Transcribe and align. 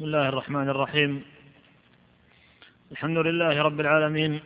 بسم 0.00 0.06
الله 0.06 0.28
الرحمن 0.28 0.68
الرحيم. 0.68 1.22
الحمد 2.92 3.18
لله 3.18 3.62
رب 3.62 3.80
العالمين 3.80 4.40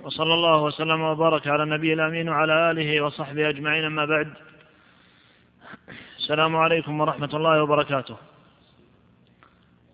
وصلى 0.00 0.34
الله 0.34 0.62
وسلم 0.62 1.00
وبارك 1.00 1.48
على 1.48 1.62
النبي 1.62 1.92
الأمين 1.92 2.28
وعلى 2.28 2.70
آله 2.70 3.00
وصحبه 3.00 3.48
أجمعين 3.48 3.84
أما 3.84 4.04
بعد. 4.04 4.32
السلام 6.18 6.56
عليكم 6.56 7.00
ورحمة 7.00 7.30
الله 7.34 7.62
وبركاته. 7.62 8.16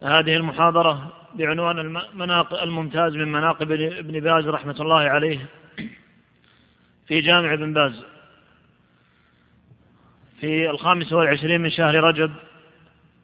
هذه 0.03 0.37
المحاضرة 0.37 1.13
بعنوان 1.35 1.79
المناقب 1.79 2.57
الممتاز 2.63 3.17
من 3.17 3.33
مناقب 3.33 3.73
ابن 3.73 4.21
باز 4.21 4.49
رحمة 4.49 4.77
الله 4.81 5.01
عليه 5.01 5.47
في 7.07 7.21
جامع 7.21 7.55
ابن 7.55 7.73
باز. 7.73 8.05
في 10.41 10.71
الخامس 10.71 11.13
والعشرين 11.13 11.61
من 11.61 11.71
شهر 11.71 11.95
رجب 11.95 12.31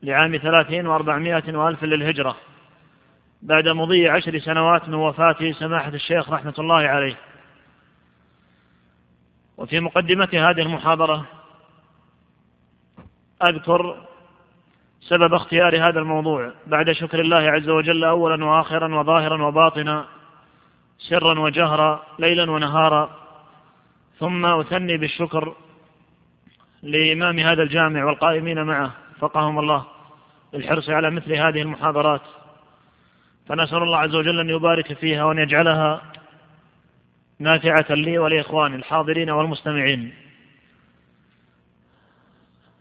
لعام 0.05 0.37
ثلاثين 0.37 0.87
وأربعمائة 0.87 1.57
وألف 1.57 1.85
للهجرة. 1.85 2.37
بعد 3.43 3.69
مضي 3.69 4.09
عشر 4.09 4.39
سنوات 4.39 4.89
من 4.89 4.95
وفاة 4.95 5.53
سماحة 5.53 5.89
الشيخ 5.89 6.31
رحمة 6.31 6.55
الله 6.59 6.77
عليه. 6.77 7.17
وفي 9.57 9.81
مقدمة 9.81 10.29
هذه 10.33 10.63
المحاضرة 10.63 11.27
أذكر 13.49 14.07
سبب 15.01 15.35
اختيار 15.35 15.89
هذا 15.89 15.99
الموضوع. 16.01 16.53
بعد 16.67 16.93
شكر 16.93 17.21
الله 17.21 17.51
عز 17.51 17.69
وجل 17.69 18.05
أولا 18.05 18.45
وآخرا 18.45 18.95
وظاهرا 18.95 19.43
وباطنا 19.47 20.07
سرا 20.99 21.41
وجهرا 21.41 22.03
ليلا 22.19 22.51
ونهارا. 22.51 23.11
ثم 24.19 24.47
أثني 24.47 24.97
بالشكر 24.97 25.55
لإمام 26.83 27.39
هذا 27.39 27.63
الجامع 27.63 28.05
والقائمين 28.05 28.63
معه. 28.63 28.91
فقهم 29.19 29.59
الله. 29.59 29.94
بالحرص 30.55 30.91
على 30.91 31.11
مثل 31.11 31.33
هذه 31.33 31.63
المحاضرات. 31.63 32.21
فنسأل 33.47 33.83
الله 33.83 33.99
عز 33.99 34.15
وجل 34.15 34.41
أن 34.41 34.51
يبارك 34.51 34.93
فيها 34.93 35.25
وأن 35.25 35.39
يجعلها 35.39 36.03
نافعة 37.39 37.95
لي 37.95 38.19
ولإخواني 38.19 38.77
الحاضرين 38.77 39.31
والمستمعين. 39.31 40.15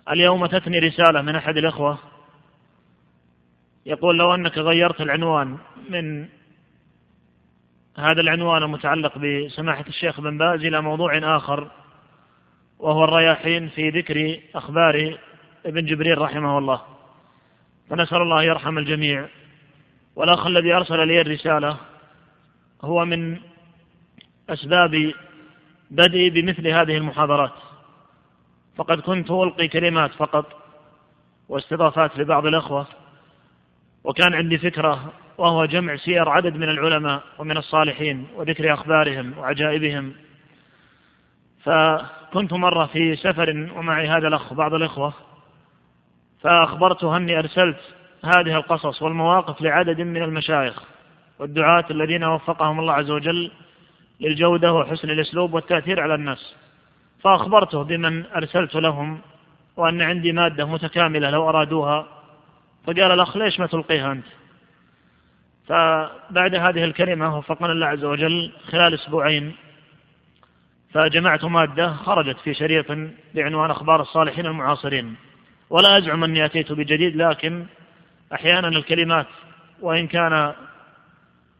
اليوم 0.09 0.45
تتني 0.45 0.79
رسالة 0.79 1.21
من 1.21 1.35
أحد 1.35 1.57
الإخوة. 1.57 1.97
يقول 3.85 4.17
لو 4.17 4.35
أنك 4.35 4.57
غيرت 4.57 5.01
العنوان 5.01 5.57
من 5.89 6.27
هذا 7.97 8.21
العنوان 8.21 8.63
المتعلق 8.63 9.17
بسماحة 9.17 9.85
الشيخ 9.87 10.21
بن 10.21 10.37
باز 10.37 10.59
إلى 10.65 10.81
موضوع 10.81 11.37
آخر 11.37 11.71
وهو 12.79 13.03
الرياحين 13.03 13.69
في 13.69 13.89
ذكر 13.89 14.39
أخبار 14.55 15.17
ابن 15.65 15.85
جبريل 15.85 16.17
رحمه 16.17 16.57
الله. 16.57 16.92
فنسأل 17.89 18.21
الله 18.21 18.43
يرحم 18.43 18.77
الجميع. 18.77 19.27
والأخ 20.15 20.45
الذي 20.45 20.73
أرسل 20.73 21.07
لي 21.07 21.21
الرسالة 21.21 21.77
هو 22.81 23.05
من 23.05 23.39
أسباب 24.49 25.13
بدئي 25.91 26.29
بمثل 26.29 26.67
هذه 26.67 26.97
المحاضرات. 26.97 27.53
فقد 28.75 28.99
كنت 28.99 29.31
ألقي 29.31 29.67
كلمات 29.67 30.11
فقط 30.11 30.45
واستضافات 31.49 32.17
لبعض 32.17 32.45
الأخوة 32.45 32.87
وكان 34.03 34.33
عندي 34.33 34.57
فكرة 34.57 35.13
وهو 35.37 35.65
جمع 35.65 35.95
سير 35.95 36.29
عدد 36.29 36.55
من 36.55 36.69
العلماء 36.69 37.23
ومن 37.39 37.57
الصالحين 37.57 38.27
وذكر 38.35 38.73
أخبارهم 38.73 39.37
وعجائبهم. 39.37 40.13
فكنت 41.63 42.53
مرة 42.53 42.85
في 42.85 43.15
سفر 43.15 43.69
ومعي 43.75 44.07
هذا 44.07 44.27
الأخ 44.27 44.53
بعض 44.53 44.73
الإخوة 44.73 45.13
فأخبرته 46.43 47.17
أني 47.17 47.39
أرسلت 47.39 47.79
هذه 48.25 48.55
القصص 48.55 49.01
والمواقف 49.01 49.61
لعدد 49.61 50.01
من 50.01 50.23
المشايخ 50.23 50.83
والدعاة 51.39 51.85
الذين 51.91 52.23
وفقهم 52.23 52.79
الله 52.79 52.93
عز 52.93 53.11
وجل 53.11 53.51
للجودة 54.19 54.73
وحسن 54.73 55.09
الأسلوب 55.09 55.53
والتأثير 55.53 55.99
على 55.99 56.15
الناس. 56.15 56.55
فأخبرته 57.23 57.83
بمن 57.83 58.25
أرسلت 58.25 58.75
لهم 58.75 59.19
وأن 59.77 60.01
عندي 60.01 60.31
مادة 60.31 60.65
متكاملة 60.65 61.29
لو 61.29 61.49
أرادوها. 61.49 62.07
فقال 62.85 63.11
الأخ 63.11 63.37
ليش 63.37 63.59
ما 63.59 63.67
تلقيها 63.67 64.11
أنت؟ 64.11 64.25
فبعد 65.67 66.55
هذه 66.55 66.83
الكلمة 66.83 67.37
وفقنا 67.37 67.71
الله 67.71 67.87
عز 67.87 68.03
وجل 68.03 68.51
خلال 68.71 68.93
أسبوعين 68.93 69.55
فجمعت 70.93 71.45
مادة 71.45 71.93
خرجت 71.93 72.37
في 72.37 72.53
شريط 72.53 72.85
بعنوان 73.35 73.71
أخبار 73.71 74.01
الصالحين 74.01 74.45
المعاصرين. 74.45 75.15
ولا 75.69 75.97
أزعم 75.97 76.23
أني 76.23 76.45
أتيت 76.45 76.71
بجديد 76.71 77.15
لكن 77.15 77.65
أحيانا 78.33 78.67
الكلمات 78.67 79.27
وإن 79.81 80.07
كان 80.07 80.53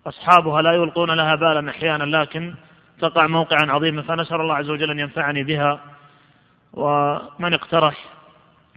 أصحابها 0.08 0.62
لا 0.62 0.72
يلقون 0.72 1.12
لها 1.12 1.36
بالا 1.36 1.69
أحيانا 1.69 2.18
لكن 2.18 2.53
تقع 3.02 3.28
موقعا 3.28 3.72
عظيما 3.72 4.02
فنسأل 4.02 4.41
الله 4.41 4.56
عز 4.56 4.69
وجل 4.69 4.91
أن 4.91 5.00
ينفعني 5.00 5.44
بها 5.44 5.80
ومن 6.74 7.53
اقترح. 7.53 8.06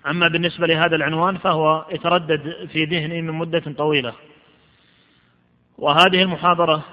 أما 0.07 0.29
بالنسبة 0.29 0.67
لهذا 0.67 0.97
العنوان 0.97 1.39
فهو 1.39 1.87
يتردد 1.91 2.69
في 2.73 2.85
ذهني 2.85 3.23
من 3.23 3.35
مدة 3.35 3.63
طويلة. 3.79 4.13
وهذه 5.79 6.23
المحاضرة 6.23 6.85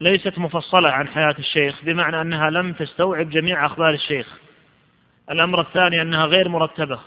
ليست 0.00 0.38
مفصلة 0.38 0.90
عن 0.90 1.08
حياة 1.08 1.34
الشيخ 1.38 1.84
بمعنى 1.84 2.20
أنها 2.20 2.50
لم 2.50 2.72
تستوعب 2.72 3.30
جميع 3.30 3.66
أخبار 3.66 3.90
الشيخ. 3.90 4.45
الأمر 5.30 5.60
الثاني 5.60 6.02
أنها 6.02 6.26
غير 6.26 6.48
مرتبة. 6.48 6.98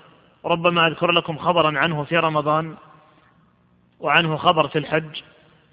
ربما 0.45 0.87
أذكر 0.87 1.11
لكم 1.11 1.37
خبرا 1.37 1.79
عنه 1.79 2.03
في 2.03 2.17
رمضان 2.17 2.75
وعنه 3.99 4.37
خبر 4.37 4.67
في 4.67 4.79
الحج 4.79 5.21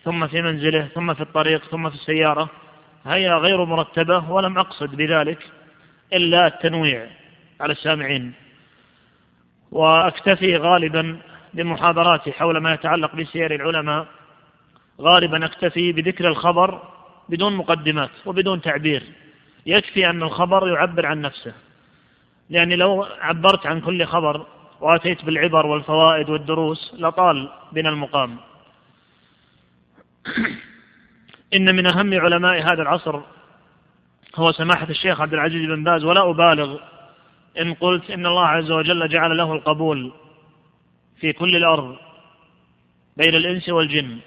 ثم 0.04 0.26
في 0.26 0.42
منزله 0.42 0.88
ثم 0.94 1.14
في 1.14 1.20
الطريق 1.20 1.64
ثم 1.64 1.90
في 1.90 1.94
السيارة. 1.94 2.48
هي 3.06 3.30
غير 3.30 3.64
مرتبة 3.64 4.30
ولم 4.30 4.58
أقصد 4.58 4.94
بذلك 4.94 5.38
إلا 6.12 6.46
التنويع 6.46 7.06
على 7.60 7.72
السامعين. 7.72 8.32
وأكتفي 9.70 10.56
غالبا 10.56 11.18
بمحاضراتي 11.54 12.32
حول 12.32 12.58
ما 12.58 12.74
يتعلق 12.74 13.16
بسير 13.16 13.54
العلماء. 13.54 14.06
غالبا 15.00 15.44
أكتفي 15.44 15.92
بذكر 15.92 16.28
الخبر 16.28 16.82
بدون 17.28 17.56
مقدمات 17.56 18.10
وبدون 18.26 18.60
تعبير. 18.60 19.02
يكفي 19.66 20.10
أن 20.10 20.22
الخبر 20.22 20.68
يعبر 20.68 21.06
عن 21.06 21.20
نفسه. 21.20 21.54
لأني 22.50 22.76
لو 22.76 23.06
عبرت 23.20 23.66
عن 23.66 23.80
كل 23.80 24.04
خبر 24.04 24.46
وأتيت 24.80 25.24
بالعبر 25.24 25.66
والفوائد 25.66 26.30
والدروس 26.30 26.94
لطال 26.98 27.48
بنا 27.72 27.88
المقام. 27.88 28.36
إن 31.54 31.76
من 31.76 31.86
أهم 31.86 32.20
علماء 32.20 32.62
هذا 32.62 32.82
العصر 32.82 33.20
هو 34.36 34.52
سماحة 34.52 34.88
الشيخ 34.90 35.20
عبد 35.20 35.34
العزيز 35.34 35.66
بن 35.66 35.84
باز 35.84 36.04
ولا 36.04 36.30
أبالغ 36.30 36.78
إن 37.60 37.74
قلت 37.74 38.10
إن 38.10 38.26
الله 38.26 38.46
عز 38.46 38.70
وجل 38.70 39.08
جعل 39.08 39.36
له 39.36 39.52
القبول 39.52 40.12
في 41.20 41.32
كل 41.32 41.56
الأرض 41.56 41.96
بين 43.16 43.34
الإنس 43.34 43.68
والجن 43.68 44.18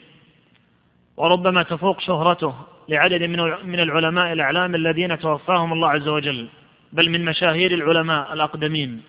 وربما 1.18 1.64
تفوق 1.64 2.00
شهرته 2.00 2.56
لعدد 2.90 3.24
من 3.64 3.80
العلماء 3.80 4.34
الأعلام 4.34 4.76
الذين 4.76 5.20
توفاهم 5.20 5.74
الله 5.74 5.90
عز 5.90 6.08
وجل. 6.08 6.50
بل 6.94 7.10
من 7.10 7.26
مشاهير 7.26 7.72
العلماء 7.74 8.34
الأقدمين 8.34 9.02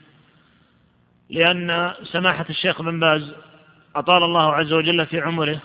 لأن 1.31 1.95
سماحة 2.03 2.47
الشيخ 2.51 2.83
بن 2.83 3.01
باز 3.01 3.35
أطال 3.97 4.23
الله 4.23 4.55
عز 4.55 4.73
وجل 4.73 5.07
في 5.07 5.21
عمره 5.21 5.61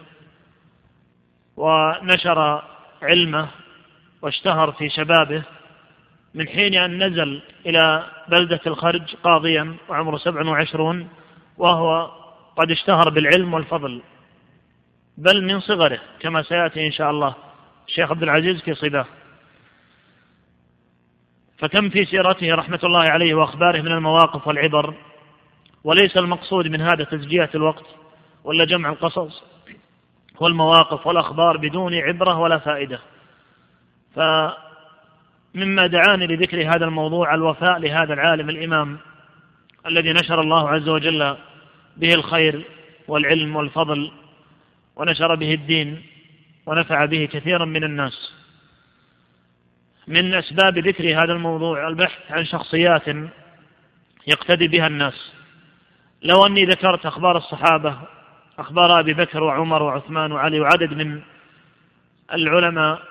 ونشر 1.57 2.63
علمه 3.01 3.47
واشتهر 4.21 4.71
في 4.71 4.89
شبابه 4.89 5.43
من 6.33 6.47
حين 6.47 6.75
أن 6.75 7.03
نزل 7.03 7.41
إلى 7.65 8.05
بلدة 8.27 8.61
الخرج 8.67 9.15
قاضيا 9.15 9.75
وعمره 9.89 10.17
سبع 10.17 10.45
وعشرون 10.45 11.09
وهو 11.57 12.11
قد 12.57 12.71
اشتهر 12.71 13.09
بالعلم 13.09 13.53
والفضل. 13.53 14.01
بل 15.17 15.43
من 15.43 15.59
صغره 15.59 15.99
كما 16.19 16.43
سيأتي 16.43 16.87
إن 16.87 16.91
شاء 16.91 17.11
الله 17.11 17.35
الشيخ 17.87 18.11
عبد 18.11 18.23
العزيز 18.23 18.61
في 18.61 18.73
صباه 18.73 19.05
فكم 21.57 21.89
في 21.89 22.05
سيرته 22.05 22.55
رحمة 22.55 22.79
الله 22.83 22.99
عليه 22.99 23.33
وأخباره 23.33 23.81
من 23.81 23.91
المواقف 23.91 24.47
والعبر 24.47 24.93
وليس 25.83 26.17
المقصود 26.17 26.67
من 26.67 26.81
هذا 26.81 27.03
تسجية 27.03 27.49
الوقت 27.55 27.85
ولا 28.43 28.65
جمع 28.65 28.89
القصص 28.89 29.43
والمواقف 30.39 31.07
والأخبار 31.07 31.57
بدون 31.57 31.93
عبرة 31.93 32.39
ولا 32.39 32.57
فائدة. 32.57 32.99
فمما 34.15 35.87
دعاني 35.87 36.27
لذكر 36.27 36.61
هذا 36.61 36.85
الموضوع 36.85 37.35
الوفاء 37.35 37.79
لهذا 37.79 38.13
العالم 38.13 38.49
الإمام 38.49 38.97
الذي 39.85 40.13
نشر 40.13 40.41
الله 40.41 40.69
عز 40.69 40.89
وجل 40.89 41.37
به 41.97 42.13
الخير 42.13 42.65
والعلم 43.07 43.55
والفضل 43.55 44.11
ونشر 44.95 45.35
به 45.35 45.53
الدين 45.53 46.03
ونفع 46.65 47.05
به 47.05 47.25
كثيرا 47.31 47.65
من 47.65 47.83
الناس. 47.83 48.33
من 50.07 50.33
أسباب 50.33 50.77
ذكر 50.77 51.23
هذا 51.23 51.33
الموضوع 51.33 51.87
البحث 51.87 52.31
عن 52.31 52.45
شخصيات 52.45 53.07
يقتدي 54.27 54.67
بها 54.67 54.87
الناس. 54.87 55.33
لو 56.21 56.45
أني 56.45 56.65
ذكرت 56.65 57.05
أخبار 57.05 57.37
الصحابة 57.37 57.97
أخبار 58.59 58.99
أبي 58.99 59.13
بكر 59.13 59.43
وعمر 59.43 59.83
وعثمان 59.83 60.31
وعلي 60.31 60.59
وعدد 60.59 60.93
من 60.93 61.21
العلماء 62.33 63.01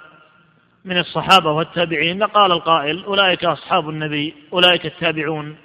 من 0.84 0.98
الصحابة 0.98 1.50
والتابعين 1.50 2.18
لقال 2.18 2.52
القائل 2.52 3.04
أولئك 3.04 3.44
أصحاب 3.44 3.88
النبي 3.88 4.34
أولئك 4.52 4.86
التابعون. 4.86 5.56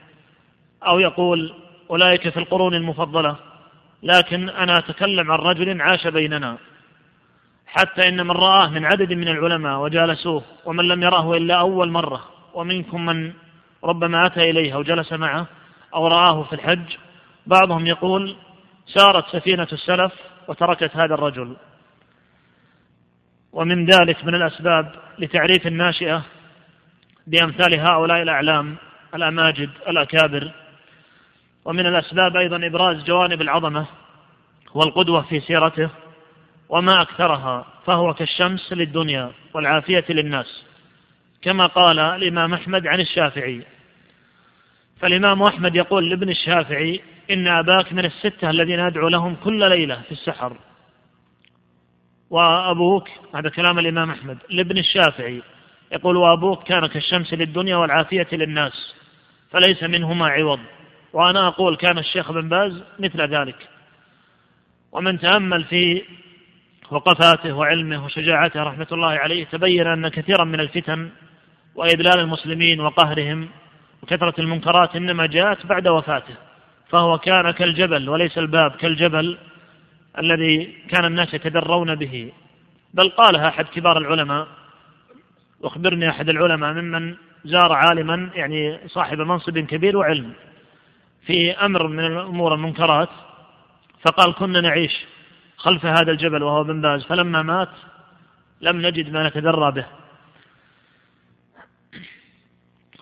أو 0.88 1.00
يقول 1.00 1.54
أولئك 1.90 2.30
في 2.30 2.38
القرون 2.38 2.74
المفضلة. 2.74 3.36
لكن 4.04 4.50
أنا 4.50 4.78
أتكلم 4.78 5.32
عن 5.32 5.40
رجل 5.40 5.82
عاش 5.82 6.08
بيننا. 6.08 6.58
حتى 7.72 8.08
إن 8.08 8.26
من 8.26 8.32
رآه 8.32 8.70
من 8.70 8.86
عدد 8.86 9.14
من 9.14 9.28
العلماء 9.28 9.80
وجالسوه 9.80 10.44
ومن 10.66 10.88
لم 10.88 11.04
يراه 11.04 11.38
إلا 11.38 11.60
أول 11.60 11.90
مرة 11.90 12.26
ومنكم 12.54 13.06
من 13.06 13.34
ربما 13.84 14.26
أتى 14.26 14.50
إليها 14.50 14.78
وجلس 14.78 15.14
معه 15.14 15.48
أو 15.96 16.08
رآه 16.08 16.44
في 16.44 16.54
الحج 16.54 16.98
بعضهم 17.48 17.88
يقول 17.88 18.36
سارت 18.86 19.26
سفينة 19.28 19.68
السلف 19.72 20.14
وتركت 20.48 20.96
هذا 20.96 21.14
الرجل. 21.14 21.56
ومن 23.54 23.86
ذلك 23.86 24.26
من 24.26 24.36
الأسباب 24.36 24.96
لتعريف 25.20 25.68
الناشئة 25.68 26.24
بأمثال 27.28 27.80
هؤلاء 27.80 28.22
الأعلام 28.22 28.76
الأماجد 29.16 29.70
الأكابر. 29.88 30.52
ومن 31.66 31.86
الأسباب 31.86 32.38
أيضا 32.38 32.68
إبراز 32.68 33.04
جوانب 33.04 33.42
العظمة 33.42 33.86
والقدوة 34.74 35.22
في 35.22 35.40
سيرته. 35.40 35.90
وما 36.70 37.02
أكثرها 37.02 37.66
فهو 37.86 38.14
كالشمس 38.14 38.74
للدنيا 38.74 39.32
والعافية 39.54 40.06
للناس. 40.10 40.66
كما 41.42 41.66
قال 41.66 42.00
الإمام 42.00 42.54
أحمد 42.54 42.88
عن 42.88 43.00
الشافعي. 43.00 43.64
فالإمام 45.02 45.44
أحمد 45.44 45.76
يقول 45.76 46.10
لابن 46.10 46.30
الشافعي 46.30 47.02
إن 47.32 47.48
أباك 47.48 47.94
من 47.94 48.06
الستة 48.06 48.50
الذين 48.50 48.80
أدعو 48.80 49.08
لهم 49.08 49.36
كل 49.36 49.70
ليلة 49.70 50.02
في 50.02 50.12
السحر. 50.12 50.58
وأبوك 52.30 53.10
هذا 53.36 53.50
كلام 53.50 53.80
الإمام 53.80 54.12
أحمد 54.12 54.38
لابن 54.50 54.78
الشافعي. 54.78 55.42
يقول 55.92 56.18
وأبوك 56.18 56.64
كان 56.64 56.86
كالشمس 56.86 57.34
للدنيا 57.34 57.76
والعافية 57.76 58.28
للناس 58.32 58.96
فليس 59.52 59.84
منهما 59.84 60.28
عوض. 60.28 60.60
وأنا 61.14 61.48
أقول 61.48 61.76
كان 61.76 61.98
الشيخ 61.98 62.32
بن 62.32 62.50
باز 62.50 62.84
مثل 63.00 63.22
ذلك. 63.22 63.70
ومن 64.92 65.20
تأمل 65.20 65.64
في 65.64 66.04
وقفاته 66.92 67.54
وعلمه 67.54 68.06
وشجاعته 68.06 68.64
رحمة 68.64 68.88
الله 68.92 69.08
عليه 69.08 69.46
تبين 69.46 69.88
أن 69.88 70.08
كثيرا 70.08 70.44
من 70.44 70.60
الفتن 70.60 71.10
وإذلال 71.76 72.20
المسلمين 72.20 72.82
وقهرهم 72.82 73.50
وكثرة 74.04 74.34
المنكرات 74.40 74.96
إنما 74.96 75.26
جاءت 75.26 75.66
بعد 75.66 75.88
وفاته 75.88 76.36
فهو 76.90 77.18
كان 77.18 77.52
كالجبل 77.52 78.10
وليس 78.10 78.38
الباب 78.38 78.72
كالجبل 78.72 79.38
الذي 80.20 80.76
كان 80.90 81.06
الناس 81.06 81.34
يتدرون 81.34 81.96
به. 81.96 82.32
بل 82.94 83.10
قالها 83.10 83.48
أحد 83.48 83.66
كبار 83.66 83.98
العلماء 83.98 84.48
واخبرني 85.62 86.10
أحد 86.10 86.30
العلماء 86.30 86.74
ممن 86.74 87.16
زار 87.46 87.74
عالما 87.74 88.30
يعني 88.36 88.80
صاحب 88.88 89.18
منصب 89.18 89.60
كبير 89.60 89.98
وعلم 89.98 90.34
في 91.26 91.52
أمر 91.52 91.88
من 91.88 92.06
الأمور 92.06 92.54
المنكرات 92.54 93.10
فقال 94.02 94.34
كنا 94.34 94.62
نعيش 94.62 95.06
خلف 95.60 95.86
هذا 95.86 96.12
الجبل 96.12 96.44
وهو 96.44 96.64
بن 96.64 96.82
باز 96.82 97.04
فلما 97.04 97.42
مات 97.42 97.70
لم 98.62 98.82
نجد 98.82 99.10
ما 99.10 99.28
نتدرى 99.28 99.72
به. 99.72 99.86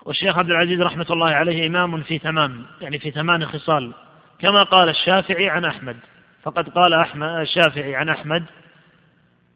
والشيخ 0.05 0.37
عبد 0.37 0.49
العزيز 0.49 0.81
رحمة 0.81 1.05
الله 1.09 1.29
عليه 1.29 1.67
إمام 1.67 2.03
في 2.03 2.19
تمام 2.19 2.65
يعني 2.81 2.99
في 2.99 3.11
ثمان 3.11 3.45
خصال. 3.45 3.93
كما 4.39 4.63
قال 4.63 4.89
الشافعي 4.89 5.49
عن 5.49 5.65
أحمد 5.65 5.97
فقد 6.43 6.69
قال 6.69 6.93
أحمد 6.93 7.29
الشافعي 7.29 7.95
عن 7.95 8.09
أحمد 8.09 8.45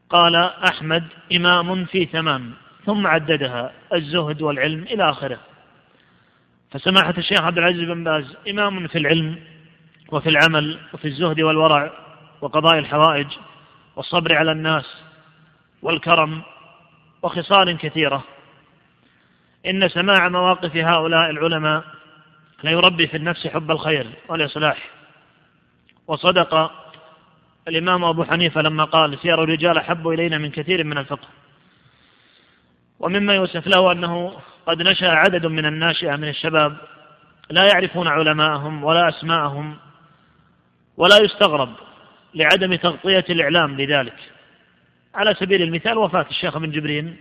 قال 0.09 0.35
أحمد 0.35 1.03
إمام 1.35 1.85
في 1.85 2.05
تمام 2.05 2.53
ثم 2.85 3.07
عددها 3.07 3.71
الزهد 3.93 4.41
والعلم 4.41 4.83
إلى 4.83 5.09
آخره. 5.09 5.39
فسماحة 6.71 7.13
الشيخ 7.17 7.41
عبد 7.41 7.57
العزيز 7.57 7.89
بن 7.89 8.03
باز 8.03 8.37
إمام 8.49 8.87
في 8.87 8.97
العلم 8.97 9.39
وفي 10.11 10.29
العمل 10.29 10.79
وفي 10.93 11.07
الزهد 11.07 11.41
والورع 11.41 12.00
وقضاء 12.41 12.79
الحوائج 12.79 13.27
والصبر 13.95 14.35
على 14.35 14.51
الناس 14.51 14.85
والكرم 15.81 16.41
وخصال 17.21 17.77
كثيرة. 17.77 18.23
إن 19.65 19.89
سماع 19.89 20.29
مواقف 20.29 20.75
هؤلاء 20.75 21.29
العلماء 21.29 21.83
لا 22.63 22.71
يربي 22.71 23.07
في 23.07 23.17
النفس 23.17 23.47
حب 23.47 23.71
الخير 23.71 24.07
والإصلاح. 24.27 24.89
وصدق 26.07 26.71
الإمام 27.67 28.03
أبو 28.03 28.23
حنيفة 28.23 28.61
لما 28.61 28.83
قال 28.83 29.19
سير 29.19 29.43
الرجال 29.43 29.77
أحب 29.77 30.07
إلينا 30.07 30.37
من 30.37 30.51
كثير 30.51 30.83
من 30.83 30.97
الفقه 30.97 31.27
ومما 32.99 33.35
يوسف 33.35 33.67
له 33.67 33.91
أنه 33.91 34.33
قد 34.65 34.81
نشأ 34.81 35.07
عدد 35.07 35.45
من 35.45 35.65
الناشئة 35.65 36.15
من 36.15 36.27
الشباب 36.27 36.77
لا 37.49 37.65
يعرفون 37.65 38.07
علماءهم 38.07 38.83
ولا 38.83 39.09
أسماءهم 39.09 39.77
ولا 40.97 41.17
يستغرب. 41.17 41.69
لعدم 42.35 42.75
تغطية 42.75 43.25
الإعلام 43.29 43.81
لذلك. 43.81 44.15
على 45.15 45.33
سبيل 45.33 45.61
المثال 45.61 45.97
وفاة 45.97 46.25
الشيخ 46.29 46.57
بن 46.57 46.71
جبرين 46.71 47.17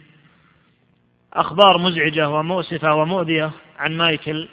أخبار 1.32 1.78
مزعجة 1.78 2.28
ومؤسفة 2.28 2.94
ومؤذية 2.94 3.50
عن 3.78 3.96
مايكل 3.96 4.48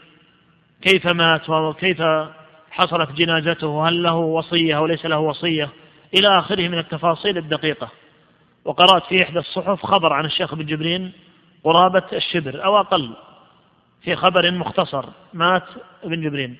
كيف 0.81 1.07
مات 1.07 1.49
وكيف 1.49 2.01
حصلت 2.71 3.11
جنازته 3.11 3.89
هل 3.89 4.03
له 4.03 4.15
وصية 4.15 4.77
أو 4.77 4.85
ليس 4.85 5.05
له 5.05 5.19
وصية 5.19 5.69
إلى 6.13 6.39
آخره 6.39 6.67
من 6.67 6.77
التفاصيل 6.77 7.37
الدقيقة. 7.37 7.91
وقرأت 8.65 9.05
في 9.05 9.23
إحدى 9.23 9.39
الصحف 9.39 9.85
خبر 9.85 10.13
عن 10.13 10.25
الشيخ 10.25 10.55
بن 10.55 10.65
جبرين 10.65 11.11
قرابة 11.63 12.03
الشبر 12.13 12.65
أو 12.65 12.77
أقل 12.77 13.13
في 14.01 14.15
خبر 14.15 14.51
مختصر. 14.51 15.05
مات 15.33 15.63
ابن 16.03 16.21
جبرين. 16.21 16.57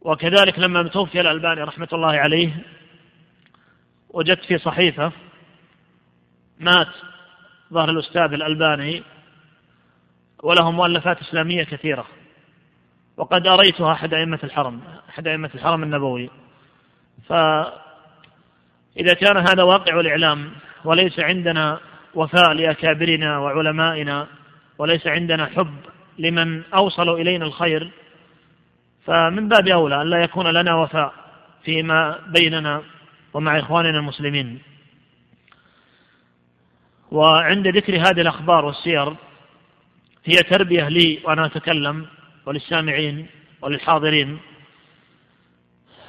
وكذلك 0.00 0.58
لما 0.58 0.82
توفي 0.82 1.20
الألباني 1.20 1.62
رحمة 1.62 1.88
الله 1.92 2.12
عليه 2.12 2.52
وجدت 4.10 4.44
في 4.44 4.58
صحيفة 4.58 5.12
مات 6.60 6.88
ظهر 7.72 7.90
الأستاذ 7.90 8.32
الألباني 8.32 9.02
وله 10.42 10.70
مؤلفات 10.70 11.20
إسلامية 11.20 11.62
كثيرة 11.62 12.06
وقد 13.16 13.46
أريتها 13.46 13.92
أحد 13.92 14.14
أئمة 14.14 14.38
الحرم 14.44 14.80
أحد 15.08 15.28
أئمة 15.28 15.50
الحرم 15.54 15.82
النبوي. 15.82 16.30
فإذا 17.28 19.14
كان 19.20 19.36
هذا 19.36 19.62
واقع 19.62 20.00
الإعلام 20.00 20.50
وليس 20.84 21.20
عندنا 21.20 21.80
وفاء 22.14 22.52
لأكابرنا 22.52 23.38
وعلمائنا 23.38 24.26
وليس 24.78 25.06
عندنا 25.06 25.46
حب 25.46 25.74
لمن 26.18 26.62
أوصلوا 26.74 27.18
إلينا 27.18 27.44
الخير 27.44 27.90
فمن 29.04 29.48
باب 29.48 29.68
أولى 29.68 30.02
أن 30.02 30.06
لا 30.10 30.22
يكون 30.22 30.46
لنا 30.46 30.74
وفاء 30.74 31.12
فيما 31.64 32.18
بيننا 32.26 32.82
ومع 33.34 33.58
إخواننا 33.58 33.98
المسلمين. 33.98 34.62
وعند 37.10 37.68
ذكر 37.68 37.96
هذه 37.96 38.20
الأخبار 38.20 38.64
والسير 38.64 39.16
هي 40.24 40.36
تربية 40.36 40.88
لي 40.88 41.20
وأنا 41.24 41.46
أتكلم 41.46 42.06
وللسامعين 42.46 43.26
وللحاضرين. 43.62 44.38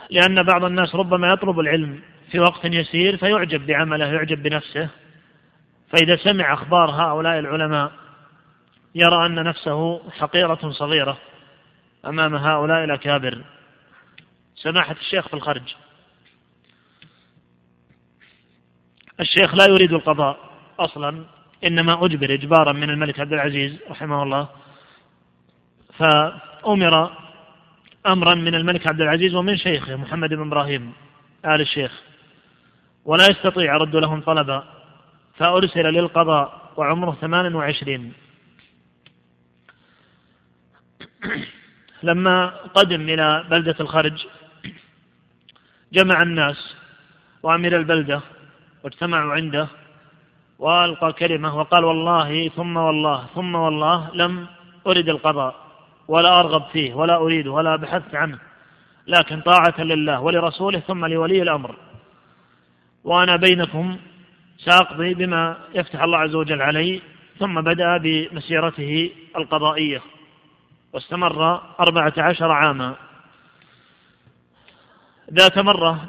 لأن 0.09 0.43
بعض 0.43 0.63
الناس 0.63 0.95
ربما 0.95 1.29
يطلب 1.33 1.59
العلم 1.59 2.01
في 2.31 2.39
وقت 2.39 2.65
يسير 2.65 3.17
فيعجب 3.17 3.65
بعمله 3.65 4.05
يعجب 4.05 4.43
بنفسه. 4.43 4.89
فإذا 5.89 6.15
سمع 6.15 6.53
أخبار 6.53 6.89
هؤلاء 6.89 7.39
العلماء 7.39 7.91
يرى 8.95 9.25
أن 9.25 9.43
نفسه 9.43 10.11
حقيرة 10.11 10.71
صغيرة 10.71 11.17
أمام 12.05 12.35
هؤلاء 12.35 12.83
الأكابر. 12.83 13.41
سماحة 14.55 14.95
الشيخ 15.01 15.27
في 15.27 15.33
الخرج 15.33 15.75
الشيخ 19.21 19.55
لا 19.55 19.65
يريد 19.65 19.93
القضاء 19.93 20.37
أصلا 20.79 21.25
إنما 21.63 22.05
أجبر 22.05 22.33
إجبارا 22.33 22.71
من 22.71 22.89
الملك 22.89 23.19
عبد 23.19 23.33
العزيز 23.33 23.79
رحمه 23.89 24.23
الله. 24.23 24.49
فأمر 25.97 27.17
أمرا 28.07 28.35
من 28.35 28.55
الملك 28.55 28.87
عبد 28.87 29.01
العزيز 29.01 29.35
ومن 29.35 29.57
شيخه 29.57 29.95
محمد 29.95 30.29
بن 30.29 30.47
إبراهيم 30.47 30.93
آل 31.45 31.61
الشيخ 31.61 32.01
ولا 33.05 33.25
يستطيع 33.25 33.77
رد 33.77 33.95
لهم 33.95 34.21
طلبا. 34.21 34.63
فأرسل 35.37 35.83
للقضاء 35.83 36.71
وعمره 36.77 37.17
ثمان 37.21 37.55
وعشرين. 37.55 38.13
لما 42.03 42.47
قدم 42.47 43.01
إلى 43.01 43.45
بلدة 43.49 43.75
الخرج 43.79 44.25
جمع 45.93 46.21
الناس 46.21 46.75
وأمير 47.43 47.77
البلدة 47.77 48.21
واجتمعوا 48.83 49.33
عنده 49.33 49.67
وألقى 50.59 51.13
كلمة 51.13 51.57
وقال 51.57 51.85
والله 51.85 52.49
ثم 52.49 52.77
والله 52.77 53.25
ثم 53.35 53.55
والله 53.55 54.09
لم 54.13 54.47
أرد 54.87 55.09
القضاء 55.09 55.55
ولا 56.07 56.39
أرغب 56.39 56.63
فيه 56.73 56.93
ولا 56.93 57.15
أريده 57.15 57.51
ولا 57.51 57.75
بحثت 57.75 58.15
عنه 58.15 58.39
لكن 59.07 59.41
طاعة 59.41 59.81
لله 59.81 60.21
ولرسوله 60.21 60.79
ثم 60.79 61.05
لولي 61.05 61.41
الأمر. 61.41 61.75
وأنا 63.03 63.35
بينكم 63.35 63.97
سأقضي 64.57 65.13
بما 65.13 65.57
يفتح 65.73 66.01
الله 66.01 66.17
عز 66.17 66.35
وجل 66.35 66.61
علي 66.61 67.01
ثم 67.39 67.61
بدأ 67.61 67.97
بمسيرته 67.97 69.11
القضائية 69.37 70.01
واستمر 70.93 71.61
أربعة 71.79 72.13
عشر 72.17 72.51
عاما. 72.51 72.95
ذات 75.33 75.59
مرة 75.59 76.05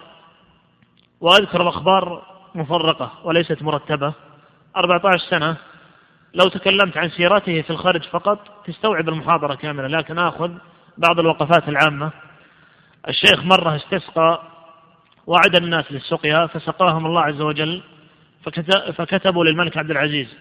وأذكر 1.21 1.63
الأخبار 1.63 2.32
مفرقة 2.55 3.13
وليست 3.25 3.63
مرتبة. 3.63 4.15
أربعة 4.77 5.01
عشر 5.05 5.25
سنة. 5.31 5.57
لو 6.35 6.49
تكلمت 6.49 6.97
عن 6.97 7.09
سيرته 7.09 7.63
في 7.63 7.71
الخارج 7.71 8.03
فقط 8.03 8.65
تستوعب 8.67 9.09
المحاضرة 9.09 9.55
كاملة 9.55 9.87
لكن 9.87 10.19
آخذ 10.19 10.51
بعض 10.99 11.19
الوقفات 11.19 11.69
العامة. 11.69 12.11
الشيخ 13.09 13.45
مرة 13.45 13.77
استسقى 13.77 14.43
وعد 15.27 15.57
الناس 15.57 15.93
للسقيا 15.93 16.47
فسقاهم 16.47 17.07
الله 17.07 17.21
عز 17.21 17.41
وجل 17.41 17.83
فكتبوا 18.97 19.45
للملك 19.45 19.77
عبد 19.79 19.91
العزيز. 19.91 20.37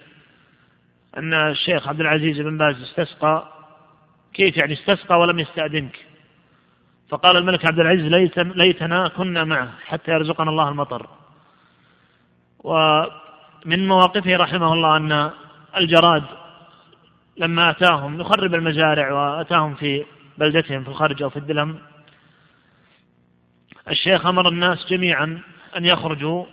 أن 1.18 1.34
الشيخ 1.34 1.88
عبد 1.88 2.00
العزيز 2.00 2.42
بن 2.42 2.58
باز 2.58 2.82
استسقى. 2.82 3.48
كيف 4.34 4.58
يعني 4.58 4.74
استسقى 4.74 5.20
ولم 5.20 5.40
يستأذنك؟ 5.40 6.06
فقال 7.10 7.38
الملك 7.38 7.66
عبد 7.66 7.80
العزيز 7.80 8.06
ليت 8.06 8.38
ليتنا 8.38 9.08
كنا 9.08 9.44
معه 9.44 9.72
حتى 9.86 10.12
يرزقنا 10.12 10.50
الله 10.50 10.70
المطر. 10.70 11.08
ومن 12.64 13.88
مواقفه 13.88 14.36
رحمه 14.38 14.74
الله 14.74 14.98
أن 14.98 15.32
الجراد 15.78 16.24
لما 17.38 17.70
أتاهم 17.70 18.22
يخرب 18.22 18.56
المزارع 18.56 19.12
وأتاهم 19.12 19.76
في 19.76 20.06
بلدتهم 20.38 20.84
في 20.84 20.90
الخارج 20.90 21.24
أو 21.24 21.30
في 21.30 21.38
الدلم 21.38 21.80
الشيخ 23.90 24.26
أمر 24.26 24.48
الناس 24.48 24.86
جميعا 24.90 25.42
أن 25.78 25.86
يخرجوا 25.86 26.46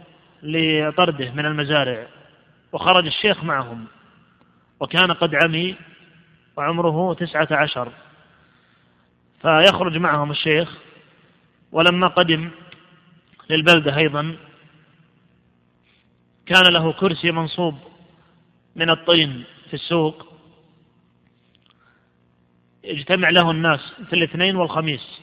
لطرده 0.42 1.30
من 1.30 1.46
المزارع 1.46 2.06
وخرج 2.72 3.06
الشيخ 3.06 3.44
معهم 3.44 3.84
وكان 4.80 5.12
قد 5.12 5.34
عمي 5.34 5.76
وعمره 6.56 7.14
تسعة 7.14 7.48
عشر 7.50 7.92
فيخرج 9.42 9.96
معهم 9.96 10.30
الشيخ 10.30 10.78
ولما 11.72 12.06
قدم 12.06 12.50
للبلدة 13.50 13.96
أيضا 13.96 14.36
كان 16.48 16.72
له 16.72 16.92
كرسي 16.92 17.30
منصوب 17.30 17.78
من 18.76 18.90
الطين 18.90 19.44
في 19.68 19.74
السوق. 19.74 20.26
يجتمع 22.84 23.28
له 23.30 23.50
الناس 23.50 23.80
في 24.06 24.12
الاثنين 24.12 24.56
والخميس. 24.56 25.20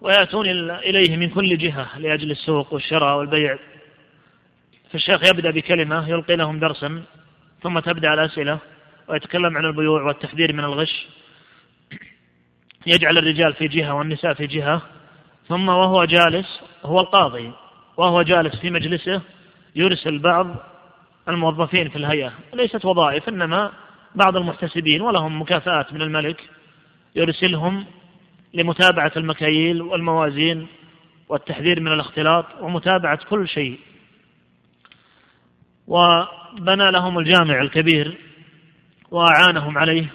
ويأتون 0.00 0.48
إليه 0.70 1.16
من 1.16 1.28
كل 1.28 1.58
جهة 1.58 1.98
لأجل 1.98 2.30
السوق 2.30 2.74
والشراء 2.74 3.18
والبيع. 3.18 3.58
فالشيخ 4.90 5.20
يبدأ 5.24 5.50
بكلمة 5.50 6.08
يلقي 6.08 6.36
لهم 6.36 6.58
درسا 6.58 7.02
ثم 7.62 7.78
تبدأ 7.78 8.14
الأسئلة 8.14 8.58
ويتكلم 9.08 9.56
عن 9.56 9.64
البيوع 9.64 10.02
والتحذير 10.02 10.52
من 10.52 10.64
الغش. 10.64 11.06
يجعل 12.86 13.18
الرجال 13.18 13.54
في 13.54 13.68
جهة 13.68 13.94
والنساء 13.94 14.34
في 14.34 14.46
جهة 14.46 14.82
ثم 15.48 15.68
وهو 15.68 16.04
جالس 16.04 16.60
هو 16.84 17.00
القاضي. 17.00 17.52
وهو 17.96 18.22
جالس 18.22 18.56
في 18.56 18.70
مجلسه 18.70 19.22
يرسل 19.76 20.18
بعض 20.18 20.56
الموظفين 21.28 21.88
في 21.88 21.96
الهيئة. 21.96 22.32
ليست 22.54 22.84
وظائف 22.84 23.28
إنما 23.28 23.72
بعض 24.14 24.36
المحتسبين 24.36 25.00
ولهم 25.00 25.42
مكافآت 25.42 25.92
من 25.92 26.02
الملك 26.02 26.48
يرسلهم 27.16 27.86
لمتابعة 28.54 29.12
المكاييل 29.16 29.82
والموازين 29.82 30.66
والتحذير 31.28 31.80
من 31.80 31.92
الاختلاط 31.92 32.46
ومتابعة 32.60 33.18
كل 33.30 33.48
شيء. 33.48 33.78
وبنى 35.86 36.90
لهم 36.90 37.18
الجامع 37.18 37.62
الكبير 37.62 38.18
وأعانهم 39.10 39.78
عليه. 39.78 40.12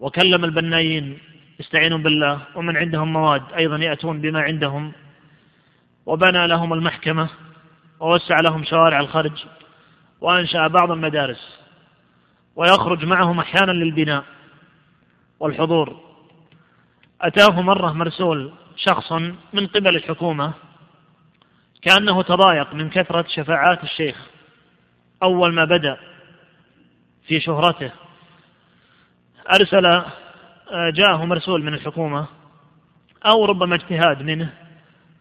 وكلم 0.00 0.44
البنايين 0.44 1.18
يستعينوا 1.60 1.98
بالله. 1.98 2.40
ومن 2.54 2.76
عندهم 2.76 3.12
مواد 3.12 3.42
أيضا 3.56 3.76
يأتون 3.76 4.20
بما 4.20 4.40
عندهم. 4.40 4.92
وبنى 6.06 6.46
لهم 6.46 6.72
المحكمة 6.72 7.28
ووسع 8.00 8.36
لهم 8.40 8.64
شوارع 8.64 9.00
الخرج 9.00 9.44
وأنشأ 10.20 10.66
بعض 10.66 10.90
المدارس 10.90 11.60
ويخرج 12.56 13.04
معهم 13.04 13.38
أحيانا 13.38 13.72
للبناء 13.72 14.24
والحضور. 15.40 16.00
أتاه 17.20 17.62
مرة 17.62 17.92
مرسول 17.92 18.52
شخص 18.76 19.12
من 19.52 19.66
قبل 19.66 19.96
الحكومة 19.96 20.52
كأنه 21.82 22.22
تضايق 22.22 22.74
من 22.74 22.90
كثرة 22.90 23.24
شفاعات 23.28 23.84
الشيخ. 23.84 24.16
أول 25.22 25.52
ما 25.54 25.64
بدأ 25.64 25.96
في 27.26 27.40
شهرته 27.40 27.90
أرسل 29.54 29.86
آه، 29.86 30.90
جاءه 30.90 31.24
مرسول 31.24 31.62
من 31.62 31.74
الحكومة 31.74 32.26
أو 33.26 33.44
ربما 33.44 33.74
اجتهاد 33.74 34.22
منه 34.22 34.52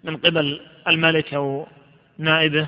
من 0.04 0.18
قبل 0.18 0.62
الملك 0.88 1.34
أو 1.34 1.68
نائبه 2.18 2.68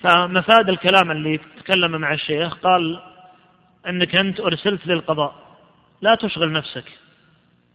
فمفاد 0.00 0.68
الكلام 0.68 1.10
اللي 1.10 1.40
تكلم 1.58 2.00
مع 2.00 2.12
الشيخ 2.12 2.54
قال 2.54 3.02
أنك 3.88 4.16
أنت 4.16 4.40
أرسلت 4.40 4.86
للقضاء 4.86 5.46
لا 6.00 6.14
تشغل 6.14 6.52
نفسك 6.52 6.84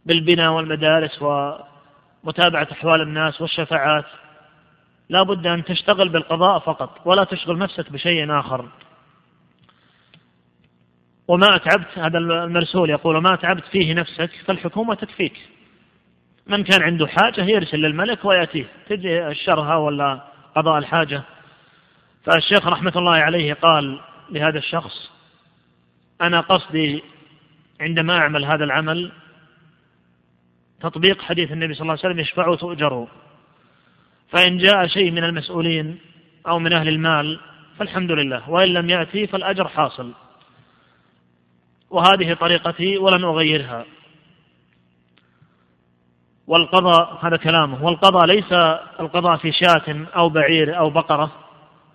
بالبناء 0.06 0.52
والمدارس 0.52 1.22
ومتابعة 1.22 2.68
أحوال 2.72 3.02
الناس 3.02 3.42
والشفاعات. 3.42 4.06
لا 5.10 5.24
بد 5.24 5.48
أن 5.48 5.64
تشتغل 5.64 6.10
بالقضاء 6.10 6.60
فقط 6.60 7.02
ولا 7.06 7.24
تشغل 7.24 7.58
نفسك 7.58 7.92
بشيء 7.92 8.40
آخر. 8.40 8.70
وما 11.28 11.56
أتعبت 11.56 11.98
هذا 11.98 12.18
المرسول 12.18 12.90
يقول 12.90 13.16
وما 13.16 13.34
أتعبت 13.34 13.64
فيه 13.72 13.94
نفسك 13.94 14.32
فالحكومة 14.46 14.96
تكفيك. 14.96 15.34
من 16.48 16.64
كان 16.64 16.84
عنده 16.84 17.08
حاجة 17.08 17.42
يرسل 17.42 17.78
للملك 17.78 18.26
ويأتيه. 18.26 18.66
تجي 18.90 19.28
الشرها 19.28 19.76
ولا 19.76 20.24
قضاء 20.56 20.78
الحاجة. 20.78 21.24
فالشيخ 22.24 22.68
رحمة 22.68 22.94
الله 22.96 23.12
عليه 23.12 23.54
قال 23.54 24.00
لهذا 24.30 24.58
الشخص 24.58 25.12
أنا 26.22 26.42
قصدي 26.42 27.04
عندما 27.82 28.18
أعمل 28.18 28.46
هذا 28.46 28.64
العمل 28.64 29.12
تطبيق 30.82 31.22
حديث 31.22 31.52
النبي 31.52 31.74
صلى 31.74 31.82
الله 31.82 31.92
عليه 31.92 32.02
وسلم 32.02 32.20
يشفعوا 32.20 32.56
تؤجروا 32.56 33.08
فإن 34.30 34.58
جاء 34.58 34.88
شيء 34.88 35.12
من 35.12 35.24
المسؤولين 35.24 36.00
أو 36.48 36.60
من 36.60 36.74
أهل 36.74 36.88
المال 36.88 37.40
فالحمد 37.78 38.12
لله 38.12 38.50
وإن 38.50 38.68
لم 38.68 38.90
يأتي 38.90 39.28
فالأجر 39.28 39.68
حاصل. 39.68 40.14
وهذه 41.90 42.34
طريقتي 42.34 42.98
ولن 42.98 43.24
أغيرها. 43.24 43.86
والقضاء 46.52 47.20
هذا 47.22 47.38
كلامه 47.38 47.84
والقضاء 47.84 48.26
ليس 48.26 48.54
القضاء 49.00 49.38
في 49.38 49.52
شاة 49.52 50.06
أو 50.16 50.30
بعير 50.30 50.78
أو 50.78 50.90
بقرة 50.90 51.32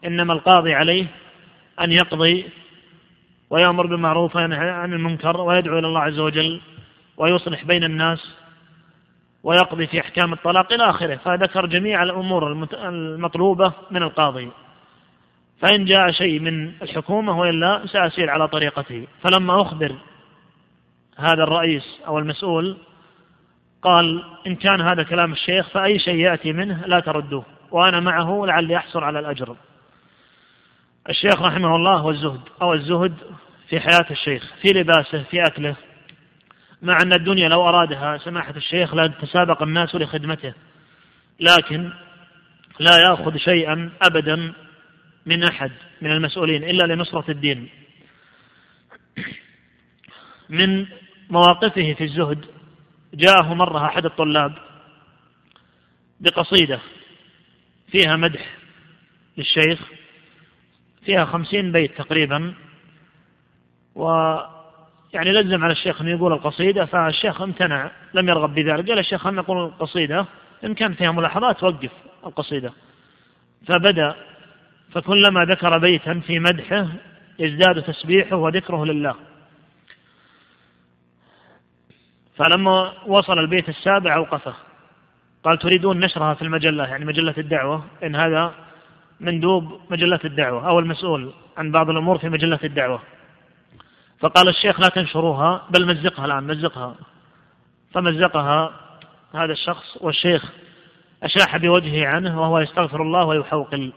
إنما 0.05 0.33
القاضي 0.33 0.75
عليه 0.75 1.07
أن 1.81 1.93
يقضي 1.93 2.47
ويأمر 3.51 3.87
بالمعروف 3.87 4.37
وينهى 4.37 4.71
عن 4.71 4.93
المنكر 4.93 5.41
ويدعو 5.41 5.79
إلى 5.79 5.87
الله 5.87 6.01
عز 6.01 6.19
وجل 6.19 6.61
ويصلح 7.17 7.65
بين 7.65 7.85
الناس 7.85 8.35
ويقضي 9.43 9.87
في 9.87 10.01
أحكام 10.01 10.33
الطلاق 10.33 10.73
إلى 10.73 10.91
آخره. 10.91 11.17
فذكر 11.17 11.67
جميع 11.67 12.03
الأمور 12.03 12.53
المطلوبة 12.73 13.73
من 13.91 14.03
القاضي. 14.03 14.51
فإن 15.61 15.85
جاء 15.85 16.11
شيء 16.11 16.41
من 16.41 16.73
الحكومة 16.83 17.39
وإلا 17.39 17.87
سأسير 17.87 18.31
على 18.31 18.49
طريقته 18.49 19.07
فلما 19.23 19.63
أخبر 19.63 19.97
هذا 21.17 21.43
الرئيس 21.43 22.01
أو 22.07 22.19
المسؤول 22.19 22.77
قال 23.87 24.25
إن 24.47 24.57
كان 24.57 24.81
هذا 24.81 25.03
كلام 25.03 25.33
الشيخ 25.33 25.69
فأي 25.69 25.99
شيء 25.99 26.15
يأتي 26.15 26.53
منه 26.53 26.87
لا 26.87 27.01
تردوه 27.01 27.45
وأنا 27.71 28.01
معه 28.01 28.43
لعلي 28.47 28.77
أحصل 28.77 29.05
على 29.05 29.19
الأجر. 29.19 29.57
الشيخ 31.09 31.43
رحمه 31.43 31.77
الله 31.77 32.05
والزهد 32.05 32.41
أو 32.63 32.75
الزهد 32.75 33.15
في 33.69 33.81
حياة 33.81 34.07
الشيخ 34.11 34.55
في 34.63 34.69
لباسه 34.69 35.23
في 35.23 35.43
أكله. 35.43 35.77
مع 36.83 36.99
أن 37.03 37.13
الدنيا 37.13 37.49
لو 37.49 37.69
أرادها 37.69 38.19
سماحة 38.19 38.57
الشيخ 38.57 38.95
لتسابق 38.95 39.63
الناس 39.63 39.95
لخدمته. 39.95 40.55
لكن 41.41 41.91
لا 42.81 42.99
يأخذ 42.99 43.37
شيئا 43.37 43.91
أبدا 44.03 44.53
من 45.27 45.45
أحد 45.45 45.73
من 46.03 46.13
المسؤولين 46.13 46.65
إلا 46.65 46.95
لنصرة 46.95 47.31
الدين. 47.31 47.69
من 50.49 50.87
مواقفه 51.31 51.95
في 51.95 52.05
الزهد 52.05 52.56
جاءه 53.15 53.55
مرة 53.55 53.87
أحد 53.87 54.05
الطلاب 54.05 54.53
بقصيدة 56.21 56.81
فيها 57.91 58.17
مدح 58.17 58.57
للشيخ 59.37 59.81
فيها 61.05 61.25
خمسين 61.25 61.73
بيت 61.73 61.99
تقريبا 61.99 62.55
و 63.95 64.09
يعني 65.13 65.33
لزم 65.33 65.65
على 65.65 65.73
الشيخ 65.73 66.01
أن 66.01 66.09
يقول 66.09 66.33
القصيدة 66.33 66.85
فالشيخ 66.85 67.43
امتنع 67.43 67.91
لم 68.15 68.29
يرغب 68.29 68.55
بذلك 68.55 68.89
قال 68.89 68.99
الشيخ 68.99 69.23
خلنا 69.23 69.43
نقول 69.43 69.65
القصيدة 69.65 70.27
إن 70.65 70.75
كان 70.75 70.95
فيها 70.95 71.13
ملاحظات 71.13 71.63
وقف 71.63 71.91
القصيدة. 72.27 72.73
فبدأ 73.67 74.15
فكلما 74.93 75.45
ذكر 75.45 75.79
بيتا 75.79 76.21
في 76.21 76.39
مدحه 76.39 76.89
يزداد 77.39 77.83
تسبيحه 77.83 78.37
وذكره 78.37 78.85
لله. 78.85 79.15
فلما 82.37 82.93
وصل 83.07 83.39
البيت 83.39 83.69
السابع 83.69 84.15
أوقفه. 84.15 84.55
قال 85.45 85.59
تريدون 85.59 86.01
نشرها 86.01 86.35
في 86.35 86.43
المجلة 86.43 86.85
يعني 86.85 87.05
مجلة 87.05 87.35
الدعوة 87.39 87.85
إن 88.03 88.17
هذا 88.17 88.55
مندوب 89.21 89.81
مجلة 89.91 90.21
الدعوة 90.25 90.69
أو 90.69 90.79
المسؤول 90.79 91.33
عن 91.57 91.73
بعض 91.73 91.91
الأمور 91.91 92.19
في 92.19 92.29
مجلة 92.29 92.59
الدعوة. 92.65 93.03
فقال 94.21 94.49
الشيخ 94.49 94.81
لا 94.81 94.89
تنشروها 94.89 95.67
بل 95.71 95.87
مزقها 95.87 96.25
الآن 96.25 96.45
مزقها. 96.45 96.95
فمزقها 97.95 98.73
هذا 99.35 99.53
الشخص 99.53 99.99
والشيخ 100.01 100.53
أشاح 101.23 101.57
بوجهه 101.57 102.07
عنه 102.07 102.41
وهو 102.41 102.59
يستغفر 102.59 103.03
الله 103.03 103.25
ويحوقل. 103.25 103.93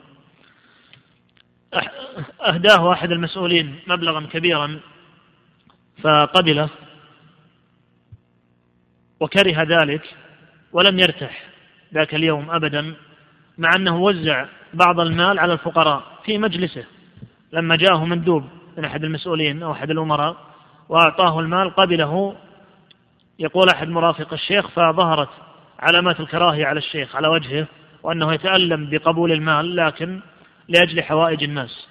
أهداه 2.42 2.94
أحد 2.94 3.12
المسؤولين 3.12 3.80
مبلغا 3.88 4.28
كبيرا 4.32 4.80
فقبله 6.04 6.70
وكره 9.20 9.64
ذلك 9.64 10.16
ولم 10.72 11.00
يرتح 11.00 11.44
ذاك 11.94 12.16
اليوم 12.16 12.52
أبدا 12.52 12.94
مع 13.58 13.76
أنه 13.76 13.98
وزع 13.98 14.46
بعض 14.74 15.00
المال 15.00 15.40
على 15.40 15.54
الفقراء 15.54 16.04
في 16.26 16.38
مجلسه. 16.38 16.86
لما 17.54 17.76
جاءه 17.76 18.06
مندوب 18.06 18.44
من 18.78 18.86
أحد 18.86 19.04
المسؤولين 19.04 19.64
أو 19.64 19.72
أحد 19.72 19.90
الأمراء 19.90 20.38
وأعطاه 20.90 21.40
المال 21.40 21.76
قبله 21.76 22.36
يقول 23.40 23.70
أحد 23.70 23.88
مرافق 23.88 24.34
الشيخ 24.34 24.68
فظهرت 24.68 25.30
علامات 25.80 26.20
الكراهية 26.20 26.66
على 26.66 26.78
الشيخ 26.78 27.16
على 27.16 27.28
وجهه 27.28 27.68
وأنه 28.04 28.34
يتألم 28.34 28.90
بقبول 28.90 29.32
المال 29.32 29.76
لكن 29.76 30.20
لأجل 30.68 31.04
حوائج 31.04 31.44
الناس. 31.44 31.88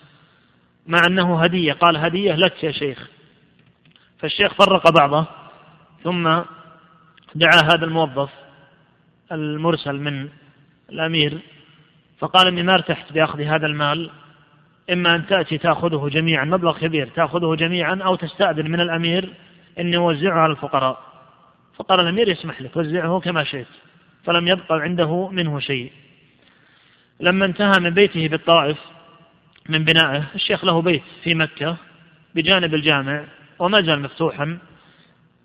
مع 0.87 0.99
أنه 1.07 1.43
هدية 1.43 1.73
قال 1.73 1.97
هدية 1.97 2.35
لك 2.35 2.65
يا 2.65 2.73
شيخ. 2.73 3.09
فالشيخ 4.19 4.55
فرق 4.55 4.91
بعضه 4.91 5.27
ثم 6.05 6.43
دعا 7.35 7.63
هذا 7.63 7.85
الموظف 7.85 8.31
المرسل 9.33 10.01
من 10.01 10.29
الأمير 10.91 11.39
فقال 12.19 12.47
إني 12.47 12.63
ما 12.63 12.75
ارتحت 12.75 13.13
بأخذ 13.13 13.41
هذا 13.43 13.67
المال 13.67 14.11
إما 14.93 15.15
أن 15.15 15.27
تأتي 15.27 15.59
تأخذه 15.59 16.09
جميعا 16.09 16.45
مبلغ 16.45 16.79
كبير 16.79 17.09
تأخذه 17.09 17.55
جميعا 17.55 18.01
أو 18.05 18.15
تستأذن 18.15 18.71
من 18.71 18.81
الأمير 18.81 19.35
أن 19.79 19.95
يوزعه 19.95 20.39
على 20.39 20.53
الفقراء. 20.53 21.03
فقال 21.77 22.01
الأمير 22.01 22.29
يسمح 22.29 22.63
لك 22.63 22.77
وزعه 22.77 23.21
كما 23.21 23.45
شئت 23.45 23.67
فلم 24.25 24.49
يبقى 24.49 24.81
عنده 24.81 25.29
منه 25.29 25.61
شيء. 25.61 25.93
لما 27.21 27.45
انتهى 27.45 27.81
من 27.81 27.91
بيته 27.91 28.29
بالطائف 28.29 28.79
من 29.69 29.85
بنائه 29.85 30.25
الشيخ 30.35 30.65
له 30.65 30.83
بيت 30.83 31.03
في 31.23 31.35
مكة 31.35 31.77
بجانب 32.35 32.75
الجامع 32.75 33.25
وما 33.59 33.81
زال 33.81 34.01
مفتوحا 34.01 34.59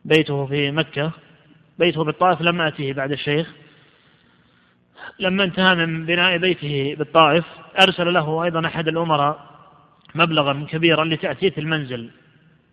بيته 0.05 0.45
في 0.45 0.71
مكة. 0.71 1.11
بيته 1.79 2.03
بالطائف 2.03 2.41
لم 2.41 2.61
أتيه 2.61 2.93
بعد 2.93 3.11
الشيخ. 3.11 3.53
لما 5.19 5.43
انتهى 5.43 5.75
من 5.75 6.05
بناء 6.05 6.37
بيته 6.37 6.95
بالطائف 6.97 7.45
أرسل 7.81 8.13
له 8.13 8.43
أيضا 8.43 8.67
أحد 8.67 8.87
الأمراء 8.87 9.53
مبلغا 10.15 10.65
كبيرا 10.69 11.05
لتأتية 11.05 11.53
المنزل. 11.57 12.09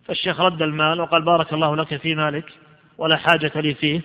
فالشيخ 0.05 0.41
رد 0.41 0.61
المال 0.61 1.01
وقال 1.01 1.21
بارك 1.21 1.53
الله 1.53 1.75
لك 1.75 1.97
في 1.97 2.15
مالك 2.15 2.45
ولا 2.97 3.17
حاجة 3.17 3.51
لي 3.55 3.73
فيه. 3.73 4.01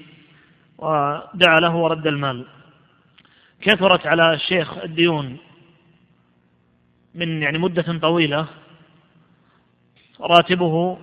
ودعا 0.78 1.60
له 1.60 1.74
ورد 1.74 2.06
المال. 2.06 2.46
كثرت 3.60 4.06
على 4.06 4.34
الشيخ 4.34 4.78
الديون 4.78 5.36
من 7.14 7.42
يعني 7.42 7.58
مدة 7.58 7.98
طويلة. 7.98 8.46
راتبه 10.20 10.98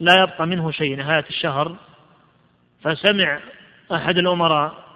لا 0.00 0.22
يبقى 0.22 0.46
منه 0.46 0.70
شيء 0.70 0.96
نهاية 0.96 1.24
الشهر. 1.28 1.76
فسمع 2.82 3.40
أحد 3.92 4.18
الأمراء 4.18 4.90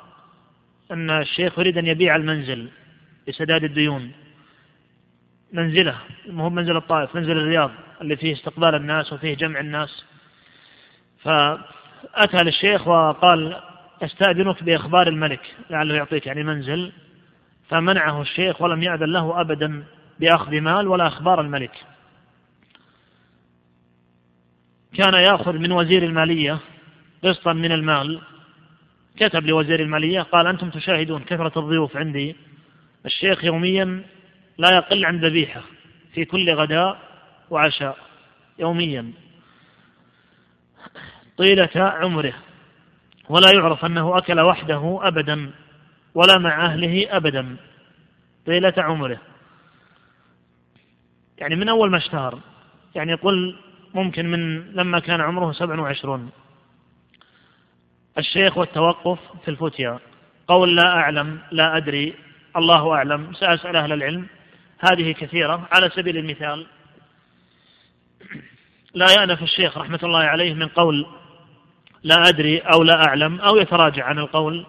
أن 0.90 1.11
الشيخ 1.11 1.59
يريد 1.59 1.79
أن 1.79 1.87
يبيع 1.87 2.16
المنزل 2.16 2.68
لسداد 3.29 3.64
الديون. 3.64 4.12
منزله 5.53 5.99
هو 6.31 6.51
منزل 6.51 6.77
الطائف 6.77 7.14
منزل 7.14 7.38
الرياض 7.38 7.70
اللي 8.01 8.16
فيه 8.16 8.33
استقبال 8.33 8.75
الناس 8.75 9.12
وفيه 9.12 9.35
جمع 9.35 9.61
الناس. 9.61 10.05
فأتى 11.23 12.42
للشيخ 12.42 12.88
وقال 12.88 13.61
أستأذنك 14.03 14.62
بإخبار 14.62 15.09
الملك 15.09 15.55
لعله 15.70 15.94
يعطيك 15.94 16.27
يعني 16.27 16.42
منزل. 16.42 16.92
فمنعه 17.68 18.23
الشيخ 18.23 18.62
ولم 18.62 18.83
يأذن 18.83 19.12
له 19.12 19.40
أبدا 19.40 19.85
بأخذ 20.20 20.61
مال 20.61 20.88
ولا 20.88 21.07
أخبار 21.07 21.40
الملك. 21.40 21.85
كان 24.94 25.14
يأخذ 25.14 25.53
من 25.53 25.73
وزير 25.73 26.03
المالية 26.03 26.59
قسطا 27.25 27.53
من 27.53 27.73
المال. 27.73 28.21
كتب 29.17 29.47
لوزير 29.47 29.81
المالية 29.81 30.23
قال 30.23 30.47
أنتم 30.47 30.71
تشاهدون 30.71 31.23
كثرة 31.23 31.59
الضيوف 31.61 31.97
عندي. 31.97 32.37
الشيخ 33.07 33.45
يوميا 33.45 34.03
لا 34.59 34.77
يقل 34.77 35.05
عن 35.05 35.21
ذبيحة 35.21 35.63
في 36.15 36.25
كل 36.25 36.55
غداء 36.55 36.99
وعشاء 37.51 37.99
يوميا. 38.59 39.13
طيلة 41.37 41.71
عمره. 41.77 42.35
ولا 43.29 43.51
يعرف 43.55 43.85
أنه 43.85 44.19
أكل 44.19 44.41
وحده 44.41 45.01
أبدا 45.03 45.51
ولا 46.15 46.39
مع 46.39 46.67
أهله 46.67 47.17
أبدا. 47.17 47.57
طيلة 48.47 48.75
عمره. 48.79 49.21
يعني 51.39 51.57
من 51.57 51.69
أول 51.69 51.91
ما 51.91 51.97
اشتهر. 51.97 52.39
يعني 52.95 53.13
يقول 53.13 53.57
ممكن 53.95 54.31
من 54.31 54.73
لما 54.73 54.99
كان 54.99 55.21
عمره 55.21 55.53
سبع 55.53 55.81
وعشرون. 55.81 56.31
الشيخ 58.18 58.59
والتوقف 58.59 59.18
في 59.44 59.50
الفتيا 59.50 59.98
قول 60.48 60.77
لا 60.77 60.88
أعلم 60.88 61.38
لا 61.50 61.77
أدري 61.77 62.14
الله 62.57 62.94
أعلم 62.94 63.35
سأسأل 63.35 63.77
أهل 63.77 63.92
العلم. 63.92 64.27
هذه 64.79 65.12
كثيرة. 65.12 65.68
على 65.72 65.90
سبيل 65.90 66.16
المثال 66.16 66.66
لا 68.94 69.07
يأنف 69.18 69.42
الشيخ 69.42 69.79
رحمة 69.79 70.00
الله 70.03 70.18
عليه 70.18 70.55
من 70.55 70.68
قول 70.68 71.07
لا 72.03 72.29
أدري 72.29 72.59
أو 72.59 72.83
لا 72.83 73.07
أعلم 73.09 73.40
أو 73.40 73.57
يتراجع 73.57 74.05
عن 74.05 74.18
القول. 74.18 74.66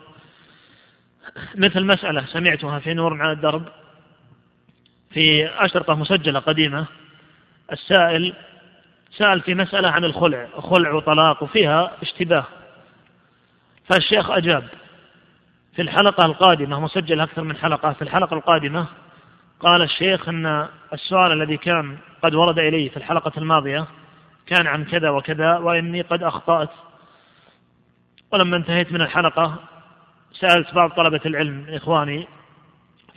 مثل 1.56 1.86
مسألة 1.86 2.26
سمعتها 2.26 2.80
في 2.80 2.94
نور 2.94 3.22
على 3.22 3.32
الدرب 3.32 3.66
في 5.14 5.50
أشرطة 5.66 5.96
مسجلة 5.96 6.40
قديمة. 6.40 6.86
السائل 7.72 8.34
سأل 9.18 9.42
في 9.42 9.56
مسألة 9.56 9.90
عن 9.90 10.04
الخلع 10.04 10.48
خلع 10.60 10.94
وطلاق 10.94 11.44
وفيها 11.44 11.98
اشتباه. 12.02 12.46
فالشيخ 13.90 14.30
أجاب 14.30 14.64
في 15.76 15.82
الحلقة 15.82 16.26
القادمة 16.26 16.80
مسجل 16.80 17.20
أكثر 17.20 17.42
من 17.44 17.58
حلقة 17.58 17.94
في 17.94 18.02
الحلقة 18.02 18.34
القادمة 18.34 18.88
قال 19.60 19.82
الشيخ 19.82 20.30
أن 20.30 20.68
السؤال 20.94 21.32
الذي 21.32 21.58
كان 21.58 21.98
قد 22.24 22.36
ورد 22.36 22.60
إلي 22.60 22.90
في 22.90 22.98
الحلقة 22.98 23.32
الماضية 23.38 23.88
كان 24.46 24.68
عن 24.68 24.86
كذا 24.86 25.10
وكذا 25.10 25.58
وإني 25.58 26.02
قد 26.02 26.24
أخطأت. 26.24 26.70
ولما 28.32 28.58
انتهيت 28.58 28.92
من 28.92 29.02
الحلقة 29.02 29.56
سألت 30.32 30.74
بعض 30.74 30.90
طلبة 30.90 31.22
العلم 31.26 31.66
إخواني 31.70 32.28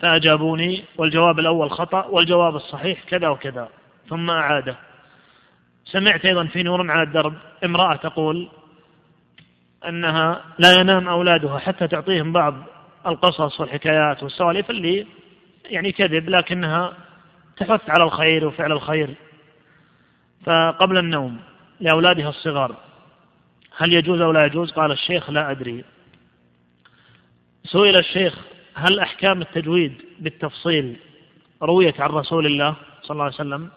فأجابوني 0.02 0.84
والجواب 0.96 1.38
الأول 1.38 1.70
خطأ 1.70 2.04
والجواب 2.04 2.56
الصحيح 2.56 3.04
كذا 3.04 3.28
وكذا 3.28 3.68
ثم 4.08 4.30
أعاده. 4.30 4.76
سمعت 5.84 6.24
أيضا 6.24 6.44
في 6.44 6.62
نور 6.62 6.90
على 6.90 7.02
الدرب 7.02 7.34
امرأة 7.64 7.96
تقول 7.96 8.48
أنها 9.86 10.44
لا 10.58 10.80
ينام 10.80 11.08
أولادها 11.08 11.58
حتى 11.58 11.88
تعطيهم 11.88 12.32
بعض 12.32 12.54
القصص 13.06 13.60
والحكايات 13.60 14.22
والسواليف 14.22 14.70
اللي 14.70 15.06
يعني 15.64 15.92
كذب 15.92 16.28
لكنها 16.28 16.92
تحث 17.56 17.90
على 17.90 18.04
الخير 18.04 18.46
وفعل 18.46 18.72
الخير. 18.72 19.14
فقبل 20.44 20.98
النوم 20.98 21.40
لأولادها 21.80 22.28
الصغار 22.28 22.76
هل 23.76 23.92
يجوز 23.92 24.20
أو 24.20 24.32
لا 24.32 24.44
يجوز؟ 24.44 24.72
قال 24.72 24.92
الشيخ 24.92 25.30
لا 25.30 25.50
أدري. 25.50 25.84
سئل 27.64 27.96
الشيخ 27.96 28.38
هل 28.74 29.00
أحكام 29.00 29.42
التجويد 29.42 30.02
بالتفصيل 30.18 30.96
رويت 31.62 32.00
عن 32.00 32.10
رسول 32.10 32.46
الله 32.46 32.76
صلى 33.02 33.10
الله 33.10 33.24
عليه 33.24 33.34
وسلم؟ 33.34 33.70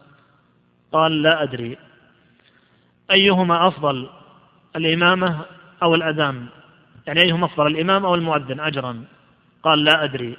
قال 0.91 1.21
لا 1.21 1.43
أدري. 1.43 1.77
أيهما 3.11 3.67
أفضل 3.67 4.09
الإمامة 4.75 5.45
أو 5.83 5.95
الأذان. 5.95 6.45
يعني 7.07 7.21
أيهما 7.21 7.45
أفضل 7.45 7.67
الإمام 7.67 8.05
أو 8.05 8.15
المؤذن 8.15 8.59
أجرا. 8.59 9.05
قال 9.63 9.83
لا 9.83 10.03
أدري. 10.03 10.37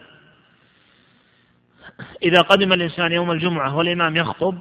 إذا 2.22 2.40
قدم 2.40 2.72
الإنسان 2.72 3.12
يوم 3.12 3.30
الجمعة 3.30 3.76
والإمام 3.76 4.16
يخطب 4.16 4.58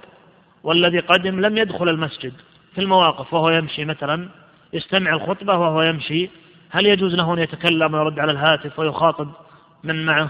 والذي 0.63 0.99
قدم 0.99 1.39
لم 1.39 1.57
يدخل 1.57 1.89
المسجد 1.89 2.33
في 2.75 2.81
المواقف 2.81 3.33
وهو 3.33 3.49
يمشي 3.49 3.85
مثلا 3.85 4.29
يستمع 4.73 5.13
الخطبة 5.13 5.57
وهو 5.57 5.81
يمشي 5.81 6.29
هل 6.69 6.85
يجوز 6.85 7.15
له 7.15 7.33
أن 7.33 7.39
يتكلم 7.39 7.93
ويرد 7.93 8.19
على 8.19 8.31
الهاتف 8.31 8.79
ويخاطب 8.79 9.31
من 9.83 10.05
معه؟ 10.05 10.29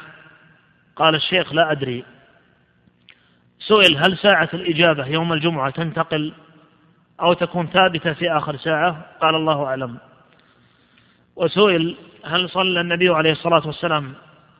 قال 0.96 1.16
الشيخ 1.16 1.54
لا 1.54 1.72
أدري. 1.72 2.06
سئل 3.60 3.98
هل 3.98 4.18
ساعة 4.18 4.50
الإجابة 4.54 5.08
يوم 5.08 5.34
الجمعة 5.34 5.70
تنتقل 5.70 6.34
أو 7.22 7.34
تكون 7.34 7.68
ثابتة 7.68 8.14
في 8.14 8.32
آخر 8.32 8.58
ساعة؟ 8.58 9.06
قال 9.22 9.36
الله 9.36 9.66
أعلم. 9.66 9.98
وسئل 11.36 11.98
هل 12.24 12.50
صلى 12.50 12.82
النبي 12.82 13.10
عليه 13.10 13.32
الصلاة 13.32 13.68
والسلام 13.68 14.14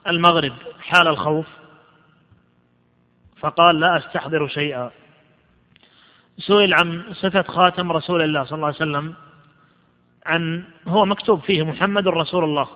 المغرب 0.08 0.54
حال 0.80 1.08
الخوف؟ 1.08 1.46
فقال 3.40 3.80
لا 3.80 3.98
أستحضر 3.98 4.48
شيئا. 4.48 4.92
سئل 6.38 6.74
عن 6.74 7.14
صفة 7.14 7.42
خاتم 7.42 7.92
رسول 7.92 8.22
الله 8.22 8.44
صلى 8.44 8.56
الله 8.56 8.68
عليه 8.68 8.76
وسلم 8.76 9.14
عن 10.26 10.64
هو 10.88 11.06
مكتوب 11.06 11.42
فيه 11.42 11.64
محمد 11.64 12.08
رسول 12.08 12.44
الله. 12.44 12.68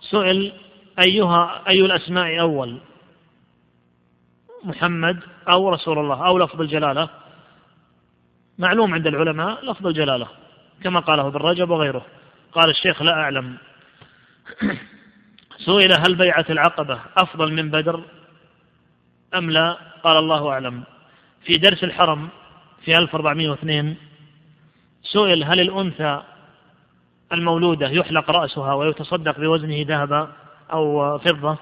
سئل 0.00 0.52
أيها 1.06 1.68
أي 1.68 1.80
الأسماء 1.80 2.40
أول؟ 2.40 2.80
محمد 4.64 5.20
أو 5.48 5.68
رسول 5.68 5.98
الله 5.98 6.26
أو 6.26 6.38
لفظ 6.38 6.60
الجلالة. 6.60 7.08
معلوم 8.58 8.94
عند 8.94 9.06
العلماء 9.06 9.64
لفظ 9.64 9.86
الجلالة 9.86 10.28
كما 10.82 11.00
قاله 11.00 11.26
ابن 11.26 11.40
رجب 11.40 11.70
وغيره. 11.70 12.06
قال 12.52 12.70
الشيخ 12.70 13.02
لا 13.02 13.12
أعلم. 13.12 13.58
سئل 15.66 15.92
هل 15.92 16.14
بيعة 16.14 16.46
العقبة 16.50 17.00
أفضل 17.16 17.52
من 17.52 17.70
بدر 17.70 18.04
أم 19.34 19.50
لا؟ 19.50 19.78
قال 20.04 20.16
الله 20.16 20.50
أعلم. 20.50 20.84
في 21.44 21.56
درس 21.56 21.84
الحرم 21.84 22.28
في 22.84 22.98
1402 22.98 23.96
سئل 25.02 25.44
هل 25.44 25.60
الأنثى 25.60 26.22
المولودة 27.32 27.88
يحلق 27.88 28.30
رأسها 28.30 28.74
ويتصدق 28.74 29.40
بوزنه 29.40 29.84
ذهبا 29.88 30.32
أو 30.72 31.18
فضة؟ 31.18 31.58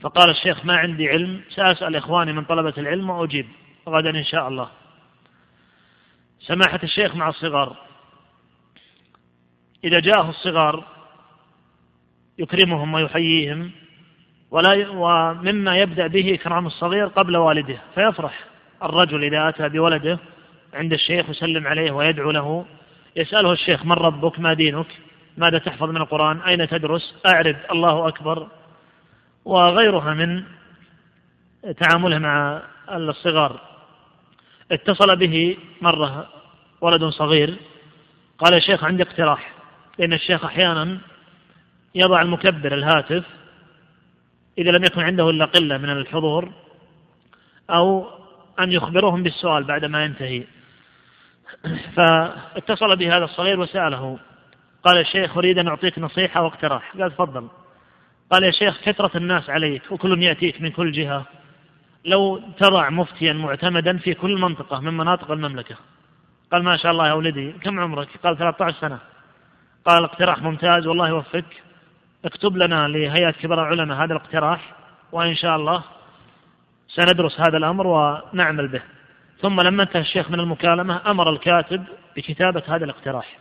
فقال 0.00 0.30
الشيخ 0.30 0.64
ما 0.64 0.76
عندي 0.76 1.08
علم 1.08 1.40
سأسأل 1.50 1.96
إخواني 1.96 2.32
من 2.32 2.44
طلبة 2.44 2.74
العلم 2.78 3.10
وأجيب 3.10 3.48
غدا 3.88 4.10
إن 4.10 4.24
شاء 4.24 4.48
الله. 4.48 4.68
سماحة 6.40 6.80
الشيخ 6.82 7.14
مع 7.14 7.28
الصغار. 7.28 7.89
إذا 9.84 10.00
جاءه 10.00 10.30
الصغار 10.30 10.84
يكرمهم 12.38 12.94
ويحييهم 12.94 13.70
ولا 14.50 14.88
ومما 14.90 15.78
يبدأ 15.78 16.06
به 16.06 16.34
إكرام 16.34 16.66
الصغير 16.66 17.06
قبل 17.06 17.36
والده 17.36 17.78
فيفرح 17.94 18.44
الرجل 18.82 19.24
إذا 19.24 19.48
أتى 19.48 19.68
بولده 19.68 20.18
عند 20.74 20.92
الشيخ 20.92 21.28
يسلم 21.28 21.66
عليه 21.66 21.90
ويدعو 21.90 22.30
له 22.30 22.66
يسأله 23.16 23.52
الشيخ 23.52 23.84
من 23.84 23.92
ربك؟ 23.92 24.40
ما 24.40 24.52
دينك؟ 24.52 24.86
ماذا 25.36 25.58
تحفظ 25.58 25.90
من 25.90 25.96
القرآن؟ 25.96 26.40
أين 26.40 26.68
تدرس؟ 26.68 27.14
أعرض 27.26 27.56
الله 27.70 28.08
أكبر. 28.08 28.48
وغيرها 29.44 30.14
من 30.14 30.44
تعامله 31.76 32.18
مع 32.18 32.62
الصغار. 32.92 33.60
اتصل 34.72 35.16
به 35.16 35.56
مرة 35.82 36.28
ولد 36.80 37.04
صغير 37.04 37.56
قال 38.38 38.52
يا 38.52 38.60
شيخ 38.60 38.84
عندي 38.84 39.02
اقتراح. 39.02 39.59
لأن 39.98 40.12
الشيخ 40.12 40.44
أحيانا 40.44 40.98
يضع 41.94 42.22
المكبر 42.22 42.74
الهاتف 42.74 43.24
إذا 44.58 44.70
لم 44.70 44.84
يكن 44.84 45.00
عنده 45.00 45.30
إلا 45.30 45.44
قلة 45.44 45.78
من 45.78 45.90
الحضور 45.90 46.52
أو 47.70 48.06
أن 48.60 48.72
يخبرهم 48.72 49.22
بالسؤال 49.22 49.64
بعدما 49.64 50.04
ينتهي. 50.04 50.44
فاتصل 51.96 52.96
به 52.96 53.16
هذا 53.16 53.24
الصغير 53.24 53.60
وسأله 53.60 54.18
قال 54.84 54.96
يا 54.96 55.02
شيخ 55.02 55.36
أريد 55.36 55.58
أن 55.58 55.68
أعطيك 55.68 55.98
نصيحة 55.98 56.42
واقتراح. 56.42 56.96
قال 56.96 57.10
تفضل. 57.10 57.48
قال 58.30 58.42
يا 58.42 58.50
شيخ 58.50 58.80
كثرة 58.80 59.16
الناس 59.16 59.50
عليك 59.50 59.82
وكل 59.92 60.22
يأتيك 60.22 60.60
من 60.60 60.70
كل 60.70 60.92
جهة. 60.92 61.26
لو 62.04 62.42
تضع 62.58 62.90
مفتيا 62.90 63.32
معتمدا 63.32 63.98
في 63.98 64.14
كل 64.14 64.40
منطقة 64.40 64.80
من 64.80 64.96
مناطق 64.96 65.30
المملكة. 65.30 65.76
قال 66.52 66.62
ما 66.62 66.76
شاء 66.76 66.92
الله 66.92 67.08
يا 67.08 67.12
ولدي 67.12 67.52
كم 67.52 67.80
عمرك؟ 67.80 68.08
قال 68.24 68.38
13 68.38 68.80
سنة. 68.80 68.98
قال 69.84 70.04
اقتراح 70.04 70.42
ممتاز 70.42 70.86
والله 70.86 71.08
يوفقك. 71.08 71.62
اكتب 72.24 72.56
لنا 72.56 72.88
لهيئة 72.88 73.30
كبار 73.30 73.60
العلماء 73.72 73.98
هذا 73.98 74.12
الاقتراح 74.12 74.74
وإن 75.12 75.34
شاء 75.34 75.56
الله 75.56 75.82
سندرس 76.88 77.40
هذا 77.40 77.56
الأمر 77.56 77.86
ونعمل 77.86 78.68
به. 78.68 78.82
ثم 79.40 79.60
لما 79.60 79.82
انتهى 79.82 80.00
الشيخ 80.00 80.30
من 80.30 80.40
المكالمة 80.40 81.10
أمر 81.10 81.30
الكاتب 81.30 81.84
بكتابة 82.16 82.62
هذا 82.68 82.84
الاقتراح. 82.84 83.38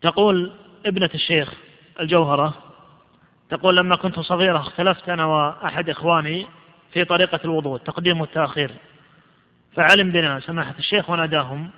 تقول 0.00 0.52
ابنة 0.86 1.10
الشيخ 1.14 1.54
الجوهرة 2.00 2.54
تقول 3.50 3.76
لما 3.76 3.96
كنت 3.96 4.20
صغيرة 4.20 4.58
اختلفت 4.58 5.08
أنا 5.08 5.24
وأحد 5.24 5.90
إخواني 5.90 6.46
في 6.92 7.04
طريقة 7.04 7.40
الوضوء 7.44 7.76
التقديم 7.76 8.20
والتأخير. 8.20 8.70
فعلم 9.76 10.10
بنا 10.10 10.40
سماحة 10.40 10.74
الشيخ 10.78 11.10
وناداهم 11.10 11.70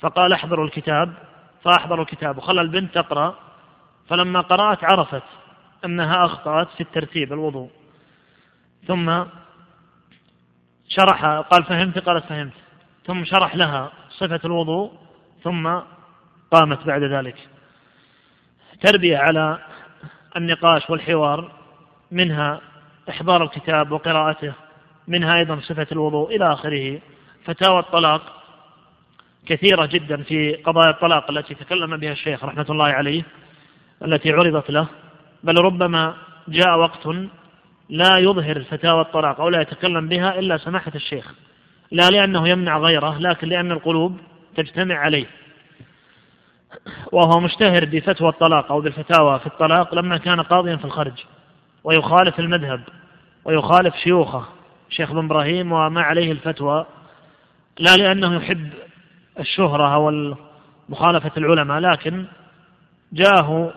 فقال 0.00 0.32
احضروا 0.32 0.64
الكتاب 0.64 1.14
فأحضروا 1.64 2.04
الكتاب 2.04 2.38
وخلى 2.38 2.60
البنت 2.60 2.94
تقرأ. 2.94 3.34
فلما 4.08 4.40
قرأت 4.40 4.84
عرفت 4.84 5.22
أنها 5.84 6.24
أخطأت 6.26 6.68
في 6.68 6.80
الترتيب 6.80 7.32
الوضوء. 7.32 7.70
ثم 8.86 9.24
شرح 10.88 11.24
قال 11.24 11.64
فهمت 11.64 11.98
قالت 11.98 12.24
فهمت. 12.24 12.52
ثم 13.06 13.24
شرح 13.24 13.56
لها 13.56 13.92
صفة 14.10 14.40
الوضوء 14.44 14.92
ثم 15.42 15.78
قامت 16.52 16.86
بعد 16.86 17.02
ذلك. 17.02 17.48
تربية 18.80 19.18
على 19.18 19.58
النقاش 20.36 20.90
والحوار 20.90 21.52
منها 22.10 22.60
إحضار 23.10 23.42
الكتاب 23.42 23.92
وقراءته 23.92 24.52
منها 25.08 25.36
أيضا 25.36 25.60
صفة 25.60 25.86
الوضوء 25.92 26.36
إلى 26.36 26.52
آخره. 26.52 27.00
فتاوى 27.44 27.78
الطلاق 27.78 28.39
كثيرة 29.46 29.86
جدا 29.86 30.22
في 30.22 30.54
قضايا 30.54 30.90
الطلاق 30.90 31.30
التي 31.30 31.54
تكلم 31.54 31.96
بها 31.96 32.12
الشيخ 32.12 32.44
رحمة 32.44 32.66
الله 32.70 32.84
عليه 32.84 33.22
التي 34.04 34.32
عرضت 34.32 34.70
له. 34.70 34.86
بل 35.44 35.58
ربما 35.58 36.14
جاء 36.48 36.78
وقت 36.78 37.06
لا 37.88 38.18
يظهر 38.18 38.62
فتاوى 38.62 39.00
الطلاق 39.00 39.40
أو 39.40 39.48
لا 39.48 39.60
يتكلم 39.60 40.08
بها 40.08 40.38
إلا 40.38 40.56
سماحة 40.56 40.92
الشيخ. 40.94 41.34
لا 41.90 42.10
لأنه 42.10 42.48
يمنع 42.48 42.78
غيره 42.78 43.18
لكن 43.18 43.48
لأن 43.48 43.72
القلوب 43.72 44.18
تجتمع 44.56 44.94
عليه. 44.94 45.26
وهو 47.12 47.40
مشتهر 47.40 47.84
بفتوى 47.84 48.28
الطلاق 48.28 48.72
أو 48.72 48.80
بالفتاوى 48.80 49.38
في 49.38 49.46
الطلاق 49.46 49.94
لما 49.94 50.16
كان 50.16 50.40
قاضيا 50.40 50.76
في 50.76 50.84
الخرج 50.84 51.24
ويخالف 51.84 52.40
المذهب 52.40 52.80
ويخالف 53.44 53.94
شيوخه 53.96 54.44
شيخ 54.90 55.12
بن 55.12 55.24
إبراهيم 55.24 55.72
وما 55.72 56.02
عليه 56.02 56.32
الفتوى. 56.32 56.86
لا 57.78 57.96
لأنه 57.96 58.36
يحب 58.36 58.70
الشهرة 59.40 59.94
أو 59.94 60.34
مخالفة 60.88 61.30
العلماء 61.36 61.78
لكن 61.78 62.26
جاءه 63.12 63.72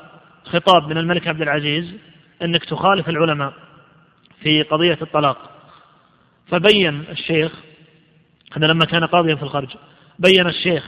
خطاب 0.46 0.88
من 0.88 0.98
الملك 0.98 1.28
عبد 1.28 1.42
العزيز 1.42 1.96
أنك 2.42 2.66
تخالف 2.66 3.10
العلماء 3.10 3.54
في 4.42 4.64
قضية 4.64 4.98
الطلاق. 5.02 5.38
فبين 6.48 7.04
الشيخ 7.10 7.52
هذا 8.58 8.68
لما 8.68 8.86
كان 8.86 9.06
قاضيا 9.06 9.36
في 9.36 9.44
الخرج 9.44 9.70
بين 10.20 10.48
الشيخ 10.48 10.84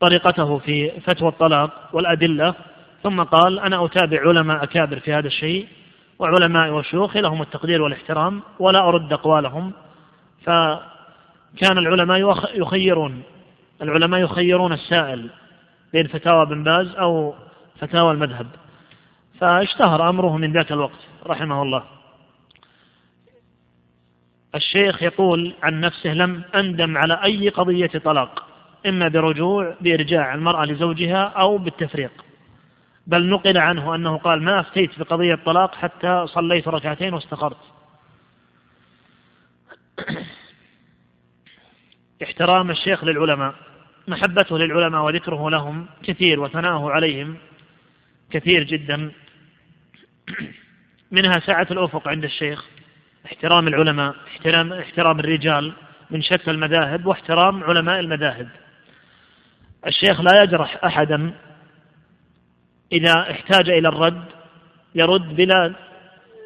طريقته 0.00 0.58
في 0.58 1.00
فتوى 1.00 1.28
الطلاق 1.28 1.90
والأدلة 1.92 2.54
ثم 3.02 3.22
قال 3.22 3.58
أنا 3.58 3.84
أتابع 3.84 4.28
علماء 4.28 4.62
أكابر 4.62 5.00
في 5.00 5.12
هذا 5.12 5.26
الشيء 5.26 5.66
وعلماء 6.18 6.70
وشيوخ 6.70 7.16
لهم 7.16 7.42
التقدير 7.42 7.82
والإحترام 7.82 8.42
ولا 8.58 8.88
أرد 8.88 9.12
أقوالهم. 9.12 9.72
فكان 11.56 11.78
العلماء 11.78 12.18
يخيرون 12.54 13.22
العلماء 13.82 14.20
يخيرون 14.20 14.72
السائل 14.72 15.30
بين 15.92 16.06
فتاوى 16.06 16.46
بن 16.46 16.64
باز 16.64 16.94
أو 16.96 17.34
فتاوى 17.78 18.12
المذهب. 18.12 18.46
فاشتهر 19.40 20.08
أمره 20.08 20.36
من 20.36 20.52
ذاك 20.52 20.72
الوقت 20.72 20.98
رحمه 21.26 21.62
الله. 21.62 21.84
الشيخ 24.54 25.02
يقول 25.02 25.54
عن 25.62 25.80
نفسه 25.80 26.14
لم 26.14 26.44
أندم 26.54 26.98
على 26.98 27.24
أي 27.24 27.48
قضية 27.48 27.90
طلاق 28.04 28.46
إما 28.86 29.08
برجوع 29.08 29.76
بإرجاع 29.80 30.34
المرأة 30.34 30.64
لزوجها 30.64 31.22
أو 31.22 31.58
بالتفريق. 31.58 32.12
بل 33.06 33.28
نقل 33.28 33.58
عنه 33.58 33.94
أنه 33.94 34.16
قال 34.16 34.42
ما 34.42 34.60
أفتيت 34.60 34.98
بقضية 34.98 35.34
طلاق 35.34 35.74
حتى 35.74 36.26
صليت 36.26 36.68
ركعتين 36.68 37.14
واستقرت. 37.14 37.56
احترام 42.22 42.70
الشيخ 42.70 43.04
للعلماء 43.04 43.54
محبته 44.08 44.58
للعلماء 44.58 45.02
وذكره 45.02 45.50
لهم 45.50 45.86
كثير 46.02 46.40
وثناؤه 46.40 46.90
عليهم 46.90 47.36
كثير 48.30 48.62
جدا. 48.62 49.12
منها 51.10 51.32
سعة 51.32 51.66
الأفق 51.70 52.08
عند 52.08 52.24
الشيخ 52.24 52.66
احترام 53.26 53.68
العلماء 53.68 54.14
احترام, 54.28 54.72
احترام 54.72 55.20
الرجال 55.20 55.72
من 56.10 56.22
شتى 56.22 56.50
المذاهب 56.50 57.06
واحترام 57.06 57.64
علماء 57.64 58.00
المذاهب. 58.00 58.48
الشيخ 59.86 60.20
لا 60.20 60.42
يجرح 60.42 60.84
أحدا 60.84 61.34
إذا 62.92 63.30
احتاج 63.30 63.70
إلى 63.70 63.88
الرد 63.88 64.24
يرد 64.94 65.36
بلا 65.36 65.74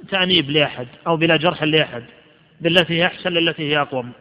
تأنيب 0.09 0.51
لأحد 0.51 0.89
أو 1.07 1.17
بلا 1.17 1.37
جرح 1.37 1.63
لأحد 1.63 2.05
بالتي 2.61 2.95
هي 2.95 3.07
أحسن 3.07 3.31
للتي 3.31 3.63
هي 3.63 3.81
أقوم. 3.81 4.13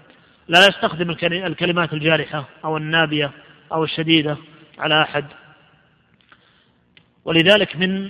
لا 0.49 0.67
يستخدم 0.67 1.09
الكلمات 1.31 1.93
الجارحة 1.93 2.45
أو 2.65 2.77
النابية 2.77 3.31
أو 3.71 3.83
الشديدة 3.83 4.37
على 4.79 5.01
أحد. 5.01 5.25
ولذلك 7.25 7.75
من 7.75 8.09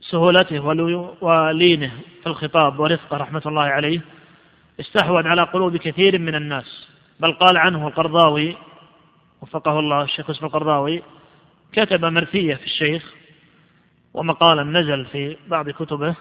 سهولته 0.00 0.60
ولينه 1.20 1.92
في 2.22 2.26
الخطاب 2.26 2.80
ورفقه 2.80 3.16
رحمة 3.16 3.42
الله 3.46 3.62
عليه 3.62 4.00
استحوذ 4.80 5.26
على 5.26 5.42
قلوب 5.42 5.76
كثير 5.76 6.18
من 6.18 6.34
الناس. 6.34 6.88
بل 7.20 7.32
قال 7.32 7.56
عنه 7.56 7.88
القرضاوي 7.88 8.56
وفقه 9.42 9.78
الله 9.78 10.02
الشيخ 10.02 10.30
اسمه 10.30 10.48
القرضاوي 10.48 11.02
كتب 11.72 12.04
مرثية 12.04 12.54
في 12.54 12.66
الشيخ 12.66 13.14
ومقالا 14.14 14.62
نزل 14.62 15.06
في 15.06 15.36
بعض 15.48 15.70
كتبه 15.70 16.16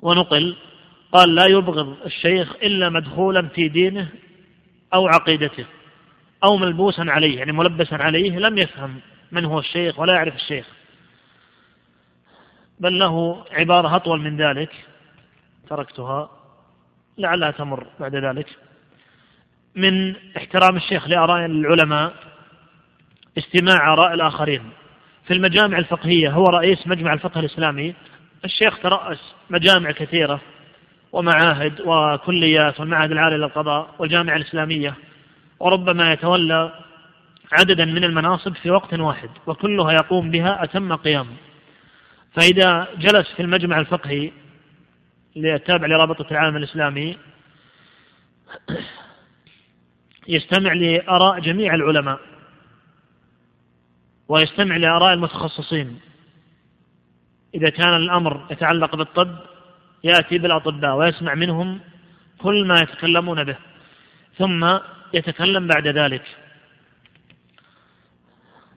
ونقل 0.00 0.56
قال 1.12 1.34
لا 1.34 1.46
يبغض 1.46 1.96
الشيخ 2.06 2.52
إلا 2.62 2.88
مدخولا 2.88 3.48
في 3.48 3.68
دينه 3.68 4.08
أو 4.94 5.08
عقيدته 5.08 5.66
أو 6.44 6.56
ملبوسا 6.56 7.02
عليه 7.08 7.38
يعني 7.38 7.52
ملبسا 7.52 7.94
عليه 7.94 8.38
لم 8.38 8.58
يفهم 8.58 9.00
من 9.32 9.44
هو 9.44 9.58
الشيخ 9.58 9.98
ولا 9.98 10.14
يعرف 10.14 10.34
الشيخ. 10.34 10.66
بل 12.80 12.98
له 12.98 13.44
عبارة 13.52 13.96
أطول 13.96 14.20
من 14.20 14.36
ذلك 14.36 14.70
تركتها 15.70 16.30
لعلها 17.18 17.50
تمر 17.50 17.86
بعد 18.00 18.16
ذلك. 18.16 18.46
من 19.74 20.14
احترام 20.36 20.76
الشيخ 20.76 21.08
لآراء 21.08 21.46
العلماء 21.46 22.14
استماع 23.38 23.92
آراء 23.92 24.14
الآخرين. 24.14 24.70
في 25.26 25.34
المجامع 25.34 25.78
الفقهية 25.78 26.30
هو 26.30 26.44
رئيس 26.44 26.86
مجمع 26.86 27.12
الفقه 27.12 27.40
الإسلامي. 27.40 27.94
الشيخ 28.44 28.78
ترأس 28.78 29.34
مجامع 29.50 29.90
كثيرة. 29.90 30.40
ومعاهد 31.12 31.80
وكليات 31.80 32.80
والمعهد 32.80 33.10
العالي 33.10 33.36
للقضاء 33.36 33.94
والجامعة 33.98 34.36
الإسلامية. 34.36 34.94
وربما 35.60 36.12
يتولى 36.12 36.72
عددا 37.52 37.84
من 37.84 38.04
المناصب 38.04 38.54
في 38.54 38.70
وقت 38.70 38.94
واحد 38.94 39.30
وكلها 39.46 39.92
يقوم 39.92 40.30
بها 40.30 40.64
أتم 40.64 40.92
قيام. 40.96 41.26
فإذا 42.32 42.88
جلس 42.98 43.32
في 43.36 43.42
المجمع 43.42 43.80
الفقهي 43.80 44.32
التابع 45.36 45.86
لرابطة 45.86 46.26
العالم 46.30 46.56
الإسلامي 46.56 47.18
يستمع 50.28 50.72
لآراء 50.72 51.40
جميع 51.40 51.74
العلماء 51.74 52.20
ويستمع 54.28 54.76
لآراء 54.76 55.14
المتخصصين. 55.14 56.00
إذا 57.54 57.68
كان 57.70 57.96
الأمر 57.96 58.46
يتعلق 58.50 58.96
بالطب 58.96 59.38
يأتي 60.04 60.38
بالأطباء 60.38 60.96
ويسمع 60.96 61.34
منهم 61.34 61.80
كل 62.38 62.66
ما 62.66 62.74
يتكلمون 62.80 63.44
به 63.44 63.56
ثم 64.38 64.78
يتكلم 65.14 65.66
بعد 65.66 65.86
ذلك. 65.86 66.22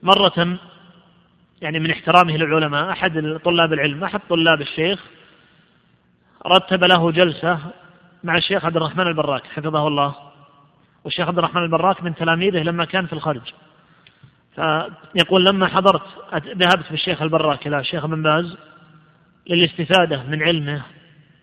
مرة 0.02 0.58
يعني 1.62 1.78
من 1.78 1.90
احترامه 1.90 2.36
للعلماء 2.36 2.90
أحد 2.90 3.40
طلاب 3.44 3.72
العلم 3.72 4.04
أحد 4.04 4.20
طلاب 4.28 4.60
الشيخ 4.60 5.04
رتب 6.46 6.84
له 6.84 7.10
جلسة 7.10 7.58
مع 8.24 8.36
الشيخ 8.36 8.64
عبد 8.64 8.76
الرحمن 8.76 9.06
البراك 9.06 9.46
حفظه 9.46 9.88
الله. 9.88 10.14
والشيخ 11.04 11.28
عبد 11.28 11.38
الرحمن 11.38 11.62
البراك 11.62 12.02
من 12.02 12.14
تلاميذه 12.14 12.62
لما 12.62 12.84
كان 12.84 13.06
في 13.06 13.12
الخارج. 13.12 13.52
فيقول 14.54 15.44
لما 15.44 15.66
حضرت 15.66 16.02
ذهبت 16.34 16.90
بالشيخ 16.90 17.22
البراك 17.22 17.66
إلى 17.66 17.78
الشيخ 17.78 18.04
ابن 18.04 18.22
باز 18.22 18.56
للاستفادة 19.46 20.22
من 20.22 20.42
علمه 20.42 20.82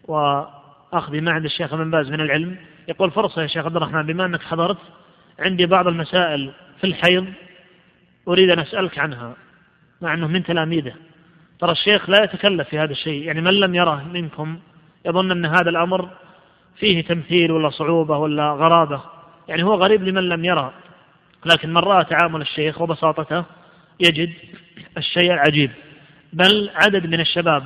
وأخذ 0.07 1.21
ما 1.21 1.31
عند 1.31 1.45
الشيخ 1.45 1.73
ابن 1.73 1.91
باز 1.91 2.11
من 2.11 2.21
العلم. 2.21 2.57
يقول 2.87 3.11
فرصة 3.11 3.41
يا 3.41 3.47
شيخ 3.47 3.65
عبد 3.65 3.75
الرحمن 3.75 4.05
بما 4.05 4.25
أنك 4.25 4.41
حضرت 4.41 4.77
عندي 5.39 5.65
بعض 5.65 5.87
المسائل 5.87 6.51
في 6.81 6.87
الحيض 6.87 7.25
أريد 8.27 8.49
أن 8.49 8.59
أسألك 8.59 8.99
عنها 8.99 9.33
مع 10.01 10.13
أنه 10.13 10.27
من 10.27 10.43
تلاميذه. 10.43 10.93
ترى 11.59 11.71
الشيخ 11.71 12.09
لا 12.09 12.23
يتكلف 12.23 12.69
في 12.69 12.79
هذا 12.79 12.91
الشيء 12.91 13.23
يعني 13.23 13.41
من 13.41 13.53
لم 13.53 13.75
يره 13.75 14.03
منكم 14.13 14.59
يظن 15.05 15.31
أن 15.31 15.45
هذا 15.45 15.69
الأمر 15.69 16.09
فيه 16.79 17.01
تمثيل 17.01 17.51
ولا 17.51 17.69
صعوبة 17.69 18.17
ولا 18.17 18.51
غرابة؟ 18.51 19.01
يعني 19.47 19.63
هو 19.63 19.73
غريب 19.73 20.03
لمن 20.03 20.29
لم 20.29 20.45
يرى 20.45 20.73
لكن 21.45 21.69
من 21.69 21.77
رأى 21.77 22.03
تعامل 22.03 22.41
الشيخ 22.41 22.81
وبساطته 22.81 23.45
يجد 23.99 24.33
الشيء 24.97 25.33
العجيب 25.33 25.71
بل 26.33 26.69
عدد 26.75 27.07
من 27.07 27.19
الشباب 27.19 27.63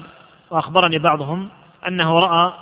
وأخبرني 0.51 0.99
بعضهم 0.99 1.49
أنه 1.87 2.19
رأى 2.19 2.53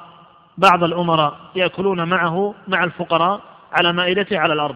بعض 0.58 0.84
الأمراء 0.84 1.52
يأكلون 1.56 2.08
معه 2.08 2.56
مع 2.68 2.84
الفقراء 2.84 3.42
على 3.72 3.94
مائدته 3.94 4.40
على 4.40 4.54
الأرض. 4.54 4.76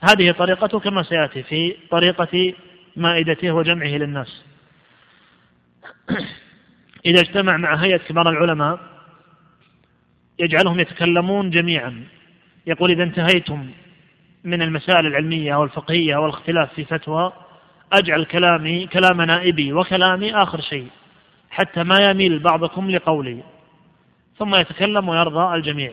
هذه 0.00 0.30
طريقته 0.30 0.80
كما 0.80 1.02
سيأتي 1.02 1.42
في 1.42 1.76
طريقة 1.90 2.54
مائدته 2.96 3.52
وجمعه 3.52 3.88
للناس. 3.88 4.44
إذا 7.06 7.20
اجتمع 7.20 7.56
مع 7.56 7.74
هيئة 7.74 7.96
كبار 7.96 8.28
العلماء 8.28 8.80
يجعلهم 10.38 10.80
يتكلمون 10.80 11.50
جميعا. 11.50 12.04
يقول 12.66 12.90
إذا 12.90 13.02
انتهيتم 13.02 13.70
من 14.44 14.62
المسائل 14.62 15.06
العلمية 15.06 15.54
أو 15.54 15.64
الفقهية 15.64 16.16
أو 16.16 16.26
الاختلاف 16.26 16.74
في 16.74 16.84
فتوى 16.84 17.32
أجعل 17.92 18.24
كلامي 18.24 18.86
كلام 18.86 19.22
نائبي 19.22 19.72
وكلامي 19.72 20.34
آخر 20.34 20.60
شيء. 20.60 20.88
حتى 21.50 21.82
ما 21.82 21.98
يميل 22.10 22.38
بعضكم 22.38 22.90
لقولي. 22.90 23.42
ثم 24.38 24.54
يتكلم 24.54 25.08
ويرضى 25.08 25.54
الجميع. 25.54 25.92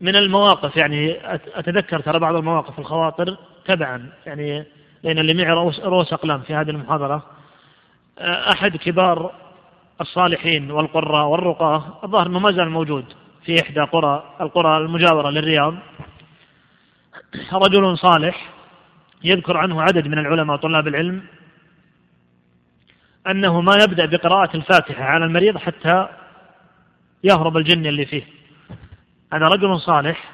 من 0.00 0.16
المواقف 0.16 0.76
يعني 0.76 1.16
أتذكر 1.54 2.00
ترى 2.00 2.18
بعض 2.18 2.34
المواقف 2.34 2.78
الخواطر 2.78 3.36
تبعا. 3.64 4.12
يعني 4.26 4.64
لأن 5.02 5.18
اللي 5.18 5.34
معي 5.34 5.52
رؤوس 5.82 6.12
أقلام 6.12 6.40
في 6.40 6.54
هذه 6.54 6.70
المحاضرة. 6.70 7.22
أحد 8.20 8.76
كبار 8.76 9.32
الصالحين 10.00 10.70
والقراء 10.70 11.26
والرقاة 11.26 11.84
الظاهر 12.04 12.26
أنه 12.26 12.38
ما 12.38 12.52
زال 12.52 12.70
موجود 12.70 13.04
في 13.44 13.62
إحدى 13.62 13.80
قرى 13.80 14.34
القرى 14.40 14.76
المجاورة 14.76 15.30
للرياض. 15.30 15.74
رجل 17.52 17.98
صالح 17.98 18.48
يذكر 19.24 19.56
عنه 19.56 19.82
عدد 19.82 20.08
من 20.08 20.18
العلماء 20.18 20.56
وطلاب 20.56 20.88
العلم 20.88 21.22
أنه 23.30 23.60
ما 23.60 23.72
يبدأ 23.82 24.06
بقراءة 24.06 24.56
الفاتحة 24.56 25.04
على 25.04 25.24
المريض 25.24 25.58
حتى 25.58 26.08
يهرب 27.24 27.56
الجن 27.56 27.86
اللي 27.86 28.06
فيه. 28.06 28.22
هذا 29.32 29.46
رجل 29.46 29.80
صالح 29.80 30.30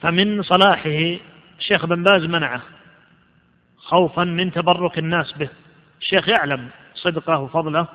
فمن 0.00 0.42
صلاحه 0.42 1.18
الشيخ 1.58 1.86
بن 1.86 2.02
باز 2.02 2.24
منعه. 2.24 2.62
خوفا 3.76 4.24
من 4.24 4.52
تبرك 4.52 4.98
الناس 4.98 5.32
به. 5.32 5.48
الشيخ 6.00 6.28
يعلم 6.28 6.68
صدقه 6.94 7.38
وفضله 7.38 7.86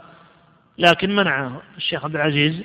لكن 0.77 1.15
منعه 1.15 1.61
الشيخ 1.77 2.05
عبد 2.05 2.15
العزيز. 2.15 2.63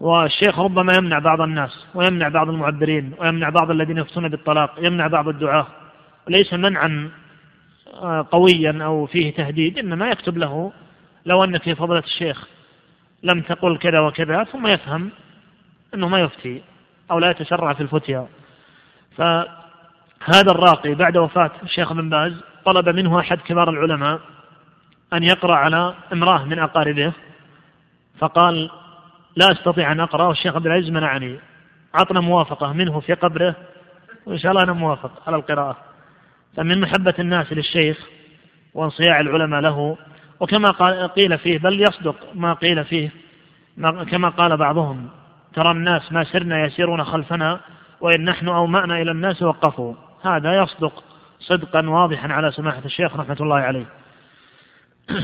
والشيخ 0.00 0.58
ربما 0.58 0.92
يمنع 0.98 1.18
بعض 1.18 1.40
الناس 1.40 1.86
ويمنع 1.94 2.28
بعض 2.28 2.48
المعبرين 2.48 3.14
ويمنع 3.18 3.48
بعض 3.48 3.70
الذين 3.70 3.98
يفتون 3.98 4.28
بالطلاق 4.28 4.74
يمنع 4.78 5.06
بعض 5.06 5.28
الدعاة 5.28 5.66
ليس 6.28 6.54
منعا 6.54 7.10
قويا 8.30 8.84
أو 8.84 9.06
فيه 9.06 9.34
تهديد 9.34 9.78
إنما 9.78 10.08
يكتب 10.08 10.38
له 10.38 10.72
لو 11.26 11.44
أنك 11.44 11.62
في 11.62 11.74
فضلة 11.74 11.98
الشيخ 11.98 12.48
لم 13.22 13.40
تقل 13.40 13.78
كذا 13.78 14.00
وكذا 14.00 14.44
ثم 14.44 14.66
يفهم 14.66 15.10
أنه 15.94 16.08
ما 16.08 16.20
يفتي 16.20 16.62
أو 17.10 17.18
لا 17.18 17.30
يتسرع 17.30 17.72
في 17.72 17.80
الفتيا. 17.80 18.26
فهذا 19.16 20.50
الراقي 20.50 20.94
بعد 20.94 21.16
وفاة 21.16 21.50
الشيخ 21.62 21.92
بن 21.92 22.10
باز 22.10 22.32
طلب 22.64 22.88
منه 22.88 23.20
أحد 23.20 23.38
كبار 23.38 23.70
العلماء 23.70 24.20
أن 25.12 25.22
يقرأ 25.22 25.54
على 25.54 25.94
امرأة 26.12 26.44
من 26.44 26.58
أقاربه 26.58 27.12
فقال 28.18 28.70
لا 29.36 29.52
أستطيع 29.52 29.92
أن 29.92 30.00
أقرأ 30.00 30.26
والشيخ 30.26 30.56
عبد 30.56 30.66
العزيز 30.66 30.90
منعني. 30.90 31.40
عطنا 31.94 32.20
موافقة 32.20 32.72
منه 32.72 33.00
في 33.00 33.14
قبره 33.14 33.56
وإن 34.26 34.38
شاء 34.38 34.52
الله 34.52 34.62
أنا 34.62 34.72
موافق 34.72 35.22
على 35.26 35.36
القراءة. 35.36 35.91
فمن 36.56 36.80
محبة 36.80 37.14
الناس 37.18 37.52
للشيخ 37.52 37.98
وانصياع 38.74 39.20
العلماء 39.20 39.60
له 39.60 39.98
وكما 40.40 40.70
قيل 41.06 41.38
فيه 41.38 41.58
بل 41.58 41.80
يصدق 41.80 42.16
ما 42.34 42.52
قيل 42.52 42.84
فيه 42.84 43.10
كما 44.10 44.28
قال 44.28 44.56
بعضهم 44.56 45.08
ترى 45.54 45.70
الناس 45.70 46.12
ما 46.12 46.24
سرنا 46.24 46.64
يسيرون 46.64 47.04
خلفنا 47.04 47.60
وإن 48.00 48.24
نحن 48.24 48.48
أومأنا 48.48 49.02
إلى 49.02 49.10
الناس 49.10 49.42
وقفوا. 49.42 49.94
هذا 50.24 50.62
يصدق 50.62 51.04
صدقا 51.40 51.88
واضحا 51.88 52.32
على 52.32 52.52
سماحة 52.52 52.82
الشيخ 52.84 53.16
رحمة 53.16 53.36
الله 53.40 53.56
عليه. 53.56 53.86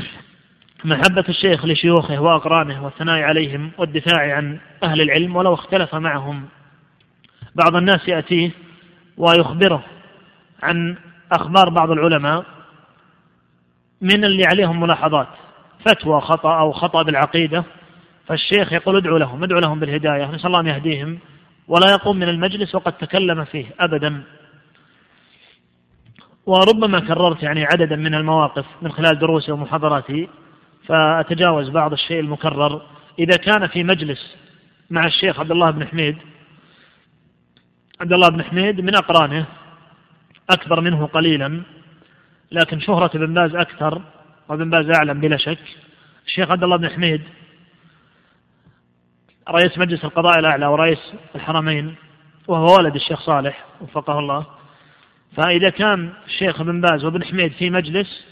محبة 0.85 1.25
الشيخ 1.29 1.65
لشيوخه 1.65 2.19
وأقرانه 2.19 2.85
والثناء 2.85 3.21
عليهم 3.21 3.71
والدفاع 3.77 4.35
عن 4.35 4.59
أهل 4.83 5.01
العلم 5.01 5.35
ولو 5.35 5.53
اختلف 5.53 5.95
معهم. 5.95 6.45
بعض 7.55 7.75
الناس 7.75 8.07
يأتيه 8.07 8.51
ويخبره 9.17 9.83
عن 10.63 10.95
أخبار 11.31 11.69
بعض 11.69 11.91
العلماء 11.91 12.45
من 14.01 14.25
اللي 14.25 14.45
عليهم 14.45 14.79
ملاحظات 14.79 15.27
فتوى 15.85 16.21
خطأ 16.21 16.59
أو 16.59 16.71
خطأ 16.71 17.03
بالعقيدة 17.03 17.63
فالشيخ 18.27 18.73
يقول 18.73 18.95
ادعوا 18.97 19.19
لهم 19.19 19.43
ادعوا 19.43 19.61
لهم 19.61 19.79
بالهداية 19.79 20.31
نسأل 20.31 20.45
الله 20.45 20.59
أن 20.59 20.67
يهديهم 20.67 21.19
ولا 21.67 21.91
يقوم 21.91 22.17
من 22.17 22.29
المجلس 22.29 22.75
وقد 22.75 22.93
تكلم 22.93 23.45
فيه 23.45 23.65
أبدا. 23.79 24.23
وربما 26.45 26.99
كررت 26.99 27.43
يعني 27.43 27.65
عددا 27.65 27.95
من 27.95 28.15
المواقف 28.15 28.65
من 28.81 28.91
خلال 28.91 29.19
دروسي 29.19 29.51
ومحاضراتي 29.51 30.29
فأتجاوز 30.85 31.69
بعض 31.69 31.91
الشيء 31.93 32.19
المكرر. 32.19 32.81
إذا 33.19 33.37
كان 33.37 33.67
في 33.67 33.83
مجلس 33.83 34.35
مع 34.89 35.05
الشيخ 35.05 35.39
عبد 35.39 35.51
الله 35.51 35.71
بن 35.71 35.87
حميد 35.87 36.17
عبد 38.01 38.13
الله 38.13 38.29
بن 38.29 38.43
حميد 38.43 38.81
من 38.81 38.95
أقرانه 38.95 39.45
أكبر 40.49 40.81
منه 40.81 41.05
قليلا 41.05 41.61
لكن 42.51 42.79
شهرة 42.79 43.11
ابن 43.15 43.33
باز 43.33 43.55
أكثر 43.55 44.01
وابن 44.49 44.69
باز 44.69 44.89
أعلم 44.89 45.19
بلا 45.19 45.37
شك. 45.37 45.59
الشيخ 46.25 46.51
عبد 46.51 46.63
الله 46.63 46.77
بن 46.77 46.89
حميد 46.89 47.21
رئيس 49.49 49.77
مجلس 49.77 50.05
القضاء 50.05 50.39
الأعلى 50.39 50.65
ورئيس 50.65 51.13
الحرمين 51.35 51.95
وهو 52.47 52.77
ولد 52.77 52.95
الشيخ 52.95 53.21
صالح 53.21 53.65
وفقه 53.81 54.19
الله. 54.19 54.45
فإذا 55.37 55.69
كان 55.69 56.13
الشيخ 56.25 56.61
ابن 56.61 56.81
باز 56.81 57.05
وابن 57.05 57.23
حميد 57.23 57.51
في 57.51 57.69
مجلس 57.69 58.25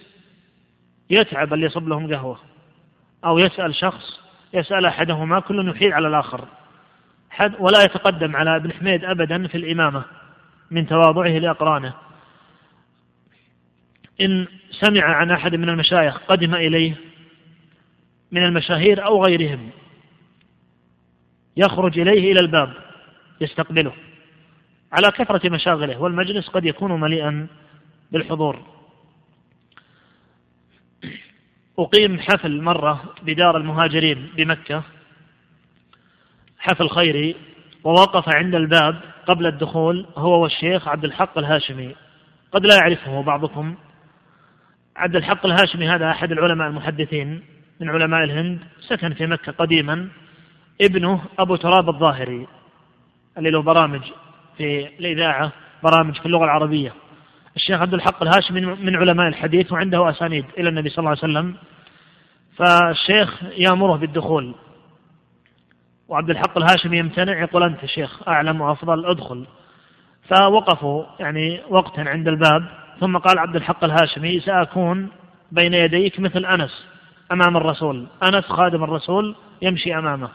يتعب 1.09 1.53
اللي 1.53 1.65
يصب 1.65 1.87
لهم 1.87 2.13
قهوة 2.13 2.39
أو 3.25 3.39
يسأل 3.39 3.75
شخص 3.75 4.19
يسأل 4.53 4.85
أحدهما 4.85 5.39
كل 5.39 5.69
يحيل 5.69 5.93
على 5.93 6.07
الآخر. 6.07 6.47
حد 7.29 7.53
ولا 7.59 7.83
يتقدم 7.83 8.35
على 8.35 8.55
ابن 8.55 8.73
حميد 8.73 9.05
أبدا 9.05 9.47
في 9.47 9.57
الإمامة 9.57 10.03
من 10.71 10.87
تواضعه 10.87 11.29
لأقرانه. 11.29 11.93
إن 14.21 14.47
سمع 14.71 15.03
عن 15.03 15.31
أحد 15.31 15.55
من 15.55 15.69
المشايخ 15.69 16.17
قدم 16.17 16.55
إليه 16.55 16.95
من 18.31 18.43
المشاهير 18.43 19.05
أو 19.05 19.25
غيرهم 19.25 19.69
يخرج 21.57 21.99
إليه 21.99 22.31
إلى 22.31 22.39
الباب 22.39 22.73
يستقبله 23.41 23.93
على 24.91 25.11
كثرة 25.11 25.49
مشاغله 25.49 26.01
والمجلس 26.01 26.47
قد 26.47 26.65
يكون 26.65 26.99
مليئا 26.99 27.47
بالحضور. 28.11 28.61
أقيم 31.79 32.19
حفل 32.19 32.61
مرة 32.61 33.15
بدار 33.23 33.57
المهاجرين 33.57 34.29
بمكة. 34.35 34.83
حفل 36.59 36.89
خيري 36.89 37.35
ووقف 37.83 38.35
عند 38.35 38.55
الباب 38.55 39.01
قبل 39.27 39.45
الدخول 39.45 40.05
هو 40.17 40.43
والشيخ 40.43 40.87
عبد 40.87 41.05
الحق 41.05 41.37
الهاشمي. 41.37 41.95
قد 42.51 42.65
لا 42.65 42.75
يعرفه 42.75 43.21
بعضكم. 43.21 43.75
عبد 44.97 45.15
الحق 45.15 45.45
الهاشمي 45.45 45.89
هذا 45.89 46.11
أحد 46.11 46.31
العلماء 46.31 46.67
المحدثين 46.67 47.43
من 47.79 47.89
علماء 47.89 48.23
الهند 48.23 48.59
سكن 48.79 49.13
في 49.13 49.27
مكة 49.27 49.51
قديما. 49.51 50.07
ابنه 50.81 51.21
أبو 51.39 51.55
تراب 51.55 51.89
الظاهري 51.89 52.47
اللي 53.37 53.49
له 53.49 53.61
برامج 53.61 54.01
في 54.57 54.87
الإذاعة 54.99 55.51
برامج 55.83 56.19
في 56.19 56.25
اللغة 56.25 56.43
العربية. 56.43 56.93
الشيخ 57.55 57.81
عبد 57.81 57.93
الحق 57.93 58.23
الهاشمي 58.23 58.61
من 58.61 58.95
علماء 58.95 59.27
الحديث 59.27 59.71
وعنده 59.71 60.09
أسانيد 60.09 60.45
إلى 60.57 60.69
النبي 60.69 60.89
صلى 60.89 60.99
الله 60.99 61.09
عليه 61.09 61.19
وسلم. 61.19 61.55
فالشيخ 62.55 63.43
يأمره 63.57 63.97
بالدخول. 63.97 64.55
وعبد 66.07 66.29
الحق 66.29 66.57
الهاشمي 66.57 66.97
يمتنع 66.97 67.41
يقول 67.41 67.63
أنت 67.63 67.85
شيخ 67.85 68.27
أعلم 68.27 68.61
وأفضل 68.61 69.05
ادخل. 69.05 69.45
فوقفوا 70.29 71.05
يعني 71.19 71.61
وقتا 71.69 72.01
عند 72.01 72.27
الباب. 72.27 72.86
ثم 72.99 73.17
قال 73.17 73.39
عبد 73.39 73.55
الحق 73.55 73.83
الهاشمي 73.83 74.39
سأكون 74.39 75.09
بين 75.51 75.73
يديك 75.73 76.19
مثل 76.19 76.45
أنس 76.45 76.85
أمام 77.31 77.57
الرسول. 77.57 78.07
أنس 78.23 78.45
خادم 78.45 78.83
الرسول 78.83 79.35
يمشي 79.61 79.97
أمامه 79.97 80.29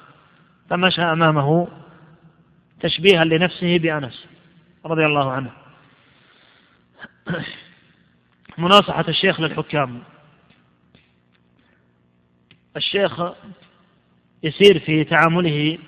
فمشى 0.71 1.03
أمامه 1.03 1.69
تشبيها 2.81 3.25
لنفسه 3.25 3.79
بأنس 3.79 4.27
رضي 4.87 5.07
الله 5.07 5.33
عنه. 5.33 5.51
مناصحة 8.59 9.05
الشيخ 9.09 9.41
للحكام. 9.41 10.03
الشيخ 12.77 13.23
يسير 14.43 14.79
في 14.79 15.05
تعامله 15.05 15.79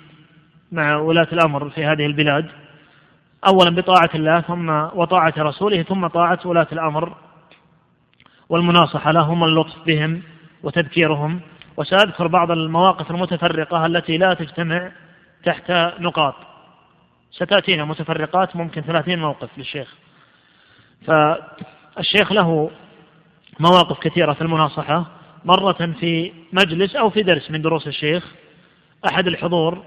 مع 0.72 0.96
ولاة 0.96 1.28
الأمر 1.32 1.70
في 1.70 1.84
هذه 1.84 2.06
البلاد. 2.06 2.63
أولا 3.46 3.70
بطاعة 3.70 4.10
الله 4.14 4.40
ثم 4.40 4.70
وطاعة 4.70 5.34
رسوله 5.38 5.82
ثم 5.82 6.06
طاعة 6.06 6.38
ولاة 6.44 6.66
الأمر 6.72 7.14
والمناصحة 8.48 9.12
لهم 9.12 9.42
واللطف 9.42 9.84
بهم 9.86 10.22
وتذكيرهم 10.62 11.40
وسأذكر 11.76 12.26
بعض 12.26 12.50
المواقف 12.50 13.10
المتفرقة 13.10 13.86
التي 13.86 14.18
لا 14.18 14.34
تجتمع 14.34 14.92
تحت 15.44 15.70
نقاط. 16.00 16.34
ستأتينا 17.30 17.84
متفرقات 17.84 18.56
ممكن 18.56 18.80
ثلاثين 18.82 19.18
موقف 19.18 19.48
للشيخ. 19.58 19.94
فالشيخ 21.06 22.32
له 22.32 22.70
مواقف 23.60 23.98
كثيرة 23.98 24.32
في 24.32 24.42
المناصحة 24.42 25.06
مرة 25.44 25.72
في 25.72 26.32
مجلس 26.52 26.96
أو 26.96 27.10
في 27.10 27.22
درس 27.22 27.50
من 27.50 27.62
دروس 27.62 27.86
الشيخ 27.86 28.32
أحد 29.06 29.26
الحضور 29.26 29.82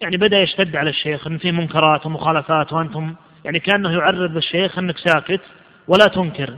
يعني 0.00 0.16
بدأ 0.16 0.40
يشتد 0.40 0.76
على 0.76 0.90
الشيخ 0.90 1.26
أن 1.26 1.38
في 1.38 1.52
منكرات 1.52 2.06
ومخالفات 2.06 2.72
وأنتم 2.72 3.14
يعني 3.44 3.60
كأنه 3.60 3.92
يعرض 3.92 4.36
الشيخ 4.36 4.78
أنك 4.78 4.98
ساكت 4.98 5.40
ولا 5.88 6.06
تنكر 6.06 6.56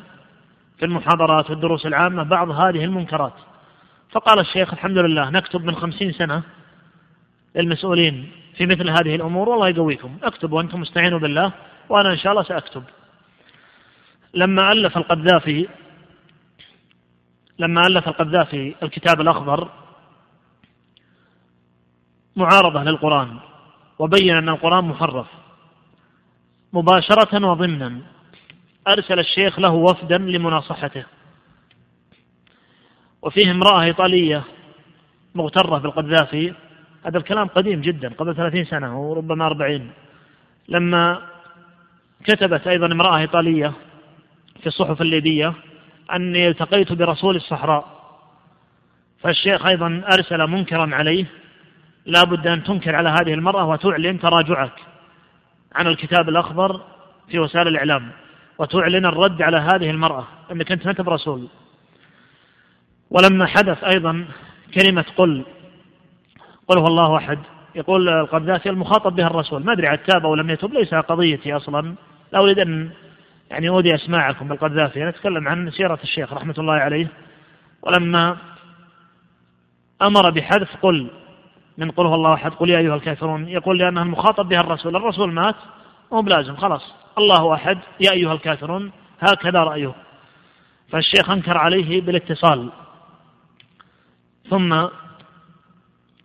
في 0.78 0.84
المحاضرات 0.84 1.50
والدروس 1.50 1.86
العامة 1.86 2.22
بعض 2.22 2.50
هذه 2.50 2.84
المنكرات. 2.84 3.32
فقال 4.10 4.38
الشيخ 4.38 4.72
الحمد 4.72 4.98
لله 4.98 5.30
نكتب 5.30 5.64
من 5.64 5.74
خمسين 5.76 6.12
سنة 6.12 6.42
للمسؤولين 7.56 8.30
في 8.56 8.66
مثل 8.66 8.90
هذه 8.90 9.14
الأمور 9.14 9.48
والله 9.48 9.68
يقويكم. 9.68 10.18
اكتبوا 10.22 10.58
وأنتم 10.58 10.82
استعينوا 10.82 11.18
بالله 11.18 11.52
وأنا 11.88 12.12
إن 12.12 12.18
شاء 12.18 12.32
الله 12.32 12.42
سأكتب. 12.42 12.82
لما 14.34 14.72
ألف 14.72 14.96
القذافي 14.96 15.68
لما 17.58 17.86
ألف 17.86 18.08
القذافي 18.08 18.74
الكتاب 18.82 19.20
الأخضر 19.20 19.68
معارضة 22.36 22.82
للقرآن 22.82 23.38
وبين 23.98 24.36
أن 24.36 24.48
القرآن 24.48 24.84
محرف. 24.84 25.26
مباشرة 26.72 27.46
وضمنا 27.46 28.00
أرسل 28.88 29.18
الشيخ 29.18 29.58
له 29.58 29.70
وفدا 29.70 30.18
لمناصحته. 30.18 31.04
وفيه 33.22 33.50
امرأة 33.50 33.82
إيطالية 33.82 34.44
مغترة 35.34 35.78
بالقذافي. 35.78 36.54
هذا 37.06 37.18
الكلام 37.18 37.48
قديم 37.48 37.80
جدا 37.80 38.08
قبل 38.08 38.36
ثلاثين 38.36 38.64
سنة 38.64 39.00
وربما 39.00 39.46
أربعين. 39.46 39.90
لما 40.68 41.22
كتبت 42.24 42.66
أيضا 42.66 42.86
امرأة 42.86 43.18
إيطالية 43.18 43.72
في 44.60 44.66
الصحف 44.66 45.02
الليبية 45.02 45.54
أني 46.14 46.48
التقيت 46.48 46.92
برسول 46.92 47.36
الصحراء. 47.36 48.00
فالشيخ 49.18 49.66
أيضا 49.66 50.02
أرسل 50.12 50.46
منكرا 50.46 50.94
عليه 50.94 51.39
لا 52.06 52.24
بد 52.24 52.46
أن 52.46 52.64
تنكر 52.64 52.96
على 52.96 53.08
هذه 53.08 53.34
المرأة 53.34 53.68
وتعلن 53.68 54.20
تراجعك 54.20 54.72
عن 55.74 55.86
الكتاب 55.86 56.28
الأخضر 56.28 56.80
في 57.28 57.38
وسائل 57.38 57.68
الإعلام 57.68 58.10
وتعلن 58.58 59.06
الرد 59.06 59.42
على 59.42 59.56
هذه 59.56 59.90
المرأة 59.90 60.26
أنك 60.52 60.72
أنت 60.72 60.86
ما 60.86 60.92
برسول 60.92 61.48
ولما 63.10 63.46
حدث 63.46 63.84
أيضا 63.84 64.24
كلمة 64.74 65.04
قل 65.16 65.44
قل 66.68 66.78
هو 66.78 66.86
الله 66.86 67.16
أحد. 67.16 67.38
يقول 67.74 68.08
القذافي 68.08 68.70
المخاطب 68.70 69.16
بها 69.16 69.26
الرسول 69.26 69.64
ما 69.64 69.72
أدري 69.72 69.86
عاد 69.86 69.98
تاب 69.98 70.26
أو 70.26 70.34
لم 70.34 70.50
يتب 70.50 70.72
ليس 70.72 70.94
قضيتي 70.94 71.56
أصلا. 71.56 71.94
لا 72.32 72.38
أريد 72.38 72.58
أن 72.58 72.90
يعني 73.50 73.68
أودي 73.68 73.94
أسماعكم. 73.94 74.48
بالقذافي 74.48 75.02
أنا 75.02 75.08
أتكلم 75.08 75.48
عن 75.48 75.70
سيرة 75.70 75.98
الشيخ 76.02 76.32
رحمة 76.32 76.54
الله 76.58 76.72
عليه. 76.72 77.08
ولما 77.82 78.36
أمر 80.02 80.30
بحذف 80.30 80.76
قل 80.82 81.10
من 81.80 81.90
قل 81.90 82.06
هو 82.06 82.14
الله 82.14 82.34
أحد 82.34 82.50
قل 82.50 82.70
يا 82.70 82.78
أيها 82.78 82.94
الكافرون. 82.94 83.48
يقول 83.48 83.78
لأنها 83.78 84.02
المخاطب 84.02 84.48
بها 84.48 84.60
الرسول 84.60 84.96
الرسول 84.96 85.32
مات 85.32 85.56
مو 86.12 86.20
بلازم 86.20 86.56
خلاص. 86.56 86.94
الله 87.18 87.54
أحد 87.54 87.78
يا 88.00 88.12
أيها 88.12 88.32
الكافرون 88.32 88.92
هكذا 89.20 89.58
رأيه. 89.58 89.94
فالشيخ 90.92 91.30
أنكر 91.30 91.58
عليه 91.58 92.00
بالاتصال. 92.00 92.70
ثم 94.50 94.72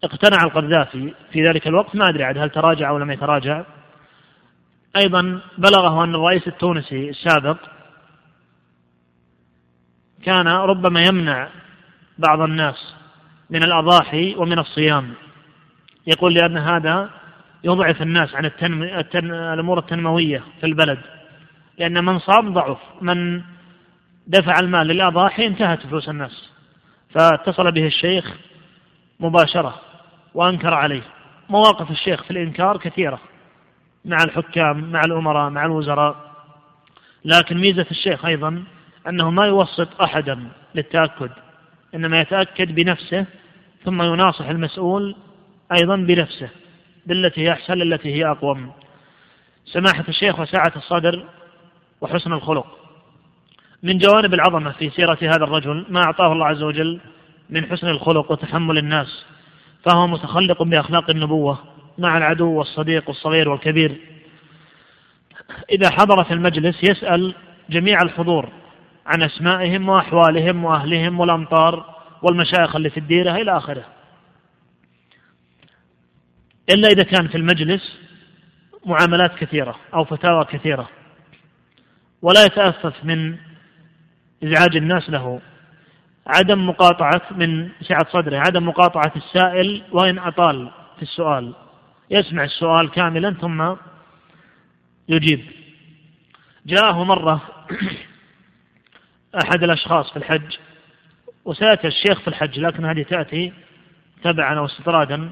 اقتنع 0.04 0.44
القذافي 0.44 1.14
في 1.32 1.48
ذلك 1.48 1.68
الوقت 1.68 1.96
ما 1.96 2.10
أدري 2.10 2.24
عاد 2.24 2.38
هل 2.38 2.50
تراجع 2.50 2.90
أو 2.90 2.98
لم 2.98 3.12
يتراجع. 3.12 3.64
أيضا 4.96 5.42
بلغه 5.58 6.04
أن 6.04 6.16
الرئيس 6.16 6.48
التونسي 6.48 7.10
السابق 7.10 7.58
كان 10.24 10.48
ربما 10.48 11.04
يمنع 11.04 11.50
بعض 12.18 12.42
الناس 12.42 12.96
من 13.50 13.64
الأضاحي 13.64 14.36
ومن 14.36 14.60
الصيام. 14.60 15.14
يقول 16.08 16.34
لأن 16.34 16.58
هذا 16.58 17.10
يضعف 17.64 18.02
الناس 18.02 18.36
عن 18.36 18.46
التنم... 18.46 18.84
التن... 18.84 19.32
الأمور 19.32 19.80
التنموية 19.80 20.44
في 20.60 20.66
البلد. 20.66 21.00
لأن 21.78 22.06
من 22.06 22.20
صام 22.20 22.54
ضعف 22.54 22.78
من 23.02 23.42
دفع 24.28 24.60
المال 24.60 24.88
للأضاحي 24.88 25.48
انتهت 25.48 25.88
فلوس 25.88 26.10
الناس. 26.10 26.50
فاتصل 27.10 27.72
به 27.72 27.86
الشيخ 27.86 28.34
مباشرة 29.20 29.82
وأنكر 30.34 30.74
عليه. 30.74 31.04
مواقف 31.50 31.92
الشيخ 31.92 32.24
في 32.24 32.32
الإنكار 32.32 32.78
كثيرة 32.78 33.20
مع 34.06 34.18
الحكام 34.24 34.92
مع 34.92 35.02
الأمراء 35.06 35.50
مع 35.50 35.66
الوزراء. 35.66 36.16
لكن 37.26 37.58
ميزة 37.58 37.86
الشيخ 37.92 38.26
أيضا 38.26 38.64
أنه 39.08 39.30
ما 39.30 39.46
يوسط 39.46 40.02
أحدا 40.02 40.48
للتأكد 40.76 41.32
إنما 41.96 42.22
يتأكد 42.22 42.76
بنفسه 42.76 43.26
ثم 43.84 44.02
يناصح 44.02 44.46
المسؤول 44.46 45.16
أيضا 45.72 45.96
بنفسه 45.96 46.50
بالتي 47.06 47.42
هي 47.42 47.52
أحسن 47.52 47.82
التي 47.82 48.16
هي 48.16 48.26
أقوم. 48.26 48.72
سماحة 49.66 50.04
الشيخ 50.10 50.40
وسعة 50.40 50.74
الصدر 50.76 51.26
وحسن 52.02 52.34
الخلق. 52.34 52.78
من 53.84 53.98
جوانب 53.98 54.34
العظمة 54.34 54.72
في 54.72 54.90
سيرة 54.90 55.18
هذا 55.22 55.44
الرجل 55.44 55.86
ما 55.90 56.04
أعطاه 56.04 56.32
الله 56.32 56.46
عز 56.46 56.64
وجل 56.64 57.00
من 57.50 57.66
حسن 57.66 57.88
الخلق 57.88 58.32
وتحمل 58.32 58.78
الناس 58.78 59.26
فهو 59.86 60.08
متخلق 60.08 60.64
بأخلاق 60.64 61.10
النبوة 61.10 61.60
مع 61.98 62.18
العدو 62.18 62.52
والصديق 62.52 63.10
والصغير 63.10 63.50
والكبير. 63.50 63.96
إذا 65.72 65.90
حضر 65.90 66.24
في 66.24 66.34
المجلس 66.34 66.84
يسأل 66.84 67.36
جميع 67.70 68.02
الحضور 68.02 68.50
عن 69.06 69.22
أسمائهم 69.22 69.90
وأحوالهم 69.90 70.66
وأهلهم 70.66 71.20
والأمطار 71.20 71.96
والمشايخ 72.22 72.76
اللي 72.76 72.90
في 72.90 73.00
الديرة 73.00 73.36
إلى 73.36 73.58
آخره. 73.58 73.95
إلا 76.70 76.88
إذا 76.88 77.04
كان 77.04 77.28
في 77.28 77.36
المجلس 77.38 77.98
معاملات 78.86 79.36
كثيرة 79.36 79.76
أو 79.94 80.06
فتاوى 80.06 80.46
كثيرة. 80.46 80.90
ولا 82.22 82.46
يتأفف 82.46 83.06
من 83.06 83.38
إزعاج 84.44 84.76
الناس 84.76 85.10
له. 85.10 85.42
عدم 86.28 86.70
مقاطعة 86.70 87.22
من 87.32 87.70
سعة 87.82 88.06
صدره. 88.10 88.38
عدم 88.38 88.68
مقاطعة 88.68 89.12
السائل 89.16 89.84
وإن 89.92 90.20
أطال 90.20 90.72
في 90.96 91.02
السؤال. 91.02 91.54
يسمع 92.12 92.44
السؤال 92.44 92.92
كاملا 92.92 93.34
ثم 93.34 93.76
يجيب. 95.10 95.46
جاءه 96.66 97.04
مرة 97.04 97.42
أحد 99.44 99.64
الأشخاص 99.64 100.12
في 100.12 100.18
الحج. 100.18 100.58
وسيأتي 101.46 101.88
الشيخ 101.88 102.22
في 102.22 102.28
الحج 102.28 102.60
لكن 102.60 102.86
هذه 102.86 103.04
تأتي 103.04 103.54
تبعا 104.24 104.58
أو 104.58 104.66
استطرادا. 104.66 105.30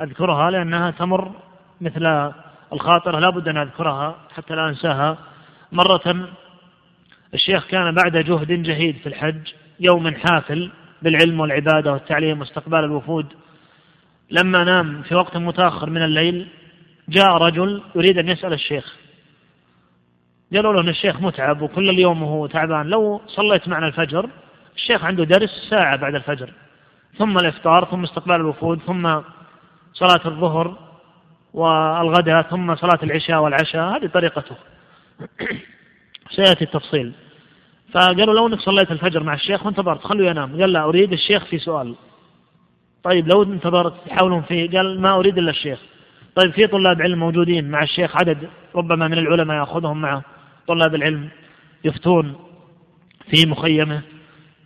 أذكرها 0.00 0.50
لأنها 0.50 0.90
تمر 0.90 1.32
مثل 1.80 2.32
الخاطرة 2.72 3.18
لا 3.18 3.30
بد 3.30 3.48
أن 3.48 3.56
أذكرها 3.56 4.16
حتى 4.36 4.54
لا 4.54 4.68
أنساها. 4.68 5.18
مرة 5.72 6.28
الشيخ 7.34 7.66
كان 7.66 7.94
بعد 7.94 8.16
جهد 8.16 8.62
جهيد 8.62 8.96
في 8.96 9.06
الحج 9.06 9.48
يوم 9.80 10.14
حافل 10.14 10.70
بالعلم 11.02 11.40
والعبادة 11.40 11.92
والتعليم 11.92 12.40
واستقبال 12.40 12.84
الوفود. 12.84 13.26
لما 14.30 14.64
نام 14.64 15.02
في 15.02 15.14
وقت 15.14 15.36
متأخر 15.36 15.90
من 15.90 16.02
الليل 16.02 16.48
جاء 17.08 17.36
رجل 17.36 17.82
يريد 17.94 18.18
أن 18.18 18.28
يسأل 18.28 18.52
الشيخ. 18.52 18.96
قالوا 20.54 20.72
له 20.72 20.80
أن 20.80 20.88
الشيخ 20.88 21.20
متعب 21.20 21.62
وكل 21.62 21.90
اليوم 21.90 22.22
وهو 22.22 22.46
تعبان 22.46 22.86
لو 22.86 23.20
صليت 23.26 23.68
معنا 23.68 23.86
الفجر 23.86 24.30
الشيخ 24.76 25.04
عنده 25.04 25.24
درس 25.24 25.50
ساعة 25.70 25.96
بعد 25.96 26.14
الفجر. 26.14 26.52
ثم 27.18 27.38
الإفطار 27.38 27.84
ثم 27.84 28.02
استقبال 28.02 28.36
الوفود 28.36 28.80
ثم 28.86 29.20
صلاة 29.92 30.20
الظهر 30.26 30.76
والغداء 31.54 32.42
ثم 32.42 32.74
صلاة 32.74 32.98
العشاء 33.02 33.40
والعشاء 33.42 33.96
هذه 33.96 34.06
طريقته. 34.06 34.56
سيأتي 36.36 36.64
التفصيل. 36.64 37.12
فقالوا 37.92 38.34
لو 38.34 38.46
إنك 38.46 38.60
صليت 38.60 38.92
الفجر 38.92 39.22
مع 39.22 39.34
الشيخ 39.34 39.66
وانتظرت 39.66 40.04
خلوا 40.04 40.26
ينام. 40.26 40.60
قال 40.60 40.72
لا 40.72 40.84
أريد 40.84 41.12
الشيخ 41.12 41.44
في 41.44 41.58
سؤال. 41.58 41.94
طيب 43.02 43.28
لو 43.28 43.42
انتظرت 43.42 43.94
يحاولون 44.06 44.42
فيه 44.42 44.70
قال 44.70 45.00
ما 45.00 45.16
أريد 45.16 45.38
إلا 45.38 45.50
الشيخ. 45.50 45.78
طيب 46.34 46.52
في 46.52 46.66
طلاب 46.66 47.02
علم 47.02 47.18
موجودين 47.18 47.70
مع 47.70 47.82
الشيخ 47.82 48.16
عدد 48.16 48.48
ربما 48.74 49.08
من 49.08 49.18
العلماء 49.18 49.56
يأخذهم 49.56 50.00
معه. 50.00 50.22
طلاب 50.66 50.94
العلم 50.94 51.28
يفتون 51.84 52.34
في 53.30 53.46
مخيمة 53.46 54.02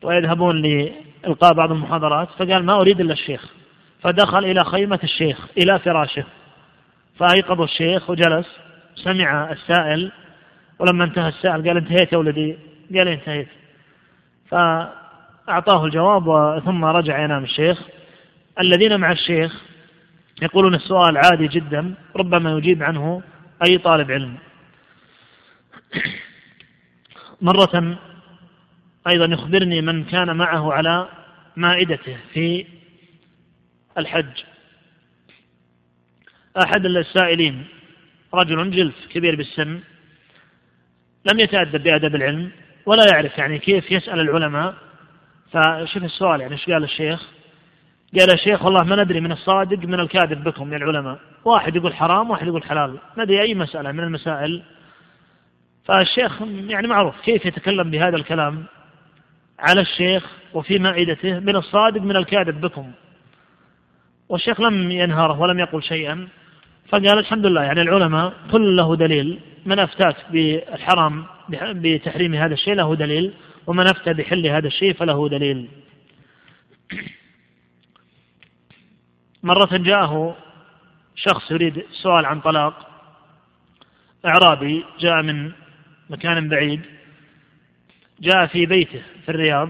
ويذهبون 0.03 0.63
لإلقاء 0.63 1.55
بعض 1.55 1.73
المحاضرات. 1.73 2.29
فقال 2.39 2.65
ما 2.65 2.81
أريد 2.81 3.01
إلا 3.01 3.13
الشيخ. 3.13 3.64
فدخل 4.05 4.45
إلى 4.45 4.65
خيمة 4.65 5.01
الشيخ 5.05 5.47
إلى 5.59 5.79
فراشه. 5.79 6.25
فأيقظ 7.19 7.61
الشيخ 7.61 8.11
وجلس 8.11 8.47
سمع 8.95 9.53
السائل. 9.53 10.13
ولما 10.79 11.05
انتهى 11.05 11.29
السائل 11.29 11.69
قال 11.69 11.77
انتهيت 11.77 12.13
يا 12.13 12.19
ولدي؟ 12.19 12.59
قال 12.95 13.09
انتهيت. 13.09 13.49
فأعطاه 14.51 15.85
الجواب 15.85 16.59
ثم 16.65 16.85
رجع 16.85 17.19
ينام 17.19 17.45
الشيخ. 17.45 17.79
الذين 18.61 19.01
مع 19.01 19.13
الشيخ 19.13 19.63
يقولون 20.43 20.75
السؤال 20.75 21.17
عادي 21.17 21.49
جدا 21.49 21.95
ربما 22.17 22.51
يجيب 22.51 22.83
عنه 22.83 23.23
أي 23.69 23.79
طالب 23.79 24.11
علم. 24.11 24.37
مرة 27.43 27.99
أيضا 29.09 29.25
يخبرني 29.25 29.81
من 29.81 30.05
كان 30.05 30.37
معه 30.37 30.73
على 30.73 31.09
مائدته 31.57 32.17
في 32.33 32.67
الحج. 33.99 34.45
أحد 36.63 36.87
السائلين 36.87 37.67
رجل 38.35 38.71
جلف 38.71 38.95
كبير 39.11 39.37
بالسن 39.37 39.81
لم 41.25 41.41
يتأدب 41.41 41.83
بأدب 41.83 42.15
العلم 42.15 42.51
ولا 42.87 43.05
يعرف 43.13 43.39
يعني 43.39 43.59
كيف 43.59 43.91
يسأل 43.91 44.21
العلماء. 44.21 44.75
فشوف 45.53 46.05
السؤال 46.05 46.41
يعني 46.41 46.53
إيش 46.53 46.71
قال 46.71 46.85
الشيخ؟ 46.85 47.23
قال 48.19 48.31
يا 48.31 48.37
شيخ 48.37 48.65
والله 48.65 48.85
ما 48.85 49.03
ندري 49.03 49.21
من 49.21 49.33
الصادق 49.33 49.79
من 49.79 50.01
الكاذب 50.01 50.45
بكم 50.45 50.73
يا 50.73 50.77
العلماء. 50.77 51.19
واحد 51.45 51.77
يقول 51.77 51.95
حرام 51.95 52.31
واحد 52.31 52.47
يقول 52.47 52.63
حلال 52.63 52.99
ما 53.17 53.25
ندري 53.25 53.41
أي 53.41 53.55
مسألة 53.55 53.93
من 53.93 54.01
المسائل. 54.01 54.63
فالشيخ 55.85 56.43
يعني 56.43 56.87
معروف 56.87 57.21
كيف 57.21 57.47
يتكلم 57.47 57.91
بهذا 57.91 58.17
الكلام 58.17 58.65
على 59.59 59.81
الشيخ 59.81 60.27
وفي 60.55 60.79
مائدته 60.79 61.39
من 61.39 61.57
الصادق 61.57 62.01
من 62.01 62.17
الكاذب 62.17 62.61
بكم. 62.61 62.93
والشيخ 64.35 64.61
لم 64.61 64.91
ينهره 64.91 65.41
ولم 65.41 65.59
يقل 65.59 65.83
شيئا 65.83 66.29
فقال 66.89 67.19
الحمد 67.19 67.47
لله. 67.47 67.63
يعني 67.63 67.83
العلماء 67.83 68.35
كل 68.53 68.77
له 68.77 68.97
دليل. 68.97 69.41
من 69.67 69.79
أفتاك 69.79 70.17
بالحرام 70.31 71.27
بتحريم 71.49 72.35
هذا 72.35 72.55
الشيء 72.55 72.75
له 72.75 72.97
دليل 72.97 73.35
ومن 73.67 73.87
أفتى 73.87 74.13
بحل 74.13 74.47
هذا 74.47 74.67
الشيء 74.67 74.95
فله 74.95 75.29
دليل. 75.29 75.69
مرة 79.43 79.77
جاءه 79.77 80.37
شخص 81.17 81.51
يريد 81.51 81.85
سؤال 82.03 82.27
عن 82.27 82.41
طلاق 82.41 82.89
أعرابي 84.27 84.85
جاء 85.01 85.23
من 85.23 85.53
مكان 86.11 86.49
بعيد 86.49 86.81
جاء 88.21 88.47
في 88.47 88.67
بيته 88.67 89.03
في 89.25 89.29
الرياض 89.29 89.69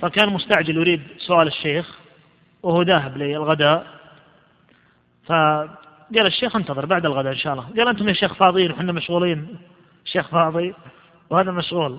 فكان 0.00 0.32
مستعجل 0.32 0.76
يريد 0.76 1.02
سؤال 1.18 1.46
الشيخ. 1.46 1.99
وهو 2.62 2.82
ذاهب 2.82 3.16
للغداء. 3.16 3.86
فقال 5.26 6.26
الشيخ 6.26 6.56
انتظر 6.56 6.86
بعد 6.86 7.06
الغداء 7.06 7.32
إن 7.32 7.38
شاء 7.38 7.52
الله. 7.52 7.64
قال 7.64 7.88
أنتم 7.88 8.08
يا 8.08 8.12
شيخ 8.12 8.34
فاضيين 8.34 8.72
وحنا 8.72 8.92
مشغولين. 8.92 9.58
الشيخ 10.04 10.28
فاضي 10.28 10.74
وهذا 11.30 11.50
مشغول. 11.50 11.98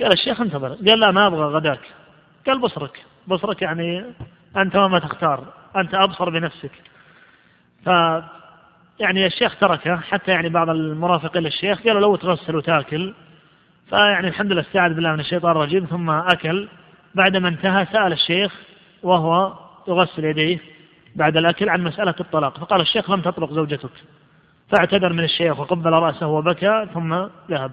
قال 0.00 0.12
الشيخ 0.12 0.40
انتظر. 0.40 0.68
قال 0.68 1.00
لا 1.00 1.10
ما 1.10 1.26
أبغى 1.26 1.44
غداك. 1.54 1.80
قال 2.46 2.58
بصرك. 2.58 3.04
بصرك 3.26 3.62
يعني 3.62 4.04
أنت 4.56 4.76
وما 4.76 4.98
تختار. 4.98 5.44
أنت 5.76 5.94
أبصر 5.94 6.30
بنفسك. 6.30 6.72
ف 7.84 7.88
يعني 9.00 9.26
الشيخ 9.26 9.58
تركه. 9.58 9.96
حتى 9.96 10.30
يعني 10.30 10.48
بعض 10.48 10.70
المرافقين 10.70 11.42
للشيخ 11.42 11.82
قالوا 11.82 12.00
لو 12.00 12.16
تغسل 12.16 12.56
وتاكل. 12.56 13.14
فيعني 13.90 14.28
الحمد 14.28 14.52
لله 14.52 14.62
استعاذ 14.62 14.94
بالله 14.94 15.12
من 15.12 15.20
الشيطان 15.20 15.50
الرجيم 15.50 15.84
ثم 15.84 16.10
أكل. 16.10 16.68
بعدما 17.14 17.48
انتهى 17.48 17.86
سأل 17.92 18.12
الشيخ 18.12 18.67
وهو 19.02 19.58
يغسل 19.88 20.24
يديه 20.24 20.58
بعد 21.16 21.36
الأكل 21.36 21.68
عن 21.68 21.84
مسألة 21.84 22.14
الطلاق. 22.20 22.58
فقال 22.58 22.80
الشيخ 22.80 23.10
لم 23.10 23.20
تطلق 23.20 23.52
زوجتك. 23.52 23.90
فاعتذر 24.70 25.12
من 25.12 25.24
الشيخ 25.24 25.60
وقبل 25.60 25.90
رأسه 25.90 26.26
وبكى 26.26 26.86
ثم 26.94 27.26
ذهب. 27.50 27.72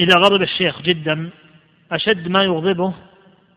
إذا 0.00 0.16
غضب 0.16 0.42
الشيخ 0.42 0.82
جدا 0.82 1.30
أشد 1.92 2.28
ما 2.28 2.42
يغضبه 2.42 2.94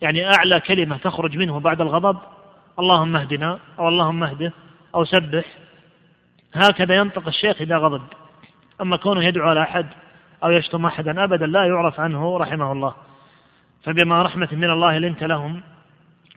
يعني 0.02 0.34
أعلى 0.34 0.60
كلمة 0.60 0.98
تخرج 0.98 1.38
منه 1.38 1.60
بعد 1.60 1.82
الغضب 1.82 2.18
اللهم 2.80 3.16
اهدنا 3.16 3.60
أو 3.80 3.88
اللهم 3.88 4.24
اهده 4.24 4.54
أو 4.96 5.06
سبح. 5.06 5.46
هكذا 6.54 6.96
ينطق 6.96 7.28
الشيخ 7.28 7.62
إذا 7.62 7.78
غضب. 7.78 8.02
أما 8.82 8.98
كونه 8.98 9.26
يدعو 9.26 9.50
على 9.50 9.62
أحد 9.62 9.88
أو 10.44 10.52
يشتم 10.52 10.86
أحدا 10.86 11.24
أبدا 11.24 11.46
لا 11.46 11.66
يعرف 11.66 12.00
عنه 12.00 12.38
رحمه 12.38 12.72
الله. 12.72 12.94
فبما 13.86 14.24
رحمة 14.24 14.48
من 14.52 14.70
الله 14.70 14.98
لنت 14.98 15.24
لهم 15.24 15.62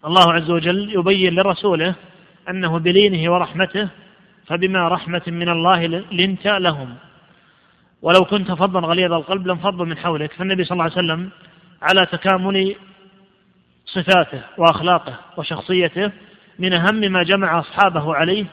الله 0.04 0.32
عز 0.32 0.50
وجل 0.50 0.94
يبين 0.94 1.34
لرسوله 1.34 1.94
أنه 2.48 2.78
بلينه 2.78 3.32
ورحمته 3.32 3.88
فبما 4.46 4.88
رحمة 4.88 5.22
من 5.26 5.48
الله 5.48 5.86
لنت 6.12 6.46
لهم. 6.46 6.94
ولو 8.02 8.24
كنت 8.24 8.52
فظا 8.52 8.80
غليظ 8.80 9.12
القلب 9.12 9.46
لانفضوا 9.46 9.86
من 9.86 9.98
حولك 9.98 10.32
فالنبي 10.32 10.64
صلى 10.64 10.72
الله 10.72 10.84
عليه 10.84 10.92
وسلم 10.92 11.30
على 11.82 12.06
تكامل 12.06 12.76
صفاته 13.86 14.42
وأخلاقه 14.58 15.18
وشخصيته 15.36 16.12
من 16.58 16.72
أهم 16.72 17.00
ما 17.00 17.22
جمع 17.22 17.60
أصحابه 17.60 18.14
عليه 18.14 18.44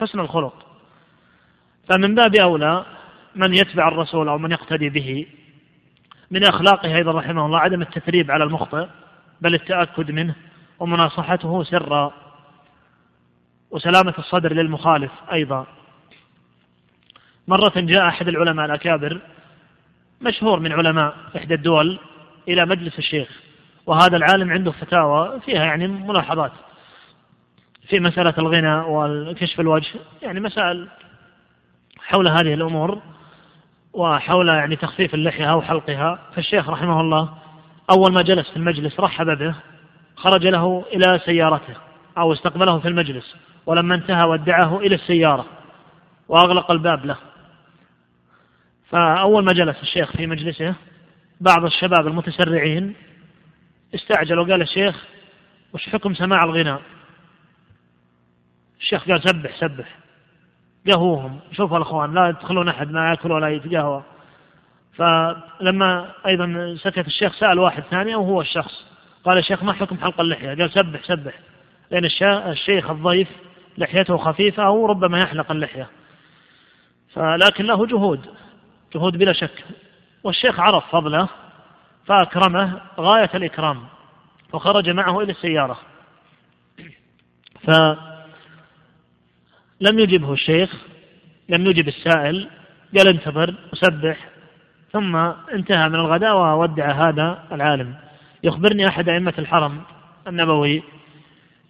حسن 0.00 0.20
الخلق. 0.20 0.66
فمن 1.88 2.14
باب 2.14 2.36
أولى 2.36 2.84
من 3.36 3.54
يتبع 3.54 3.88
الرسول 3.88 4.28
أو 4.28 4.38
من 4.38 4.50
يقتدي 4.50 4.88
به 4.88 5.26
من 6.30 6.44
أخلاقه 6.44 6.96
أيضا 6.96 7.12
رحمه 7.12 7.46
الله 7.46 7.58
عدم 7.58 7.82
التثريب 7.82 8.30
على 8.30 8.44
المخطئ 8.44 8.86
بل 9.40 9.54
التأكد 9.54 10.10
منه 10.10 10.34
ومناصحته 10.78 11.62
سرا 11.62 12.12
وسلامة 13.70 14.14
الصدر 14.18 14.52
للمخالف 14.52 15.12
أيضا. 15.32 15.66
مرة 17.48 17.72
جاء 17.76 18.08
أحد 18.08 18.28
العلماء 18.28 18.66
الأكابر 18.66 19.20
مشهور 20.20 20.60
من 20.60 20.72
علماء 20.72 21.14
إحدى 21.36 21.54
الدول 21.54 21.98
إلى 22.48 22.66
مجلس 22.66 22.98
الشيخ 22.98 23.28
وهذا 23.86 24.16
العالم 24.16 24.50
عنده 24.50 24.72
فتاوى 24.72 25.40
فيها 25.40 25.64
يعني 25.64 25.86
ملاحظات. 25.86 26.52
في 27.88 28.00
مسألة 28.00 28.34
الغنى 28.38 28.74
والكشف 28.74 29.60
الوجه 29.60 30.00
يعني 30.22 30.40
مسائل 30.40 30.88
حول 31.98 32.28
هذه 32.28 32.54
الأمور. 32.54 33.02
وحول 33.98 34.48
يعني 34.48 34.76
تخفيف 34.76 35.14
اللحية 35.14 35.50
أو 35.50 35.62
حلقها 35.62 36.18
فالشيخ 36.34 36.68
رحمه 36.68 37.00
الله 37.00 37.34
أول 37.90 38.12
ما 38.12 38.22
جلس 38.22 38.50
في 38.50 38.56
المجلس 38.56 39.00
رحب 39.00 39.26
به 39.38 39.54
خرج 40.16 40.46
له 40.46 40.84
إلى 40.92 41.20
سيارته 41.24 41.74
أو 42.18 42.32
استقبله 42.32 42.78
في 42.78 42.88
المجلس 42.88 43.36
ولما 43.66 43.94
انتهى 43.94 44.24
ودعه 44.24 44.78
إلى 44.78 44.94
السيارة 44.94 45.46
وأغلق 46.28 46.70
الباب 46.70 47.06
له. 47.06 47.16
فأول 48.90 49.44
ما 49.44 49.52
جلس 49.52 49.82
الشيخ 49.82 50.16
في 50.16 50.26
مجلسه 50.26 50.74
بعض 51.40 51.64
الشباب 51.64 52.06
المتسرعين 52.06 52.94
استعجل 53.94 54.38
وقال 54.38 54.62
الشيخ 54.62 55.04
وش 55.72 55.88
حكم 55.88 56.14
سماع 56.14 56.44
الغناء؟ 56.44 56.82
الشيخ 58.80 59.08
قال 59.08 59.22
سبح 59.28 59.60
سبح. 59.60 59.96
قهوهم 60.86 61.40
شوفوا 61.52 61.76
الأخوان 61.76 62.14
لا 62.14 62.28
يدخلون 62.28 62.68
أحد 62.68 62.90
ما 62.90 63.10
يأكل 63.10 63.32
ولا 63.32 63.48
يتقهوى. 63.48 64.02
فلما 64.92 66.10
أيضا 66.26 66.76
سكت 66.82 67.06
الشيخ 67.06 67.32
سأل 67.34 67.58
واحد 67.58 67.82
ثاني 67.82 68.14
أو 68.14 68.24
هو 68.24 68.40
الشخص. 68.40 68.86
قال 69.24 69.38
الشيخ 69.38 69.62
ما 69.62 69.72
حكم 69.72 69.98
حلق 69.98 70.20
اللحية؟ 70.20 70.48
قال 70.48 70.70
سبح 70.70 71.02
سبح. 71.02 71.38
لأن 71.90 72.04
الشيخ 72.50 72.90
الضيف 72.90 73.28
لحيته 73.78 74.16
خفيفة 74.16 74.66
أو 74.66 74.86
ربما 74.86 75.20
يحلق 75.20 75.50
اللحية. 75.50 75.88
فلكن 77.12 77.64
له 77.64 77.86
جهود 77.86 78.26
جهود 78.94 79.16
بلا 79.16 79.32
شك. 79.32 79.64
والشيخ 80.24 80.60
عرف 80.60 80.84
فضله 80.90 81.28
فأكرمه 82.06 82.80
غاية 82.98 83.30
الإكرام 83.34 83.84
وخرج 84.52 84.90
معه 84.90 85.20
إلى 85.20 85.32
السيارة. 85.32 85.78
فلم 89.80 89.98
يجبه 89.98 90.32
الشيخ 90.32 90.76
لم 91.48 91.66
يجب 91.66 91.88
السائل 91.88 92.48
قال 92.96 93.08
انتظر 93.08 93.54
وسبح 93.72 94.28
ثم 94.92 95.16
انتهى 95.54 95.88
من 95.88 95.94
الغداء 95.94 96.36
وودع 96.36 97.08
هذا 97.08 97.44
العالم. 97.52 97.94
يخبرني 98.44 98.88
أحد 98.88 99.08
أئمة 99.08 99.34
الحرم 99.38 99.82
النبوي 100.28 100.82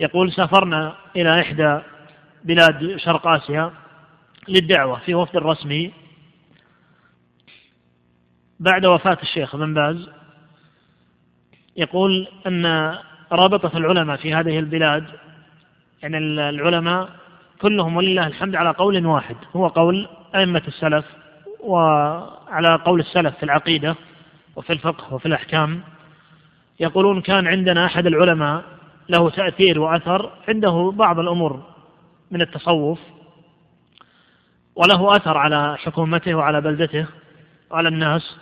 يقول 0.01 0.33
سافرنا 0.33 0.95
إلى 1.17 1.41
إحدى 1.41 1.79
بلاد 2.45 2.97
شرق 2.97 3.27
آسيا 3.27 3.73
للدعوة 4.49 4.99
في 4.99 5.15
وفد 5.15 5.37
رسمي 5.37 5.93
بعد 8.61 8.87
وفاة 8.87 9.19
الشيخ 9.23 9.55
ابن 9.55 9.75
باز. 9.75 10.11
يقول 11.77 12.29
أن 12.47 12.95
رابطة 13.33 13.79
العلماء 13.79 14.17
في 14.17 14.35
هذه 14.35 14.59
البلاد 14.59 15.05
يعني 16.03 16.19
العلماء 16.19 17.09
كلهم 17.61 17.97
ولله 17.97 18.27
الحمد 18.27 18.57
على 18.57 18.71
قول 18.71 19.07
واحد 19.07 19.37
هو 19.57 19.69
قول 19.69 20.09
أئمة 20.35 20.63
السلف 20.69 21.05
وعلى 21.61 22.75
قول 22.85 23.01
السلف 23.01 23.37
في 23.37 23.43
العقيدة 23.43 23.97
وفي 24.57 24.73
الفقه 24.73 25.15
وفي 25.15 25.27
الأحكام. 25.27 25.81
يقولون 26.81 27.21
كان 27.21 27.47
عندنا 27.47 27.87
أحد 27.87 28.07
العلماء 28.07 28.65
له 29.09 29.31
تأثير 29.31 29.81
وأثر 29.81 30.31
عنده 30.49 30.93
بعض 30.97 31.19
الأمور 31.19 31.63
من 32.31 32.43
التصوف 32.43 32.99
وله 34.77 35.17
أثر 35.17 35.39
على 35.39 35.77
حكومته 35.79 36.35
وعلى 36.35 36.61
بلدته 36.61 37.07
وعلى 37.71 37.89
الناس 37.89 38.37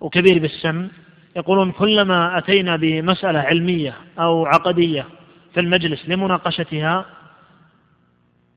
وكبير 0.00 0.38
بالسن. 0.38 0.88
يقولون 1.36 1.72
كلما 1.72 2.38
أتينا 2.38 2.76
بمسألة 2.76 3.38
علمية 3.38 3.94
أو 4.18 4.46
عقدية 4.46 5.06
في 5.54 5.60
المجلس 5.60 6.08
لمناقشتها 6.08 7.06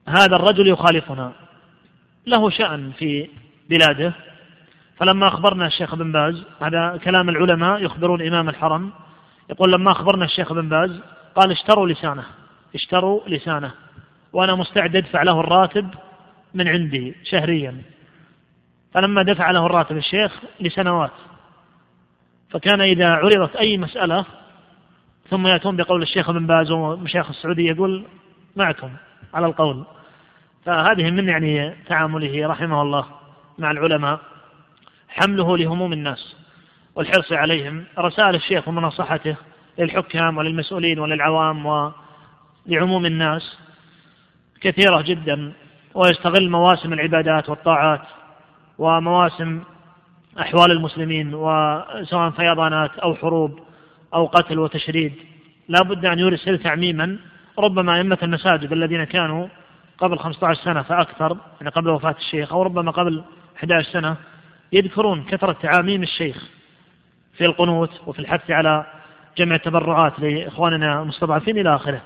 هذا 0.10 0.36
الرجل 0.36 0.68
يخالفنا. 0.68 1.32
له 2.28 2.49
شأن 2.49 2.91
في 2.91 3.30
بلاده. 3.70 4.14
فلما 4.99 5.28
أخبرنا 5.28 5.68
الشيخ 5.68 5.95
بن 5.95 6.12
باز 6.12 6.43
هذا 6.62 6.99
كلام 7.03 7.30
العلماء 7.30 7.84
يخبرون 7.84 8.28
إمام 8.28 8.49
الحرم 8.49 8.91
يقول 9.49 9.72
لما 9.72 9.91
أخبرنا 9.91 10.26
الشيخ 10.26 10.53
بن 10.53 10.70
باز 10.70 10.99
قال 11.36 11.51
اشتروا 11.51 11.88
لسانه 11.88 12.24
اشتروا 12.76 13.22
لسانه 13.28 13.72
وأنا 14.34 14.55
مستعد 14.55 14.95
أدفع 14.95 15.24
له 15.24 15.39
الراتب 15.39 15.89
من 16.53 16.68
عندي 16.68 17.16
شهريا. 17.24 17.82
فلما 18.93 19.24
دفع 19.24 19.51
له 19.51 19.66
الراتب 19.66 19.97
الشيخ 19.97 20.39
لسنوات. 20.60 21.12
فكان 22.49 22.82
إذا 22.82 23.10
عرضت 23.10 23.55
أي 23.55 23.78
مسألة 23.78 24.26
ثم 25.30 25.47
يأتون 25.47 25.76
بقول 25.76 26.01
الشيخ 26.01 26.30
ابن 26.30 26.47
باز 26.47 26.72
ومشايخ 26.72 27.30
السعودية 27.30 27.72
يقول 27.72 28.05
معكم 28.55 28.89
على 29.34 29.45
القول. 29.45 29.86
فهذه 30.66 31.12
من 31.12 31.30
يعني 31.30 31.76
تعامله 31.88 32.47
رحمه 32.47 32.82
الله 32.82 33.05
مع 33.57 33.72
العلماء. 33.72 34.20
حمله 35.10 35.57
لهموم 35.57 35.93
الناس 35.93 36.36
والحرص 36.95 37.32
عليهم. 37.32 37.84
رسائل 37.97 38.36
الشيخ 38.36 38.68
ومناصحته 38.68 39.36
للحكام 39.80 40.38
وللمسؤولين 40.38 40.99
وللعوام 40.99 41.66
ولعموم 41.66 43.05
الناس 43.05 43.60
كثيرة 44.62 45.01
جدا 45.01 45.53
ويستغل 45.95 46.49
مواسم 46.49 46.93
العبادات 46.93 47.49
والطاعات 47.49 48.01
ومواسم 48.78 49.64
أحوال 50.39 50.72
المسلمين 50.72 51.34
وسواء 51.34 52.30
فيضانات 52.30 52.97
أو 52.97 53.16
حروب 53.16 53.60
أو 54.14 54.26
قتل 54.26 54.60
وتشريد. 54.60 55.14
لا 55.68 55.84
بد 55.84 56.05
أن 56.05 56.20
يرسل 56.20 56.57
تعميما 56.57 57.18
ربما 57.60 57.97
أئمة 57.97 58.18
المساجد 58.24 58.72
الذين 58.72 59.03
كانوا 59.03 59.47
قبل 60.00 60.20
15 60.20 60.64
سنة 60.64 60.82
فأكثر 60.82 61.38
يعني 61.62 61.72
قبل 61.72 61.89
وفاة 61.89 62.16
الشيخ 62.20 62.54
أو 62.54 62.62
ربما 62.62 62.91
قبل 62.91 63.24
11 63.58 63.91
سنة 63.91 64.16
يذكرون 64.74 65.24
كثرة 65.24 65.52
تعاميم 65.52 66.04
الشيخ 66.04 66.50
في 67.34 67.45
القنوت 67.45 68.02
وفي 68.08 68.20
الحث 68.20 68.52
على 68.52 68.86
جمع 69.38 69.56
التبرعات 69.56 70.20
لإخواننا 70.20 71.02
المستضعفين 71.02 71.58
إلى 71.58 71.76
آخره. 71.76 72.02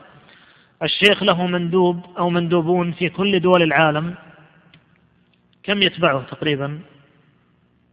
الشيخ 0.83 1.23
له 1.23 1.47
مندوب 1.47 2.05
أو 2.17 2.29
مندوبون 2.29 2.91
في 2.91 3.09
كل 3.09 3.39
دول 3.39 3.63
العالم 3.63 4.15
كم 5.63 5.81
يتبعه 5.81 6.23
تقريبا؟ 6.31 6.79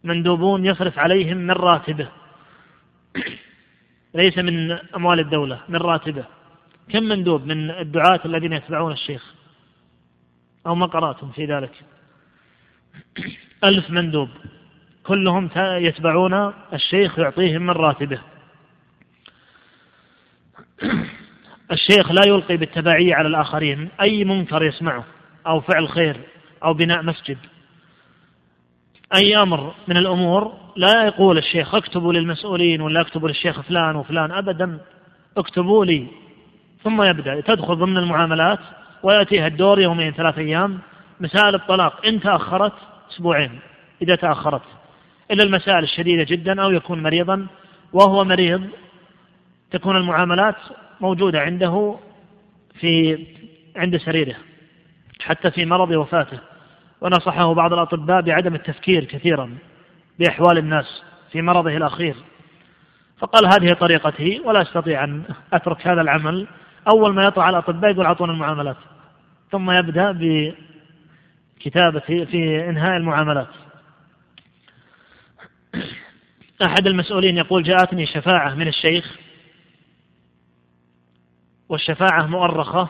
مندوبون 0.05 0.67
يصرف 0.67 0.99
عليهم 0.99 1.37
من 1.37 1.51
راتبه. 1.51 2.09
ليس 4.15 4.39
من 4.39 4.79
أموال 4.97 5.21
الدولة 5.21 5.61
من 5.69 5.77
راتبه. 5.77 6.25
كم 6.93 7.03
مندوب 7.03 7.47
من 7.47 7.71
الدعاة 7.71 8.21
الذين 8.25 8.53
يتبعون 8.53 8.93
الشيخ؟ 8.93 9.40
أو 10.67 10.75
ما 10.75 10.87
قرأتم 10.87 11.31
في 11.31 11.45
ذلك. 11.45 11.73
ألف 13.65 13.91
مندوب. 13.91 14.29
كلهم 15.03 15.51
يتبعون 15.57 16.53
الشيخ 16.73 17.19
يعطيهم 17.19 17.63
من 17.63 17.71
راتبه. 17.71 18.21
الشيخ 21.73 22.13
لا 22.13 22.27
يلقي 22.27 22.57
بالتبعية 22.57 23.15
على 23.15 23.29
الآخرين. 23.29 23.89
أي 24.01 24.25
منكر 24.25 24.63
يسمعه 24.63 25.05
أو 25.47 25.61
فعل 25.61 25.89
خير 25.89 26.21
أو 26.65 26.75
بناء 26.75 27.03
مسجد. 27.03 27.39
أي 29.15 29.37
أمر 29.37 29.75
من 29.89 29.97
الأمور 29.97 30.53
لا 30.77 31.05
يقول 31.07 31.39
الشيخ 31.39 31.75
اكتبوا 31.75 32.13
للمسؤولين 32.13 32.81
ولا 32.81 33.01
اكتبوا 33.01 33.29
للشيخ 33.29 33.61
فلان 33.61 33.97
وفلان. 33.97 34.33
أبدا 34.33 34.81
اكتبوا 35.37 35.85
لي. 35.85 36.07
ثم 36.83 37.03
يبدأ. 37.03 37.41
تدخل 37.41 37.77
ضمن 37.77 37.97
المعاملات. 37.97 38.61
ويأتيها 39.03 39.47
الدور 39.47 39.81
يومين 39.81 40.13
ثلاث 40.13 40.39
أيام 40.39 40.79
مسائل 41.21 41.55
الطلاق 41.55 42.07
إن 42.07 42.21
تأخرت 42.21 42.73
أسبوعين 43.11 43.61
إذا 44.03 44.15
تأخرت 44.15 44.63
إلا 45.31 45.43
المسائل 45.43 45.85
الشديدة 45.85 46.23
جدا 46.23 46.63
أو 46.63 46.71
يكون 46.71 47.03
مريضا 47.03 47.47
وهو 47.93 48.25
مريض 48.25 48.69
تكون 49.71 49.97
المعاملات 49.97 50.57
موجودة 51.01 51.41
عنده 51.41 51.97
في 52.81 53.27
عند 53.77 53.97
سريره 53.97 54.37
حتى 55.21 55.51
في 55.51 55.67
مرض 55.67 55.91
وفاته. 55.91 56.39
ونصحه 57.01 57.55
بعض 57.55 57.73
الأطباء 57.73 58.21
بعدم 58.21 58.55
التفكير 58.55 59.05
كثيرا 59.05 59.59
بأحوال 60.19 60.59
الناس 60.59 61.03
في 61.33 61.43
مرضه 61.43 61.77
الأخير. 61.77 62.15
فقال 63.19 63.47
هذه 63.47 63.73
طريقتي 63.73 64.41
ولا 64.45 64.63
أستطيع 64.63 65.05
أن 65.05 65.23
أترك 65.53 65.87
هذا 65.87 66.01
العمل. 66.01 66.47
أول 66.93 67.15
ما 67.15 67.25
يطلع 67.25 67.51
الأطباء 67.51 67.91
يقول 67.91 68.07
أعطونا 68.07 68.33
المعاملات. 68.33 68.77
ثم 69.51 69.71
يبدأ 69.71 70.13
بكتابة 70.13 72.01
في 72.01 72.69
إنهاء 72.69 72.97
المعاملات. 72.97 73.49
أحد 76.65 76.87
المسؤولين 76.87 77.37
يقول 77.37 77.63
جاءتني 77.63 78.07
شفاعة 78.07 78.55
من 78.55 78.69
الشيخ 78.69 79.19
والشفاعة 81.69 82.27
مؤرخة 82.27 82.89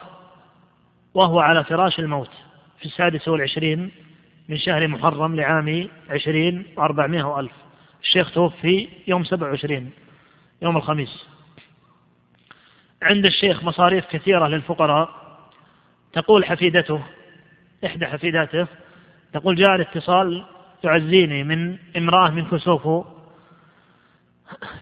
وهو 1.14 1.40
على 1.40 1.64
فراش 1.64 1.98
الموت 1.98 2.30
في 2.78 2.84
السادس 2.84 3.28
والعشرين 3.28 3.90
من 4.48 4.56
شهر 4.56 4.88
محرم 4.88 5.36
لعام 5.36 5.88
عشرين 6.11 6.66
وأربعمائة 6.76 7.22
وألف. 7.22 7.52
الشيخ 8.02 8.32
توفي 8.32 8.88
يوم 9.06 9.24
سبع 9.24 9.48
وعشرين 9.48 9.90
يوم 10.62 10.76
الخميس. 10.76 11.26
عند 13.02 13.26
الشيخ 13.26 13.64
مصاريف 13.64 14.06
كثيرة 14.06 14.46
للفقراء 14.46 15.19
تقول 16.12 16.44
حفيدته 16.44 17.02
إحدى 17.84 18.06
حفيداته 18.06 18.66
تقول 19.32 19.56
جاء 19.56 19.74
الاتصال 19.74 20.44
تعزيني 20.82 21.44
من 21.44 21.78
امرأة 21.96 22.30
من 22.30 22.46
كسوفو 22.46 23.04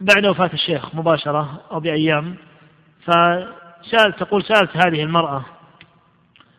بعد 0.00 0.26
وفاة 0.26 0.50
الشيخ 0.54 0.94
مباشرة 0.94 1.60
أو 1.70 1.80
بأيام. 1.80 2.36
فسألت 3.04 4.18
تقول 4.18 4.42
سألت 4.42 4.76
هذه 4.76 5.02
المرأة 5.02 5.44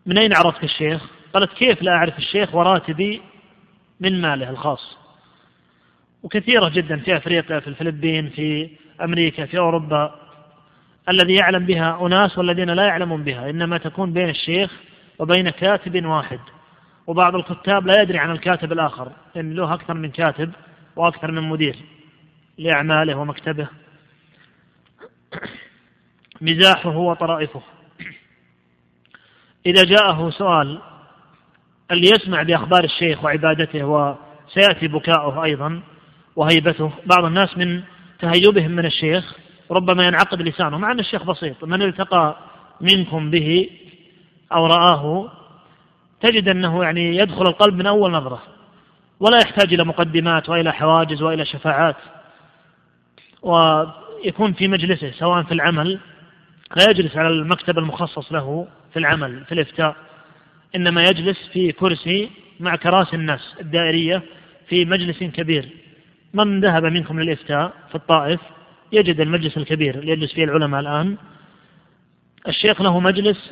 من 0.06 0.18
أين 0.18 0.34
عرفت 0.36 0.64
الشيخ؟ 0.64 1.02
قالت 1.34 1.54
كيف 1.54 1.82
لا 1.82 1.92
أعرف 1.92 2.18
الشيخ 2.18 2.56
وراتبي 2.56 3.22
من 4.00 4.22
ماله 4.22 4.50
الخاص. 4.50 4.98
وكثيرة 6.24 6.70
جدا 6.70 7.00
في 7.00 7.18
أفريقيا 7.18 7.60
في 7.60 7.68
الفلبين 7.68 8.30
في 8.30 8.70
أمريكا 9.02 9.46
في 9.46 9.58
أوروبا. 9.58 10.16
الذي 11.10 11.36
يعلم 11.36 11.66
بها 11.66 12.08
أناس 12.08 12.38
والذين 12.38 12.70
لا 12.70 12.84
يعلمون 12.84 13.24
بها 13.24 13.50
إنما 13.50 13.78
تكون 13.78 14.14
بين 14.14 14.30
الشيخ 14.30 14.72
وبين 15.20 15.50
كاتب 15.50 16.06
واحد. 16.06 16.40
وبعض 17.08 17.36
الكتاب 17.36 17.88
لا 17.88 18.02
يدري 18.02 18.18
عن 18.18 18.32
الكاتب 18.32 18.72
الآخر 18.72 19.12
إن 19.38 19.54
له 19.54 19.74
أكثر 19.74 19.94
من 19.94 20.12
كاتب 20.12 20.52
وأكثر 20.96 21.32
من 21.32 21.50
مدير 21.50 21.76
لأعماله 22.58 23.16
ومكتبه. 23.16 23.68
مزاحه 26.42 26.98
وطرائفه. 26.98 27.62
إذا 29.66 29.84
جاءه 29.84 30.30
سؤال 30.30 30.82
اللي 31.92 32.10
يسمع 32.10 32.44
بأخبار 32.44 32.84
الشيخ 32.84 33.24
وعبادته 33.24 33.84
وسيأتي 33.84 34.88
بكاؤه 34.88 35.44
أيضا 35.44 35.82
وهيبته. 36.36 36.92
بعض 37.06 37.26
الناس 37.26 37.58
من 37.58 37.84
تهيبهم 38.20 38.72
من 38.72 38.86
الشيخ 38.86 39.49
ربما 39.72 40.08
ينعقد 40.08 40.42
لسانه 40.42 40.78
مع 40.78 40.92
أن 40.92 41.00
الشيخ 41.00 41.24
بسيط 41.24 41.64
من 41.64 41.82
التقى 41.82 42.38
منكم 42.82 43.30
به 43.30 43.70
أو 44.54 44.66
رآه 44.66 45.32
تجد 46.22 46.48
أنه 46.48 46.84
يعني 46.84 47.18
يدخل 47.18 47.48
القلب 47.48 47.74
من 47.74 47.88
أول 47.88 48.12
نظرة 48.12 48.44
ولا 49.20 49.38
يحتاج 49.38 49.74
إلى 49.74 49.84
مقدمات 49.84 50.50
وإلى 50.50 50.74
حواجز 50.74 51.22
وإلى 51.22 51.46
شفاعات 51.46 51.96
ويكون 53.42 54.54
في 54.54 54.68
مجلسه 54.68 55.12
سواء 55.12 55.44
في 55.44 55.54
العمل 55.54 56.00
لا 56.76 56.90
يجلس 56.90 57.18
على 57.18 57.28
المكتب 57.28 57.78
المخصص 57.78 58.32
له 58.32 58.68
في 58.94 59.00
العمل 59.00 59.46
في 59.46 59.52
الإفتاء 59.52 59.96
إنما 60.76 61.04
يجلس 61.04 61.48
في 61.54 61.72
كرسي 61.72 62.30
مع 62.60 62.76
كراسي 62.76 63.16
الناس 63.16 63.56
الدائرية 63.60 64.24
في 64.68 64.86
مجلس 64.86 65.24
كبير. 65.24 65.70
من 66.34 66.60
ذهب 66.60 66.86
منكم 66.86 67.20
للإفتاء 67.20 67.74
في 67.90 67.96
الطائف؟ 67.96 68.40
يجد 68.92 69.22
المجلس 69.22 69.58
الكبير 69.58 70.00
اللي 70.00 70.12
يجلس 70.12 70.34
فيه 70.34 70.44
العلماء 70.44 70.80
الآن. 70.80 71.18
الشيخ 72.48 72.82
له 72.82 73.00
مجلس 73.00 73.52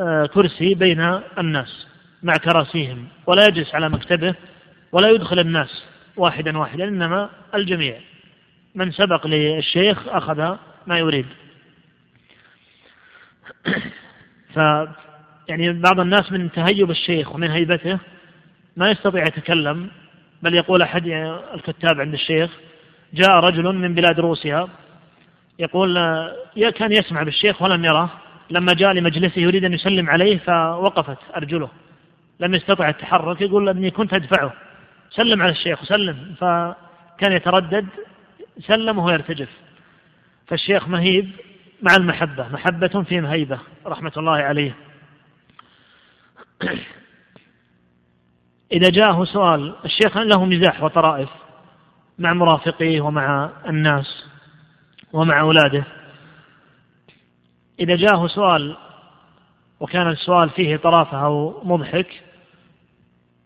آه، 0.00 0.26
كرسي 0.26 0.74
بين 0.74 1.00
الناس 1.38 1.86
مع 2.22 2.32
كراسيهم 2.36 3.08
ولا 3.26 3.46
يجلس 3.46 3.74
على 3.74 3.88
مكتبه 3.88 4.34
ولا 4.92 5.10
يدخل 5.10 5.38
الناس 5.38 5.84
واحدا 6.16 6.58
واحدا 6.58 6.84
إنما 6.84 7.30
الجميع. 7.54 8.00
من 8.74 8.92
سبق 8.92 9.26
للشيخ 9.26 10.08
أخذ 10.08 10.56
ما 10.86 10.98
يريد. 10.98 11.26
ف 14.54 14.58
يعني 15.48 15.72
بعض 15.72 16.00
الناس 16.00 16.32
من 16.32 16.52
تهيب 16.52 16.90
الشيخ 16.90 17.34
ومن 17.34 17.50
هيبته 17.50 17.98
ما 18.76 18.90
يستطيع 18.90 19.22
يتكلم 19.26 19.90
بل 20.42 20.54
يقول 20.54 20.82
أحد 20.82 21.06
الكتاب 21.54 22.00
عند 22.00 22.14
الشيخ 22.14 22.50
جاء 23.14 23.30
رجل 23.30 23.72
من 23.72 23.94
بلاد 23.94 24.20
روسيا 24.20 24.68
يقول 25.58 25.98
كان 26.76 26.92
يسمع 26.92 27.22
بالشيخ 27.22 27.62
ولم 27.62 27.84
يره. 27.84 28.10
لما 28.50 28.74
جاء 28.74 28.92
لمجلسه 28.92 29.40
يريد 29.40 29.64
أن 29.64 29.72
يسلم 29.72 30.10
عليه 30.10 30.38
فوقفت 30.38 31.18
أرجله. 31.36 31.68
لم 32.40 32.54
يستطع 32.54 32.88
التحرك. 32.88 33.40
يقول 33.40 33.68
أني 33.68 33.90
كنت 33.90 34.14
أدفعه. 34.14 34.52
سلم 35.10 35.42
على 35.42 35.52
الشيخ 35.52 35.82
وسلم 35.82 36.34
فكان 36.38 37.32
يتردد 37.32 37.86
سلم 38.60 38.98
وهو 38.98 39.10
يرتجف 39.10 39.48
فالشيخ 40.46 40.88
مهيب 40.88 41.30
مع 41.82 41.96
المحبة 41.96 42.48
محبة 42.48 43.02
في 43.08 43.20
مهيبة 43.20 43.58
رحمة 43.86 44.12
الله 44.16 44.32
عليه. 44.32 44.76
إذا 48.72 48.90
جاءه 48.90 49.24
سؤال 49.24 49.74
الشيخ 49.84 50.16
له 50.16 50.44
مزاح 50.44 50.82
وطرائف. 50.82 51.43
مع 52.18 52.32
مرافقيه 52.32 53.00
ومع 53.00 53.50
الناس 53.68 54.24
ومع 55.12 55.40
أولاده. 55.40 55.84
إذا 57.80 57.96
جاءه 57.96 58.26
سؤال 58.26 58.76
وكان 59.80 60.08
السؤال 60.08 60.50
فيه 60.50 60.76
طرافة 60.76 61.24
أو 61.24 61.60
مضحك 61.64 62.22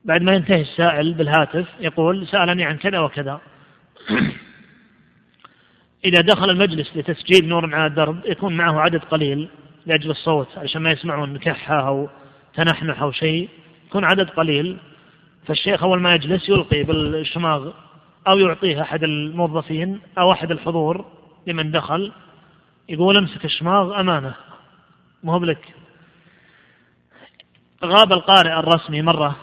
بعد 0.05 0.23
ما 0.23 0.33
ينتهي 0.33 0.61
السائل 0.61 1.15
بالهاتف 1.15 1.67
يقول 1.81 2.27
سألني 2.27 2.65
عن 2.65 2.77
كذا 2.77 2.99
وكذا. 2.99 3.41
إذا 6.05 6.21
دخل 6.21 6.51
المجلس 6.51 6.97
لتسجيل 6.97 7.49
نور 7.49 7.75
على 7.75 7.87
الدرب 7.87 8.21
يكون 8.25 8.57
معه 8.57 8.81
عدد 8.81 9.01
قليل 9.01 9.49
لأجل 9.87 10.11
الصوت 10.11 10.59
عشان 10.59 10.83
ما 10.83 10.91
يسمعون 10.91 11.39
كحة 11.39 11.89
أو 11.89 12.09
تنحنح 12.55 13.03
أو 13.03 13.13
شيء 13.13 13.49
يكون 13.87 14.05
عدد 14.05 14.31
قليل. 14.31 14.79
فالشيخ 15.47 15.83
أول 15.83 16.01
ما 16.01 16.15
يجلس 16.15 16.49
يلقي 16.49 16.83
بالشماغ 16.83 17.73
أو 18.27 18.39
يعطيه 18.39 18.83
أحد 18.83 19.05
الموظفين 19.05 20.01
أو 20.19 20.33
أحد 20.33 20.51
الحضور 20.51 21.05
لمن 21.47 21.71
دخل 21.71 22.13
يقول 22.89 23.17
امسك 23.17 23.45
الشماغ 23.45 24.01
أمانة 24.01 24.35
مو 25.23 25.39
لك 25.39 25.75
غاب 27.85 28.13
القارئ 28.13 28.59
الرسمي 28.59 29.03
مرة 29.03 29.37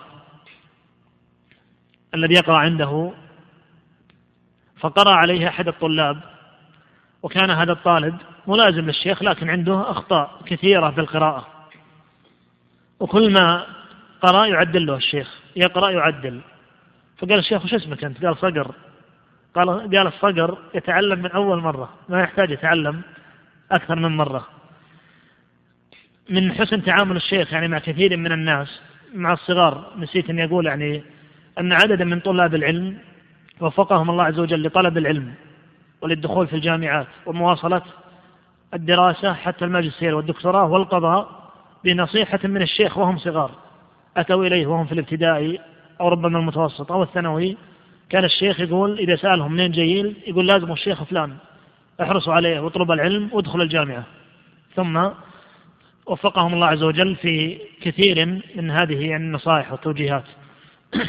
الذي 2.14 2.34
يقرأ 2.34 2.58
عنده 2.58 3.14
فقرأ 4.80 5.12
عليه 5.12 5.48
أحد 5.48 5.68
الطلاب 5.68 6.22
وكان 7.24 7.50
هذا 7.50 7.72
الطالب 7.72 8.18
ملازم 8.48 8.82
للشيخ 8.82 9.24
لكن 9.24 9.50
عنده 9.50 9.92
أخطاء 9.92 10.42
كثيرة 10.46 10.92
في 10.92 11.02
القراءة. 11.02 11.48
وكل 13.00 13.34
ما 13.34 13.66
قرأ 14.22 14.46
يعدل 14.46 14.86
له 14.86 14.96
الشيخ 14.96 15.40
يقرأ 15.56 15.90
يعدل. 15.90 16.42
فقال 17.18 17.40
الشيخ 17.40 17.64
وش 17.64 17.74
اسمك 17.74 18.04
أنت؟ 18.04 18.26
قال 18.26 18.38
صقر. 18.38 18.76
قال 19.56 19.70
قال 19.70 20.08
الصقر 20.08 20.58
يتعلم 20.76 21.20
من 21.20 21.32
أول 21.32 21.62
مرة 21.62 21.90
ما 22.10 22.22
يحتاج 22.22 22.52
يتعلم 22.52 23.02
أكثر 23.72 23.96
من 23.96 24.18
مرة. 24.18 24.48
من 26.30 26.54
حسن 26.54 26.84
تعامل 26.84 27.16
الشيخ 27.16 27.54
يعني 27.54 27.68
مع 27.68 27.80
كثير 27.80 28.18
من 28.18 28.32
الناس 28.32 28.82
مع 29.14 29.34
الصغار 29.34 29.94
نسيت 29.98 30.30
أن 30.30 30.40
يقول 30.40 30.66
يعني 30.66 31.04
أن 31.60 31.74
عددا 31.74 32.06
من 32.06 32.20
طلاب 32.20 32.56
العلم 32.56 32.98
وفقهم 33.62 34.10
الله 34.10 34.24
عز 34.24 34.40
وجل 34.40 34.64
لطلب 34.64 34.98
العلم 34.98 35.34
وللدخول 36.02 36.48
في 36.48 36.56
الجامعات 36.56 37.08
ومواصلة 37.26 37.82
الدراسة 38.74 39.34
حتى 39.34 39.66
الماجستير 39.66 40.16
والدكتوراه 40.16 40.66
والقضاء 40.72 41.52
بنصيحة 41.84 42.40
من 42.44 42.62
الشيخ 42.62 42.98
وهم 42.98 43.18
صغار. 43.18 43.52
أتوا 44.18 44.46
إليه 44.46 44.68
وهم 44.68 44.86
في 44.86 44.92
الابتدائي 44.92 45.60
أو 46.02 46.08
ربما 46.08 46.40
المتوسط 46.40 46.92
أو 46.92 47.04
الثانوي 47.04 47.58
كان 48.10 48.24
الشيخ 48.24 48.60
يقول 48.60 49.00
إذا 49.00 49.16
سألهم 49.16 49.52
منين 49.52 49.72
جايين 49.72 50.16
يقول 50.28 50.48
لازم 50.48 50.72
الشيخ 50.72 51.04
فلان 51.04 51.36
احرصوا 52.02 52.34
عليه 52.34 52.60
واطلب 52.60 52.92
العلم 52.92 53.30
وادخل 53.34 53.62
الجامعة. 53.62 54.04
ثم 54.76 55.10
وفقهم 56.06 56.54
الله 56.54 56.68
عز 56.68 56.84
وجل 56.84 57.16
في 57.16 57.60
كثير 57.82 58.42
من 58.56 58.72
هذه 58.72 59.16
النصائح 59.16 59.72
والتوجيهات. 59.72 60.24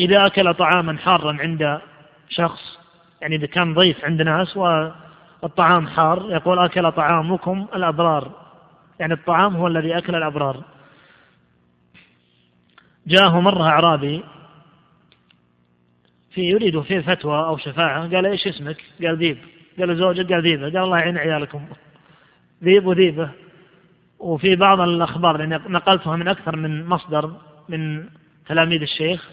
إذا 0.00 0.26
أكل 0.26 0.54
طعاما 0.54 0.98
حارا 0.98 1.36
عند 1.40 1.80
شخص 2.28 2.78
يعني 3.20 3.36
إذا 3.36 3.46
كان 3.46 3.74
ضيف 3.74 4.04
عند 4.04 4.22
ناس 4.22 4.56
والطعام 4.56 5.86
حار 5.86 6.26
يقول 6.30 6.58
أكل 6.58 6.92
طعامكم 6.92 7.66
الأبرار. 7.74 8.30
يعني 9.00 9.14
الطعام 9.14 9.56
هو 9.56 9.66
الذي 9.66 9.98
أكل 9.98 10.14
الأبرار. 10.14 10.64
جاءه 13.06 13.40
مرة 13.40 13.62
أعرابي 13.62 14.24
في 16.30 16.40
يريد 16.40 16.80
فيه 16.80 17.00
فتوى 17.00 17.38
أو 17.38 17.56
شفاعة 17.56 18.00
قال 18.00 18.26
إيش 18.26 18.46
اسمك؟ 18.46 18.84
قال 19.02 19.16
ذيب. 19.16 19.38
قال 19.78 19.96
زوجك؟ 19.96 20.32
قال 20.32 20.42
ذيبة. 20.42 20.62
قال 20.62 20.76
الله 20.76 20.98
يعين 20.98 21.18
عيالكم. 21.18 21.66
ذيب 22.64 22.86
وذيبة. 22.86 23.30
وفي 24.18 24.56
بعض 24.56 24.80
الأخبار 24.80 25.36
لأني 25.36 25.60
نقلتها 25.68 26.16
من 26.16 26.28
أكثر 26.28 26.56
من 26.56 26.86
مصدر 26.86 27.32
من 27.68 28.04
تلاميذ 28.46 28.82
الشيخ 28.82 29.28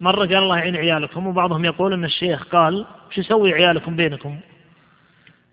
مرة 0.00 0.26
قال 0.26 0.36
الله 0.36 0.58
يعين 0.58 0.76
عيالكم 0.76 1.26
وبعضهم 1.26 1.64
يقول 1.64 1.92
أن 1.92 2.04
الشيخ 2.04 2.44
قال 2.44 2.86
وش 3.10 3.18
يسوي 3.18 3.52
عيالكم 3.52 3.96
بينكم؟ 3.96 4.40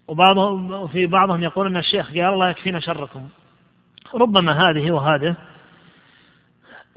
وبعضهم 0.08 0.72
وفي 0.72 1.06
بعضهم 1.06 1.44
يقول 1.44 1.68
أن 1.68 1.78
الشيخ 1.78 2.08
قال 2.08 2.20
الله 2.20 2.50
يكفينا 2.50 2.80
شركم. 2.80 3.30
ربما 4.14 4.70
هذه 4.70 4.92
وهذه 4.92 5.36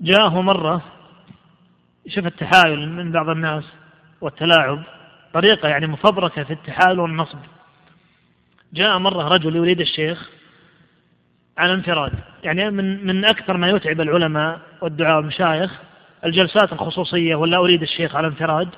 جاءه 0.03 0.41
مرة 0.41 0.83
شوف 2.09 2.27
التحايل 2.27 2.89
من 2.89 3.13
بعض 3.13 3.29
الناس 3.29 3.65
والتلاعب 4.21 4.83
طريقة 5.35 5.69
يعني 5.69 5.87
مفبركة 5.87 6.45
في 6.45 6.53
التحايل 6.53 7.01
والنصب. 7.01 7.39
جاء 8.73 8.99
مرة 8.99 9.29
رجل 9.29 9.57
يريد 9.57 9.81
الشيخ 9.81 10.31
على 11.59 11.73
انفراد 11.75 12.13
يعني 12.43 12.71
من 12.71 13.07
من 13.07 13.25
أكثر 13.25 13.57
ما 13.57 13.69
يتعب 13.69 14.01
العلماء 14.01 14.61
والدعاء 14.81 15.17
والمشايخ 15.17 15.81
الجلسات 16.25 16.73
الخصوصية 16.73 17.35
ولا 17.35 17.57
أريد 17.57 17.83
الشيخ 17.83 18.17
على 18.17 18.27
انفراد 18.27 18.69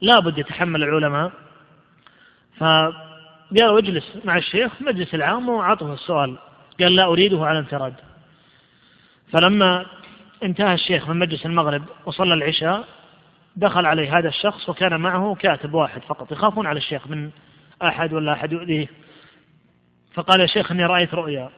لابد 0.00 0.38
يتحمل 0.38 0.82
العلماء. 0.82 1.32
فقالوا 2.56 3.78
اجلس 3.78 4.12
مع 4.24 4.36
الشيخ 4.36 4.72
مجلس 4.82 5.14
العام 5.14 5.48
وعطه 5.48 5.94
السؤال 5.94 6.38
قال 6.80 6.96
لا 6.96 7.04
أريده 7.04 7.46
على 7.46 7.58
انفراد 7.58 7.94
فلما 9.32 9.86
انتهى 10.42 10.74
الشيخ 10.74 11.08
من 11.08 11.18
مجلس 11.18 11.46
المغرب 11.46 11.84
وصلى 12.06 12.34
العشاء 12.34 12.84
دخل 13.56 13.86
عليه 13.86 14.18
هذا 14.18 14.28
الشخص 14.28 14.68
وكان 14.68 15.00
معه 15.00 15.34
كاتب 15.34 15.74
واحد 15.74 16.02
فقط 16.02 16.32
يخافون 16.32 16.66
على 16.66 16.78
الشيخ 16.78 17.06
من 17.08 17.30
أحد 17.82 18.12
ولا 18.12 18.32
أحد 18.32 18.52
يؤذيه. 18.52 18.86
فقال 20.14 20.40
يا 20.40 20.46
شيخ 20.46 20.70
إني 20.70 20.86
رأيت 20.86 21.14
رؤيا. 21.14 21.50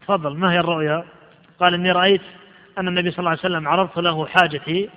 تفضل 0.00 0.36
ما 0.36 0.52
هي 0.52 0.60
الرؤيا؟ 0.60 1.04
قال 1.60 1.74
إني 1.74 1.92
رأيت 1.92 2.22
أن 2.78 2.88
النبي 2.88 3.10
صلى 3.10 3.18
الله 3.18 3.30
عليه 3.30 3.40
وسلم 3.40 3.68
عرضت 3.68 3.96
له 3.98 4.26
حاجتي. 4.26 4.90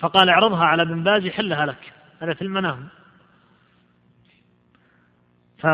فقال 0.00 0.28
اعرضها 0.28 0.64
على 0.64 0.82
ابن 0.82 1.02
باز 1.02 1.24
يحلها 1.24 1.66
لك. 1.66 1.92
هذا 2.22 2.34
في 2.34 2.42
المنام. 2.42 2.88
ف 5.58 5.66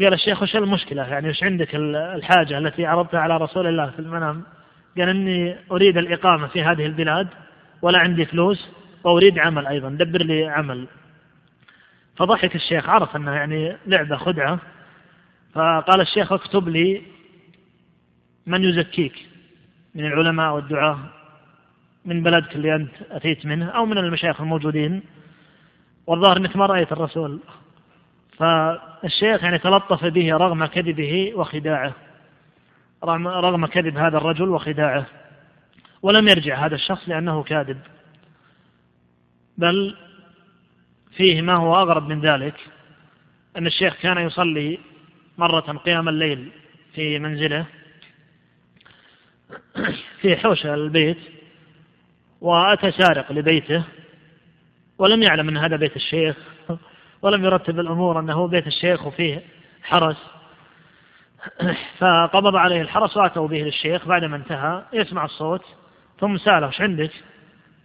قال 0.00 0.14
الشيخ 0.14 0.42
وش 0.42 0.56
المشكلة؟ 0.56 1.02
يعني 1.02 1.28
وش 1.28 1.42
عندك 1.42 1.74
الحاجة 1.74 2.58
التي 2.58 2.86
عرضتها 2.86 3.20
على 3.20 3.36
رسول 3.36 3.66
الله 3.66 3.90
في 3.90 3.98
المنام؟ 3.98 4.55
قال 4.98 5.08
إني 5.08 5.56
أريد 5.72 5.98
الإقامة 5.98 6.46
في 6.46 6.62
هذه 6.62 6.86
البلاد 6.86 7.28
ولا 7.82 7.98
عندي 7.98 8.26
فلوس 8.26 8.68
وأريد 9.04 9.38
عمل 9.38 9.66
أيضا. 9.66 9.88
دبر 9.88 10.22
لي 10.22 10.46
عمل. 10.46 10.88
فضحك 12.16 12.54
الشيخ 12.54 12.88
عرف 12.88 13.16
أنه 13.16 13.32
يعني 13.32 13.76
لعبة 13.86 14.16
خدعة. 14.16 14.58
فقال 15.52 16.00
الشيخ 16.00 16.32
اكتب 16.32 16.68
لي 16.68 17.02
من 18.46 18.64
يزكيك 18.64 19.26
من 19.94 20.06
العلماء 20.06 20.54
والدعاة 20.54 20.98
من 22.04 22.22
بلدك 22.22 22.56
اللي 22.56 22.74
أنت 22.74 22.90
أتيت 23.10 23.46
منه 23.46 23.66
أو 23.66 23.86
من 23.86 23.98
المشايخ 23.98 24.40
الموجودين. 24.40 25.02
والظاهر 26.06 26.36
أنك 26.36 26.56
ما 26.56 26.66
رأيت 26.66 26.92
الرسول. 26.92 27.40
فالشيخ 28.38 29.44
يعني 29.44 29.58
تلطف 29.58 30.04
به 30.04 30.36
رغم 30.36 30.66
كذبه 30.66 31.32
وخداعه. 31.34 31.94
رغم 33.04 33.66
كذب 33.66 33.96
هذا 33.96 34.16
الرجل 34.18 34.48
وخداعه 34.48 35.06
ولم 36.02 36.28
يرجع 36.28 36.66
هذا 36.66 36.74
الشخص 36.74 37.08
لأنه 37.08 37.42
كاذب. 37.42 37.78
بل 39.58 39.96
فيه 41.16 41.42
ما 41.42 41.54
هو 41.54 41.74
أغرب 41.74 42.08
من 42.08 42.20
ذلك 42.20 42.54
أن 43.56 43.66
الشيخ 43.66 43.96
كان 43.96 44.18
يصلي 44.18 44.78
مرة 45.38 45.60
قيام 45.60 46.08
الليل 46.08 46.52
في 46.94 47.18
منزله 47.18 47.66
في 50.20 50.36
حوش 50.36 50.66
البيت 50.66 51.18
وأتى 52.40 52.90
سارق 52.90 53.32
لبيته 53.32 53.84
ولم 54.98 55.22
يعلم 55.22 55.48
أن 55.48 55.56
هذا 55.56 55.76
بيت 55.76 55.96
الشيخ 55.96 56.36
ولم 57.22 57.44
يرتب 57.44 57.80
الأمور 57.80 58.20
أنه 58.20 58.48
بيت 58.48 58.66
الشيخ 58.66 59.06
وفيه 59.06 59.42
حرس. 59.82 60.16
فقبض 61.98 62.56
عليه 62.56 62.80
الحرس 62.80 63.16
وأتوا 63.16 63.48
به 63.48 63.58
للشيخ. 63.58 64.08
بعدما 64.08 64.36
انتهى 64.36 64.82
يسمع 64.92 65.24
الصوت. 65.24 65.62
ثم 66.20 66.36
سأله 66.36 66.66
إيش 66.66 66.80
عندك؟ 66.80 67.10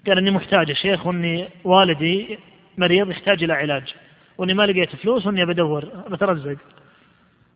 قال 0.07 0.17
إني 0.17 0.31
محتاج 0.31 0.69
يا 0.69 0.73
شيخ 0.73 1.05
وإني 1.05 1.49
والدي 1.63 2.39
مريض 2.77 3.09
يحتاج 3.09 3.43
إلى 3.43 3.53
علاج 3.53 3.93
وإني 4.37 4.53
ما 4.53 4.63
لقيت 4.63 4.95
فلوس 4.95 5.25
وإني 5.25 5.45
بدور 5.45 5.85
بترزق 6.09 6.57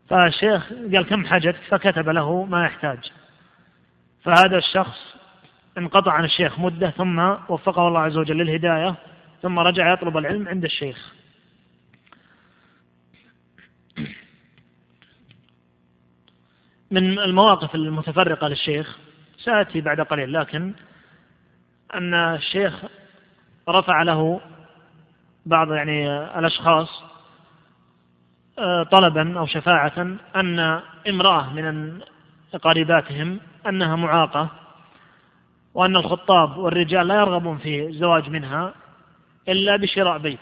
فالشيخ 0.10 0.70
قال 0.74 1.06
كم 1.06 1.26
حاجتك؟ 1.26 1.62
فكتب 1.70 2.10
له 2.10 2.44
ما 2.44 2.66
يحتاج. 2.66 3.12
فهذا 4.24 4.58
الشخص 4.58 5.16
انقطع 5.78 6.12
عن 6.12 6.26
الشيخ 6.26 6.60
مدة 6.60 6.90
ثم 6.90 7.20
وفقه 7.50 7.88
الله 7.88 8.00
عز 8.00 8.18
وجل 8.18 8.38
للهداية 8.38 8.96
ثم 9.42 9.60
رجع 9.60 9.94
يطلب 9.94 10.18
العلم 10.18 10.48
عند 10.48 10.64
الشيخ. 10.64 11.14
من 16.96 17.20
المواقف 17.20 17.76
المتفرقة 17.76 18.48
للشيخ 18.48 18.98
سآتي 19.38 19.82
بعد 19.82 20.02
قليل 20.02 20.34
لكن 20.34 20.74
أن 21.94 22.14
الشيخ 22.14 22.74
رفع 23.70 24.02
له 24.02 24.42
بعض 25.46 25.74
يعني 25.74 26.08
الأشخاص 26.40 27.04
آه، 28.60 28.84
طلبا 28.84 29.40
أو 29.40 29.46
شفاعة 29.46 30.18
أن 30.36 30.82
امرأة 31.10 31.54
من 31.54 32.00
قريباتهم 32.62 33.40
أنها 33.68 33.96
معاقة 33.96 34.50
وأن 35.74 35.96
الخطاب 35.96 36.58
والرجال 36.58 37.08
لا 37.08 37.16
يرغبون 37.16 37.58
في 37.58 37.88
الزواج 37.88 38.30
منها 38.30 38.74
إلا 39.50 39.76
بشراء 39.76 40.18
بيت. 40.18 40.40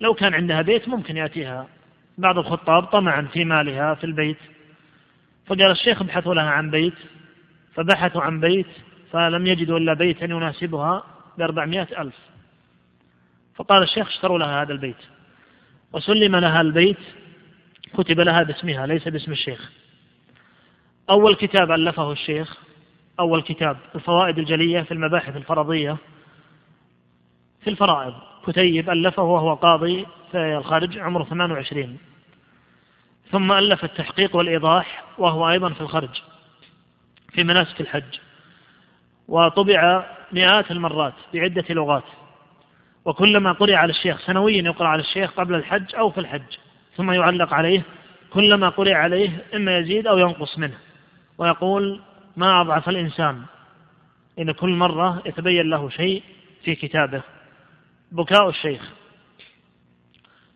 لو 0.00 0.14
كان 0.14 0.34
عندها 0.34 0.62
بيت 0.62 0.88
ممكن 0.88 1.16
يأتيها 1.16 1.66
بعض 2.18 2.38
الخطاب 2.38 2.84
طمعا 2.84 3.22
في 3.22 3.44
مالها 3.44 3.94
في 3.94 4.04
البيت. 4.04 4.38
فقال 5.46 5.70
الشيخ 5.70 6.02
ابحثوا 6.02 6.34
لها 6.34 6.50
عن 6.50 6.70
بيت 6.70 6.94
فبحثوا 7.74 8.22
عن 8.22 8.40
بيت 8.40 8.66
فلم 9.10 9.46
يجدوا 9.46 9.78
إلا 9.78 9.94
بيتا 9.94 10.24
يناسبها 10.24 11.04
بأربعمائة 11.38 12.02
ألف. 12.02 12.18
فقال 13.54 13.82
الشيخ 13.82 14.08
اشتروا 14.08 14.38
لها 14.38 14.62
هذا 14.62 14.72
البيت. 14.72 14.96
وسلم 15.92 16.36
لها 16.36 16.60
البيت 16.60 16.98
كتب 17.94 18.20
لها 18.20 18.42
باسمها 18.42 18.86
ليس 18.86 19.08
باسم 19.08 19.32
الشيخ. 19.32 19.70
أول 21.10 21.34
كتاب 21.34 21.70
ألفه 21.70 22.12
الشيخ 22.12 22.56
أول 23.20 23.42
كتاب 23.42 23.76
الفوائد 23.94 24.38
الجلية 24.38 24.82
في 24.82 24.92
المباحث 24.92 25.36
الفرضية 25.36 25.96
في 27.60 27.70
الفرائض. 27.70 28.14
كتيب 28.46 28.90
ألفه 28.90 29.22
وهو 29.22 29.54
قاضي 29.54 30.06
في 30.32 30.56
الخارج 30.56 30.98
عمره 30.98 31.24
28 31.24 31.98
ثم 33.30 33.52
ألف 33.52 33.84
التحقيق 33.84 34.36
والإيضاح 34.36 35.04
وهو 35.18 35.50
أيضا 35.50 35.72
في 35.72 35.80
الخرج 35.80 36.22
في 37.32 37.44
مناسك 37.44 37.80
الحج. 37.80 38.18
وطبع 39.28 40.06
مئات 40.32 40.70
المرات 40.70 41.14
بعدة 41.34 41.64
لغات. 41.70 42.04
وكلما 43.04 43.52
قرئ 43.52 43.74
على 43.74 43.90
الشيخ 43.90 44.20
سنويا 44.26 44.62
يقرأ 44.62 44.88
على 44.88 45.00
الشيخ 45.00 45.30
قبل 45.30 45.54
الحج 45.54 45.94
أو 45.94 46.10
في 46.10 46.20
الحج. 46.20 46.56
ثم 46.96 47.10
يعلق 47.10 47.54
عليه 47.54 47.82
كلما 48.30 48.68
قرئ 48.68 48.92
عليه 48.92 49.44
إما 49.54 49.78
يزيد 49.78 50.06
أو 50.06 50.18
ينقص 50.18 50.58
منه. 50.58 50.78
ويقول 51.38 52.00
ما 52.36 52.60
أضعف 52.60 52.88
الإنسان 52.88 53.42
إن 54.38 54.52
كل 54.52 54.70
مرة 54.70 55.22
يتبين 55.26 55.70
له 55.70 55.88
شيء 55.88 56.22
في 56.64 56.74
كتابه؟ 56.74 57.22
بكاء 58.12 58.48
الشيخ. 58.48 58.92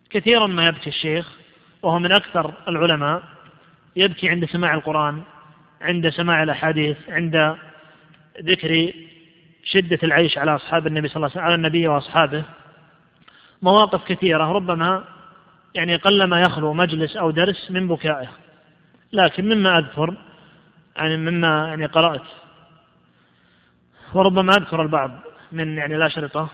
كثيرا 0.09 0.47
ما 0.47 0.67
يبكي 0.67 0.89
الشيخ 0.89 1.38
وهو 1.81 1.99
من 1.99 2.11
أكثر 2.11 2.53
العلماء 2.67 3.23
يبكي 3.95 4.29
عند 4.29 4.45
سماع 4.45 4.73
القرآن 4.73 5.23
عند 5.81 6.09
سماع 6.09 6.43
الأحاديث 6.43 6.97
عند 7.09 7.55
ذكر 8.43 8.93
شدة 9.63 9.99
العيش 10.03 10.37
على 10.37 10.55
أصحاب 10.55 10.87
النبي 10.87 11.07
صلى 11.07 11.15
الله 11.15 11.27
عليه 11.27 11.35
وسلم 11.35 11.45
على 11.45 11.55
النبي 11.55 11.87
وأصحابه. 11.87 12.43
مواقف 13.61 14.03
كثيرة 14.03 14.43
ربما 14.43 15.03
يعني 15.75 15.95
قلما 15.95 16.41
يخلو 16.41 16.73
مجلس 16.73 17.17
أو 17.17 17.31
درس 17.31 17.71
من 17.71 17.87
بكائه 17.87 18.29
لكن 19.13 19.45
مما 19.45 19.77
أذكر 19.77 20.17
يعني 20.95 21.17
مما 21.17 21.67
يعني 21.67 21.85
قرأت 21.85 22.23
وربما 24.13 24.53
أذكر 24.53 24.81
البعض 24.81 25.11
من 25.51 25.77
يعني 25.77 25.95
الأشرطة 25.95 26.49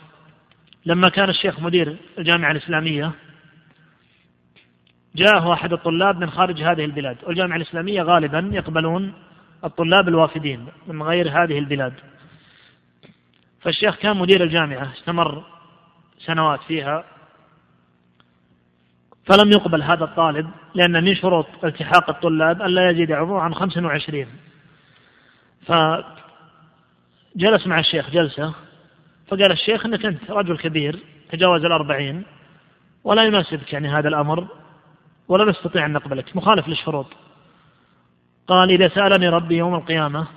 لما 0.85 1.09
كان 1.09 1.29
الشيخ 1.29 1.59
مدير 1.59 1.95
الجامعة 2.17 2.51
الإسلامية 2.51 3.11
جاءه 5.15 5.53
أحد 5.53 5.73
الطلاب 5.73 6.19
من 6.19 6.29
خارج 6.29 6.61
هذه 6.61 6.85
البلاد 6.85 7.17
والجامعة 7.23 7.57
الإسلامية 7.57 8.01
غالبا 8.01 8.49
يقبلون 8.53 9.13
الطلاب 9.63 10.07
الوافدين 10.07 10.67
من 10.87 11.03
غير 11.03 11.29
هذه 11.29 11.59
البلاد. 11.59 11.93
فالشيخ 13.61 13.95
كان 13.95 14.17
مدير 14.17 14.43
الجامعة 14.43 14.93
استمر 14.93 15.43
سنوات 16.19 16.63
فيها 16.63 17.03
فلم 19.25 19.51
يقبل 19.51 19.83
هذا 19.83 20.03
الطالب 20.03 20.49
لأن 20.75 21.03
من 21.03 21.15
شروط 21.15 21.47
التحاق 21.63 22.09
الطلاب 22.09 22.61
أن 22.61 22.69
لا 22.69 22.89
يزيد 22.89 23.11
عضو 23.11 23.37
عن 23.37 23.53
25 23.53 24.25
فجلس 25.65 26.07
مع 27.67 27.79
الشيخ 27.79 28.09
جلسة 28.09 28.53
فقال 29.27 29.51
الشيخ 29.51 29.85
أنك 29.85 30.05
أنت 30.05 30.31
رجل 30.31 30.57
كبير 30.57 30.99
تجاوز 31.31 31.65
الأربعين 31.65 32.23
ولا 33.03 33.23
يناسبك 33.23 33.73
يعني 33.73 33.87
هذا 33.87 34.07
الأمر. 34.07 34.47
ولا 35.27 35.45
نستطيع 35.45 35.85
أن 35.85 35.93
نقبلك 35.93 36.35
مخالف 36.35 36.67
للشروط. 36.67 37.07
قال 38.47 38.71
إذا 38.71 38.87
سألني 38.87 39.29
ربي 39.29 39.57
يوم 39.57 39.75
القيامة 39.75 40.27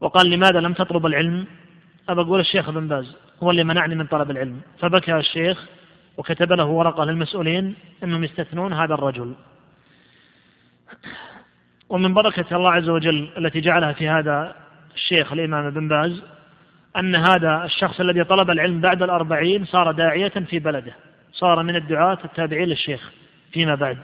وقال 0.00 0.30
لماذا 0.30 0.60
لم 0.60 0.72
تطلب 0.72 1.06
العلم؟ 1.06 1.46
أبى 2.08 2.20
أقول 2.20 2.40
الشيخ 2.40 2.68
ابن 2.68 2.88
باز 2.88 3.16
هو 3.42 3.50
اللي 3.50 3.64
منعني 3.64 3.94
من 3.94 4.06
طلب 4.06 4.30
العلم. 4.30 4.60
فبكى 4.78 5.16
الشيخ 5.16 5.66
وكتب 6.16 6.52
له 6.52 6.64
ورقة 6.64 7.04
للمسؤولين 7.04 7.74
أنهم 8.04 8.24
يستثنون 8.24 8.72
هذا 8.72 8.94
الرجل. 8.94 9.34
ومن 11.88 12.14
بركة 12.14 12.56
الله 12.56 12.72
عز 12.72 12.88
وجل 12.88 13.30
التي 13.38 13.60
جعلها 13.60 13.92
في 13.92 14.08
هذا 14.08 14.56
الشيخ 14.94 15.32
الإمام 15.32 15.66
ابن 15.66 15.88
باز 15.88 16.22
أن 16.96 17.14
هذا 17.14 17.64
الشخص 17.64 18.00
الذي 18.00 18.24
طلب 18.24 18.50
العلم 18.50 18.80
بعد 18.80 19.02
الأربعين 19.02 19.64
صار 19.64 19.92
داعية 19.92 20.28
في 20.28 20.58
بلده 20.58 20.94
صار 21.32 21.62
من 21.62 21.76
الدعاة 21.76 22.18
التابعين 22.24 22.68
للشيخ. 22.68 23.12
فيما 23.52 23.74
بعد. 23.74 23.98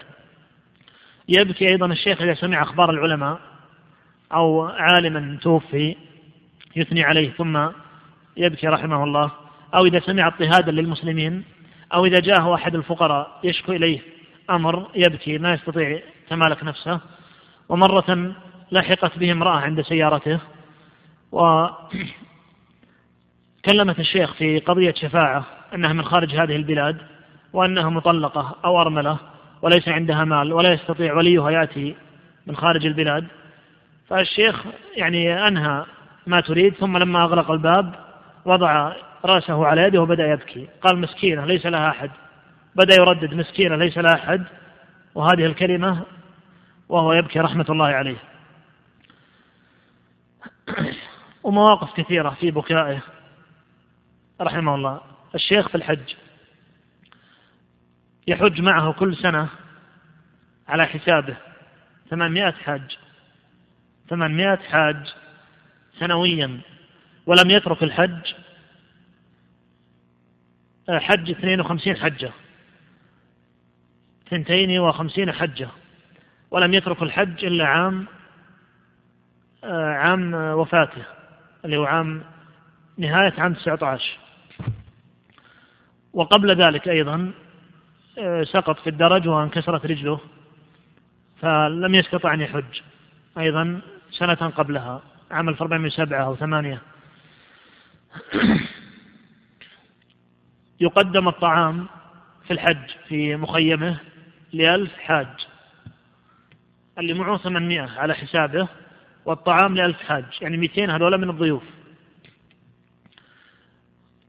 يبكي 1.28 1.68
أيضا 1.70 1.86
الشيخ 1.86 2.22
إذا 2.22 2.34
سمع 2.34 2.62
أخبار 2.62 2.90
العلماء 2.90 3.40
أو 4.32 4.64
عالما 4.64 5.38
توفي 5.42 5.96
يثني 6.76 7.04
عليه 7.04 7.30
ثم 7.30 7.68
يبكي 8.36 8.66
رحمه 8.66 9.04
الله. 9.04 9.30
أو 9.74 9.86
إذا 9.86 10.00
سمع 10.00 10.26
اضطهادا 10.26 10.72
للمسلمين 10.72 11.44
أو 11.94 12.04
إذا 12.04 12.20
جاءه 12.20 12.54
أحد 12.54 12.74
الفقراء 12.74 13.40
يشكو 13.44 13.72
إليه 13.72 14.00
أمر 14.50 14.90
يبكي 14.94 15.38
ما 15.38 15.52
يستطيع 15.52 16.00
تمالك 16.28 16.64
نفسه. 16.64 17.00
ومرة 17.68 18.34
لحقت 18.72 19.18
به 19.18 19.32
امرأة 19.32 19.56
عند 19.56 19.82
سيارته 19.82 20.40
وكلمت 21.32 21.88
الشيخ 23.98 24.34
في 24.34 24.58
قضية 24.58 24.94
شفاعة 24.96 25.46
أنها 25.74 25.92
من 25.92 26.04
خارج 26.04 26.34
هذه 26.34 26.56
البلاد 26.56 26.96
وأنها 27.52 27.90
مطلقة 27.90 28.56
أو 28.64 28.80
أرملة. 28.80 29.18
وليس 29.62 29.88
عندها 29.88 30.24
مال 30.24 30.52
ولا 30.52 30.72
يستطيع 30.72 31.14
وليها 31.14 31.50
يأتي 31.50 31.96
من 32.46 32.56
خارج 32.56 32.86
البلاد. 32.86 33.26
فالشيخ 34.08 34.64
يعني 34.96 35.48
أنهى 35.48 35.84
ما 36.26 36.40
تريد 36.40 36.74
ثم 36.74 36.96
لما 36.98 37.24
أغلق 37.24 37.50
الباب 37.50 37.94
وضع 38.44 38.92
رأسه 39.24 39.66
على 39.66 39.82
يده 39.82 40.02
وبدأ 40.02 40.26
يبكي. 40.26 40.68
قال 40.80 40.98
مسكينة 40.98 41.44
ليس 41.44 41.66
لها 41.66 41.90
أحد. 41.90 42.10
بدأ 42.74 42.94
يردد 42.94 43.34
مسكينة 43.34 43.76
ليس 43.76 43.98
لها 43.98 44.14
أحد. 44.14 44.44
وهذه 45.14 45.46
الكلمة 45.46 46.02
وهو 46.88 47.12
يبكي 47.12 47.40
رحمة 47.40 47.66
الله 47.70 47.86
عليه. 47.86 48.18
ومواقف 51.44 52.00
كثيرة 52.00 52.30
في 52.30 52.50
بكائه 52.50 53.00
رحمه 54.40 54.74
الله. 54.74 55.00
الشيخ 55.34 55.68
في 55.68 55.74
الحج 55.74 56.14
يحج 58.28 58.60
معه 58.60 58.92
كل 58.92 59.16
سنة 59.16 59.48
على 60.68 60.86
حسابه. 60.86 61.36
ثمانمائة 62.10 62.52
حاج. 62.52 62.98
ثمانمائة 64.08 64.56
حاج 64.56 65.14
سنويا. 65.98 66.60
ولم 67.26 67.50
يترك 67.50 67.82
الحج. 67.82 68.34
حج 70.88 71.30
52 71.30 71.96
حجة. 71.96 72.30
ثنتين 74.30 74.78
وخمسين 74.78 75.32
حجة. 75.32 75.68
ولم 76.50 76.74
يترك 76.74 77.02
الحج 77.02 77.44
إلا 77.44 77.66
عام 77.66 78.06
عام 79.64 80.34
وفاته 80.34 81.02
اللي 81.64 81.76
هو 81.76 81.84
عام 81.84 82.24
نهاية 82.98 83.34
عام 83.38 83.54
19 83.54 84.18
وقبل 86.12 86.62
ذلك 86.62 86.88
أيضا 86.88 87.32
سقط 88.42 88.80
في 88.80 88.90
الدرج 88.90 89.28
وانكسرت 89.28 89.86
رجله 89.86 90.20
فلم 91.40 91.94
يستطع 91.94 92.34
أن 92.34 92.40
يحج. 92.40 92.80
أيضا 93.38 93.80
سنة 94.10 94.34
قبلها 94.34 95.02
عام 95.30 95.48
1407 95.48 96.24
أو 96.24 96.36
ثمانية. 96.36 96.82
يقدم 100.80 101.28
الطعام 101.28 101.86
في 102.46 102.52
الحج 102.52 102.90
في 103.08 103.36
مخيمه 103.36 104.00
لألف 104.52 104.92
حاج. 104.98 105.46
اللي 106.98 107.14
معه 107.14 107.38
800 107.38 107.80
على 107.80 108.14
حسابه 108.14 108.68
والطعام 109.24 109.74
لألف 109.74 110.02
حاج. 110.02 110.24
يعني 110.40 110.56
200 110.56 110.96
هذولا 110.96 111.16
من 111.16 111.30
الضيوف. 111.30 111.62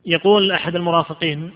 يقول 0.06 0.52
أحد 0.52 0.76
المرافقين 0.76 1.52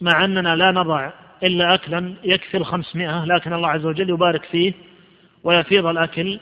مع 0.00 0.24
أننا 0.24 0.56
لا 0.56 0.70
نضع 0.70 1.12
إلا 1.42 1.74
أكلا 1.74 2.14
يكفي 2.24 2.56
الخمسمائة 2.56 3.24
لكن 3.24 3.52
الله 3.52 3.68
عز 3.68 3.86
وجل 3.86 4.10
يبارك 4.10 4.44
فيه 4.44 4.72
ويفيض 5.44 5.86
الأكل 5.86 6.40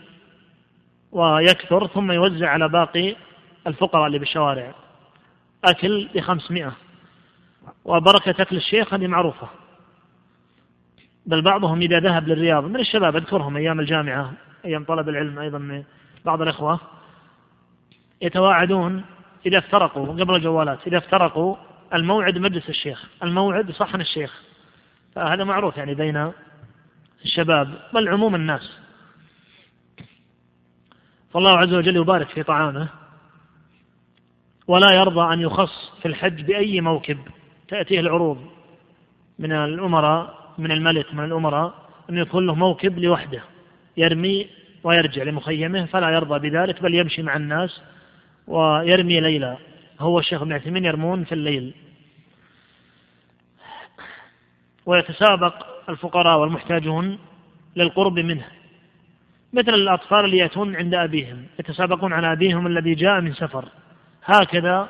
ويكثر 1.13 1.87
ثم 1.87 2.13
يوزع 2.13 2.49
على 2.49 2.69
باقي 2.69 3.17
الفقراء 3.67 4.07
اللي 4.07 4.19
بالشوارع. 4.19 4.75
أكل 5.65 6.09
بخمسمائة. 6.15 6.73
وبركة 7.85 8.43
أكل 8.43 8.57
الشيخ 8.57 8.95
هذه 8.95 9.07
معروفة. 9.07 9.49
بل 11.27 11.43
بعضهم 11.43 11.81
إذا 11.81 12.01
ذهب 12.01 12.29
للرياض 12.29 12.65
من 12.65 12.81
الشباب 12.81 13.17
أذكرهم 13.17 13.57
أيام 13.57 13.81
الجامعة 13.81 14.33
أيام 14.65 14.85
طلب 14.85 15.09
العلم 15.09 15.39
أيضا 15.39 15.59
من 15.59 15.85
بعض 16.25 16.43
الإخوة 16.43 16.81
يتواعدون 18.23 19.05
إذا 19.47 19.59
افترقوا 19.59 20.07
قبل 20.07 20.35
الجوالات 20.35 20.79
إذا 20.87 20.99
افترقوا 20.99 21.57
الموعد 21.95 22.39
مجلس 22.39 22.69
الشيخ 22.69 23.05
الموعد 23.23 23.71
صحن 23.71 24.01
الشيخ. 24.01 24.46
فهذا 25.17 25.45
معروف 25.45 25.77
يعني 25.77 25.95
بين 25.95 26.33
الشباب 27.25 27.79
بل 27.95 28.09
عموم 28.09 28.35
الناس. 28.35 28.79
فالله 31.33 31.59
عز 31.59 31.75
وجل 31.75 31.97
يبارك 31.97 32.29
في 32.29 32.43
طعامه. 32.43 32.89
ولا 34.67 34.93
يرضى 34.93 35.35
أن 35.35 35.41
يخص 35.41 35.93
في 36.03 36.09
الحج 36.09 36.43
بأي 36.43 36.81
موكب. 36.81 37.19
تأتيه 37.69 38.01
العروض 38.01 38.47
من 39.39 39.53
الأمراء 39.53 40.55
من 40.59 40.73
الملك 40.73 41.15
من 41.15 41.25
الأمراء 41.25 41.75
أن 42.11 42.19
يكون 42.19 42.47
له 42.47 42.55
موكب 42.55 42.99
لوحده. 42.99 43.43
يرمي 43.97 44.49
ويرجع 44.85 45.23
لمخيمه 45.23 45.87
فلا 45.87 46.11
يرضى 46.11 46.51
بذلك 46.51 46.83
بل 46.83 46.95
يمشي 46.95 47.23
مع 47.23 47.37
الناس 47.37 47.83
ويرمي 48.47 49.21
ليلا. 49.21 49.57
هو 50.01 50.19
الشيخ 50.19 50.43
ابن 50.43 50.53
عثيمين 50.53 50.85
يرمون 50.85 51.25
في 51.25 51.33
الليل. 51.33 51.75
ويتسابق 54.87 55.67
الفقراء 55.89 56.39
والمحتاجون 56.39 57.19
للقرب 57.77 58.19
منه. 58.19 58.45
مثل 59.53 59.75
الأطفال 59.75 60.25
اللي 60.25 60.37
يأتون 60.37 60.77
عند 60.77 60.95
أبيهم 60.95 61.47
يتسابقون 61.59 62.13
على 62.13 62.33
أبيهم 62.33 62.67
الذي 62.67 62.95
جاء 62.95 63.21
من 63.21 63.33
سفر. 63.35 63.69
هكذا 64.25 64.89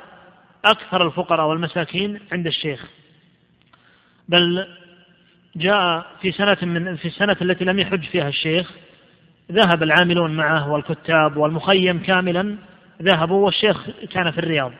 أكثر 0.65 1.07
الفقراء 1.07 1.47
والمساكين 1.47 2.19
عند 2.31 2.47
الشيخ. 2.47 2.85
بل 4.29 4.67
جاء 5.55 6.05
في 6.21 6.31
سنة 6.31 6.57
من 6.61 6.95
في 6.95 7.07
السنة 7.07 7.37
التي 7.41 7.65
لم 7.65 7.79
يحج 7.79 8.03
فيها 8.03 8.27
الشيخ 8.29 8.71
ذهب 9.51 9.83
العاملون 9.83 10.35
معه 10.35 10.71
والكتاب 10.71 11.37
والمخيم 11.37 11.99
كاملا 11.99 12.57
ذهبوا 13.01 13.45
والشيخ 13.45 13.89
كان 14.11 14.31
في 14.31 14.37
الرياض. 14.37 14.71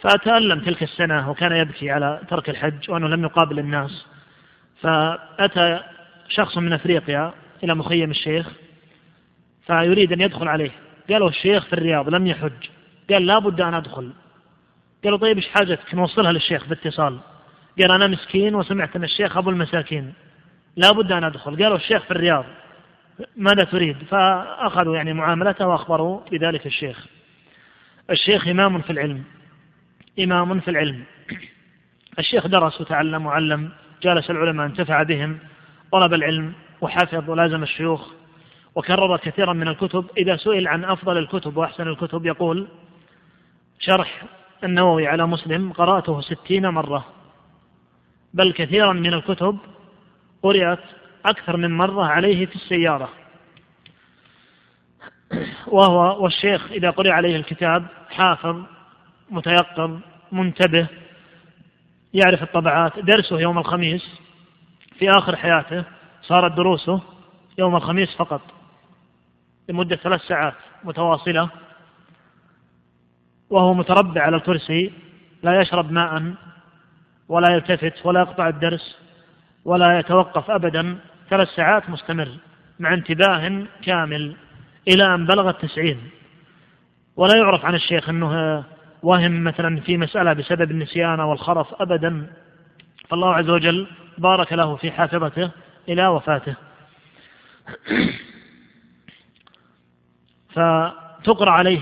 فتألم 0.00 0.60
تلك 0.60 0.82
السنة 0.82 1.30
وكان 1.30 1.52
يبكي 1.52 1.90
على 1.90 2.20
ترك 2.28 2.50
الحج 2.50 2.90
وأنه 2.90 3.08
لم 3.08 3.24
يقابل 3.24 3.58
الناس. 3.58 4.06
فأتى 4.80 5.80
شخص 6.28 6.58
من 6.58 6.72
أفريقيا 6.72 7.32
إلى 7.64 7.74
مخيم 7.74 8.10
الشيخ 8.10 8.48
فيريد 9.66 10.12
أن 10.12 10.20
يدخل 10.20 10.48
عليه. 10.48 10.70
قالوا 11.10 11.28
الشيخ 11.28 11.66
في 11.66 11.72
الرياض 11.72 12.08
لم 12.08 12.26
يحج. 12.26 12.68
قال 13.10 13.26
لا 13.26 13.38
بد 13.38 13.60
أن 13.60 13.74
أدخل. 13.74 14.12
قالوا 15.04 15.18
طيب 15.18 15.36
إيش 15.36 15.48
حاجتك؟ 15.48 15.94
نوصلها 15.94 16.32
للشيخ 16.32 16.68
باتصال. 16.68 17.18
قال 17.80 17.90
أنا 17.90 18.06
مسكين 18.06 18.54
وسمعت 18.54 18.96
أن 18.96 19.04
الشيخ 19.04 19.36
أبو 19.36 19.50
المساكين. 19.50 20.12
لا 20.76 20.92
بد 20.92 21.12
أن 21.12 21.24
أدخل. 21.24 21.62
قالوا 21.62 21.76
الشيخ 21.76 22.04
في 22.04 22.10
الرياض 22.10 22.44
ماذا 23.36 23.64
تريد؟ 23.64 23.96
فأخذوا 24.10 24.96
يعني 24.96 25.12
معاملته 25.12 25.66
وأخبروا 25.66 26.20
بذلك 26.30 26.66
الشيخ. 26.66 27.06
الشيخ 28.10 28.48
إمام 28.48 28.80
في 28.80 28.90
العلم. 28.90 29.24
إمام 30.18 30.60
في 30.60 30.70
العلم. 30.70 31.04
الشيخ 32.18 32.46
درس 32.46 32.80
وتعلم 32.80 33.26
وعلم. 33.26 33.70
جالس 34.02 34.30
العلماء 34.30 34.66
انتفع 34.66 35.02
بهم 35.02 35.38
طلب 35.92 36.14
العلم 36.14 36.52
وحفظ 36.80 37.30
ولازم 37.30 37.62
الشيوخ 37.62 38.08
وكرر 38.74 39.16
كثيرا 39.16 39.52
من 39.52 39.68
الكتب. 39.68 40.06
إذا 40.16 40.36
سئل 40.36 40.68
عن 40.68 40.84
أفضل 40.84 41.18
الكتب 41.18 41.56
وأحسن 41.56 41.88
الكتب 41.88 42.26
يقول 42.26 42.68
شرح 43.78 44.24
النووي 44.64 45.06
على 45.06 45.26
مسلم 45.26 45.72
قرأته 45.72 46.20
ستين 46.20 46.68
مرة 46.68 47.04
بل 48.34 48.52
كثيرا 48.52 48.92
من 48.92 49.14
الكتب 49.14 49.58
قرأت 50.42 50.84
أكثر 51.26 51.56
من 51.56 51.76
مرة 51.76 52.04
عليه 52.04 52.46
في 52.46 52.54
السيارة. 52.56 53.08
وهو 55.66 56.22
والشيخ 56.22 56.72
إذا 56.72 56.90
قرأ 56.90 57.12
عليه 57.12 57.36
الكتاب 57.36 57.86
حافظ 58.10 58.62
متيقظ 59.30 59.98
منتبه 60.32 60.86
يعرف 62.14 62.42
الطبعات 62.42 62.98
درسه 62.98 63.40
يوم 63.40 63.58
الخميس 63.58 64.20
في 64.98 65.10
آخر 65.10 65.36
حياته 65.36 65.84
صارت 66.22 66.52
دروسه 66.52 67.00
يوم 67.58 67.76
الخميس 67.76 68.16
فقط 68.16 68.40
لمدة 69.68 69.96
ثلاث 69.96 70.20
ساعات 70.20 70.54
متواصلة 70.84 71.50
وهو 73.50 73.74
متربع 73.74 74.22
على 74.22 74.36
الكرسي 74.36 74.92
لا 75.42 75.60
يشرب 75.60 75.92
ماء 75.92 76.34
ولا 77.28 77.54
يلتفت 77.54 78.06
ولا 78.06 78.20
يقطع 78.20 78.48
الدرس 78.48 78.98
ولا 79.64 79.98
يتوقف 79.98 80.50
أبدا 80.50 80.98
ثلاث 81.30 81.48
ساعات 81.48 81.90
مستمر 81.90 82.28
مع 82.78 82.94
انتباه 82.94 83.66
كامل 83.82 84.36
إلى 84.88 85.14
أن 85.14 85.26
بلغ 85.26 85.48
التسعين. 85.48 86.10
ولا 87.16 87.36
يعرف 87.36 87.64
عن 87.64 87.74
الشيخ 87.74 88.08
أنه 88.08 88.64
وهم 89.02 89.44
مثلا 89.44 89.80
في 89.80 89.96
مسألة 89.96 90.32
بسبب 90.32 90.70
النسيان 90.70 91.20
والخرف 91.20 91.74
أبدا 91.74 92.26
فالله 93.08 93.34
عز 93.34 93.50
وجل 93.50 93.86
بارك 94.18 94.52
له 94.52 94.76
في 94.76 94.90
حافظته 94.90 95.50
إلى 95.88 96.06
وفاته. 96.06 96.54
فتقرأ 100.50 101.50
عليه 101.50 101.80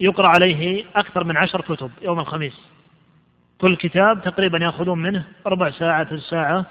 يقرأ 0.00 0.28
عليه 0.28 0.84
أكثر 0.96 1.24
من 1.24 1.36
عشر 1.36 1.60
كتب 1.60 1.90
يوم 2.02 2.20
الخميس. 2.20 2.60
كل 3.60 3.76
كتاب 3.76 4.22
تقريبا 4.22 4.58
يأخذون 4.58 4.98
منه 4.98 5.24
ربع 5.46 5.70
ساعة 5.70 6.04
ثلث 6.04 6.22
ساعة 6.22 6.66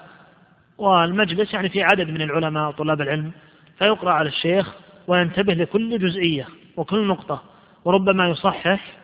والمجلس 0.78 1.54
يعني 1.54 1.68
في 1.68 1.82
عدد 1.82 2.10
من 2.10 2.22
العلماء 2.22 2.68
وطلاب 2.68 3.00
العلم. 3.00 3.32
فيقرأ 3.78 4.12
على 4.12 4.28
الشيخ 4.28 4.74
وينتبه 5.06 5.54
لكل 5.54 5.98
جزئية 5.98 6.48
وكل 6.76 7.06
نقطة 7.06 7.42
وربما 7.84 8.28
يصحح 8.28 9.03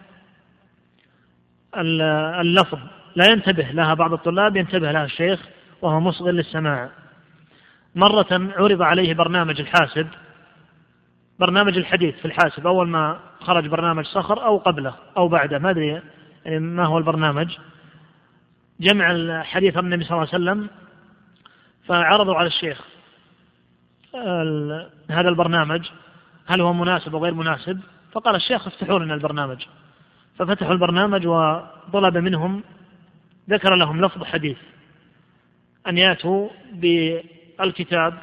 اللفظ. 1.76 2.78
لا 3.16 3.26
ينتبه 3.30 3.64
لها 3.64 3.94
بعض 3.94 4.12
الطلاب 4.12 4.56
ينتبه 4.56 4.92
لها 4.92 5.04
الشيخ 5.04 5.40
وهو 5.82 6.00
مصغر 6.00 6.30
للسماع. 6.30 6.90
مرة 7.94 8.26
عرض 8.56 8.82
عليه 8.82 9.14
برنامج 9.14 9.60
الحاسب 9.60 10.06
برنامج 11.38 11.78
الحديث 11.78 12.14
في 12.14 12.24
الحاسب 12.24 12.66
أول 12.66 12.88
ما 12.88 13.20
خرج 13.40 13.66
برنامج 13.66 14.04
صخر 14.04 14.46
أو 14.46 14.58
قبله 14.58 14.94
أو 15.16 15.28
بعده 15.28 15.58
ما 15.58 15.70
أدري 15.70 16.02
يعني 16.44 16.58
ما 16.58 16.86
هو 16.86 16.98
البرنامج. 16.98 17.56
جمع 18.80 19.10
الحديث 19.10 19.76
عن 19.76 19.84
النبي 19.84 20.04
صلى 20.04 20.10
الله 20.10 20.28
عليه 20.32 20.44
وسلم 20.44 20.70
فعرضوا 21.86 22.34
على 22.34 22.46
الشيخ 22.46 22.80
هذا 25.10 25.28
البرنامج 25.28 25.88
هل 26.46 26.60
هو 26.60 26.72
مناسب 26.72 27.14
أو 27.14 27.24
غير 27.24 27.34
مناسب؟ 27.34 27.80
فقال 28.12 28.36
الشيخ 28.36 28.66
افتحوا 28.66 28.98
لنا 28.98 29.14
البرنامج. 29.14 29.66
ففتحوا 30.40 30.72
البرنامج 30.72 31.26
وطلب 31.26 32.16
منهم 32.16 32.62
ذكر 33.50 33.74
لهم 33.74 34.04
لفظ 34.04 34.24
حديث 34.24 34.58
أن 35.86 35.98
يأتوا 35.98 36.48
بالكتاب 36.72 38.18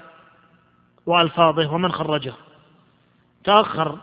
وألفاظه 1.05 1.73
ومن 1.73 1.91
خرجه. 1.91 2.33
تأخر 3.43 3.97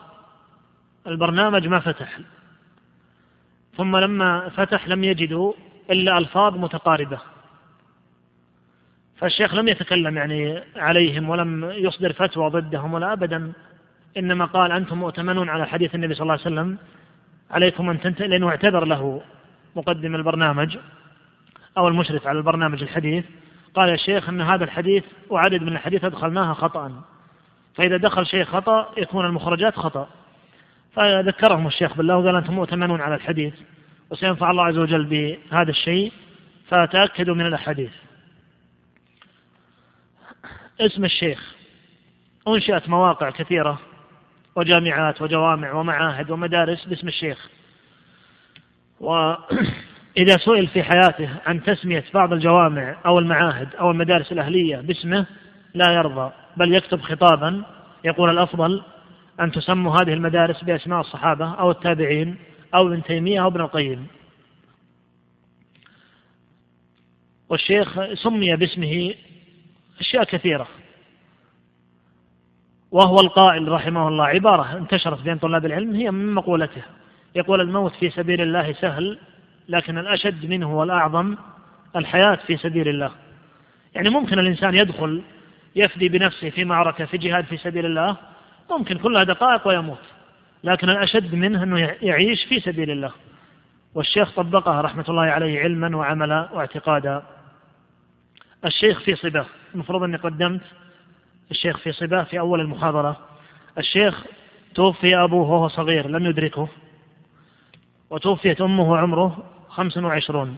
البرنامج 1.07 1.67
ما 1.69 1.81
فتح. 1.81 2.19
ثم 3.77 3.97
لما 3.97 4.49
فتح 4.49 4.89
لم 4.89 5.05
يجدوا 5.05 5.53
إلا 5.91 6.19
ألفاظ 6.19 6.57
متقاربة. 6.57 7.19
فالشيخ 9.17 9.55
لم 9.55 9.69
يتكلم 9.69 10.17
يعني 10.17 10.63
عليهم 10.77 11.29
ولم 11.29 11.71
يصدر 11.71 12.13
فتوى 12.13 12.51
ضدهم 12.51 12.95
ولا 12.95 13.13
أبدا 13.13 13.53
إنما 14.17 14.45
قال 14.45 14.73
أنتم 14.73 14.99
مؤتمنون 14.99 15.49
على 15.49 15.67
حديث 15.67 15.95
النبي 15.95 16.15
صلى 16.15 16.23
الله 16.23 16.33
عليه 16.33 16.43
وسلم 16.43 16.79
عليكم 17.51 17.91
أن 17.91 18.01
تنتهي 18.01 18.29
لأنه 18.29 18.49
اعتذر 18.49 18.85
له 18.85 19.23
مقدم 19.77 20.15
البرنامج 20.15 20.79
أو 21.79 21.89
المشرف 21.89 22.27
على 22.27 22.39
البرنامج 22.39 22.83
الحديث 22.83 23.25
قال 23.75 23.89
يا 23.89 23.97
شيخ 23.97 24.29
أن 24.29 24.41
هذا 24.41 24.65
الحديث 24.65 25.05
وعدد 25.31 25.63
من 25.63 25.73
الحديث 25.73 26.05
أدخلناها 26.05 26.55
خطأ. 26.55 27.03
فإذا 27.75 27.97
دخل 27.97 28.27
شيء 28.27 28.45
خطأ 28.45 28.93
يكون 28.97 29.27
المخرجات 29.27 29.77
خطأ. 29.77 30.09
فذكرهم 30.93 31.67
الشيخ 31.67 31.97
بالله 31.97 32.17
وقال 32.17 32.37
أنتم 32.37 32.55
مؤتمنون 32.55 33.01
على 33.01 33.15
الحديث 33.15 33.55
وسينفع 34.11 34.51
الله 34.51 34.65
عز 34.65 34.79
وجل 34.79 35.05
بهذا 35.05 35.71
الشيء 35.71 36.13
فتأكدوا 36.69 37.35
من 37.35 37.47
الأحاديث. 37.47 37.93
اسم 40.81 41.05
الشيخ 41.05 41.55
أنشأت 42.49 42.89
مواقع 42.89 43.31
كثيرة. 43.31 43.81
وجامعات 44.57 45.23
وجوامع 45.23 45.73
ومعاهد 45.73 46.31
ومدارس 46.31 46.85
باسم 46.85 47.09
الشيخ. 47.09 47.49
وإذا 49.01 50.37
سئل 50.47 50.67
في 50.67 50.83
حياته 50.83 51.29
عن 51.47 51.63
تسمية 51.63 52.05
بعض 52.15 52.33
الجوامع 52.33 52.97
أو 53.07 53.19
المعاهد 53.19 53.75
أو 53.75 53.91
المدارس 53.91 54.33
الأهلية 54.33 54.77
باسمه 54.77 55.27
لا 55.75 55.93
يرضى 55.93 56.33
بل 56.57 56.75
يكتب 56.75 57.01
خطابا 57.01 57.65
يقول 58.05 58.31
الأفضل 58.31 58.83
أن 59.41 59.53
تسموا 59.53 59.97
هذه 59.97 60.13
المدارس 60.13 60.65
بأسماء 60.65 61.01
الصحابة 61.01 61.55
أو 61.55 61.71
التابعين 61.71 62.37
أو 62.75 62.89
ابن 62.89 63.03
تيمية 63.03 63.43
أو 63.43 63.49
ابن 63.49 63.61
القيم. 63.61 64.07
والشيخ 67.49 68.15
سمي 68.15 68.57
باسمه 68.57 69.15
أشياء 70.01 70.25
كثيرة. 70.25 70.69
وهو 72.95 73.21
القائل 73.21 73.69
رحمه 73.69 74.09
الله 74.09 74.25
عبارة 74.25 74.77
انتشرت 74.77 75.23
بين 75.23 75.39
طلاب 75.39 75.67
العلم 75.67 75.95
هي 75.95 76.11
من 76.11 76.35
مقولته 76.35 76.83
يقول 77.35 77.61
الموت 77.61 77.95
في 77.95 78.11
سبيل 78.11 78.41
الله 78.41 78.73
سهل 78.73 79.19
لكن 79.69 79.99
الأشد 79.99 80.47
منه 80.47 80.79
والأعظم 80.79 81.37
الحياة 81.97 82.39
في 82.47 82.57
سبيل 82.57 82.89
الله. 82.89 83.11
يعني 83.95 84.11
ممكن 84.11 84.39
الإنسان 84.39 84.75
يدخل 84.75 85.23
يفدي 85.77 86.09
بنفسه 86.09 86.51
في 86.51 86.65
معركة 86.65 87.05
في 87.05 87.19
جهاد 87.19 87.45
في 87.45 87.57
سبيل 87.57 87.87
الله 87.87 88.17
ممكن 88.71 88.99
كلها 88.99 89.25
دقائق 89.25 89.69
ويموت. 89.69 90.05
لكن 90.65 90.91
الأشد 90.91 91.35
منه 91.35 91.63
أنه 91.63 91.79
يعيش 92.03 92.45
في 92.45 92.61
سبيل 92.61 92.91
الله. 92.91 93.13
والشيخ 93.95 94.31
طبقها 94.31 94.81
رحمة 94.81 95.05
الله 95.09 95.23
عليه 95.23 95.61
علما 95.61 95.97
وعملا 95.97 96.49
واعتقادا. 96.53 97.23
الشيخ 98.65 99.01
في 99.01 99.17
صباه 99.17 99.47
المفروض 99.75 100.03
أني 100.03 100.17
قدمت 100.17 100.63
الشيخ 101.51 101.79
في 101.79 101.93
صباه 101.93 102.23
في 102.23 102.39
أول 102.39 102.61
المحاضرة. 102.61 103.17
الشيخ 103.79 104.25
توفي 104.75 105.17
أبوه 105.17 105.51
وهو 105.51 105.69
صغير 105.69 106.09
لم 106.09 106.27
يدركه. 106.27 106.69
وتوفيت 108.11 108.61
أمه 108.61 108.97
عمره 108.97 109.45
خمس 109.69 109.97
وعشرون. 109.97 110.57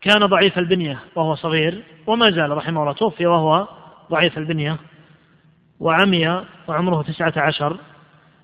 كان 0.00 0.26
ضعيف 0.26 0.58
البنية 0.58 1.00
وهو 1.14 1.34
صغير 1.34 1.82
وما 2.06 2.30
زال 2.30 2.56
رحمه 2.56 2.80
الله 2.80 2.92
توفي 2.92 3.26
وهو 3.26 3.68
ضعيف 4.10 4.38
البنية. 4.38 4.76
وعمي 5.80 6.44
وعمره 6.68 7.02
تسعة 7.02 7.32
عشر. 7.36 7.76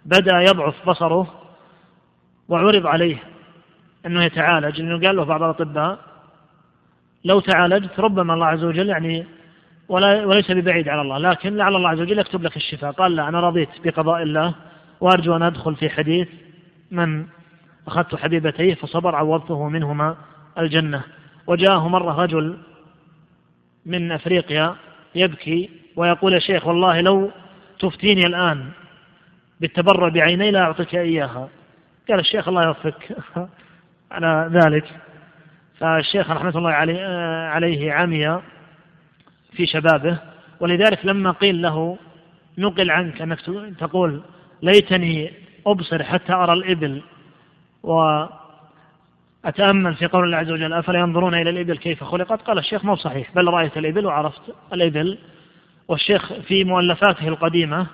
بدأ 0.04 0.40
يضعف 0.40 0.88
بصره 0.88 1.42
وعرض 2.48 2.86
عليه 2.86 3.16
أنه 4.06 4.24
يتعالج 4.24 4.80
لأنه 4.80 5.06
قال 5.06 5.16
له 5.16 5.24
بعض 5.24 5.42
الأطباء 5.42 5.98
لو 7.24 7.40
تعالجت 7.40 8.00
ربما 8.00 8.34
الله 8.34 8.46
عز 8.46 8.64
وجل 8.64 8.88
يعني 8.88 9.26
ولا 9.88 10.26
وليس 10.26 10.50
ببعيد 10.50 10.88
على 10.88 11.00
الله 11.00 11.18
لكن 11.18 11.56
لعل 11.56 11.76
الله 11.76 11.88
عز 11.88 12.00
وجل 12.00 12.18
يكتب 12.18 12.42
لك 12.42 12.56
الشفاء. 12.56 12.92
قال 12.92 13.16
لا 13.16 13.28
أنا 13.28 13.40
رضيت 13.40 13.68
بقضاء 13.84 14.22
الله 14.22 14.54
وأرجو 15.00 15.36
أن 15.36 15.42
أدخل 15.42 15.76
في 15.76 15.90
حديث 15.90 16.28
من 16.90 17.26
أخذت 17.86 18.14
حبيبتيه 18.14 18.74
فصبر 18.74 19.14
عوضته 19.14 19.68
منهما 19.68 20.16
الجنة. 20.58 21.02
وجاءه 21.46 21.88
مرة 21.88 22.22
رجل 22.22 22.58
من 23.86 24.12
أفريقيا 24.12 24.76
يبكي 25.14 25.70
ويقول 25.96 26.32
يا 26.32 26.38
شيخ 26.38 26.66
والله 26.66 27.00
لو 27.00 27.30
تفتيني 27.78 28.26
الآن 28.26 28.68
بالتبرع 29.60 30.08
بعيني 30.08 30.50
لا 30.50 30.62
أعطيك 30.62 30.94
إياها. 30.94 31.48
قال 32.08 32.20
الشيخ 32.20 32.48
الله 32.48 32.64
يوفقك 32.64 33.16
على 34.12 34.50
ذلك. 34.52 34.84
فالشيخ 35.78 36.30
رحمة 36.30 36.58
الله 36.58 36.70
عليه 36.70 37.92
عمي 37.92 38.42
في 39.56 39.66
شبابه 39.66 40.18
ولذلك 40.60 41.06
لما 41.06 41.30
قيل 41.30 41.62
له 41.62 41.98
نقل 42.58 42.90
عنك 42.90 43.22
أنك 43.22 43.40
تقول 43.78 44.22
ليتني 44.62 45.32
أبصر 45.66 46.02
حتى 46.02 46.32
أرى 46.32 46.52
الإبل 46.52 47.02
و 47.82 48.24
أتأمل 49.44 49.94
في 49.94 50.06
قول 50.06 50.24
الله 50.24 50.36
عز 50.36 50.50
وجل 50.50 50.72
أفلا 50.72 50.98
ينظرون 50.98 51.34
إلى 51.34 51.50
الإبل 51.50 51.76
كيف 51.76 52.04
خلقت؟ 52.04 52.42
قال 52.42 52.58
الشيخ 52.58 52.84
مو 52.84 52.96
صحيح 52.96 53.34
بل 53.34 53.48
رأيت 53.48 53.76
الإبل 53.76 54.06
وعرفت 54.06 54.42
الإبل. 54.72 55.18
والشيخ 55.88 56.32
في 56.32 56.64
مؤلفاته 56.64 57.28
القديمة 57.28 57.86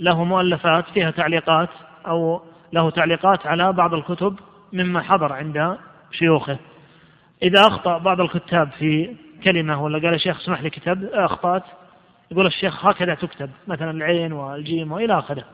له 0.00 0.24
مؤلفات 0.24 0.84
فيها 0.94 1.10
تعليقات 1.10 1.68
أو 2.06 2.42
له 2.72 2.90
تعليقات 2.90 3.46
على 3.46 3.72
بعض 3.72 3.94
الكتب 3.94 4.38
مما 4.72 5.00
حضر 5.00 5.32
عند 5.32 5.78
شيوخه. 6.12 6.58
إذا 7.42 7.60
أخطأ 7.60 7.98
بعض 7.98 8.20
الكتاب 8.20 8.70
في 8.78 9.16
كلمة 9.44 9.82
ولا 9.82 9.98
قال 9.98 10.14
الشيخ 10.14 10.40
اسمح 10.40 10.62
لي 10.62 10.70
كتاب 10.70 11.04
أخطأت. 11.04 11.62
يقول 12.30 12.46
الشيخ 12.46 12.86
هكذا 12.86 13.14
تكتب 13.14 13.50
مثلا 13.66 13.90
العين 13.90 14.32
والجيم 14.32 14.92
وإلى 14.92 15.18
آخره. 15.18 15.44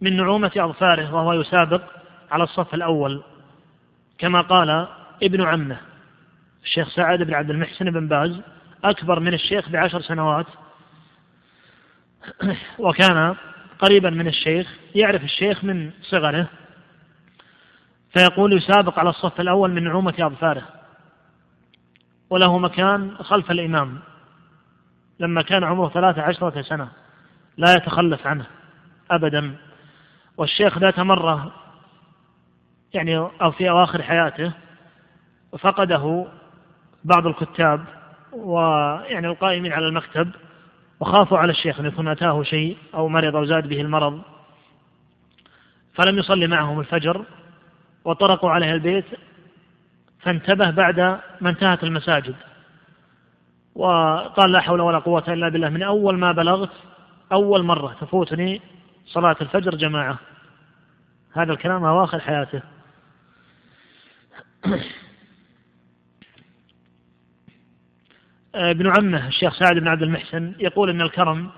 من 0.00 0.16
نعومة 0.16 0.52
أظفاره 0.56 1.14
وهو 1.14 1.32
يسابق 1.32 1.82
على 2.30 2.44
الصف 2.44 2.74
الأول 2.74 3.22
كما 4.18 4.40
قال 4.40 4.88
ابن 5.22 5.42
عمه 5.42 5.80
الشيخ 6.64 6.88
سعد 6.88 7.22
بن 7.22 7.34
عبد 7.34 7.50
المحسن 7.50 7.90
بن 7.90 8.08
باز 8.08 8.40
أكبر 8.84 9.20
من 9.20 9.34
الشيخ 9.34 9.68
بعشر 9.68 10.00
سنوات. 10.00 10.46
وكان 12.78 13.36
قريبا 13.78 14.10
من 14.10 14.28
الشيخ 14.28 14.74
يعرف 14.94 15.24
الشيخ 15.24 15.64
من 15.64 15.90
صغره. 16.02 16.48
فيقول 18.12 18.52
يسابق 18.52 18.98
على 18.98 19.10
الصف 19.10 19.40
الأول 19.40 19.70
من 19.70 19.84
نعومة 19.84 20.14
أظفاره 20.20 20.62
وله 22.30 22.58
مكان 22.58 23.16
خلف 23.16 23.50
الإمام. 23.50 23.98
لما 25.20 25.42
كان 25.42 25.64
عمره 25.64 25.88
ثلاثة 25.88 26.22
عشرة 26.22 26.62
سنة 26.62 26.88
لا 27.56 27.74
يتخلف 27.74 28.26
عنه 28.26 28.46
أبدا. 29.10 29.56
والشيخ 30.36 30.78
ذات 30.78 31.00
مرة 31.00 31.52
يعني 32.94 33.16
أو 33.18 33.50
في 33.50 33.70
أواخر 33.70 34.02
حياته 34.02 34.52
فقده 35.58 36.26
بعض 37.04 37.26
الكتاب 37.26 37.84
ويعني 38.32 39.26
القائمين 39.26 39.72
على 39.72 39.88
المكتب 39.88 40.30
وخافوا 41.00 41.38
على 41.38 41.50
الشيخ 41.50 41.80
أن 41.80 41.86
يكون 41.86 42.08
أتاه 42.08 42.42
شيء 42.42 42.76
أو 42.94 43.08
مرض 43.08 43.36
أو 43.36 43.44
زاد 43.44 43.68
به 43.68 43.80
المرض. 43.80 44.22
فلم 45.94 46.18
يصلي 46.18 46.46
معهم 46.46 46.80
الفجر. 46.80 47.24
وطرقوا 48.04 48.50
عليه 48.50 48.72
البيت 48.72 49.04
فانتبه 50.20 50.70
بعد 50.70 51.00
ما 51.40 51.50
انتهت 51.50 51.84
المساجد. 51.84 52.34
وقال 53.74 54.52
لا 54.52 54.60
حول 54.60 54.80
ولا 54.80 54.98
قوة 54.98 55.24
إلا 55.28 55.48
بالله 55.48 55.68
من 55.68 55.82
أول 55.82 56.18
ما 56.18 56.32
بلغت 56.32 56.72
أول 57.32 57.62
مرة 57.62 57.96
تفوتني 58.00 58.60
صلاة 59.06 59.36
الفجر 59.40 59.74
جماعة. 59.74 60.18
هذا 61.32 61.52
الكلام 61.52 61.84
أواخر 61.84 62.20
حياته. 62.20 62.62
ابن 68.54 68.86
عمه 68.86 69.28
الشيخ 69.28 69.58
سعد 69.58 69.76
بن 69.76 69.88
عبد 69.88 70.02
المحسن 70.02 70.54
يقول 70.58 70.90
إن 70.90 71.00
الكرم 71.00 71.50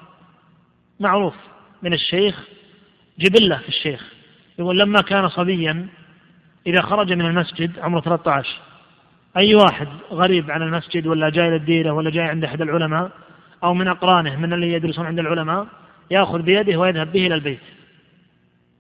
معروف 1.01 1.35
من 1.83 1.93
الشيخ 1.93 2.49
جبلة 3.19 3.59
في 3.59 3.69
الشيخ. 3.69 4.13
يقول 4.59 4.79
لما 4.79 5.01
كان 5.01 5.29
صبيا 5.29 5.89
إذا 6.67 6.83
خرج 6.83 7.13
من 7.13 7.27
المسجد 7.27 7.79
عمره 7.79 8.01
13 8.01 8.61
أي 9.37 9.55
واحد 9.55 9.89
غريب 10.11 10.51
عن 10.51 10.63
المسجد 10.63 11.07
ولا 11.07 11.31
جاي 11.31 11.51
للديرة 11.51 11.93
ولا 11.93 12.11
جاي 12.11 12.25
عند 12.25 12.45
أحد 12.45 12.61
العلماء 12.61 13.11
أو 13.65 13.75
من 13.75 13.89
أقرانه 13.89 14.37
من 14.37 14.53
اللي 14.53 14.73
يدرسون 14.73 15.07
عند 15.07 15.19
العلماء 15.19 15.67
يأخذ 16.11 16.43
بيده 16.43 16.79
ويذهب 16.79 17.13
به 17.13 17.27
إلى 17.27 17.35
البيت 17.35 17.61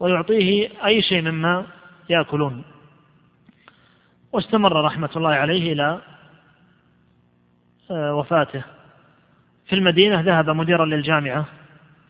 ويعطيه 0.01 0.70
أي 0.87 1.03
شيء 1.03 1.22
مما 1.22 1.66
يأكلون. 2.11 2.64
واستمر 4.32 4.85
رحمة 4.85 5.11
الله 5.16 5.30
عليه 5.35 5.72
إلى 5.72 6.01
آه، 7.91 8.14
وفاته. 8.14 8.62
في 9.66 9.74
المدينة 9.74 10.20
ذهب 10.20 10.51
مديرا 10.51 10.85
للجامعة 10.85 11.47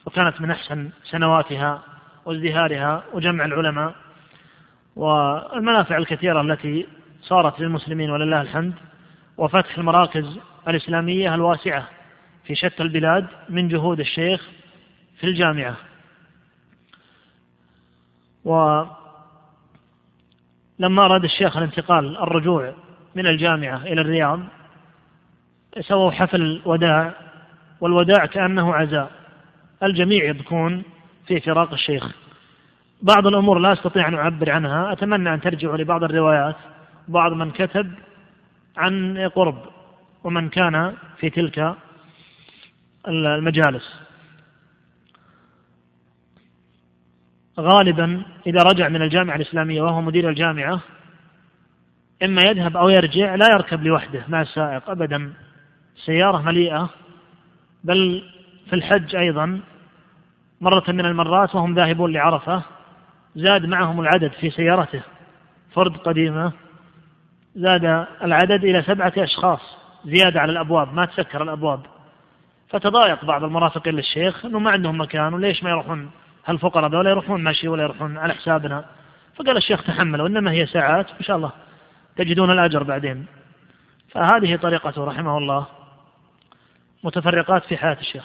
وكانت 0.07 0.41
من 0.41 0.51
أحسن 0.51 0.91
سنواتها 1.05 1.83
وازدهارها 2.25 3.05
وجمع 3.13 3.45
العلماء. 3.45 3.95
والمنافع 4.97 5.97
الكثيرة 5.97 6.41
التي 6.41 6.87
صارت 7.23 7.61
للمسلمين 7.61 8.11
ولله 8.11 8.41
الحمد 8.41 8.75
وفتح 9.37 9.79
المراكز 9.79 10.39
الإسلامية 10.69 11.35
الواسعة 11.35 11.89
في 12.45 12.55
شتى 12.55 12.83
البلاد 12.83 13.27
من 13.49 13.69
جهود 13.69 14.01
الشيخ 14.01 14.49
في 15.19 15.25
الجامعة. 15.27 15.77
ولما 18.45 18.95
أراد 21.05 21.25
الشيخ 21.25 21.57
الانتقال 21.57 22.17
الرجوع 22.19 22.75
من 23.15 23.27
الجامعة 23.27 23.77
إلى 23.77 24.01
الرياض 24.01 24.41
سووا 25.81 26.11
حفل 26.11 26.63
وداع 26.65 27.15
والوداع 27.81 28.27
كأنه 28.27 28.75
عزاء. 28.75 29.11
الجميع 29.83 30.25
يبكون 30.25 30.83
في 31.27 31.41
فراق 31.41 31.73
الشيخ. 31.73 32.24
بعض 33.05 33.27
الأمور 33.27 33.59
لا 33.59 33.73
أستطيع 33.73 34.09
أن 34.09 34.15
أعبر 34.15 34.51
عنها. 34.51 34.93
أتمنى 34.93 35.35
أن 35.35 35.41
ترجعوا 35.41 35.77
لبعض 35.77 36.05
الروايات. 36.05 36.57
بعض 37.09 37.33
من 37.33 37.51
كتب 37.51 37.93
عن 38.77 39.19
قرب 39.35 39.59
ومن 40.25 40.49
كان 40.49 40.95
في 41.19 41.31
تلك 41.31 41.75
المجالس. 43.09 44.01
غالبا 47.61 48.25
إذا 48.47 48.63
رجع 48.63 48.89
من 48.89 49.03
الجامعة 49.03 49.37
الإسلامية 49.37 49.83
وهو 49.83 50.01
مدير 50.01 50.29
الجامعة 50.29 50.81
إما 52.23 52.43
يذهب 52.43 52.77
أو 52.77 52.89
يرجع 52.89 53.35
لا 53.35 53.47
يركب 53.53 53.83
لوحده 53.83 54.25
مع 54.29 54.43
السائق 54.43 54.91
أبدا. 54.91 55.33
سيارة 56.05 56.43
مليئة 56.43 56.91
بل 57.85 58.23
في 58.67 58.73
الحج 58.73 59.17
أيضا 59.17 59.61
مرة 60.61 60.85
من 60.89 61.07
المرات 61.07 61.55
وهم 61.55 61.75
ذاهبون 61.75 62.13
لعرفة. 62.13 62.74
زاد 63.35 63.65
معهم 63.65 64.01
العدد 64.01 64.33
في 64.33 64.51
سيارته. 64.51 65.03
فرد 65.73 65.97
قديمة. 65.97 66.53
زاد 67.55 68.07
العدد 68.23 68.65
إلى 68.65 68.83
سبعة 68.83 69.13
أشخاص. 69.19 69.61
زيادة 70.05 70.41
على 70.41 70.53
الأبواب 70.53 70.95
ما 70.95 71.05
تسكر 71.05 71.43
الأبواب. 71.43 71.81
فتضايق 72.69 73.25
بعض 73.25 73.45
المرافقين 73.45 73.95
للشيخ 73.95 74.45
أنه 74.45 74.59
ما 74.59 74.71
عندهم 74.71 75.01
مكان 75.01 75.35
وليش 75.35 75.63
ما 75.63 75.71
يروحون 75.71 76.11
هالفقراء 76.47 76.95
ولا 76.95 77.11
يروحون 77.11 77.43
ماشي 77.43 77.69
ولا 77.69 77.83
يروحون 77.83 78.19
على 78.19 78.35
حسابنا. 78.35 78.85
فقال 79.37 79.57
الشيخ 79.57 79.83
تحملوا 79.83 80.29
إنما 80.29 80.51
هي 80.53 80.67
ساعات 80.67 81.11
إن 81.11 81.25
شاء 81.25 81.37
الله 81.37 81.53
تجدون 82.17 82.51
الأجر 82.51 82.83
بعدين. 82.83 83.27
فهذه 84.11 84.57
طريقته 84.57 85.05
رحمه 85.05 85.39
الله. 85.39 85.67
متفرقات 87.05 87.65
في 87.65 87.77
حياة 87.77 87.99
الشيخ. 88.01 88.25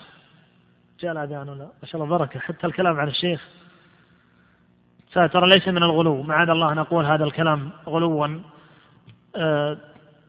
جاء 0.99 1.11
الأذان 1.11 1.49
ولا 1.49 1.63
ما 1.81 1.85
شاء 1.85 2.01
الله 2.03 2.17
بركة 2.17 2.39
حتى 2.39 2.67
الكلام 2.67 2.99
عن 2.99 3.07
الشيخ 3.07 3.47
ترى 5.13 5.49
ليس 5.49 5.67
من 5.67 5.83
الغلو. 5.83 6.23
معاذ 6.23 6.49
الله 6.49 6.73
نقول 6.73 7.05
هذا 7.05 7.23
الكلام 7.23 7.69
غلوا. 7.87 8.39
آه، 9.35 9.77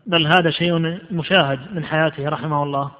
بل 0.07 0.27
هذا 0.27 0.51
شيء 0.51 0.99
مشاهد 1.11 1.75
من 1.75 1.85
حياته 1.85 2.29
رحمه 2.29 2.63
الله. 2.63 2.91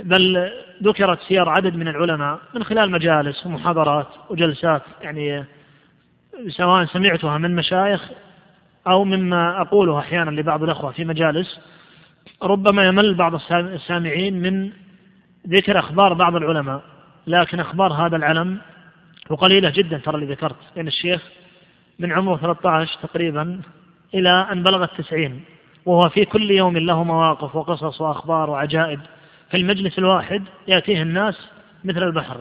بل 0.00 0.50
ذكرت 0.82 1.20
سير 1.20 1.48
عدد 1.48 1.74
من 1.74 1.88
العلماء 1.88 2.38
من 2.54 2.64
خلال 2.64 2.90
مجالس 2.90 3.46
ومحاضرات 3.46 4.06
وجلسات. 4.30 4.82
يعني 5.00 5.44
سواء 6.48 6.84
سمعتها 6.84 7.38
من 7.38 7.56
مشايخ 7.56 8.10
أو 8.86 9.04
مما 9.04 9.60
أقوله 9.60 9.98
أحيانا 9.98 10.30
لبعض 10.30 10.62
الأخوة 10.62 10.92
في 10.92 11.04
مجالس. 11.04 11.60
ربما 12.42 12.84
يمل 12.84 13.14
بعض 13.14 13.34
السامعين 13.52 14.42
من 14.42 14.72
ذكر 15.48 15.78
أخبار 15.78 16.14
بعض 16.14 16.36
العلماء 16.36 16.82
لكن 17.26 17.60
أخبار 17.60 17.92
هذا 17.92 18.16
العلم 18.16 18.60
وقليلة 19.30 19.70
جدا 19.70 19.98
ترى 19.98 20.14
اللي 20.14 20.34
ذكرت. 20.34 20.56
لأن 20.76 20.86
الشيخ 20.86 21.22
من 21.98 22.12
عمره 22.12 22.36
13 22.36 22.98
تقريبا 23.02 23.60
إلى 24.14 24.48
أن 24.52 24.62
بلغ 24.62 24.84
التسعين. 24.84 25.44
وهو 25.86 26.08
في 26.08 26.24
كل 26.24 26.50
يوم 26.50 26.78
له 26.78 27.04
مواقف 27.04 27.56
وقصص 27.56 28.00
وأخبار 28.00 28.50
وعجائب. 28.50 29.00
في 29.50 29.56
المجلس 29.56 29.98
الواحد 29.98 30.42
يأتيه 30.68 31.02
الناس 31.02 31.48
مثل 31.84 32.02
البحر. 32.02 32.40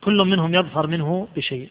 كل 0.00 0.16
منهم 0.16 0.54
يظفر 0.54 0.86
منه 0.86 1.28
بشيء. 1.36 1.70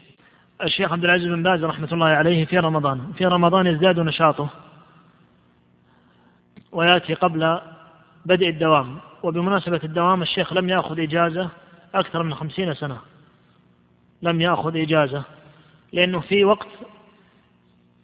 الشيخ 0.64 0.91
عبد 0.91 1.03
العزيز 1.03 1.27
بن 1.27 1.44
باز 1.44 1.64
رحمة 1.64 1.90
الله 1.91 2.07
عليه 2.07 2.45
في 2.45 2.60
رمضان. 2.60 3.11
في 3.18 3.26
رمضان 3.26 3.68
يزداد 3.68 3.99
نشاطه 3.99 4.49
ويأتي 6.72 7.14
قبل 7.14 7.60
بدء 8.26 8.49
الدوام. 8.49 8.98
وبمناسبة 9.23 9.80
الدوام 9.84 10.22
الشيخ 10.22 10.53
لم 10.53 10.69
يأخذ 10.69 10.99
إجازة 10.99 11.49
أكثر 11.95 12.23
من 12.23 12.34
خمسين 12.34 12.73
سنة. 12.73 12.98
لم 14.22 14.41
يأخذ 14.41 14.78
إجازة 14.78 15.24
لأنه 15.94 16.20
في 16.20 16.46
وقت 16.46 16.68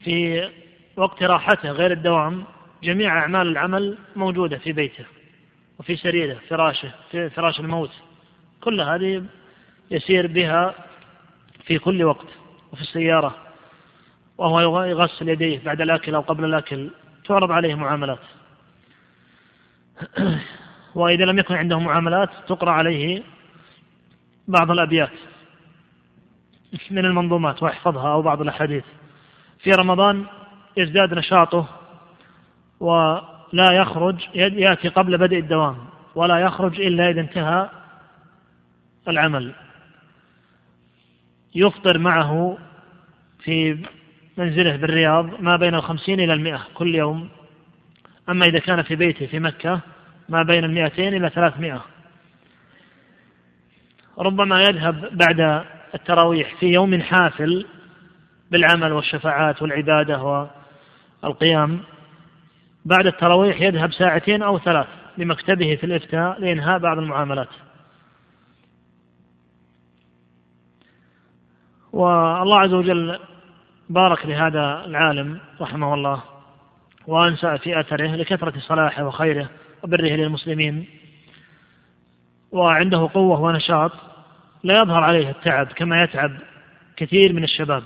في 0.04 0.50
وقت 0.98 1.24
راحته 1.24 1.72
غير 1.72 1.92
الدوام 1.92 2.44
جميع 2.84 3.20
أعمال 3.20 3.48
العمل 3.48 3.98
موجودة 4.16 4.58
في 4.58 4.74
بيته 4.74 5.06
وفي 5.80 5.96
سريره 5.96 6.40
فراشه 6.50 6.92
في 7.12 7.30
فراش 7.30 7.60
الموت 7.60 7.92
كل 8.62 8.82
هذه 8.82 9.24
يسير 9.92 10.28
بها 10.28 10.76
في 11.66 11.80
كل 11.80 12.04
وقت 12.04 12.28
وفي 12.72 12.82
السيارة 12.82 13.36
وهو 14.38 14.84
يغسل 14.84 15.30
يديه 15.30 15.60
بعد 15.66 15.82
الأكل 15.82 16.16
أو 16.16 16.22
قبل 16.22 16.46
الأكل 16.46 16.92
تعرض 17.26 17.52
عليه 17.52 17.76
معاملات. 17.76 18.20
وإذا 20.96 21.26
لم 21.26 21.40
يكن 21.40 21.56
عنده 21.56 21.80
معاملات 21.80 22.30
تقرأ 22.48 22.72
عليه 22.72 23.24
بعض 24.48 24.72
الأبيات. 24.72 25.12
من 26.92 27.06
المنظومات 27.06 27.64
ويحفظها 27.64 28.12
أو 28.12 28.22
بعض 28.22 28.42
الأحاديث. 28.42 28.84
في 29.60 29.72
رمضان 29.72 30.26
يزداد 30.78 31.14
نشاطه 31.14 31.68
ولا 32.80 33.72
يخرج 33.72 34.16
يأتي 34.36 34.88
قبل 34.88 35.18
بدء 35.18 35.40
الدوام 35.40 35.78
ولا 36.16 36.40
يخرج 36.40 36.82
إلا 36.82 37.10
إذا 37.10 37.22
انتهى 37.22 37.70
العمل. 39.08 39.54
يفطر 41.56 41.98
معه 41.98 42.58
في 43.40 43.86
منزله 44.38 44.76
بالرياض 44.76 45.42
ما 45.42 45.56
بين 45.56 45.76
الخمسين 45.76 46.20
إلى 46.20 46.34
المئة 46.34 46.68
كل 46.74 46.96
يوم. 46.96 47.30
أما 48.30 48.46
إذا 48.46 48.60
كان 48.60 48.82
في 48.82 48.96
بيته 48.96 49.28
في 49.28 49.40
مكة 49.40 49.80
ما 50.30 50.44
بين 50.44 50.64
المئتين 50.64 51.14
إلى 51.14 51.30
ثلاثمائة 51.30 51.86
ربما 54.18 54.64
يذهب 54.64 55.18
بعد 55.18 55.66
التراويح 55.96 56.56
في 56.60 56.66
يوم 56.66 57.02
حافل 57.02 57.66
بالعمل 58.52 58.94
والشفاعات 58.94 59.62
والعبادة 59.62 60.48
والقيام. 61.24 61.80
بعد 62.86 63.08
التراويح 63.08 63.62
يذهب 63.62 63.94
ساعتين 63.94 64.44
أو 64.44 64.60
ثلاث 64.60 64.88
لمكتبه 65.18 65.76
في 65.76 65.86
الإفتاء 65.86 66.42
لإنهاء 66.42 66.80
بعض 66.80 66.98
المعاملات. 66.98 67.48
والله 71.94 72.60
عز 72.60 72.74
وجل 72.74 73.20
بارك 73.90 74.26
لهذا 74.26 74.86
العالم 74.86 75.40
رحمه 75.62 75.94
الله 75.94 76.24
وأنسأ 77.08 77.58
في 77.58 77.80
أثره 77.80 78.16
لكثرة 78.16 78.60
صلاحه 78.60 79.08
وخيره 79.08 79.50
وبره 79.84 80.08
للمسلمين. 80.08 80.88
وعنده 82.52 83.10
قوة 83.14 83.42
ونشاط. 83.42 83.92
لا 84.66 84.82
يظهر 84.82 85.04
عليه 85.04 85.30
التعب 85.30 85.68
كما 85.68 86.04
يتعب 86.04 86.32
كثير 86.98 87.34
من 87.34 87.44
الشباب. 87.44 87.84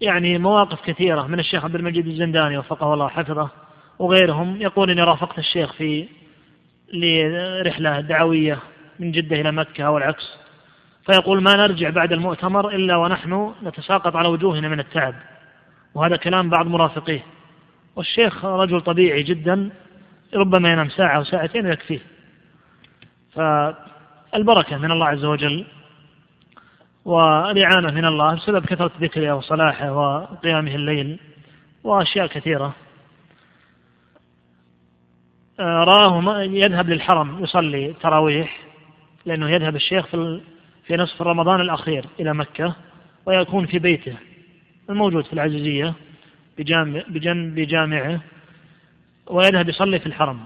يعني 0.00 0.38
مواقف 0.38 0.80
كثيرة 0.80 1.26
من 1.26 1.40
الشيخ 1.40 1.64
عبد 1.64 1.74
المجيد 1.74 2.06
الزنداني 2.06 2.58
وفقه 2.58 2.94
الله 2.94 3.08
حفظه 3.08 3.50
وغيرهم 3.98 4.62
يقول 4.62 4.90
إني 4.90 5.02
رافقت 5.02 5.38
الشيخ 5.38 5.72
في 5.72 6.08
لرحلة 6.92 8.00
دعوية 8.00 8.58
من 8.98 9.12
جدة 9.12 9.40
إلى 9.40 9.52
مكة 9.52 9.84
أو 9.84 9.98
العكس. 9.98 10.38
فيقول 11.06 11.42
ما 11.42 11.56
نرجع 11.56 11.90
بعد 11.90 12.12
المؤتمر 12.12 12.68
إلا 12.68 12.96
ونحن 12.96 13.52
نتساقط 13.62 14.16
على 14.16 14.28
وجوهنا 14.28 14.68
من 14.68 14.80
التعب. 14.80 15.14
وهذا 15.94 16.16
كلام 16.16 16.50
بعض 16.50 16.66
مرافقيه. 16.66 17.24
والشيخ 17.96 18.44
رجل 18.44 18.80
طبيعي 18.80 19.22
جدا 19.22 19.70
ربما 20.34 20.72
ينام 20.72 20.88
ساعة 20.88 21.16
أو 21.16 21.24
ساعتين 21.24 21.66
ويكفيه. 21.66 22.00
فالبركة 24.36 24.78
من 24.78 24.90
الله 24.90 25.06
عز 25.06 25.24
وجل 25.24 25.64
والإعانة 27.04 27.92
من 27.92 28.04
الله 28.04 28.34
بسبب 28.34 28.66
كثرة 28.66 28.90
ذكره 29.00 29.34
وصلاحه 29.34 29.92
وقيامه 29.92 30.74
الليل 30.74 31.18
وأشياء 31.84 32.26
كثيرة. 32.26 32.74
رآه 35.60 36.42
يذهب 36.42 36.88
للحرم 36.88 37.44
يصلي 37.44 37.92
تراويح 37.92 38.60
لأنه 39.26 39.50
يذهب 39.50 39.76
الشيخ 39.76 40.06
في 40.06 40.40
في 40.86 40.96
نصف 40.96 41.22
رمضان 41.22 41.60
الأخير 41.60 42.06
إلى 42.20 42.34
مكة 42.34 42.76
ويكون 43.26 43.66
في 43.66 43.78
بيته 43.78 44.16
الموجود 44.90 45.24
في 45.24 45.32
العزيزية 45.32 45.94
بجنب 47.08 47.60
جامعه 47.60 48.20
ويذهب 49.26 49.68
يصلي 49.68 49.98
في 49.98 50.06
الحرم. 50.06 50.40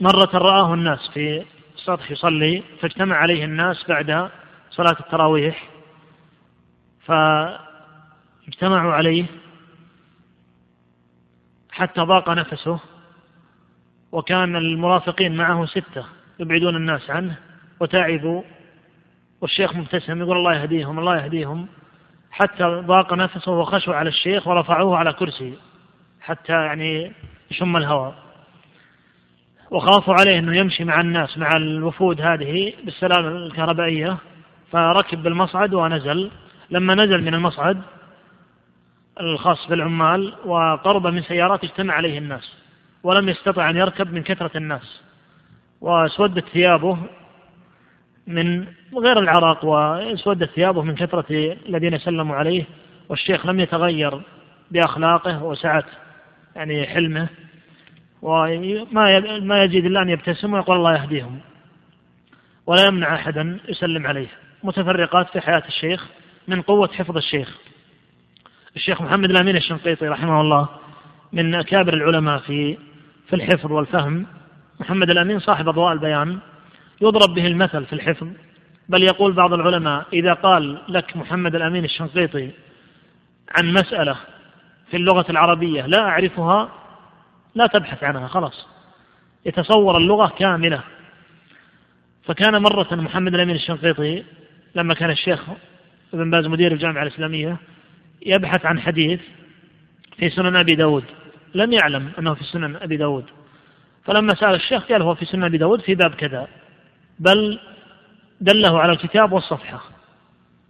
مرة 0.00 0.30
رآه 0.34 0.74
الناس 0.74 1.10
في 1.14 1.44
السطح 1.80 2.10
يصلي 2.10 2.62
فاجتمع 2.80 3.16
عليه 3.16 3.44
الناس 3.44 3.84
بعد 3.88 4.30
صلاة 4.70 4.96
التراويح 5.00 5.68
فاجتمعوا 7.00 8.92
عليه 8.92 9.26
حتى 11.70 12.00
ضاق 12.00 12.30
نفسه 12.30 12.80
وكان 14.12 14.56
المرافقين 14.56 15.36
معه 15.36 15.66
ستة 15.66 16.04
يبعدون 16.38 16.76
الناس 16.76 17.10
عنه 17.10 17.36
وتعبوا 17.80 18.42
والشيخ 19.40 19.76
مبتسم 19.76 20.20
يقول 20.20 20.36
الله 20.36 20.54
يهديهم 20.54 20.98
الله 20.98 21.16
يهديهم 21.16 21.68
حتى 22.30 22.64
ضاق 22.64 23.12
نفسه 23.14 23.52
وخشوا 23.52 23.94
على 23.94 24.08
الشيخ 24.08 24.46
ورفعوه 24.46 24.96
على 24.96 25.12
كرسي 25.12 25.58
حتى 26.20 26.52
يعني 26.52 27.12
يشم 27.50 27.76
الهواء. 27.76 28.29
وخافوا 29.70 30.14
عليه 30.14 30.38
إنه 30.38 30.56
يمشي 30.56 30.84
مع 30.84 31.00
الناس 31.00 31.38
مع 31.38 31.56
الوفود 31.56 32.20
هذه 32.20 32.72
بالسلالة 32.84 33.28
الكهربائية 33.28 34.16
فركب 34.72 35.22
بالمصعد 35.22 35.74
ونزل. 35.74 36.30
لما 36.70 36.94
نزل 36.94 37.24
من 37.24 37.34
المصعد 37.34 37.82
الخاص 39.20 39.68
بالعمال 39.68 40.34
وقرب 40.44 41.06
من 41.06 41.22
سيارات 41.22 41.64
اجتمع 41.64 41.94
عليه 41.94 42.18
الناس 42.18 42.52
ولم 43.02 43.28
يستطع 43.28 43.70
أن 43.70 43.76
يركب 43.76 44.12
من 44.12 44.22
كثرة 44.22 44.56
الناس 44.56 45.00
واسودت 45.80 46.44
ثيابه 46.48 46.98
من 48.26 48.66
غير 48.94 49.18
العرق 49.18 49.64
واسودت 49.64 50.50
ثيابه 50.50 50.82
من 50.82 50.94
كثرة 50.94 51.56
الذين 51.66 51.98
سلموا 51.98 52.36
عليه 52.36 52.64
والشيخ 53.08 53.46
لم 53.46 53.60
يتغير 53.60 54.22
بأخلاقه 54.70 55.44
وسعة 55.44 55.84
يعني 56.56 56.86
حلمه. 56.86 57.28
وما 58.22 59.20
ما 59.40 59.62
يجد 59.64 59.84
إلا 59.84 60.02
أن 60.02 60.08
يبتسم 60.08 60.54
ويقول 60.54 60.76
الله 60.76 60.94
يهديهم. 60.94 61.40
ولا 62.66 62.86
يمنع 62.86 63.14
أحدا 63.14 63.58
يسلم 63.68 64.06
عليه. 64.06 64.28
متفرقات 64.62 65.28
في 65.30 65.40
حياة 65.40 65.62
الشيخ 65.68 66.06
من 66.48 66.62
قوة 66.62 66.88
حفظ 66.88 67.16
الشيخ. 67.16 67.58
الشيخ 68.76 69.02
محمد 69.02 69.30
الأمين 69.30 69.56
الشنقيطي 69.56 70.08
رحمه 70.08 70.40
الله 70.40 70.68
من 71.32 71.54
أكابر 71.54 71.94
العلماء 71.94 72.38
في 72.38 72.78
في 73.28 73.36
الحفظ 73.36 73.72
والفهم. 73.72 74.26
محمد 74.80 75.10
الأمين 75.10 75.38
صاحب 75.38 75.68
أضواء 75.68 75.92
البيان. 75.92 76.38
يضرب 77.00 77.34
به 77.34 77.46
المثل 77.46 77.86
في 77.86 77.92
الحفظ. 77.92 78.28
بل 78.88 79.02
يقول 79.02 79.32
بعض 79.32 79.52
العلماء 79.52 80.06
إذا 80.12 80.32
قال 80.32 80.82
لك 80.88 81.16
محمد 81.16 81.54
الأمين 81.54 81.84
الشنقيطي 81.84 82.50
عن 83.58 83.72
مسألة 83.72 84.16
في 84.90 84.96
اللغة 84.96 85.30
العربية 85.30 85.86
لا 85.86 86.00
أعرفها 86.00 86.79
لا 87.54 87.66
تبحث 87.66 88.04
عنها 88.04 88.28
خلاص. 88.28 88.66
يتصور 89.46 89.96
اللغة 89.96 90.28
كاملة. 90.38 90.82
فكان 92.24 92.62
مرة 92.62 92.94
محمد 92.94 93.34
الأمين 93.34 93.56
الشنقيطي 93.56 94.24
لما 94.74 94.94
كان 94.94 95.10
الشيخ 95.10 95.40
ابن 96.14 96.30
باز 96.30 96.46
مدير 96.46 96.72
الجامعة 96.72 97.02
الإسلامية 97.02 97.56
يبحث 98.26 98.66
عن 98.66 98.80
حديث 98.80 99.20
في 100.16 100.30
سنن 100.30 100.56
أبي 100.56 100.74
داود. 100.74 101.04
لم 101.54 101.72
يعلم 101.72 102.12
أنه 102.18 102.34
في 102.34 102.44
سنن 102.44 102.76
أبي 102.76 102.96
داود. 102.96 103.24
فلما 104.04 104.34
سأل 104.34 104.54
الشيخ 104.54 104.84
قال 104.84 105.02
هو 105.02 105.14
في 105.14 105.24
سنن 105.24 105.44
أبي 105.44 105.58
داود 105.58 105.80
في 105.80 105.94
باب 105.94 106.14
كذا. 106.14 106.48
بل 107.18 107.60
دله 108.40 108.80
على 108.80 108.92
الكتاب 108.92 109.32
والصفحة. 109.32 109.82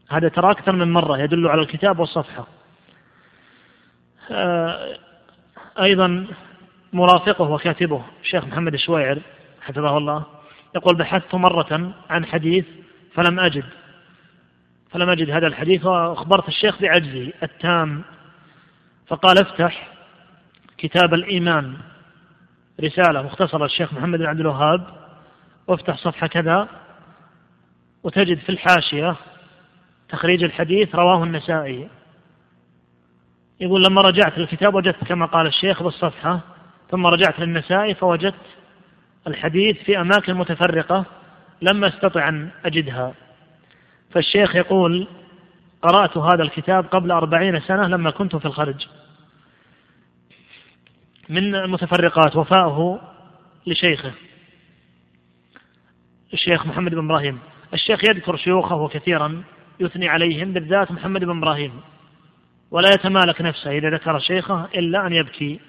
هذا 0.09 0.29
ترى 0.29 0.51
أكثر 0.51 0.73
من 0.73 0.93
مرة 0.93 1.19
يدل 1.19 1.49
على 1.49 1.61
الكتاب 1.61 1.99
والصفحة. 1.99 2.47
آه، 4.31 4.99
أيضا 5.83 6.27
مرافقه 6.93 7.51
وكاتبه 7.51 8.05
الشيخ 8.23 8.45
محمد 8.45 8.75
الشويعر 8.75 9.19
حفظه 9.61 9.97
الله 9.97 10.25
يقول 10.77 10.97
بحثت 10.97 11.35
مرة 11.35 11.95
عن 12.11 12.27
حديث 12.27 12.65
فلم 13.15 13.41
أجد 13.41 13.65
فلم 14.91 15.09
أجد 15.09 15.31
هذا 15.31 15.47
الحديث 15.47 15.87
وأخبرت 15.87 16.49
الشيخ 16.49 16.81
بعجزي 16.83 17.33
التام 17.43 18.03
فقال 19.07 19.39
افتح 19.39 19.89
كتاب 20.79 21.15
الإيمان 21.15 21.77
رسالة 22.81 23.23
مختصرة 23.23 23.65
الشيخ 23.65 23.93
محمد 23.93 24.19
بن 24.19 24.27
عبد 24.27 24.41
الوهاب 24.41 24.87
وافتح 25.67 25.97
صفحة 25.97 26.27
كذا 26.27 26.69
وتجد 28.03 28.39
في 28.39 28.49
الحاشية 28.49 29.17
تخريج 30.09 30.45
الحديث 30.45 30.95
رواه 30.95 31.25
النسائي. 31.25 31.89
يقول 33.61 33.85
لما 33.85 34.03
رجعت 34.03 34.39
للكتاب 34.39 34.75
وجدت 34.75 35.05
كما 35.05 35.27
قال 35.27 35.47
الشيخ 35.47 35.83
بالصفحة 35.83 36.41
ثم 36.91 37.07
رجعت 37.07 37.41
للنسائي 37.41 37.95
فوجدت 37.95 38.35
الحديث 39.27 39.77
في 39.83 40.01
أماكن 40.01 40.35
متفرقة 40.35 41.05
لم 41.63 41.85
أستطع 41.85 42.29
أن 42.29 42.51
أجدها. 42.65 43.15
فالشيخ 44.11 44.57
يقول 44.57 45.09
قرأت 45.83 46.17
هذا 46.17 46.43
الكتاب 46.43 46.85
قبل 46.85 47.11
أربعين 47.11 47.61
سنة 47.61 47.87
لما 47.87 48.11
كنت 48.11 48.37
في 48.37 48.45
الخرج. 48.45 48.87
من 51.29 51.55
المتفرقات 51.55 52.37
وفاؤه 52.37 53.01
لشيخه 53.67 54.13
الشيخ 56.33 56.67
محمد 56.67 56.95
بن 56.95 57.05
إبراهيم. 57.05 57.39
الشيخ 57.75 58.05
يذكر 58.05 58.37
شيوخه 58.37 58.89
كثيرا 58.89 59.43
يثني 59.81 60.09
عليهم 60.09 60.53
بالذات 60.53 60.93
محمد 60.93 61.25
بن 61.25 61.39
إبراهيم 61.39 61.81
ولا 62.71 62.89
يتمالك 62.91 63.41
نفسه 63.41 63.71
إذا 63.71 63.91
ذكر 63.91 64.19
شيخه 64.19 64.65
إلا 64.65 65.07
أن 65.07 65.13
يبكي. 65.13 65.61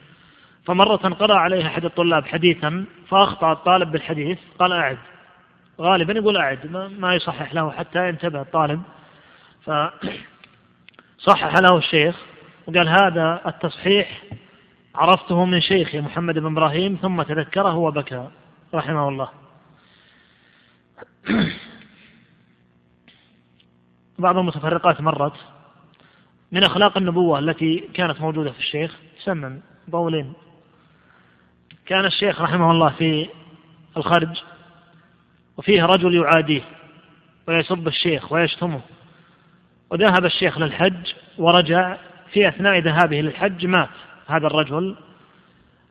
فمرة 0.66 0.96
قرأ 0.96 1.36
عليه 1.36 1.68
أحد 1.68 1.86
الطلاب 1.86 2.26
حديثا 2.26 2.86
فأخطأ 3.08 3.52
الطالب 3.52 3.92
بالحديث 3.92 4.40
قال 4.60 4.72
أعد. 4.74 4.98
غالبا 5.80 6.14
يقول 6.14 6.38
أعد 6.38 6.68
ما 7.00 7.16
يصحح 7.16 7.54
له 7.54 7.72
حتى 7.72 8.10
ينتبه 8.10 8.42
الطالب. 8.42 8.82
فصحح 9.64 11.58
له 11.66 11.78
الشيخ 11.78 12.16
وقال 12.68 12.90
هذا 12.90 13.42
التصحيح 13.46 14.24
عرفته 14.96 15.46
من 15.46 15.62
شيخي 15.62 16.02
محمد 16.02 16.40
بن 16.40 16.52
إبراهيم 16.52 16.98
ثم 17.02 17.22
تذكره 17.22 17.76
وبكى 17.76 18.28
رحمه 18.74 19.10
الله. 19.10 19.30
بعض 24.20 24.38
المتفرقات 24.38 25.02
مرت 25.02 25.34
من 26.52 26.64
أخلاق 26.64 26.98
النبوة 26.98 27.40
التي 27.40 27.90
كانت 27.94 28.22
موجودة 28.22 28.52
في 28.52 28.60
الشيخ 28.60 29.00
سمن 29.24 29.60
طولين 29.92 30.34
كان 31.92 32.06
الشيخ 32.06 32.42
رحمه 32.42 32.72
الله 32.72 32.90
في 32.90 33.30
الخرج 33.98 34.44
وفيه 35.58 35.86
رجل 35.86 36.16
يعاديه 36.16 36.62
ويسب 37.48 37.88
الشيخ 37.88 38.32
ويشتمه. 38.32 38.82
وذهب 39.90 40.26
الشيخ 40.26 40.58
للحج 40.58 41.14
ورجع 41.38 41.98
في 42.34 42.48
أثناء 42.48 42.80
ذهابه 42.80 43.22
للحج 43.22 43.66
مات 43.66 43.90
هذا 44.28 44.48
الرجل. 44.48 44.96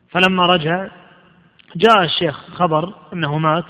فلما 0.09 0.45
رجع 0.45 0.87
جاء 1.75 2.03
الشيخ 2.03 2.55
خبر 2.55 2.93
أنه 3.13 3.37
مات 3.37 3.65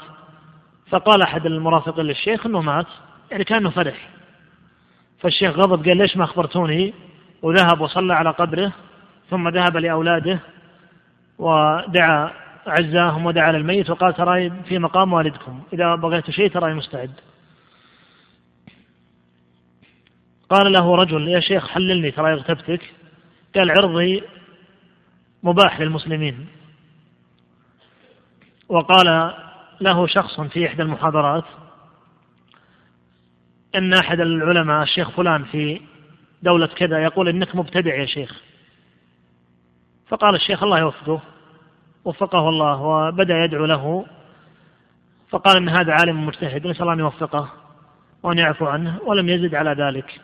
فقال 0.89 1.21
أحد 1.21 1.45
المرافقين 1.45 2.05
للشيخ 2.05 2.45
أنه 2.45 2.61
مات 2.61 2.87
يعني 3.31 3.43
كأنه 3.43 3.69
فرح. 3.69 4.09
فالشيخ 5.19 5.51
غضب 5.51 5.87
قال 5.87 5.97
ليش 5.97 6.17
ما 6.17 6.23
أخبرتوني؟ 6.23 6.93
وذهب 7.41 7.81
وصلى 7.81 8.13
على 8.13 8.29
قبره 8.29 8.71
ثم 9.29 9.49
ذهب 9.49 9.77
لأولاده 9.77 10.39
ودعا 11.41 12.31
أعزاهم 12.67 13.25
ودعا 13.25 13.51
للميت 13.51 13.89
وقال 13.89 14.13
ترى 14.13 14.49
في 14.49 14.79
مقام 14.79 15.13
والدكم. 15.13 15.63
إذا 15.73 15.95
بغيت 15.95 16.31
شيء 16.31 16.51
ترى 16.51 16.73
مستعد. 16.73 17.11
قال 20.49 20.71
له 20.71 20.95
رجل 20.95 21.27
يا 21.27 21.39
شيخ 21.39 21.67
حللني 21.67 22.11
ترى 22.11 22.33
اغتبتك. 22.33 22.93
قال 23.55 23.71
عرضي 23.71 24.23
مباح 25.43 25.79
للمسلمين. 25.79 26.47
وقال 28.69 29.33
له 29.81 30.07
شخص 30.07 30.41
في 30.41 30.67
إحدى 30.67 30.81
المحاضرات 30.81 31.45
أن 33.75 33.93
أحد 33.93 34.19
العلماء 34.19 34.83
الشيخ 34.83 35.09
فلان 35.09 35.43
في 35.43 35.81
دولة 36.43 36.67
كذا 36.67 37.03
يقول 37.03 37.27
إنك 37.27 37.55
مبتدع 37.55 37.95
يا 37.95 38.05
شيخ. 38.05 38.50
فقال 40.11 40.35
الشيخ 40.35 40.63
الله 40.63 40.79
يوفقه. 40.79 41.21
وفقه 42.05 42.49
الله 42.49 42.81
وبدأ 42.81 43.43
يدعو 43.43 43.65
له. 43.65 44.05
فقال 45.29 45.57
إن 45.57 45.69
هذا 45.69 45.93
عالم 45.93 46.25
مجتهد 46.25 46.67
نسأل 46.67 46.81
الله 46.81 46.93
أن 46.93 46.99
يوفقه 46.99 47.49
وأن 48.23 48.37
يعفو 48.37 48.65
عنه 48.65 48.99
ولم 49.05 49.29
يزد 49.29 49.55
على 49.55 49.73
ذلك. 49.73 50.21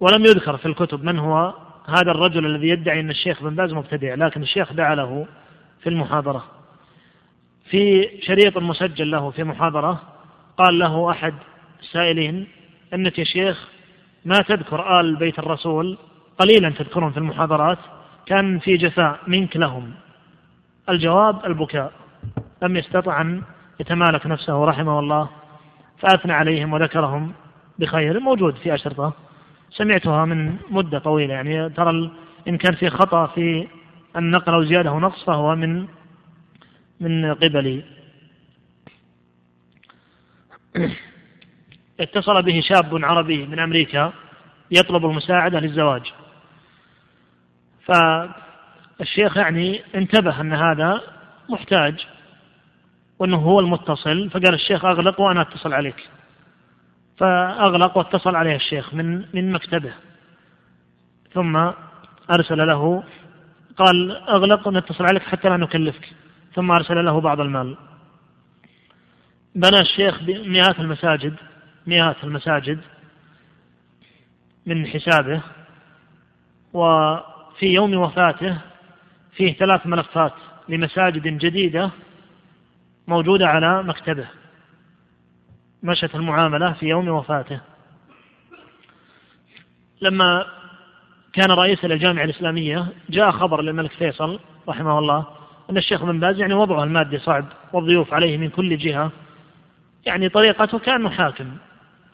ولم 0.00 0.24
يذكر 0.24 0.56
في 0.56 0.66
الكتب 0.66 1.04
من 1.04 1.18
هو 1.18 1.54
هذا 1.88 2.10
الرجل 2.10 2.46
الذي 2.46 2.68
يدعي 2.68 3.00
أن 3.00 3.10
الشيخ 3.10 3.42
بن 3.42 3.54
باز 3.54 3.72
مبتدع 3.72 4.14
لكن 4.14 4.42
الشيخ 4.42 4.72
دعا 4.72 4.94
له 4.94 5.26
في 5.82 5.88
المحاضرة. 5.88 6.44
في 7.70 8.08
شريط 8.22 8.58
مسجل 8.58 9.10
له 9.10 9.30
في 9.30 9.44
محاضرة 9.44 10.02
قال 10.58 10.78
له 10.78 11.10
أحد 11.10 11.34
السائلين 11.80 12.48
أنك 12.94 13.18
يا 13.18 13.24
شيخ 13.24 13.68
ما 14.24 14.38
تذكر 14.38 15.00
آل 15.00 15.16
بيت 15.16 15.38
الرسول؟ 15.38 15.98
قليلا 16.38 16.70
تذكرهم 16.70 17.10
في 17.10 17.18
المحاضرات. 17.18 17.78
كان 18.30 18.58
في 18.58 18.76
جفاء 18.76 19.20
منك 19.26 19.56
لهم. 19.56 19.92
الجواب 20.88 21.44
البكاء. 21.44 21.92
لم 22.62 22.76
يستطع 22.76 23.20
أن 23.20 23.42
يتمالك 23.80 24.26
نفسه 24.26 24.64
رحمه 24.64 24.98
الله 24.98 25.28
فأثنى 25.98 26.32
عليهم 26.32 26.72
وذكرهم 26.72 27.32
بخير 27.78 28.20
موجود 28.20 28.56
في 28.56 28.74
أشرطة. 28.74 29.12
سمعتها 29.70 30.24
من 30.24 30.56
مدة 30.70 30.98
طويلة 30.98 31.34
يعني 31.34 31.70
ترى 31.70 32.10
إن 32.48 32.56
كان 32.56 32.74
في 32.74 32.90
خطأ 32.90 33.26
في 33.26 33.68
النقل 34.16 34.52
أو 34.52 34.62
زيادة 34.62 34.90
أو 34.90 35.00
نقص 35.00 35.24
فهو 35.24 35.56
من 35.56 35.86
من 37.00 37.34
قبلي 37.34 37.84
اتصل 42.00 42.42
به 42.42 42.60
شاب 42.60 43.04
عربي 43.04 43.46
من 43.46 43.58
أمريكا 43.58 44.12
يطلب 44.70 45.04
المساعدة 45.04 45.60
للزواج. 45.60 46.12
فالشيخ 47.90 49.36
يعني 49.36 49.82
انتبه 49.94 50.40
أن 50.40 50.52
هذا 50.52 51.00
محتاج 51.48 52.06
وأنه 53.18 53.36
هو 53.36 53.60
المتصل 53.60 54.30
فقال 54.30 54.54
الشيخ 54.54 54.84
أغلق 54.84 55.20
وأنا 55.20 55.40
أتصل 55.40 55.72
عليك. 55.72 56.08
فأغلق 57.18 57.96
واتصل 57.96 58.36
عليه 58.36 58.56
الشيخ 58.56 58.94
من 58.94 59.24
من 59.34 59.52
مكتبه. 59.52 59.92
ثم 61.32 61.70
أرسل 62.30 62.66
له 62.66 63.04
قال 63.76 64.16
أغلق 64.28 64.68
ونتصل 64.68 65.04
عليك 65.04 65.22
حتى 65.22 65.48
لا 65.48 65.56
نكلفك. 65.56 66.08
ثم 66.54 66.70
أرسل 66.70 67.04
له 67.04 67.20
بعض 67.20 67.40
المال. 67.40 67.76
بنى 69.54 69.80
الشيخ 69.80 70.22
مئات 70.22 70.80
المساجد 70.80 71.34
مئات 71.86 72.24
المساجد 72.24 72.80
من 74.66 74.86
حسابه 74.86 75.42
وفي 77.60 77.66
يوم 77.66 77.94
وفاته 77.94 78.58
فيه 79.32 79.52
ثلاث 79.52 79.86
ملفات 79.86 80.32
لمساجد 80.68 81.38
جديدة 81.38 81.90
موجودة 83.06 83.48
على 83.48 83.82
مكتبه. 83.82 84.28
مشت 85.82 86.14
المعاملة 86.14 86.72
في 86.72 86.86
يوم 86.86 87.08
وفاته. 87.08 87.60
لما 90.00 90.46
كان 91.32 91.50
رئيسا 91.50 91.86
للجامعة 91.86 92.24
الإسلامية 92.24 92.86
جاء 93.10 93.30
خبر 93.30 93.62
للملك 93.62 93.92
فيصل 93.92 94.40
رحمه 94.68 94.98
الله 94.98 95.26
أن 95.70 95.76
الشيخ 95.76 96.04
بن 96.04 96.20
باز 96.20 96.40
يعني 96.40 96.54
وضعه 96.54 96.84
المادي 96.84 97.18
صعب 97.18 97.46
والضيوف 97.72 98.14
عليه 98.14 98.38
من 98.38 98.48
كل 98.48 98.78
جهة. 98.78 99.12
يعني 100.06 100.28
طريقته 100.28 100.78
كأنه 100.78 101.10
حاكم 101.10 101.56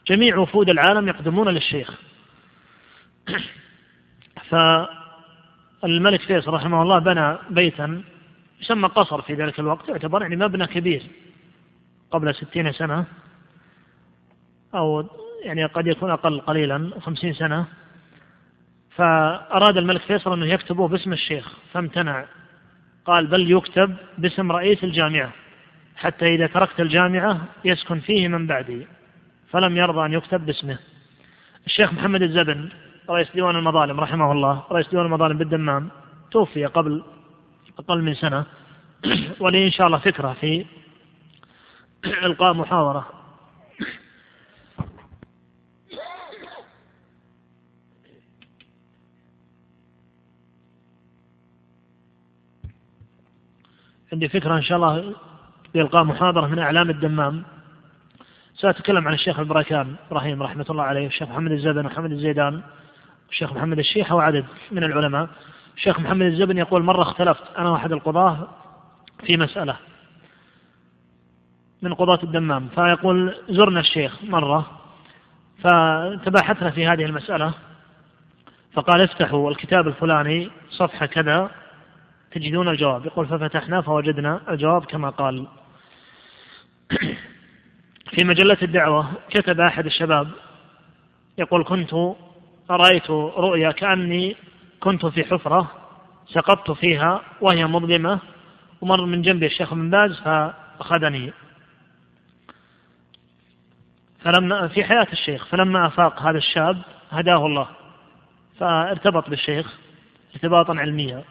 جميع 0.07 0.37
وفود 0.37 0.69
العالم 0.69 1.07
يقدمون 1.07 1.49
للشيخ. 1.49 1.93
فالملك 5.81 6.21
فيصل 6.21 6.53
رحمه 6.53 6.81
الله 6.81 6.99
بنى 6.99 7.37
بيتا 7.49 8.03
يسمى 8.61 8.87
قصر 8.87 9.21
في 9.21 9.33
ذلك 9.33 9.59
الوقت 9.59 9.89
يعتبر 9.89 10.21
يعني 10.21 10.35
مبنى 10.35 10.67
كبير 10.67 11.03
قبل 12.11 12.35
ستين 12.35 12.71
سنة 12.71 13.05
أو 14.75 15.09
يعني 15.43 15.65
قد 15.65 15.87
يكون 15.87 16.11
أقل 16.11 16.39
قليلا 16.39 16.91
خمسين 16.99 17.33
سنة. 17.33 17.65
فأراد 18.95 19.77
الملك 19.77 20.01
فيصل 20.01 20.33
أنه 20.33 20.45
يكتبه 20.45 20.87
باسم 20.87 21.13
الشيخ 21.13 21.53
فامتنع. 21.73 22.25
قال 23.05 23.27
بل 23.27 23.51
يكتب 23.51 23.95
باسم 24.17 24.51
رئيس 24.51 24.83
الجامعة 24.83 25.33
حتى 25.95 26.35
إذا 26.35 26.47
تركت 26.47 26.79
الجامعة 26.79 27.41
يسكن 27.65 27.99
فيه 27.99 28.27
من 28.27 28.47
بعدي 28.47 28.87
فلم 29.49 29.77
يرضى 29.77 30.05
أن 30.05 30.13
يكتب 30.13 30.45
باسمه. 30.45 30.77
الشيخ 31.65 31.93
محمد 31.93 32.21
الزبن 32.21 32.69
رئيس 33.09 33.31
ديوان 33.31 33.55
المظالم 33.55 33.99
رحمه 33.99 34.31
الله 34.31 34.63
رئيس 34.71 34.87
ديوان 34.87 35.05
المظالم 35.05 35.37
بالدمام 35.37 35.89
توفي 36.31 36.65
قبل 36.65 37.03
أقل 37.79 38.01
من 38.01 38.13
سنة. 38.13 38.45
ولي 39.41 39.65
إن 39.65 39.71
شاء 39.71 39.87
الله 39.87 39.97
فكرة 39.97 40.33
في 40.33 40.65
إلقاء 42.05 42.53
محاضرة 42.53 43.07
عندي 54.13 54.29
فكرة 54.29 54.57
إن 54.57 54.61
شاء 54.61 54.77
الله 54.77 55.15
بإلقاء 55.73 56.03
محاضرة 56.03 56.47
من 56.47 56.59
أعلام 56.59 56.89
الدمام. 56.89 57.43
سأتكلم 58.55 59.07
عن 59.07 59.13
الشيخ 59.13 59.39
البركان 59.39 59.95
إبراهيم 60.11 60.43
رحمة 60.43 60.65
الله 60.69 60.83
عليه 60.83 61.03
والشيخ 61.03 61.29
محمد 61.29 61.51
الزبن 61.51 61.85
ومحمد 61.85 62.11
الزيدان. 62.11 62.61
والشيخ 63.27 63.53
محمد 63.53 63.79
الشيحة 63.79 64.15
وعدد 64.15 64.45
من 64.71 64.83
العلماء. 64.83 65.29
الشيخ 65.75 65.99
محمد 65.99 66.25
الزبن 66.25 66.57
يقول 66.57 66.83
مرة 66.83 67.01
اختلفت 67.01 67.43
أنا 67.57 67.69
وأحد 67.69 67.91
القضاة 67.91 68.47
في 69.25 69.37
مسألة 69.37 69.77
من 71.81 71.93
قضاة 71.93 72.19
الدمام. 72.23 72.67
فيقول 72.67 73.35
زرنا 73.49 73.79
الشيخ 73.79 74.23
مرة 74.23 74.71
فتباحثنا 75.59 76.69
في 76.69 76.87
هذه 76.87 77.05
المسألة 77.05 77.53
فقال 78.73 79.01
افتحوا 79.01 79.51
الكتاب 79.51 79.87
الفلاني 79.87 80.49
صفحة 80.69 81.05
كذا 81.05 81.51
تجدون 82.31 82.69
الجواب. 82.69 83.05
يقول 83.05 83.27
ففتحنا 83.27 83.81
فوجدنا 83.81 84.41
الجواب 84.49 84.85
كما 84.85 85.09
قال. 85.09 85.47
في 88.11 88.23
مجلة 88.23 88.57
الدعوة 88.61 89.11
كتب 89.29 89.59
أحد 89.59 89.85
الشباب 89.85 90.27
يقول 91.37 91.63
كنت 91.63 91.95
رأيت 92.69 93.09
رؤيا 93.09 93.71
كأني 93.71 94.35
كنت 94.79 95.05
في 95.05 95.23
حفرة 95.23 95.71
سقطت 96.27 96.71
فيها 96.71 97.21
وهي 97.41 97.65
مظلمة 97.65 98.19
ومر 98.81 99.05
من 99.05 99.21
جنبي 99.21 99.45
الشيخ 99.45 99.73
بن 99.73 99.89
باز 99.89 100.19
فأخذني. 100.19 101.33
فلما 104.19 104.67
في 104.67 104.83
حياة 104.83 105.07
الشيخ 105.13 105.45
فلما 105.45 105.87
أفاق 105.87 106.21
هذا 106.21 106.37
الشاب 106.37 106.81
هداه 107.11 107.45
الله 107.45 107.67
فارتبط 108.59 109.29
بالشيخ 109.29 109.77
ارتباطا 110.35 110.75
علميا. 110.75 111.23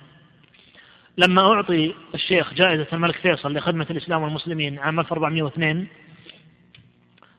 لما 1.18 1.52
أعطي 1.52 1.94
الشيخ 2.14 2.54
جائزة 2.54 2.86
الملك 2.92 3.16
فيصل 3.16 3.56
لخدمة 3.56 3.86
الإسلام 3.90 4.22
والمسلمين 4.22 4.78
عام 4.78 5.00
1402 5.00 5.86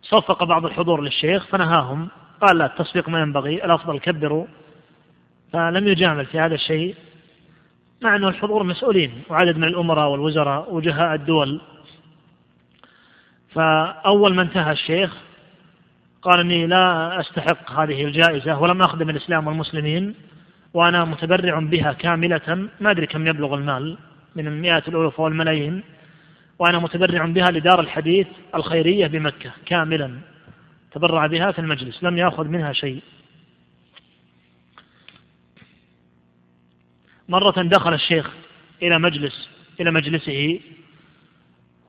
صفق 0.02 0.44
بعض 0.44 0.66
الحضور 0.66 1.02
للشيخ 1.02 1.48
فنهاهم 1.48 2.10
قال 2.42 2.58
لا 2.58 2.66
التصفيق 2.66 3.10
ما 3.10 3.22
ينبغي 3.22 3.66
الأفضل 3.66 4.00
كبروا. 4.00 4.46
فلم 5.54 5.88
يجامل 5.88 6.26
في 6.26 6.40
هذا 6.40 6.56
الشيء 6.56 6.96
مع 8.02 8.16
أن 8.16 8.24
الحضور 8.24 8.64
مسؤولين 8.64 9.22
وعدد 9.30 9.58
من 9.58 9.64
الأمراء 9.64 10.10
والوزراء 10.10 10.74
وجهاء 10.74 11.16
الدول. 11.16 11.62
فأول 13.50 14.36
ما 14.36 14.42
انتهى 14.42 14.72
الشيخ 14.72 15.18
قال 16.22 16.40
إني 16.40 16.68
لا 16.68 17.20
أستحق 17.20 17.72
هذه 17.72 18.06
الجائزة 18.06 18.60
ولم 18.60 18.82
أخدم 18.82 19.10
الإسلام 19.10 19.48
والمسلمين 19.48 20.16
وأنا 20.74 21.06
متبرع 21.06 21.60
بها 21.60 21.94
كاملة 21.94 22.70
ما 22.80 22.92
أدري 22.92 23.08
كم 23.08 23.28
يبلغ 23.28 23.56
المال 23.56 23.98
من 24.36 24.48
المئات 24.48 24.88
الألوف 24.88 25.20
والملايين. 25.20 25.84
وأنا 26.60 26.80
متبرع 26.80 27.26
بها 27.26 27.52
لدار 27.52 27.80
الحديث 27.80 28.28
الخيرية 28.56 29.08
بمكة 29.08 29.52
كاملا. 29.66 30.12
تبرع 30.98 31.28
بها 31.28 31.52
في 31.52 31.60
المجلس 31.60 32.04
لم 32.04 32.18
يأخذ 32.18 32.48
منها 32.48 32.74
شيء. 32.74 33.04
مرة 37.30 37.62
دخل 37.62 37.94
الشيخ 37.94 38.32
إلى 38.82 39.00
مجلس 39.00 39.50
إلى 39.80 39.92
مجلسه 39.92 40.60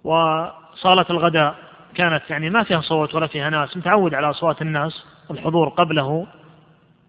وصالة 0.04 1.06
الغداء 1.10 1.56
كانت 1.94 2.22
يعني 2.30 2.50
ما 2.50 2.62
فيها 2.62 2.80
صوت 2.80 3.14
ولا 3.14 3.26
فيها 3.26 3.50
ناس 3.50 3.76
متعود 3.76 4.14
على 4.14 4.30
أصوات 4.30 4.62
الناس 4.62 5.04
والحضور 5.28 5.68
قبله 5.68 6.26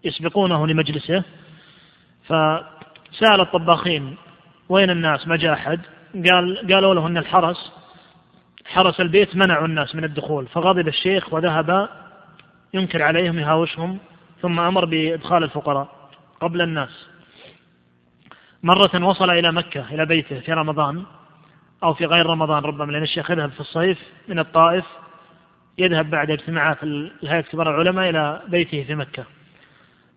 يسبقونه 0.04 0.66
لمجلسه. 0.66 1.24
فسأل 2.24 3.40
الطباخين 3.40 4.16
وين 4.68 4.90
الناس؟ 4.90 5.28
ما 5.28 5.36
جاء 5.36 5.52
أحد. 5.52 5.80
قال 6.14 6.72
قالوا 6.72 6.94
له 6.94 7.06
أن 7.06 7.16
الحرس 7.16 7.72
حرس 8.66 9.00
البيت 9.00 9.36
منعوا 9.36 9.66
الناس 9.66 9.94
من 9.94 10.04
الدخول 10.04 10.46
فغضب 10.46 10.88
الشيخ 10.88 11.32
وذهب 11.32 11.88
ينكر 12.74 13.02
عليهم 13.02 13.38
يهاوشهم 13.38 13.98
ثم 14.42 14.60
أمر 14.60 14.84
بإدخال 14.84 15.44
الفقراء 15.44 15.88
قبل 16.40 16.60
الناس. 16.60 17.06
مرة 18.62 19.04
وصل 19.06 19.30
إلى 19.30 19.52
مكة 19.52 19.94
إلى 19.94 20.06
بيته 20.06 20.40
في 20.40 20.52
رمضان 20.52 21.04
أو 21.82 21.94
في 21.94 22.06
غير 22.06 22.26
رمضان 22.26 22.62
ربما 22.62 22.92
لأن 22.92 23.02
الشيخ 23.02 23.30
يذهب 23.30 23.50
في 23.50 23.60
الصيف 23.60 23.98
من 24.28 24.38
الطائف 24.38 24.84
يذهب 25.78 26.10
بعد 26.10 26.30
اجتماعات 26.30 26.84
هيئة 27.22 27.40
كبار 27.40 27.70
العلماء 27.70 28.10
إلى 28.10 28.42
بيته 28.48 28.84
في 28.84 28.94
مكة. 28.94 29.24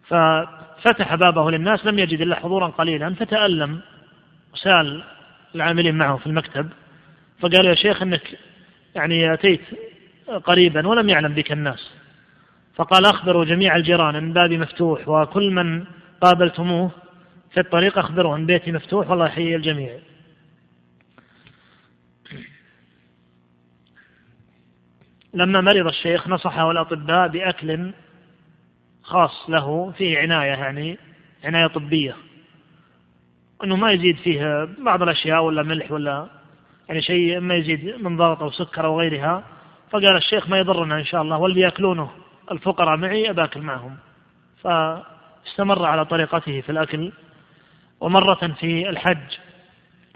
ففتح 0.07 1.15
بابه 1.15 1.51
للناس 1.51 1.85
لم 1.85 1.99
يجد 1.99 2.21
إلا 2.21 2.35
حضورا 2.35 2.67
قليلا 2.67 3.15
فتألم 3.15 3.81
وسأل 4.53 5.03
العاملين 5.55 5.95
معه 5.95 6.17
في 6.17 6.27
المكتب 6.27 6.69
فقال 7.39 7.65
يا 7.65 7.75
شيخ 7.75 8.01
إنك 8.01 8.37
يعني 8.95 9.33
أتيت 9.33 9.61
قريبا 10.43 10.87
ولم 10.87 11.09
يعلم 11.09 11.33
بك 11.33 11.51
الناس. 11.51 11.91
فقال 12.75 13.05
أخبروا 13.05 13.45
جميع 13.45 13.75
الجيران 13.75 14.15
ان 14.15 14.33
بابي 14.33 14.57
مفتوح 14.57 15.09
وكل 15.09 15.51
من 15.51 15.85
قابلتموه 16.21 16.91
في 17.51 17.59
الطريق 17.59 17.97
اخبروه 17.97 18.35
ان 18.35 18.45
بيتي 18.45 18.71
مفتوح 18.71 19.09
والله 19.09 19.25
يحيي 19.25 19.55
الجميع. 19.55 19.99
لما 25.33 25.61
مرض 25.61 25.87
الشيخ 25.87 26.27
نصحه 26.27 26.71
الأطباء 26.71 27.27
بأكل 27.27 27.91
خاص 29.03 29.49
له 29.49 29.91
فيه 29.91 30.19
عناية 30.19 30.49
يعني 30.49 30.97
عناية 31.43 31.67
طبية. 31.67 32.15
إنه 33.63 33.75
ما 33.75 33.91
يزيد 33.91 34.17
فيه 34.17 34.63
بعض 34.79 35.01
الأشياء 35.03 35.43
ولا 35.43 35.63
ملح 35.63 35.91
ولا 35.91 36.27
يعني 36.93 37.05
شيء 37.05 37.39
ما 37.39 37.55
يزيد 37.55 37.85
من 38.01 38.17
ضغط 38.17 38.41
أو 38.41 38.51
سكر 38.51 38.85
أو 38.85 38.99
غيرها 38.99 39.43
فقال 39.89 40.15
الشيخ 40.15 40.49
ما 40.49 40.59
يضرنا 40.59 40.95
إن 40.95 41.05
شاء 41.05 41.21
الله 41.21 41.37
واللي 41.37 41.61
يأكلونه 41.61 42.11
الفقراء 42.51 42.97
معي 42.97 43.29
اباكل 43.29 43.61
معهم. 43.61 43.97
فاستمر 44.61 45.85
على 45.85 46.05
طريقته 46.05 46.61
في 46.61 46.71
الأكل. 46.71 47.11
ومرة 47.99 48.53
في 48.59 48.89
الحج 48.89 49.37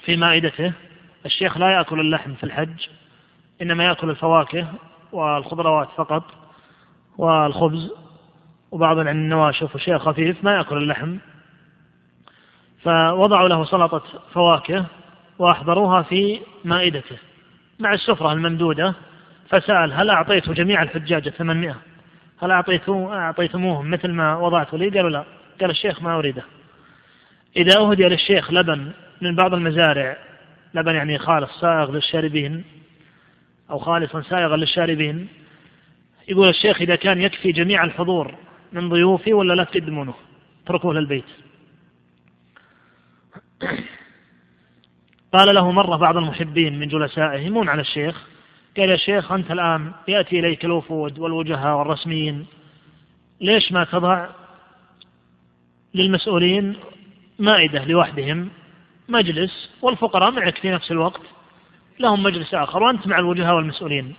في 0.04 0.18
مائدته 0.18 0.74
الشيخ 1.26 1.58
لا 1.58 1.72
يأكل 1.72 2.00
اللحم 2.00 2.34
في 2.34 2.44
الحج 2.44 2.88
إنما 3.62 3.86
يأكل 3.86 4.10
الفواكه 4.10 4.68
والخضروات 5.12 5.90
فقط 5.96 6.24
والخبز 7.18 7.92
وبعض 8.72 8.98
النواشف 8.98 9.76
وشيء 9.76 9.98
خفيف 9.98 10.44
ما 10.44 10.56
يأكل 10.56 10.78
اللحم. 10.78 11.18
فوضعوا 12.84 13.48
له 13.48 13.66
سلطة 13.66 14.04
فواكه 14.34 14.86
وأحضروها 15.40 16.02
في 16.02 16.40
مائدته. 16.66 17.18
مع 17.80 17.94
السفرة 17.94 18.34
الممدودة 18.34 18.96
فسأل 19.50 19.94
هل 19.94 20.10
أعطيت 20.10 20.50
جميع 20.50 20.84
الحجاج 20.84 21.28
الثمانمائة؟ 21.28 21.76
هل 22.42 22.52
أعطيتم 22.52 23.04
أعطيتموهم 23.04 23.92
مثل 23.92 24.12
ما 24.12 24.38
وضعت 24.38 24.74
لي؟ 24.74 24.90
قالوا 24.90 25.10
لا. 25.10 25.24
قال 25.62 25.70
الشيخ 25.70 26.02
ما 26.02 26.18
أريده. 26.18 26.44
إذا 27.58 27.78
أهدي 27.78 28.04
للشيخ 28.04 28.52
لبن 28.52 28.92
من 29.22 29.36
بعض 29.36 29.54
المزارع 29.54 30.18
لبن 30.74 30.96
يعني 30.96 31.18
خالص 31.18 31.60
سائغ 31.60 31.92
للشاربين 31.92 32.64
أو 33.70 33.80
خالصا 33.80 34.22
سائغا 34.22 34.58
للشاربين 34.58 35.28
يقول 36.28 36.50
الشيخ 36.50 36.82
إذا 36.82 36.96
كان 36.96 37.22
يكفي 37.22 37.52
جميع 37.52 37.84
الحضور 37.84 38.36
من 38.72 38.90
ضيوفي 38.90 39.34
ولا 39.34 39.54
لا 39.54 39.64
تقدمونه؟ 39.64 40.14
اتركوه 40.66 40.94
للبيت. 40.94 41.26
قال 45.34 45.56
له 45.56 45.72
مرة 45.72 45.96
بعض 45.96 46.18
المحبين 46.18 46.80
من 46.80 46.88
جلسائه 46.88 47.40
يمون 47.40 47.70
على 47.70 47.82
الشيخ. 47.82 48.28
قال 48.78 48.90
يا 48.90 48.98
شيخ 48.98 49.32
أنت 49.32 49.52
الآن 49.52 49.92
يأتي 50.08 50.40
إليك 50.40 50.66
الوفود 50.66 51.20
والوجهاء 51.20 51.78
والرسميين. 51.78 52.46
ليش 53.42 53.72
ما 53.72 53.84
تضع 53.84 54.30
للمسؤولين 55.94 56.76
مائدة 57.40 57.86
لوحدهم؟ 57.86 58.50
مجلس 59.10 59.70
والفقراء 59.82 60.32
معك 60.32 60.58
في 60.58 60.72
نفس 60.72 60.92
الوقت. 60.92 61.22
لهم 62.00 62.24
مجلس 62.24 62.54
آخر 62.54 62.84
وأنت 62.84 63.08
مع 63.08 63.20
الوجهاء 63.20 63.56
والمسؤولين. 63.56 64.16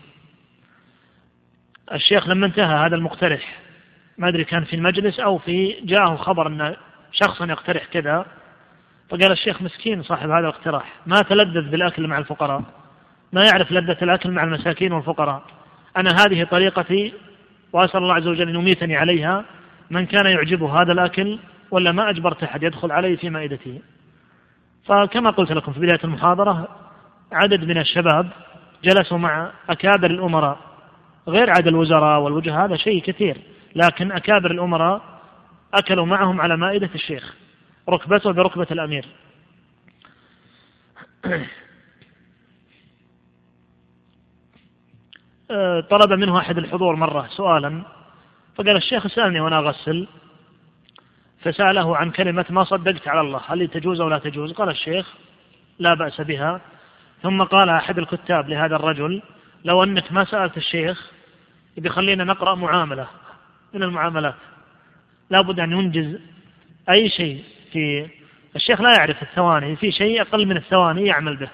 الشيخ 1.92 2.28
لما 2.28 2.46
انتهى 2.46 2.86
هذا 2.86 2.96
المقترح 2.96 3.58
ما 4.18 4.28
أدري 4.28 4.44
كان 4.44 4.64
في 4.64 4.76
المجلس 4.76 5.20
أو 5.20 5.38
في 5.38 5.76
جاءه 5.82 6.16
خبر 6.16 6.46
أن 6.46 6.76
شخصا 7.12 7.46
يقترح 7.46 7.84
كذا. 7.84 8.26
فقال 9.08 9.32
الشيخ 9.32 9.62
مسكين 9.62 10.02
صاحب 10.02 10.30
هذا 10.30 10.38
الاقتراح 10.38 10.92
ما 11.06 11.22
تلذذ 11.22 11.70
بالأكل 11.70 12.06
مع 12.06 12.18
الفقراء؟ 12.18 12.62
ما 13.32 13.44
يعرف 13.44 13.72
لذة 13.72 13.96
الأكل 14.02 14.30
مع 14.30 14.44
المساكين 14.44 14.92
والفقراء؟ 14.92 15.42
أنا 15.96 16.10
هذه 16.10 16.44
طريقتي 16.44 17.12
وأسأل 17.72 18.02
الله 18.02 18.14
عز 18.14 18.26
وجل 18.26 18.48
أن 18.48 18.54
يميتني 18.54 18.96
عليها 18.96 19.44
من 19.90 20.06
كان 20.06 20.26
يعجبه 20.26 20.82
هذا 20.82 20.92
الأكل 20.92 21.38
ولا 21.70 21.92
ما 21.92 22.10
أجبرت 22.10 22.42
أحد 22.42 22.62
يدخل 22.62 22.92
علي 22.92 23.16
في 23.16 23.30
مائدتي 23.30 23.82
فكما 24.86 25.30
قلت 25.30 25.52
لكم 25.52 25.72
في 25.72 25.80
بداية 25.80 26.00
المحاضرة 26.04 26.68
عدد 27.32 27.64
من 27.64 27.78
الشباب 27.78 28.28
جلسوا 28.84 29.18
مع 29.18 29.50
أكابر 29.70 30.10
الأمراء. 30.10 30.58
غير 31.28 31.50
عدد 31.50 31.66
الوزراء 31.66 32.20
والوجهاء 32.20 32.64
هذا 32.64 32.76
شيء 32.76 33.02
كثير 33.02 33.36
لكن 33.76 34.12
أكابر 34.12 34.50
الأمراء 34.50 35.02
أكلوا 35.74 36.06
معهم 36.06 36.40
على 36.40 36.56
مائدة 36.56 36.90
الشيخ. 36.94 37.34
ركبته 37.88 38.32
بركبة 38.32 38.66
الأمير. 38.70 39.06
أه، 45.50 45.80
طلب 45.80 46.12
منه 46.12 46.38
أحد 46.38 46.58
الحضور 46.58 46.96
مرة 46.96 47.26
سؤالا 47.30 47.82
فقال 48.56 48.76
الشيخ 48.76 49.06
اسألني 49.06 49.40
وأنا 49.40 49.58
أغسل 49.58 50.08
فسأله 51.40 51.96
عن 51.96 52.10
كلمة 52.10 52.44
ما 52.50 52.64
صدقت 52.64 53.08
على 53.08 53.20
الله 53.20 53.40
هل 53.46 53.68
تجوز 53.68 54.00
أو 54.00 54.08
لا 54.08 54.18
تجوز؟ 54.18 54.52
قال 54.52 54.68
الشيخ 54.68 55.14
لا 55.78 55.94
بأس 55.94 56.20
بها. 56.20 56.60
ثم 57.22 57.42
قال 57.42 57.68
أحد 57.68 57.98
الكتاب 57.98 58.48
لهذا 58.48 58.76
الرجل 58.76 59.22
لو 59.64 59.82
أنك 59.82 60.12
ما 60.12 60.24
سألت 60.24 60.56
الشيخ 60.56 61.12
بيخلينا 61.76 62.24
نقرأ 62.24 62.54
معاملة. 62.54 63.08
من 63.74 63.82
المعاملات؟ 63.82 64.34
لابد 65.30 65.60
أن 65.60 65.72
ينجز 65.72 66.20
أي 66.90 67.08
شيء. 67.08 67.44
في 67.72 68.08
الشيخ 68.56 68.80
لا 68.80 68.92
يعرف 68.98 69.22
الثواني 69.22 69.76
في 69.76 69.92
شيء 69.92 70.20
أقل 70.20 70.46
من 70.46 70.56
الثواني 70.56 71.06
يعمل 71.06 71.36
به. 71.36 71.50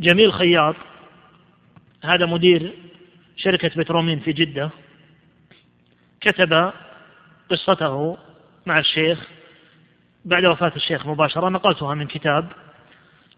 جميل 0.00 0.32
خياط 0.32 0.76
هذا 2.04 2.26
مدير 2.26 2.74
شركة 3.36 3.70
بترومين 3.76 4.20
في 4.20 4.32
جدة 4.32 4.70
كتب 6.20 6.72
قصته 7.50 8.18
مع 8.66 8.78
الشيخ 8.78 9.28
بعد 10.24 10.44
وفاة 10.44 10.72
الشيخ 10.76 11.06
مباشرة 11.06 11.48
نقلتها 11.48 11.94
من 11.94 12.06
كتاب. 12.06 12.52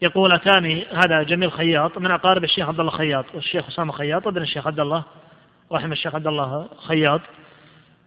يقول 0.03 0.33
أتاني 0.33 0.87
هذا 0.87 1.23
جميل 1.23 1.53
خياط 1.53 1.99
من 1.99 2.11
أقارب 2.11 2.45
الشيخ 2.45 2.69
عبد 2.69 2.81
الله 2.81 2.91
خياط 2.91 3.35
والشيخ 3.35 3.67
أسامة 3.67 3.93
خياط 3.93 4.27
وابن 4.27 4.43
الشيخ 4.43 4.67
عبد 4.67 4.81
الله 4.81 5.05
رحم 5.73 5.93
الشيخ 5.93 6.15
عبد 6.15 6.27
الله 6.27 6.69
خياط. 6.87 7.21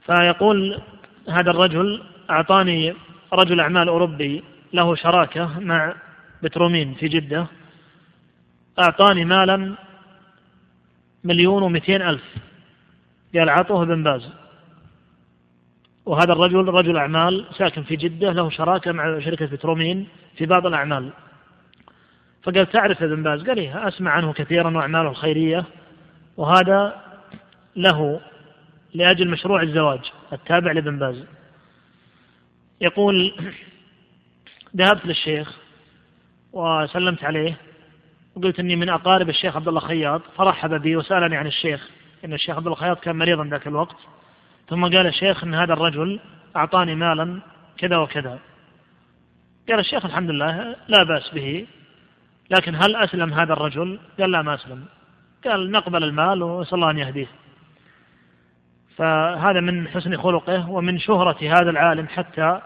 فيقول 0.06 0.82
هذا 1.30 1.52
الرجل 1.52 2.02
أعطاني 2.30 2.94
رجل 3.34 3.60
أعمال 3.60 3.88
أوروبي 3.88 4.44
له 4.74 4.96
شراكة 4.96 5.60
مع 5.60 5.96
بترومين 6.44 6.94
في 6.94 7.08
جدة 7.08 7.48
أعطاني 8.80 9.26
مالا 9.26 9.76
مليون 11.24 11.64
ومئتين 11.64 12.02
ألف. 12.02 12.24
قال 13.36 13.50
عطوه 13.50 13.84
ابن 13.84 14.04
باز. 14.04 14.30
وهذا 16.06 16.34
الرجل 16.34 16.68
رجل 16.68 16.98
أعمال 16.98 17.46
ساكن 17.58 17.84
في 17.84 17.96
جدة 17.96 18.32
له 18.32 18.50
شراكة 18.50 18.92
مع 18.92 19.20
شركة 19.20 19.46
بترومين 19.46 20.08
في 20.38 20.46
بعض 20.46 20.66
الأعمال. 20.66 21.10
فقال 22.44 22.70
تعرف 22.70 23.04
ابن 23.04 23.24
باز؟ 23.24 23.44
قال 23.48 23.58
إيه 23.58 23.88
أسمع 23.88 24.12
عنه 24.12 24.34
كثيرا 24.34 24.78
وأعماله 24.78 25.10
الخيرية. 25.10 25.66
وهذا 26.38 27.02
له 27.76 28.22
لأجل 28.96 29.30
مشروع 29.30 29.62
الزواج 29.62 30.12
التابع 30.34 30.72
لابن 30.72 31.00
باز. 31.00 31.24
يقول 32.82 33.34
ذهبت 34.78 35.06
للشيخ 35.06 35.58
وسلمت 36.54 37.24
عليه 37.24 37.58
وقلت 38.36 38.60
إني 38.60 38.76
من 38.76 38.90
أقارب 38.90 39.30
الشيخ 39.30 39.56
عبد 39.56 39.68
الله 39.68 39.80
خياط 39.80 40.22
فرحب 40.38 40.82
بي 40.82 40.96
وسألني 40.96 41.38
عن 41.38 41.48
الشيخ 41.48 41.90
إن 42.26 42.34
الشيخ 42.34 42.56
عبد 42.56 42.66
الله 42.66 42.78
خياط 42.78 43.00
كان 43.00 43.16
مريضا 43.16 43.46
ذاك 43.46 43.68
الوقت. 43.68 43.96
ثم 44.70 44.84
قال 44.84 45.08
الشيخ 45.08 45.44
إن 45.44 45.54
هذا 45.54 45.74
الرجل 45.74 46.20
أعطاني 46.56 46.96
مالا 46.96 47.40
كذا 47.78 47.98
وكذا. 47.98 48.40
قال 49.70 49.80
الشيخ 49.80 50.06
الحمد 50.06 50.30
لله 50.30 50.76
لا 50.88 51.04
بأس 51.04 51.30
به 51.30 51.68
لكن 52.52 52.76
هل 52.76 52.96
أسلم 52.96 53.34
هذا 53.34 53.54
الرجل؟ 53.54 54.00
قال 54.20 54.32
لا 54.32 54.42
ما 54.42 54.56
أسلم. 54.56 54.86
قال 55.46 55.72
نقبل 55.72 56.04
المال 56.04 56.44
ونسال 56.44 56.74
الله 56.74 56.92
أن 56.92 56.98
يهديه. 56.98 57.28
فهذا 58.98 59.60
من 59.60 59.88
حسن 59.88 60.18
خلقه 60.18 60.70
ومن 60.70 61.00
شهرة 61.00 61.38
هذا 61.42 61.70
العالم 61.70 62.08
حتى 62.08 62.62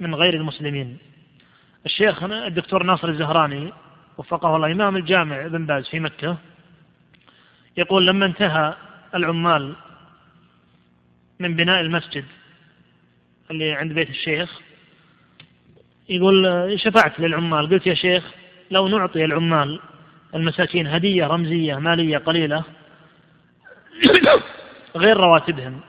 من 0.00 0.14
غير 0.14 0.34
المسلمين. 0.34 0.98
الشيخ 1.86 2.22
الدكتور 2.22 2.82
ناصر 2.82 3.08
الزهراني 3.08 3.72
وفقه 4.18 4.56
الله 4.56 4.72
إمام 4.72 4.96
الجامع 4.96 5.46
ابن 5.46 5.66
باز 5.66 5.88
في 5.88 6.00
مكة 6.00 6.36
يقول 7.76 8.06
لما 8.06 8.26
انتهى 8.26 8.74
العمال 9.14 9.76
من 11.38 11.56
بناء 11.56 11.80
المسجد 11.80 12.24
اللي 13.50 13.72
عند 13.72 13.92
بيت 13.92 14.10
الشيخ 14.10 14.60
يقول 16.08 16.74
شفعت 16.80 17.20
للعمال. 17.20 17.70
قلت 17.70 17.86
يا 17.86 17.94
شيخ 17.94 18.24
لو 18.70 18.88
نعطي 18.88 19.24
العمال 19.24 19.80
المساكين 20.34 20.86
هدية 20.86 21.26
رمزية 21.26 21.76
مالية 21.76 22.18
قليلة 22.18 22.64
غير 24.98 25.16
رواتبهم. 25.16 25.80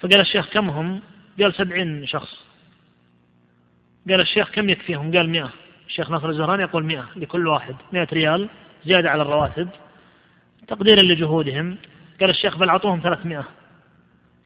فقال 0.00 0.20
الشيخ 0.20 0.48
كم 0.48 0.70
هم؟ 0.70 1.00
قال 1.40 1.54
سبعين 1.54 2.06
شخص. 2.06 2.46
قال 4.08 4.20
الشيخ 4.20 4.50
كم 4.50 4.68
يكفيهم؟ 4.68 5.16
قال 5.16 5.30
مئة. 5.30 5.50
الشيخ 5.86 6.10
ناصر 6.10 6.28
الزهراني 6.28 6.62
يقول 6.62 6.84
مئة 6.84 7.08
لكل 7.16 7.46
واحد. 7.46 7.76
مئة 7.92 8.08
ريال 8.12 8.48
زيادة 8.84 9.10
على 9.10 9.22
الرواتب. 9.22 9.68
تقديرا 10.68 11.02
لجهودهم. 11.02 11.78
قال 12.20 12.30
الشيخ 12.30 12.56
بل 12.58 12.68
أعطوهم 12.68 13.00
ثلاثمائة 13.00 13.44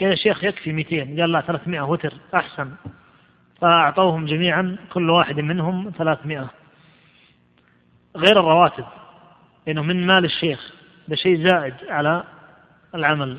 قال 0.00 0.12
الشيخ 0.12 0.44
يكفي 0.44 0.72
200 0.72 1.20
قال 1.20 1.32
لا 1.32 1.40
300 1.40 1.80
وتر 1.80 2.14
أحسن. 2.34 2.72
فأعطوهم 3.60 4.26
جميعا 4.26 4.76
كل 4.92 5.10
واحد 5.10 5.40
منهم 5.40 5.90
300 5.98 6.50
غير 8.16 8.40
الرواتب. 8.40 8.84
لأنه 9.66 9.82
من 9.82 10.06
مال 10.06 10.24
الشيخ. 10.24 10.72
ده 11.08 11.16
شيء 11.16 11.48
زائد 11.48 11.74
على 11.88 12.24
العمل. 12.94 13.38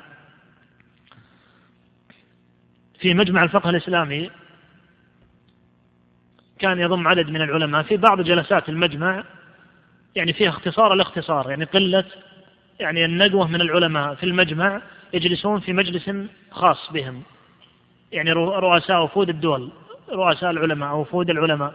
في 3.00 3.14
مجمع 3.14 3.44
الفقه 3.44 3.70
الإسلامي 3.70 4.32
كان 6.60 6.80
يضم 6.80 7.08
عدد 7.08 7.30
من 7.30 7.42
العلماء 7.42 7.84
في 7.84 7.98
بعض 7.98 8.22
جلسات 8.22 8.70
المجمع 8.70 9.24
يعني 10.16 10.34
فيها 10.34 10.50
اختصار 10.50 10.94
الاختصار 10.94 11.50
يعني 11.50 11.66
قلة 11.66 12.06
يعني 12.80 13.06
الندوة 13.06 13.48
من 13.48 13.62
العلماء 13.62 14.16
في 14.16 14.26
المجمع 14.26 14.82
يجلسون 15.14 15.60
في 15.60 15.74
مجلس 15.74 16.12
خاص 16.52 16.92
بهم 16.92 17.24
يعني 18.12 18.32
رؤساء 18.32 19.04
وفود 19.04 19.30
الدول 19.30 19.72
رؤساء 20.10 20.52
العلماء 20.52 20.90
أو 20.90 21.02
وفود 21.02 21.30
العلماء. 21.30 21.74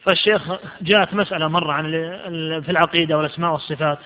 فالشيخ 0.00 0.42
جاءت 0.82 1.14
مسألة 1.14 1.48
مرة 1.48 1.72
عن 1.72 1.90
في 2.60 2.70
العقيدة 2.70 3.18
والأسماء 3.18 3.52
والصفات. 3.52 3.98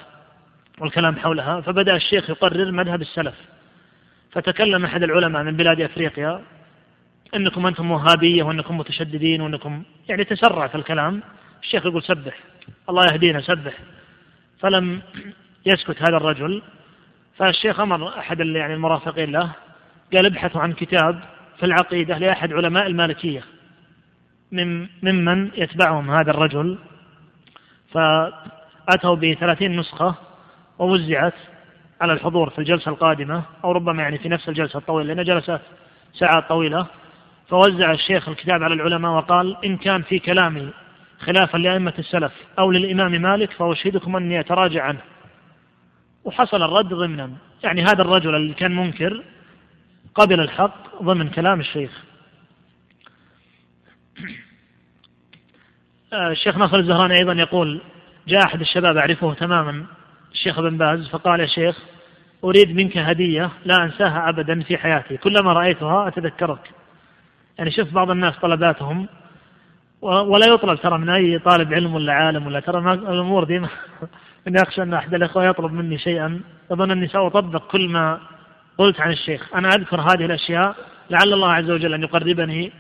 والكلام 0.81 1.17
حولها 1.17 1.61
فبدأ 1.61 1.97
الشيخ 1.97 2.31
يقرر 2.31 2.73
مذهب 2.73 3.01
السلف. 3.01 3.35
فتكلم 4.33 4.85
أحد 4.85 5.03
العلماء 5.03 5.43
من 5.43 5.57
بلاد 5.57 5.81
أفريقيا 5.81 6.43
أنكم 7.37 7.67
أنتم 7.67 7.91
وهابية 7.91 8.43
وأنكم 8.43 8.79
متشددين 8.79 9.41
وأنكم 9.41 9.83
يعني 10.09 10.25
تسرع 10.25 10.67
في 10.67 10.75
الكلام. 10.75 11.23
الشيخ 11.63 11.87
يقول 11.87 12.03
سبح 12.03 12.39
الله 12.89 13.05
يهدينا 13.13 13.41
سبح. 13.41 13.73
فلم 14.61 15.03
يسكت 15.67 16.03
هذا 16.03 16.17
الرجل. 16.17 16.63
فالشيخ 17.37 17.81
أمر 17.81 18.19
أحد 18.19 18.41
يعني 18.41 18.75
المرافقين 18.75 19.33
له 19.33 19.51
قال 20.13 20.27
ابحثوا 20.27 20.61
عن 20.61 20.73
كتاب 20.73 21.21
في 21.59 21.67
العقيدة 21.67 22.19
لأحد 22.19 22.53
علماء 22.53 22.87
المالكية. 22.87 23.43
من 24.53 24.89
ممن 25.03 25.51
يتبعهم 25.57 26.11
هذا 26.11 26.31
الرجل؟ 26.31 26.79
فأتوا 27.93 29.15
بثلاثين 29.15 29.81
نسخة. 29.81 30.28
ووزعت 30.79 31.35
على 32.01 32.13
الحضور 32.13 32.51
في 32.51 32.59
الجلسة 32.59 32.91
القادمة 32.91 33.43
أو 33.65 33.73
ربما 33.73 34.03
يعني 34.03 34.19
في 34.19 34.29
نفس 34.29 34.49
الجلسة 34.49 34.79
الطويلة 34.79 35.15
لأن 35.15 35.25
جلسات 35.25 35.61
ساعات 36.15 36.49
طويلة. 36.49 36.87
فوزع 37.49 37.91
الشيخ 37.91 38.29
الكتاب 38.29 38.63
على 38.63 38.75
العلماء 38.75 39.13
وقال 39.13 39.57
إن 39.65 39.77
كان 39.77 40.03
في 40.03 40.19
كلامي 40.19 40.71
خلافا 41.21 41.59
لأئمة 41.59 41.95
السلف 41.99 42.33
أو 42.59 42.73
للإمام 42.73 43.23
مالك 43.23 43.53
فأشهدكم 43.53 44.17
أني 44.17 44.41
أتراجع 44.41 44.83
عنه. 44.83 45.01
وحصل 46.25 46.63
الرد 46.63 46.95
ضمنا. 46.95 47.31
يعني 47.63 47.83
هذا 47.83 48.03
الرجل 48.03 48.35
اللي 48.35 48.55
كان 48.55 48.77
منكر 48.77 49.25
قبل 50.15 50.41
الحق 50.41 51.03
ضمن 51.03 51.29
كلام 51.29 51.61
الشيخ. 51.61 52.05
آه، 56.13 56.31
الشيخ 56.31 56.57
ناصر 56.57 56.77
الزهراني 56.77 57.15
أيضا 57.15 57.33
يقول 57.33 57.81
جاء 58.29 58.45
أحد 58.45 58.61
الشباب 58.61 58.97
أعرفه 58.97 59.35
تماما 59.35 59.87
الشيخ 60.33 60.59
ابن 60.59 60.79
باز 60.79 61.09
فقال 61.09 61.41
يا 61.41 61.47
شيخ 61.47 61.77
أريد 62.45 62.77
منك 62.77 62.99
هدية 62.99 63.51
لا 63.65 63.85
أنساها 63.85 64.29
أبدا 64.29 64.63
في 64.63 64.79
حياتي. 64.79 65.17
كلما 65.17 65.53
رأيتها 65.53 66.09
أتذكرك. 66.09 66.71
يعني 67.59 67.71
شوف 67.71 67.93
بعض 67.93 68.11
الناس 68.11 68.35
طلباتهم 68.39 69.09
ولا 70.03 70.47
يطلب 70.47 70.79
ترى 70.79 70.99
من 70.99 71.09
أي 71.09 71.39
طالب 71.39 71.75
علم 71.75 71.95
ولا 71.95 72.13
عالم 72.13 72.47
ولا 72.47 72.61
ترى 72.61 72.93
الأمور 72.93 73.45
دي 73.45 73.57
إني 74.49 74.63
أخشى 74.63 74.83
أن 74.83 74.95
أحد 74.95 75.15
الإخوة 75.15 75.45
يطلب 75.45 75.73
مني 75.73 75.99
شيئا. 75.99 76.41
أظن 76.71 76.91
أني 76.91 77.09
سأطبق 77.09 77.71
كل 77.71 77.89
ما 77.89 78.21
قلت 78.79 79.01
عن 79.01 79.11
الشيخ. 79.11 79.55
أنا 79.55 79.69
أذكر 79.69 80.01
هذه 80.01 80.25
الأشياء 80.25 80.77
لعل 81.11 81.33
الله 81.33 81.53
عز 81.53 81.71
وجل 81.71 81.95
أن 81.95 82.03
يقربني 82.03 82.73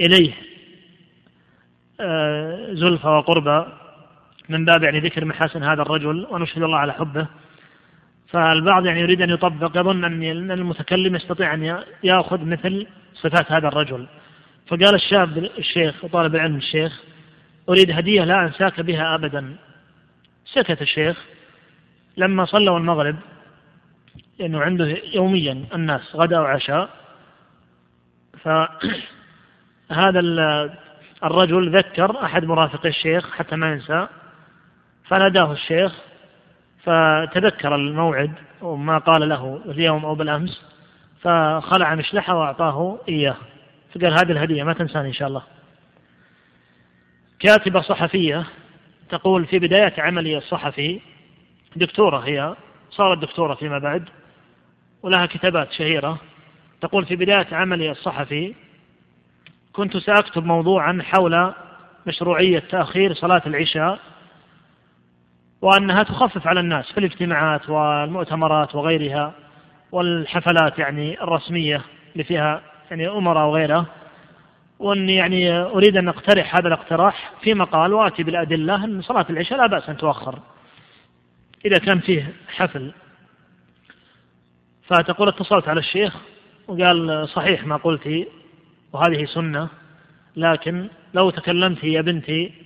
إليه. 0.00 0.32
آه، 2.00 2.68
زلفى 2.72 3.08
وقربى 3.08 3.83
من 4.48 4.64
باب 4.64 4.82
يعني 4.82 5.00
ذكر 5.00 5.24
محاسن 5.24 5.62
هذا 5.62 5.82
الرجل 5.82 6.26
ونشهد 6.30 6.62
الله 6.62 6.78
على 6.78 6.92
حبه. 6.92 7.26
فالبعض 8.28 8.86
يعني 8.86 9.00
يريد 9.00 9.22
أن 9.22 9.30
يطبق 9.30 9.80
يظن 9.80 10.04
أن 10.04 10.50
المتكلم 10.50 11.16
يستطيع 11.16 11.54
أن 11.54 11.82
يأخذ 12.02 12.44
مثل 12.44 12.86
صفات 13.14 13.52
هذا 13.52 13.68
الرجل. 13.68 14.06
فقال 14.66 14.94
الشاب 14.94 15.38
الشيخ 15.58 16.04
وطالب 16.04 16.34
العلم 16.34 16.56
الشيخ 16.56 17.02
أريد 17.68 17.90
هدية 17.90 18.24
لا 18.24 18.42
أنساك 18.42 18.80
بها 18.80 19.14
أبدا. 19.14 19.56
سكت 20.44 20.82
الشيخ. 20.82 21.24
لما 22.16 22.44
صلوا 22.44 22.78
المغرب 22.78 23.16
لأنه 24.38 24.60
عنده 24.60 24.96
يوميا 25.14 25.64
الناس 25.74 26.16
غداء 26.16 26.40
وعشاء. 26.40 26.90
فهذا 28.42 30.20
الرجل 31.24 31.76
ذكر 31.76 32.24
أحد 32.24 32.44
مرافقي 32.44 32.88
الشيخ 32.88 33.36
حتى 33.36 33.56
ما 33.56 33.72
ينسى. 33.72 34.08
فناداه 35.08 35.52
الشيخ 35.52 35.92
فتذكر 36.82 37.74
الموعد 37.74 38.32
وما 38.60 38.98
قال 38.98 39.28
له 39.28 39.60
اليوم 39.66 40.04
أو 40.04 40.14
بالأمس 40.14 40.64
فخلع 41.20 41.94
مشلحه 41.94 42.34
وأعطاه 42.36 42.98
إياه. 43.08 43.36
فقال 43.94 44.12
هذه 44.12 44.32
الهدية 44.32 44.62
ما 44.62 44.72
تنساني 44.72 45.08
إن 45.08 45.12
شاء 45.12 45.28
الله. 45.28 45.42
كاتبة 47.38 47.80
صحفية 47.80 48.46
تقول 49.08 49.46
في 49.46 49.58
بداية 49.58 49.94
عملي 49.98 50.38
الصحفي 50.38 51.00
دكتورة 51.76 52.18
هي 52.18 52.56
صارت 52.90 53.18
دكتورة 53.18 53.54
فيما 53.54 53.78
بعد 53.78 54.08
ولها 55.02 55.26
كتابات 55.26 55.72
شهيرة. 55.72 56.18
تقول 56.80 57.06
في 57.06 57.16
بداية 57.16 57.46
عملي 57.52 57.90
الصحفي 57.90 58.54
كنت 59.72 59.96
سأكتب 59.96 60.44
موضوعا 60.44 60.98
حول 61.02 61.52
مشروعية 62.06 62.58
تأخير 62.58 63.14
صلاة 63.14 63.42
العشاء 63.46 64.00
وأنها 65.64 66.02
تخفف 66.02 66.46
على 66.46 66.60
الناس 66.60 66.92
في 66.92 66.98
الاجتماعات 66.98 67.70
والمؤتمرات 67.70 68.74
وغيرها 68.74 69.34
والحفلات 69.92 70.78
يعني 70.78 71.22
الرسمية 71.22 71.82
اللي 72.12 72.24
فيها 72.24 72.62
يعني 72.90 73.08
أمراء 73.08 73.46
وغيرها. 73.46 73.86
وأني 74.78 75.14
يعني 75.14 75.52
أريد 75.52 75.96
أن 75.96 76.08
أقترح 76.08 76.56
هذا 76.56 76.68
الاقتراح 76.68 77.32
في 77.42 77.54
مقال 77.54 77.92
وآتي 77.92 78.22
بالأدلة 78.22 78.84
أن 78.84 79.02
صلاة 79.02 79.26
العشاء 79.30 79.58
لا 79.58 79.66
بأس 79.66 79.88
أن 79.88 79.96
تؤخر 79.96 80.38
إذا 81.64 81.78
كان 81.78 82.00
فيه 82.00 82.34
حفل. 82.48 82.92
فتقول 84.86 85.28
اتصلت 85.28 85.68
على 85.68 85.80
الشيخ 85.80 86.16
وقال 86.68 87.28
صحيح 87.28 87.64
ما 87.64 87.76
قلتي 87.76 88.26
وهذه 88.92 89.24
سنة 89.24 89.68
لكن 90.36 90.88
لو 91.14 91.30
تكلمت 91.30 91.84
يا 91.84 92.00
بنتي 92.00 92.63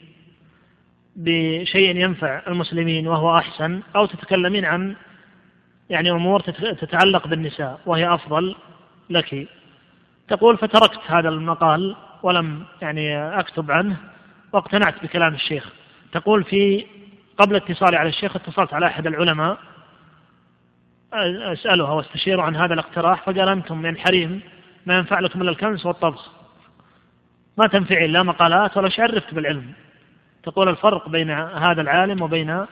بشيء 1.19 1.97
ينفع 1.97 2.43
المسلمين 2.49 3.09
وهو 3.09 3.37
أحسن 3.39 3.83
أو 3.97 4.07
تتكلمين 4.07 4.65
عن 4.65 4.97
يعني 5.91 6.11
أمور 6.11 6.41
تتعلق 6.81 7.27
بالنساء 7.29 7.81
وهي 7.87 8.15
أفضل 8.15 8.55
لك. 9.11 9.49
تقول 10.29 10.59
فتركت 10.59 11.01
هذا 11.07 11.29
المقال 11.29 11.97
ولم 12.23 12.65
يعني 12.83 13.19
أكتب 13.41 13.71
عنه 13.71 13.97
واقتنعت 14.53 15.03
بكلام 15.03 15.35
الشيخ. 15.35 15.73
تقول 16.13 16.45
في 16.45 16.87
قبل 17.39 17.57
اتصالي 17.57 17.97
على 17.97 18.09
الشيخ 18.09 18.37
اتصلت 18.37 18.75
على 18.75 18.87
أحد 18.87 19.07
العلماء 19.07 19.59
أسألها 21.53 21.93
واستشيره 21.93 22.43
عن 22.43 22.57
هذا 22.57 22.75
الاقتراح 22.75 23.23
فقال 23.23 23.49
أنتم 23.49 23.79
من 23.83 23.99
حريم 23.99 24.41
ما 24.87 24.99
ينفع 24.99 25.21
لكم 25.21 25.43
إلا 25.43 25.51
الكنس 25.51 25.87
والطبخ. 25.87 26.33
ما 27.59 27.67
تنفعين 27.67 28.11
لا 28.11 28.23
مقالات 28.23 28.77
ولا 28.77 28.89
شيء 28.89 29.05
عرفت 29.05 29.35
بالعلم. 29.35 29.73
تقول 30.43 30.69
الفرق 30.69 31.09
بين 31.09 31.31
هذا 31.31 31.81
العالم 31.81 32.23
وبين 32.23 32.67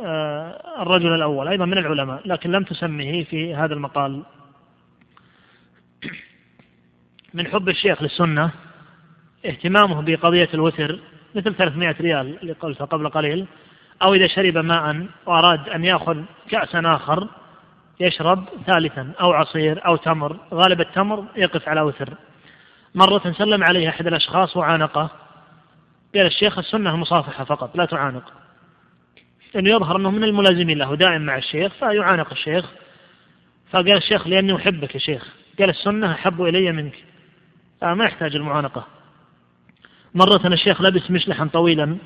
آه، 0.00 0.82
الرجل 0.82 1.14
الأول 1.14 1.48
أيضا 1.48 1.64
من 1.64 1.78
العلماء 1.78 2.22
لكن 2.24 2.52
لم 2.52 2.62
تسمه 2.62 3.24
في 3.24 3.54
هذا 3.54 3.74
المقال. 3.74 4.22
من 7.34 7.46
حب 7.46 7.68
الشيخ 7.68 8.02
للسنة 8.02 8.50
اهتمامه 9.46 10.02
بقضية 10.02 10.48
الوتر 10.54 11.00
مثل 11.34 11.54
300 11.54 11.96
ريال 12.00 12.38
اللي 12.42 12.52
قلتها 12.52 12.84
قبل 12.84 13.08
قليل 13.08 13.46
أو 14.02 14.14
إذا 14.14 14.26
شرب 14.26 14.58
ماء 14.58 15.06
وأراد 15.26 15.68
أن 15.68 15.84
يأخذ 15.84 16.22
كأسا 16.50 16.82
آخر 16.84 17.28
يشرب 18.00 18.44
ثالثا 18.66 19.12
أو 19.20 19.32
عصير 19.32 19.86
أو 19.86 19.96
تمر 19.96 20.36
غالب 20.54 20.80
التمر 20.80 21.24
يقف 21.36 21.68
على 21.68 21.80
وتر. 21.80 22.14
مرة 22.94 23.32
سلم 23.38 23.64
عليه 23.64 23.88
أحد 23.88 24.06
الأشخاص 24.06 24.56
وعانقه 24.56 25.10
قال 26.14 26.26
الشيخ 26.26 26.58
السنة 26.58 26.90
المصافحة 26.90 27.44
فقط 27.44 27.76
لا 27.76 27.84
تعانق. 27.84 28.32
لأنه 29.54 29.70
يظهر 29.70 29.96
أنه 29.96 30.10
من 30.10 30.24
الملازمين 30.24 30.78
له 30.78 30.94
دائم 30.94 31.22
مع 31.22 31.36
الشيخ 31.36 31.72
فيعانق 31.72 32.30
الشيخ. 32.30 32.64
فقال 33.70 33.96
الشيخ 33.96 34.26
لأني 34.26 34.56
أحبك 34.56 34.94
يا 34.94 35.00
شيخ. 35.00 35.28
قال 35.58 35.70
السنة 35.70 36.12
أحب 36.12 36.42
إلي 36.42 36.72
منك. 36.72 37.04
فما 37.80 38.04
يحتاج 38.04 38.36
المعانقة. 38.36 38.86
مرة 40.14 40.46
الشيخ 40.46 40.82
لبس 40.82 41.10
مشلحا 41.10 41.50
طويلا 41.52 41.96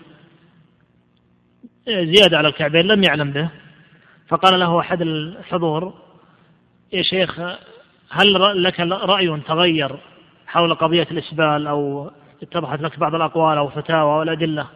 زيادة 1.86 2.38
على 2.38 2.48
الكعبين 2.48 2.86
لم 2.86 3.02
يعلم 3.02 3.30
به. 3.30 3.48
فقال 4.28 4.60
له 4.60 4.80
أحد 4.80 5.02
الحضور 5.02 5.94
يا 6.92 7.02
شيخ 7.02 7.40
هل 8.10 8.62
لك 8.62 8.80
رأي 8.80 9.40
تغير 9.40 9.98
حول 10.46 10.74
قضية 10.74 11.06
الإسبال 11.10 11.66
أو 11.66 12.10
اتضحت 12.43 12.81
لك 12.81 12.98
بعض 12.98 13.14
الأقوال 13.14 13.59
أو 13.59 13.69
فتاوى 13.69 14.19
والأدلة 14.19 14.66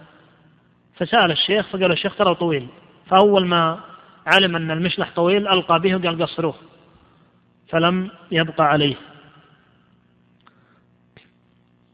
فسأل 0.97 1.31
الشيخ 1.31 1.69
فقال 1.69 1.93
الشيخ 1.93 2.17
ترى 2.17 2.35
طويل. 2.35 2.69
فأول 3.07 3.47
ما 3.47 3.81
علم 4.27 4.57
أن 4.57 4.71
المشلح 4.71 5.11
طويل 5.17 5.49
ألقى 5.49 5.81
به 5.81 5.97
وقال 5.97 6.23
قصروه. 6.23 6.55
فلم 7.69 8.11
يبقى 8.33 8.65
عليه. 8.65 8.95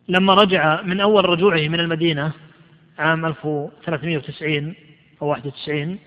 لما 0.09 0.35
رجع 0.35 0.82
من 0.82 1.01
أول 1.01 1.24
رجوعه 1.28 1.69
من 1.69 1.81
المدينة 1.81 2.32
عام 2.99 3.27
1390 3.27 4.74
أو 5.23 5.27
91 5.27 5.99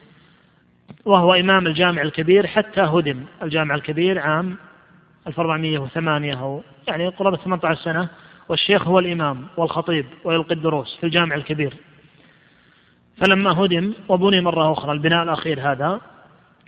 وهو 1.05 1.33
إمام 1.33 1.67
الجامع 1.67 2.01
الكبير 2.01 2.47
حتى 2.47 2.81
هدم 2.81 3.25
الجامع 3.43 3.75
الكبير 3.75 4.19
عام 4.19 4.57
1408 5.27 6.33
أو 6.39 6.63
يعني 6.87 7.07
قرابة 7.07 7.37
18 7.37 7.81
سنة. 7.81 8.09
والشيخ 8.49 8.87
هو 8.87 8.99
الإمام 8.99 9.47
والخطيب 9.57 10.05
ويلقي 10.23 10.55
الدروس 10.55 10.97
في 10.97 11.05
الجامع 11.05 11.35
الكبير. 11.35 11.73
فلما 13.17 13.65
هدم 13.65 13.93
وبني 14.09 14.41
مرة 14.41 14.73
أخرى 14.73 14.91
البناء 14.91 15.23
الأخير 15.23 15.71
هذا 15.71 16.01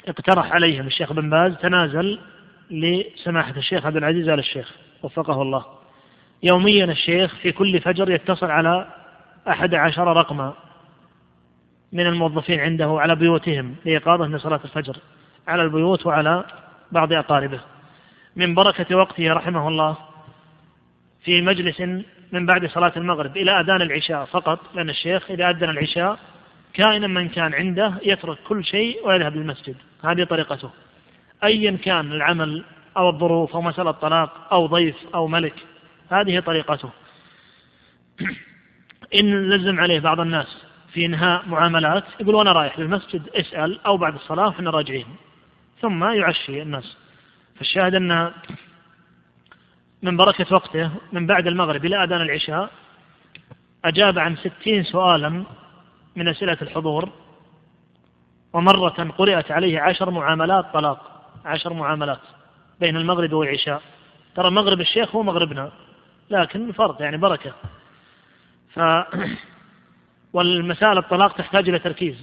اقترح 0.08 0.52
عليهم 0.52 0.88
الشيخ 0.88 1.14
بن 1.14 1.30
باز 1.30 1.58
تنازل 1.58 2.20
لسماحة 2.72 3.58
الشيخ 3.58 3.86
عبد 3.86 3.98
العزيز 3.98 4.30
آل 4.30 4.40
الشيخ 4.40 4.72
وفقه 5.04 5.42
الله. 5.42 5.66
يوميا 6.44 6.86
الشيخ 6.86 7.36
في 7.36 7.52
كل 7.52 7.80
فجر 7.80 8.12
يتصل 8.12 8.52
على 8.52 8.88
أحد 9.50 9.76
عشر 9.76 10.08
رقما 10.18 10.54
من 11.94 12.08
الموظفين 12.08 12.60
عنده 12.60 12.98
على 13.00 13.16
بيوتهم 13.16 13.76
لإيقاظه 13.86 14.28
من 14.28 14.38
صلاة 14.38 14.60
الفجر 14.66 14.98
على 15.48 15.62
البيوت 15.64 16.06
وعلى 16.06 16.46
بعض 16.92 17.14
أقاربه. 17.14 17.60
من 18.36 18.56
بركة 18.56 18.98
وقته 18.98 19.34
رحمه 19.34 19.68
الله 19.68 19.98
في 21.28 21.42
مجلس 21.42 21.82
من 22.32 22.46
بعد 22.46 22.66
صلاة 22.66 22.94
المغرب 22.98 23.38
إلى 23.38 23.60
أذان 23.60 23.82
العشاء 23.82 24.26
فقط 24.26 24.60
لأن 24.76 24.90
الشيخ 24.90 25.32
إذا 25.32 25.50
أذن 25.50 25.70
العشاء 25.70 26.20
كائنا 26.74 27.08
من 27.08 27.30
كان 27.30 27.54
عنده 27.54 27.94
يترك 28.04 28.38
كل 28.48 28.66
شيء 28.66 29.08
ويذهب 29.08 29.36
للمسجد. 29.36 29.76
هذه 30.04 30.24
طريقته. 30.24 30.72
أيا 31.44 31.78
كان 31.78 32.12
العمل 32.12 32.64
أو 32.98 33.10
الظروف 33.10 33.56
أو 33.56 33.62
مسألة 33.62 33.92
طلاق 33.92 34.54
أو 34.54 34.66
ضيف 34.66 34.96
أو 35.16 35.28
ملك 35.28 35.54
هذه 36.12 36.40
طريقته. 36.40 36.90
إن 39.20 39.50
لزم 39.50 39.80
عليه 39.80 40.00
بعض 40.00 40.20
الناس 40.20 40.66
في 40.94 41.06
إنهاء 41.06 41.48
معاملات 41.48 42.04
يقول 42.20 42.36
وأنا 42.36 42.52
رايح 42.52 42.80
للمسجد 42.80 43.30
اسأل 43.36 43.86
أو 43.86 43.98
بعد 43.98 44.16
الصلاة 44.16 44.50
إحنا 44.50 44.70
راجعين. 44.70 45.08
ثم 45.82 46.04
يعشي 46.04 46.62
الناس. 46.62 46.98
فالشاهد 47.56 47.96
أن 47.96 48.32
من 50.02 50.18
بركة 50.18 50.56
وقته 50.56 50.92
من 51.12 51.28
بعد 51.28 51.48
المغرب 51.48 51.86
إلى 51.86 52.04
أذان 52.04 52.22
العشاء 52.22 52.70
أجاب 53.86 54.20
عن 54.20 54.36
ستين 54.36 54.84
سؤالا 54.84 55.44
من 56.16 56.28
أسئلة 56.28 56.58
الحضور 56.62 57.10
ومرة 58.54 59.12
قرأت 59.18 59.52
عليه 59.52 59.80
عشر 59.80 60.12
معاملات 60.12 60.66
طلاق 60.74 61.22
عشر 61.46 61.74
معاملات 61.74 62.20
بين 62.80 62.98
المغرب 62.98 63.34
والعشاء. 63.34 63.82
ترى 64.36 64.52
مغرب 64.52 64.82
الشيخ 64.82 65.16
هو 65.16 65.24
مغربنا 65.24 65.72
لكن 66.30 66.72
فرق 66.72 67.02
يعني 67.02 67.18
بركة. 67.18 67.54
ف 68.74 68.80
والمسائل 70.34 70.98
الطلاق 70.98 71.36
تحتاج 71.36 71.70
إلى 71.70 71.80
تركيز. 71.80 72.16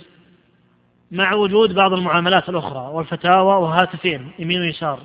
مع 1.11 1.35
وجود 1.35 1.75
بعض 1.75 1.93
المعاملات 1.93 2.49
الأخرى 2.49 2.91
والفتاوى 2.93 3.63
وهاتفين 3.63 4.33
يمين 4.39 4.61
ويسار 4.61 5.01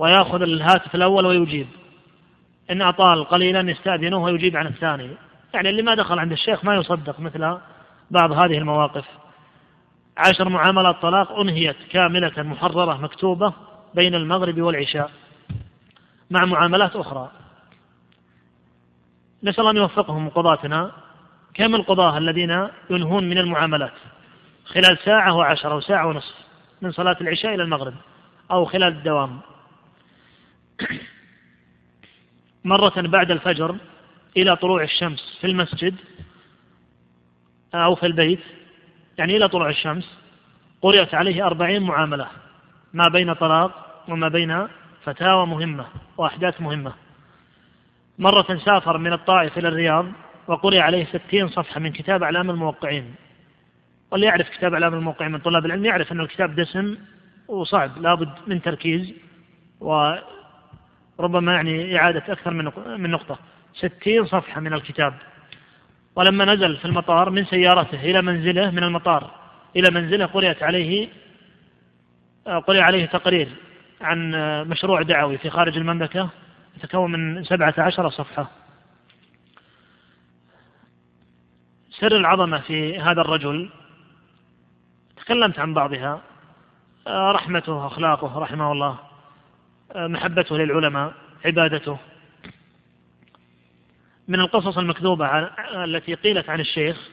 ويأخذ 0.00 0.42
الهاتف 0.42 0.94
الأول 0.94 1.26
ويجيب. 1.26 1.66
إن 2.70 2.82
أطال 2.82 3.24
قليلا 3.24 3.70
يستأذنه 3.70 4.16
ويجيب 4.16 4.56
عن 4.56 4.66
الثاني. 4.66 5.10
يعني 5.54 5.70
اللي 5.70 5.82
ما 5.82 5.94
دخل 5.94 6.18
عند 6.18 6.32
الشيخ 6.32 6.64
ما 6.64 6.74
يصدق 6.74 7.20
مثل 7.20 7.58
بعض 8.10 8.32
هذه 8.32 8.58
المواقف. 8.58 9.04
عشر 10.16 10.48
معاملات 10.48 11.02
طلاق 11.02 11.32
أنهيت 11.32 11.76
كاملة 11.90 12.42
محررة 12.42 12.94
مكتوبة 12.94 13.52
بين 13.94 14.14
المغرب 14.14 14.60
والعشاء 14.60 15.10
مع 16.30 16.44
معاملات 16.44 16.96
أخرى. 16.96 17.30
نسأل 19.42 19.60
الله 19.60 19.70
أن 19.70 19.76
يوفقهم 19.76 20.28
قضاتنا. 20.28 20.92
كم 21.54 21.74
القضاة 21.74 22.18
الذين 22.18 22.68
ينهون 22.90 23.24
من 23.28 23.38
المعاملات؟ 23.38 23.94
خلال 24.66 24.98
ساعة 25.04 25.36
وعشرة 25.36 25.72
أو 25.72 25.80
ساعة 25.80 26.06
ونصف 26.06 26.34
من 26.82 26.92
صلاة 26.92 27.16
العشاء 27.20 27.54
إلى 27.54 27.62
المغرب 27.62 27.94
أو 28.50 28.64
خلال 28.64 28.92
الدوام. 28.92 29.40
مرة 32.64 33.00
بعد 33.00 33.30
الفجر 33.30 33.76
إلى 34.36 34.56
طلوع 34.56 34.82
الشمس 34.82 35.38
في 35.40 35.46
المسجد 35.46 35.94
أو 37.74 37.94
في 37.94 38.06
البيت 38.06 38.40
يعني 39.18 39.36
إلى 39.36 39.48
طلوع 39.48 39.68
الشمس 39.68 40.18
قرأت 40.82 41.14
عليه 41.14 41.46
أربعين 41.46 41.82
معاملة 41.82 42.26
ما 42.92 43.08
بين 43.08 43.32
طلاق 43.32 44.04
وما 44.08 44.28
بين 44.28 44.66
فتاوى 45.04 45.46
مهمة 45.46 45.86
وأحداث 46.16 46.60
مهمة. 46.60 46.92
مرة 48.18 48.60
سافر 48.64 48.98
من 48.98 49.12
الطائف 49.12 49.58
إلى 49.58 49.68
الرياض 49.68 50.06
وقرئ 50.46 50.78
عليه 50.78 51.04
ستين 51.04 51.48
صفحة 51.48 51.80
من 51.80 51.92
كتاب 51.92 52.22
أعلام 52.22 52.50
الموقعين. 52.50 53.14
واللي 54.10 54.26
يعرف 54.26 54.48
كتاب 54.48 54.72
أعلام 54.72 54.94
الموقعين 54.94 55.32
من 55.32 55.38
طلاب 55.38 55.66
العلم 55.66 55.84
يعرف 55.84 56.12
أن 56.12 56.20
الكتاب 56.20 56.54
دسم 56.54 56.96
وصعب 57.48 57.98
لابد 57.98 58.32
من 58.46 58.62
تركيز 58.62 59.14
وربما 61.18 61.54
يعني 61.54 61.98
إعادة 61.98 62.24
أكثر 62.28 62.50
من 62.50 62.64
من 63.00 63.10
نقطة. 63.10 63.38
ستين 63.74 64.26
صفحة 64.26 64.60
من 64.60 64.72
الكتاب. 64.72 65.14
ولما 66.16 66.44
نزل 66.44 66.76
في 66.76 66.84
المطار 66.84 67.30
من 67.30 67.44
سيارته 67.44 68.00
إلى 68.00 68.22
منزله 68.22 68.70
من 68.70 68.84
المطار 68.84 69.30
إلى 69.76 69.90
منزله 69.90 70.26
قرأت 70.26 70.62
عليه 70.62 71.08
قرأ 72.46 72.82
عليه 72.82 73.06
تقرير 73.06 73.48
عن 74.00 74.30
مشروع 74.68 75.02
دعوي 75.02 75.38
في 75.38 75.50
خارج 75.50 75.76
المملكة 75.76 76.30
يتكون 76.76 77.12
من 77.12 77.44
سبعة 77.44 77.74
عشر 77.78 78.10
صفحة. 78.10 78.50
سر 81.90 82.16
العظمة 82.16 82.58
في 82.58 82.98
هذا 82.98 83.20
الرجل 83.20 83.70
تكلمت 85.16 85.58
عن 85.58 85.74
بعضها 85.74 86.20
رحمته 87.08 87.86
أخلاقه 87.86 88.38
رحمه 88.38 88.72
الله. 88.72 88.98
محبته 89.96 90.58
للعلماء 90.58 91.14
عبادته. 91.44 91.98
من 94.28 94.40
القصص 94.40 94.78
المكذوبة 94.78 95.38
التي 95.84 96.14
قيلت 96.14 96.48
عن 96.50 96.60
الشيخ 96.60 97.08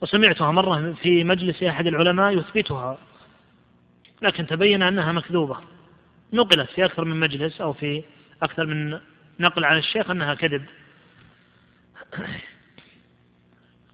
وسمعتها 0.00 0.52
مرة 0.52 0.92
في 0.92 1.24
مجلس 1.24 1.62
أحد 1.62 1.86
العلماء 1.86 2.38
يثبتها. 2.38 2.98
لكن 4.22 4.46
تبين 4.46 4.82
أنها 4.82 5.12
مكذوبة. 5.12 5.56
نقلت 6.32 6.70
في 6.70 6.84
أكثر 6.84 7.04
من 7.04 7.20
مجلس 7.20 7.60
أو 7.60 7.72
في 7.72 8.04
أكثر 8.42 8.66
من 8.66 8.98
نقل 9.40 9.64
عن 9.64 9.78
الشيخ 9.78 10.10
أنها 10.10 10.34
كذب. 10.34 10.64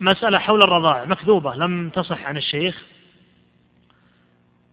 مسألة 0.01 0.39
حول 0.39 0.62
الرضاع. 0.62 1.05
مكذوبة. 1.05 1.55
لم 1.55 1.91
تصح 1.91 2.24
عن 2.24 2.37
الشيخ. 2.37 2.85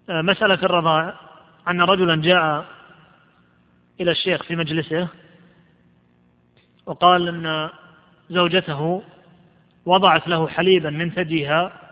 مسألة 0.10 0.60
الرضاع. 0.64 1.20
أن 1.68 1.82
رجلا 1.82 2.22
جاء 2.22 2.77
إلى 4.02 4.12
الشيخ 4.12 4.44
في 4.44 4.56
مجلسه 4.56 5.08
وقال 6.86 7.28
أن 7.28 7.70
زوجته 8.30 9.04
وضعت 9.86 10.28
له 10.28 10.48
حليبا 10.48 10.90
من 10.90 11.12
ثديها 11.12 11.92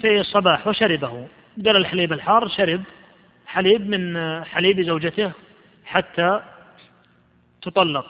في 0.00 0.20
الصباح 0.20 0.66
وشربه. 0.66 1.28
قال 1.64 1.76
الحليب 1.76 2.12
الحار 2.12 2.48
شرب 2.48 2.82
حليب 3.46 3.90
من 3.90 4.44
حليب 4.44 4.80
زوجته 4.80 5.32
حتى 5.84 6.42
تطلق. 7.62 8.06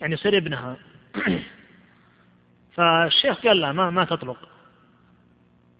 يعني 0.00 0.14
يصير 0.14 0.36
ابنها. 0.36 0.76
فالشيخ 2.74 3.46
قال 3.46 3.60
لا 3.60 3.72
ما 3.72 3.90
ما 3.90 4.04
تطلق. 4.04 4.48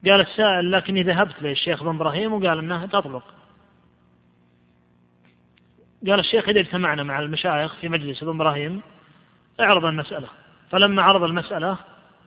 قال 0.06 0.20
السائل 0.20 0.72
لكني 0.72 1.02
ذهبت 1.02 1.42
للشيخ 1.42 1.82
بن 1.82 1.94
إبراهيم 1.94 2.32
وقال 2.32 2.58
إنها 2.58 2.86
تطلق. 2.86 3.35
قال 6.10 6.20
الشيخ 6.20 6.48
إذا 6.48 6.60
اجتمعنا 6.60 7.02
مع 7.02 7.18
المشايخ 7.18 7.74
في 7.74 7.88
مجلس 7.88 8.22
ابن 8.22 8.34
إبراهيم 8.34 8.82
اعرض 9.60 9.84
المسألة. 9.84 10.28
فلما 10.70 11.02
عرض 11.02 11.22
المسألة 11.22 11.78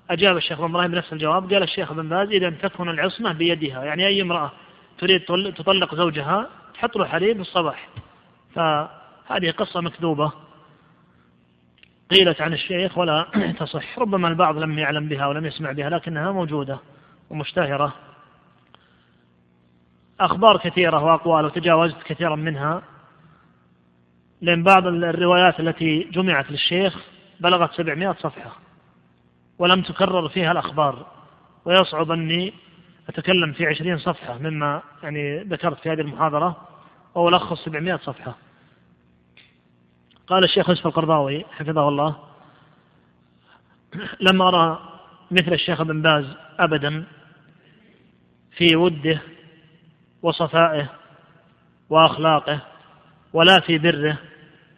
أجاب 0.10 0.38
الشيخ 0.38 0.60
بن 0.60 0.66
إبراهيم 0.66 0.92
بنفس 0.92 1.14
الجواب 1.14 1.54
قال 1.54 1.64
الشيخ 1.64 1.94
بن 1.94 2.10
باز 2.10 2.30
إذا 2.30 2.50
تكون 2.50 2.90
العصمة 2.90 3.32
بيدها 3.32 3.84
يعني 3.84 4.08
أي 4.08 4.22
امرأة 4.22 4.52
تريد 4.98 5.22
تطلق 5.54 5.96
زوجها 5.96 6.50
تحط 6.74 6.98
له 6.98 7.06
حليب 7.06 7.42
الصباح 7.42 7.90
فهذه 8.56 9.52
قصة 9.52 9.82
مكذوبة. 9.82 10.32
قيلت 12.12 12.42
عن 12.42 12.54
الشيخ 12.54 12.98
ولا 12.98 13.26
تصح. 13.60 14.00
ربما 14.00 14.28
البعض 14.28 14.58
لم 14.58 14.80
يعلم 14.80 15.08
بها 15.08 15.28
ولم 15.28 15.46
يسمع 15.46 15.72
بها 15.72 15.90
لكنها 15.90 16.32
موجودة 16.32 16.80
ومشتهرة. 17.30 17.96
أخبار 20.20 20.58
كثيرة 20.58 21.04
وأقوال 21.04 21.46
وتجاوزت 21.46 22.04
كثيرا 22.04 22.36
منها. 22.36 22.82
لأن 24.42 24.64
بعض 24.64 24.88
الروايات 24.88 25.60
التي 25.60 26.04
جمعت 26.04 26.52
للشيخ 26.52 26.98
بلغت 27.40 27.74
700 27.74 28.16
صفحة 28.20 28.52
ولم 29.60 29.82
تكرر 29.82 30.30
فيها 30.30 30.52
الأخبار 30.52 31.08
ويصعب 31.66 32.12
أني 32.12 32.54
أتكلم 33.10 33.54
في 33.54 33.66
20 33.66 33.98
صفحة 33.98 34.38
مما 34.38 34.82
يعني 35.04 35.44
ذكرت 35.44 35.80
في 35.80 35.90
هذه 35.90 36.02
المحاضرة 36.02 36.68
وألخص 37.16 37.66
700 37.66 37.98
صفحة. 37.98 38.36
قال 40.28 40.44
الشيخ 40.44 40.70
يوسف 40.70 40.88
القرضاوي 40.88 41.46
حفظه 41.52 41.88
الله 41.90 42.16
لم 44.22 44.42
أرى 44.42 44.80
مثل 45.32 45.54
الشيخ 45.54 45.82
ابن 45.82 46.02
باز 46.02 46.26
أبدا 46.60 47.06
في 48.52 48.76
وده 48.76 49.22
وصفائه 50.22 50.90
وأخلاقه 51.90 52.62
ولا 53.34 53.60
في 53.60 53.78
بره 53.78 54.18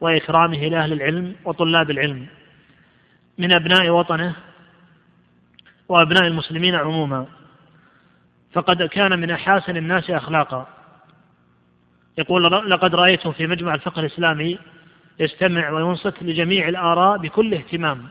وإكرامه 0.01 0.67
لأهل 0.67 0.93
العلم 0.93 1.35
وطلاب 1.45 1.91
العلم. 1.91 2.27
من 3.37 3.51
أبناء 3.53 3.89
وطنه 3.89 4.35
وأبناء 5.89 6.27
المسلمين 6.27 6.75
عموما. 6.75 7.25
فقد 8.53 8.83
كان 8.83 9.19
من 9.19 9.31
أحاسن 9.31 9.77
الناس 9.77 10.09
أخلاقا. 10.09 10.67
يقول 12.17 12.43
لقد 12.43 12.95
رأيته 12.95 13.31
في 13.31 13.47
مجمع 13.47 13.73
الفقه 13.73 13.99
الإسلامي 13.99 14.59
يستمع 15.19 15.69
وينصت 15.69 16.23
لجميع 16.23 16.67
الآراء 16.67 17.17
بكل 17.17 17.53
اهتمام. 17.53 18.07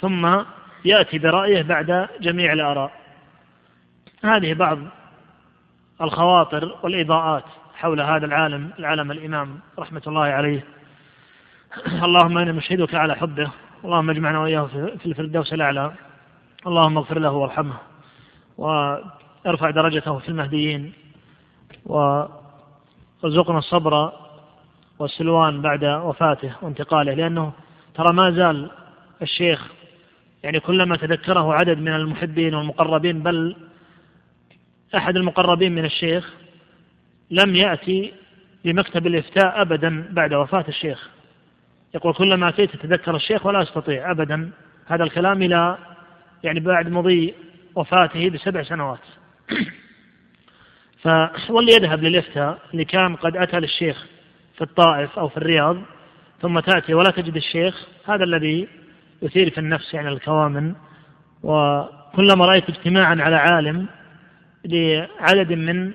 ثم 0.00 0.42
يأتي 0.84 1.18
برأيه 1.18 1.62
بعد 1.62 2.08
جميع 2.20 2.52
الآراء. 2.52 2.92
هذه 4.24 4.54
بعض 4.54 4.78
الخواطر 6.00 6.78
والإضاءات. 6.82 7.44
حول 7.80 8.00
هذا 8.00 8.26
العالم 8.26 8.70
العالم 8.78 9.10
الإمام 9.10 9.58
رحمة 9.78 10.02
الله 10.06 10.22
عليه. 10.22 10.64
اللهم 12.02 12.38
إنا 12.38 12.52
نشهدك 12.52 12.94
على 12.94 13.16
حبه. 13.16 13.50
اللهم 13.84 14.10
اجمعنا 14.10 14.38
وإياه 14.40 14.66
في 14.98 15.06
الفردوس 15.06 15.52
الأعلى. 15.52 15.92
اللهم 16.66 16.98
اغفر 16.98 17.18
له 17.18 17.30
وارحمه. 17.30 17.74
وارفع 18.58 19.70
درجته 19.70 20.18
في 20.18 20.28
المهديين. 20.28 20.92
وارزقنا 21.86 23.58
الصبر 23.58 24.12
والسلوان 24.98 25.62
بعد 25.62 25.84
وفاته 25.84 26.52
وانتقاله. 26.62 27.14
لأنه 27.14 27.52
ترى 27.94 28.12
ما 28.12 28.30
زال 28.30 28.70
الشيخ 29.22 29.68
يعني 30.42 30.60
كلما 30.60 30.96
تذكره 30.96 31.54
عدد 31.54 31.78
من 31.78 31.94
المحبين 31.94 32.54
والمقربين 32.54 33.22
بل 33.22 33.56
أحد 34.94 35.16
المقربين 35.16 35.74
من 35.74 35.84
الشيخ 35.84 36.39
لم 37.30 37.54
يأتي 37.56 38.12
لمكتب 38.64 39.06
الإفتاء 39.06 39.62
أبدا 39.62 40.08
بعد 40.10 40.34
وفاة 40.34 40.64
الشيخ. 40.68 41.10
يقول 41.94 42.14
كلما 42.14 42.48
أتيت 42.48 42.74
أتذكر 42.74 43.16
الشيخ 43.16 43.46
ولا 43.46 43.62
أستطيع 43.62 44.10
أبدا 44.10 44.50
هذا 44.86 45.04
الكلام 45.04 45.42
إلى 45.42 45.78
يعني 46.42 46.60
بعد 46.60 46.88
مضي 46.88 47.34
وفاته 47.74 48.30
بسبع 48.30 48.62
سنوات. 48.62 48.98
واللي 51.50 51.72
يذهب 51.72 52.02
للإفتاء 52.02 52.58
اللي 52.72 52.84
كان 52.84 53.16
قد 53.16 53.36
أتى 53.36 53.60
للشيخ 53.60 54.06
في 54.54 54.62
الطائف 54.62 55.18
أو 55.18 55.28
في 55.28 55.36
الرياض 55.36 55.76
ثم 56.42 56.60
تأتي 56.60 56.94
ولا 56.94 57.10
تجد 57.10 57.36
الشيخ. 57.36 57.86
هذا 58.04 58.24
الذي 58.24 58.68
يثير 59.22 59.50
في 59.50 59.58
النفس 59.58 59.94
يعني 59.94 60.08
الكوامن. 60.08 60.74
وكلما 61.42 62.46
رأيت 62.46 62.68
اجتماعا 62.68 63.16
على 63.20 63.36
عالم 63.36 63.86
لعدد 64.64 65.52
من 65.52 65.92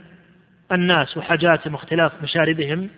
الناس 0.75 1.17
وحاجاتهم 1.17 1.73
واختلاف 1.73 2.11
مشاربهم 2.23 2.89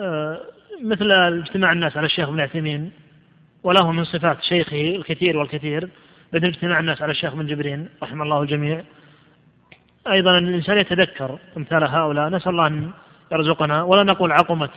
آه، 0.00 0.40
مثل 0.82 1.12
اجتماع 1.12 1.72
الناس 1.72 1.96
على 1.96 2.06
الشيخ 2.06 2.28
ابن 2.28 2.40
عثيمين 2.40 2.92
وله 3.62 3.92
من 3.92 4.04
صفات 4.04 4.42
شيخه 4.42 4.96
الكثير 4.96 5.36
والكثير 5.36 5.88
بدل 6.32 6.48
اجتماع 6.48 6.80
الناس 6.80 7.02
على 7.02 7.10
الشيخ 7.10 7.34
بن 7.34 7.46
جبرين 7.46 7.88
رحم 8.02 8.22
الله 8.22 8.42
الجميع. 8.42 8.84
أيضا 10.10 10.38
الإنسان 10.38 10.78
يتذكر 10.78 11.38
أمثال 11.56 11.84
هؤلاء 11.84 12.28
نسأل 12.28 12.50
الله 12.52 12.66
أن 12.66 12.90
يرزقنا 13.32 13.82
ولا 13.82 14.02
نقول 14.02 14.32
عقمت 14.32 14.70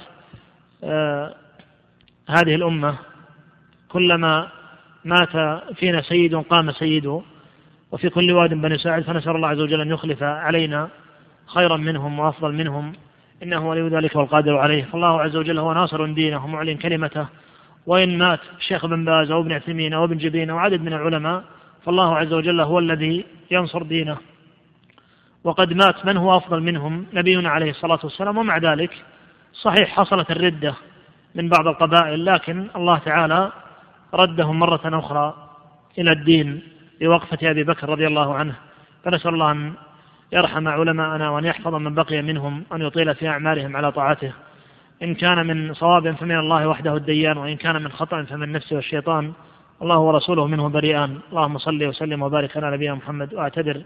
آه 0.83 1.35
هذه 2.29 2.55
الأمة 2.55 2.97
كلما 3.89 4.51
مات 5.05 5.63
فينا 5.75 6.01
سيد 6.01 6.35
قام 6.35 6.71
سيد 6.71 7.21
وفي 7.91 8.09
كل 8.09 8.31
واد 8.31 8.53
بني 8.53 8.77
ساعد 8.77 9.03
فنسأل 9.03 9.35
الله 9.35 9.47
عز 9.47 9.59
وجل 9.59 9.81
أن 9.81 9.89
يخلف 9.89 10.23
علينا 10.23 10.89
خيرا 11.47 11.77
منهم 11.77 12.19
وأفضل 12.19 12.53
منهم. 12.53 12.93
إنه 13.43 13.69
ولي 13.69 13.89
ذلك 13.89 14.15
والقادر 14.15 14.57
عليه. 14.57 14.83
فالله 14.83 15.21
عز 15.21 15.35
وجل 15.35 15.59
هو 15.59 15.73
ناصر 15.73 16.05
دينه 16.05 16.45
ومعلن 16.45 16.77
كلمته. 16.77 17.27
وإن 17.85 18.17
مات 18.17 18.39
الشيخ 18.59 18.85
بن 18.85 19.05
باز 19.05 19.31
أو 19.31 19.41
ابن 19.41 19.51
عثيمين 19.51 19.93
أو 19.93 20.03
ابن 20.03 20.17
جبين 20.17 20.49
أو 20.49 20.57
عدد 20.57 20.81
من 20.81 20.93
العلماء 20.93 21.43
فالله 21.85 22.17
عز 22.17 22.33
وجل 22.33 22.61
هو 22.61 22.79
الذي 22.79 23.25
ينصر 23.51 23.83
دينه. 23.83 24.17
وقد 25.43 25.73
مات 25.73 26.05
من 26.05 26.17
هو 26.17 26.37
أفضل 26.37 26.63
منهم؟ 26.63 27.05
نبينا 27.13 27.49
عليه 27.49 27.69
الصلاة 27.69 27.99
والسلام. 28.03 28.37
ومع 28.37 28.57
ذلك 28.57 28.91
صحيح 29.53 29.89
حصلت 29.89 30.31
الردة 30.31 30.73
من 31.35 31.49
بعض 31.49 31.67
القبائل 31.67 32.25
لكن 32.25 32.67
الله 32.75 32.97
تعالى 32.97 33.51
ردهم 34.13 34.59
مرة 34.59 34.81
أخرى 34.85 35.49
إلى 35.99 36.11
الدين. 36.11 36.61
بوقفة 37.01 37.51
أبي 37.51 37.63
بكر 37.63 37.89
رضي 37.89 38.07
الله 38.07 38.35
عنه. 38.35 38.55
فنسأل 39.03 39.33
الله 39.33 39.51
أن 39.51 39.73
يرحم 40.31 40.67
علماءنا 40.67 41.29
وأن 41.29 41.45
يحفظ 41.45 41.75
من 41.75 41.95
بقي 41.95 42.21
منهم 42.21 42.63
أن 42.73 42.81
يطيل 42.81 43.15
في 43.15 43.27
أعمالهم 43.27 43.77
على 43.77 43.91
طاعته. 43.91 44.31
إن 45.03 45.15
كان 45.15 45.47
من 45.47 45.73
صواب 45.73 46.11
فمن 46.11 46.39
الله 46.39 46.67
وحده 46.67 46.95
الديان 46.95 47.37
وإن 47.37 47.55
كان 47.55 47.81
من 47.81 47.91
خطأ 47.91 48.23
فمن 48.23 48.51
نفسه 48.51 48.75
والشيطان. 48.75 49.33
الله 49.81 49.97
ورسوله 49.97 50.47
منه 50.47 50.69
بريئان. 50.69 51.19
اللهم 51.29 51.57
صل 51.57 51.83
وسلم 51.83 52.21
وبارك 52.21 52.57
على 52.57 52.71
نبينا 52.71 52.95
محمد 52.95 53.33
وأعتذر 53.33 53.81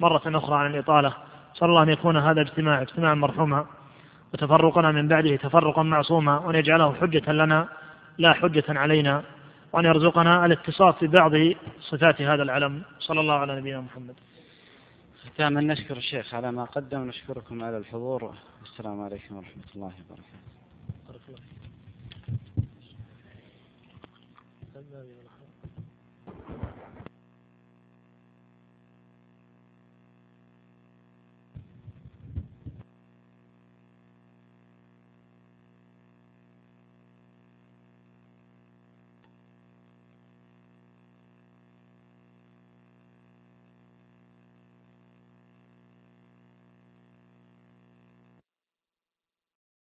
مرة 0.00 0.22
أخرى 0.26 0.58
عن 0.58 0.70
الإطالة. 0.74 1.12
صلى 1.54 1.68
الله 1.68 1.82
أن 1.82 1.88
يكون 1.88 2.16
هذا 2.16 2.40
اجتماع 2.40 2.82
اجتماعا 2.82 3.14
مرحوما. 3.14 3.66
وتفرقنا 4.34 4.92
من 4.92 5.08
بعده 5.08 5.36
تفرقا 5.36 5.82
معصوما 5.82 6.38
وأن 6.38 6.54
يجعله 6.54 6.94
حجة 7.00 7.32
لنا 7.32 7.68
لا 8.18 8.32
حجة 8.32 8.64
علينا. 8.68 9.22
وأن 9.72 9.84
يرزقنا 9.84 10.46
الاتصاف 10.46 11.04
ببعض 11.04 11.32
صفات 11.80 12.22
هذا 12.22 12.42
العلم. 12.42 12.82
صلى 12.98 13.20
الله 13.20 13.34
على 13.34 13.60
نبينا 13.60 13.80
محمد. 13.80 14.14
ختاما 15.24 15.60
نشكر 15.60 15.96
الشيخ 15.96 16.34
على 16.34 16.52
ما 16.52 16.64
قدم. 16.64 17.08
نشكركم 17.08 17.64
على 17.64 17.78
الحضور. 17.78 18.34
والسلام 18.60 19.00
عليكم 19.00 19.36
ورحمة 19.36 19.64
الله 19.74 19.92
وبركاته. 20.10 20.59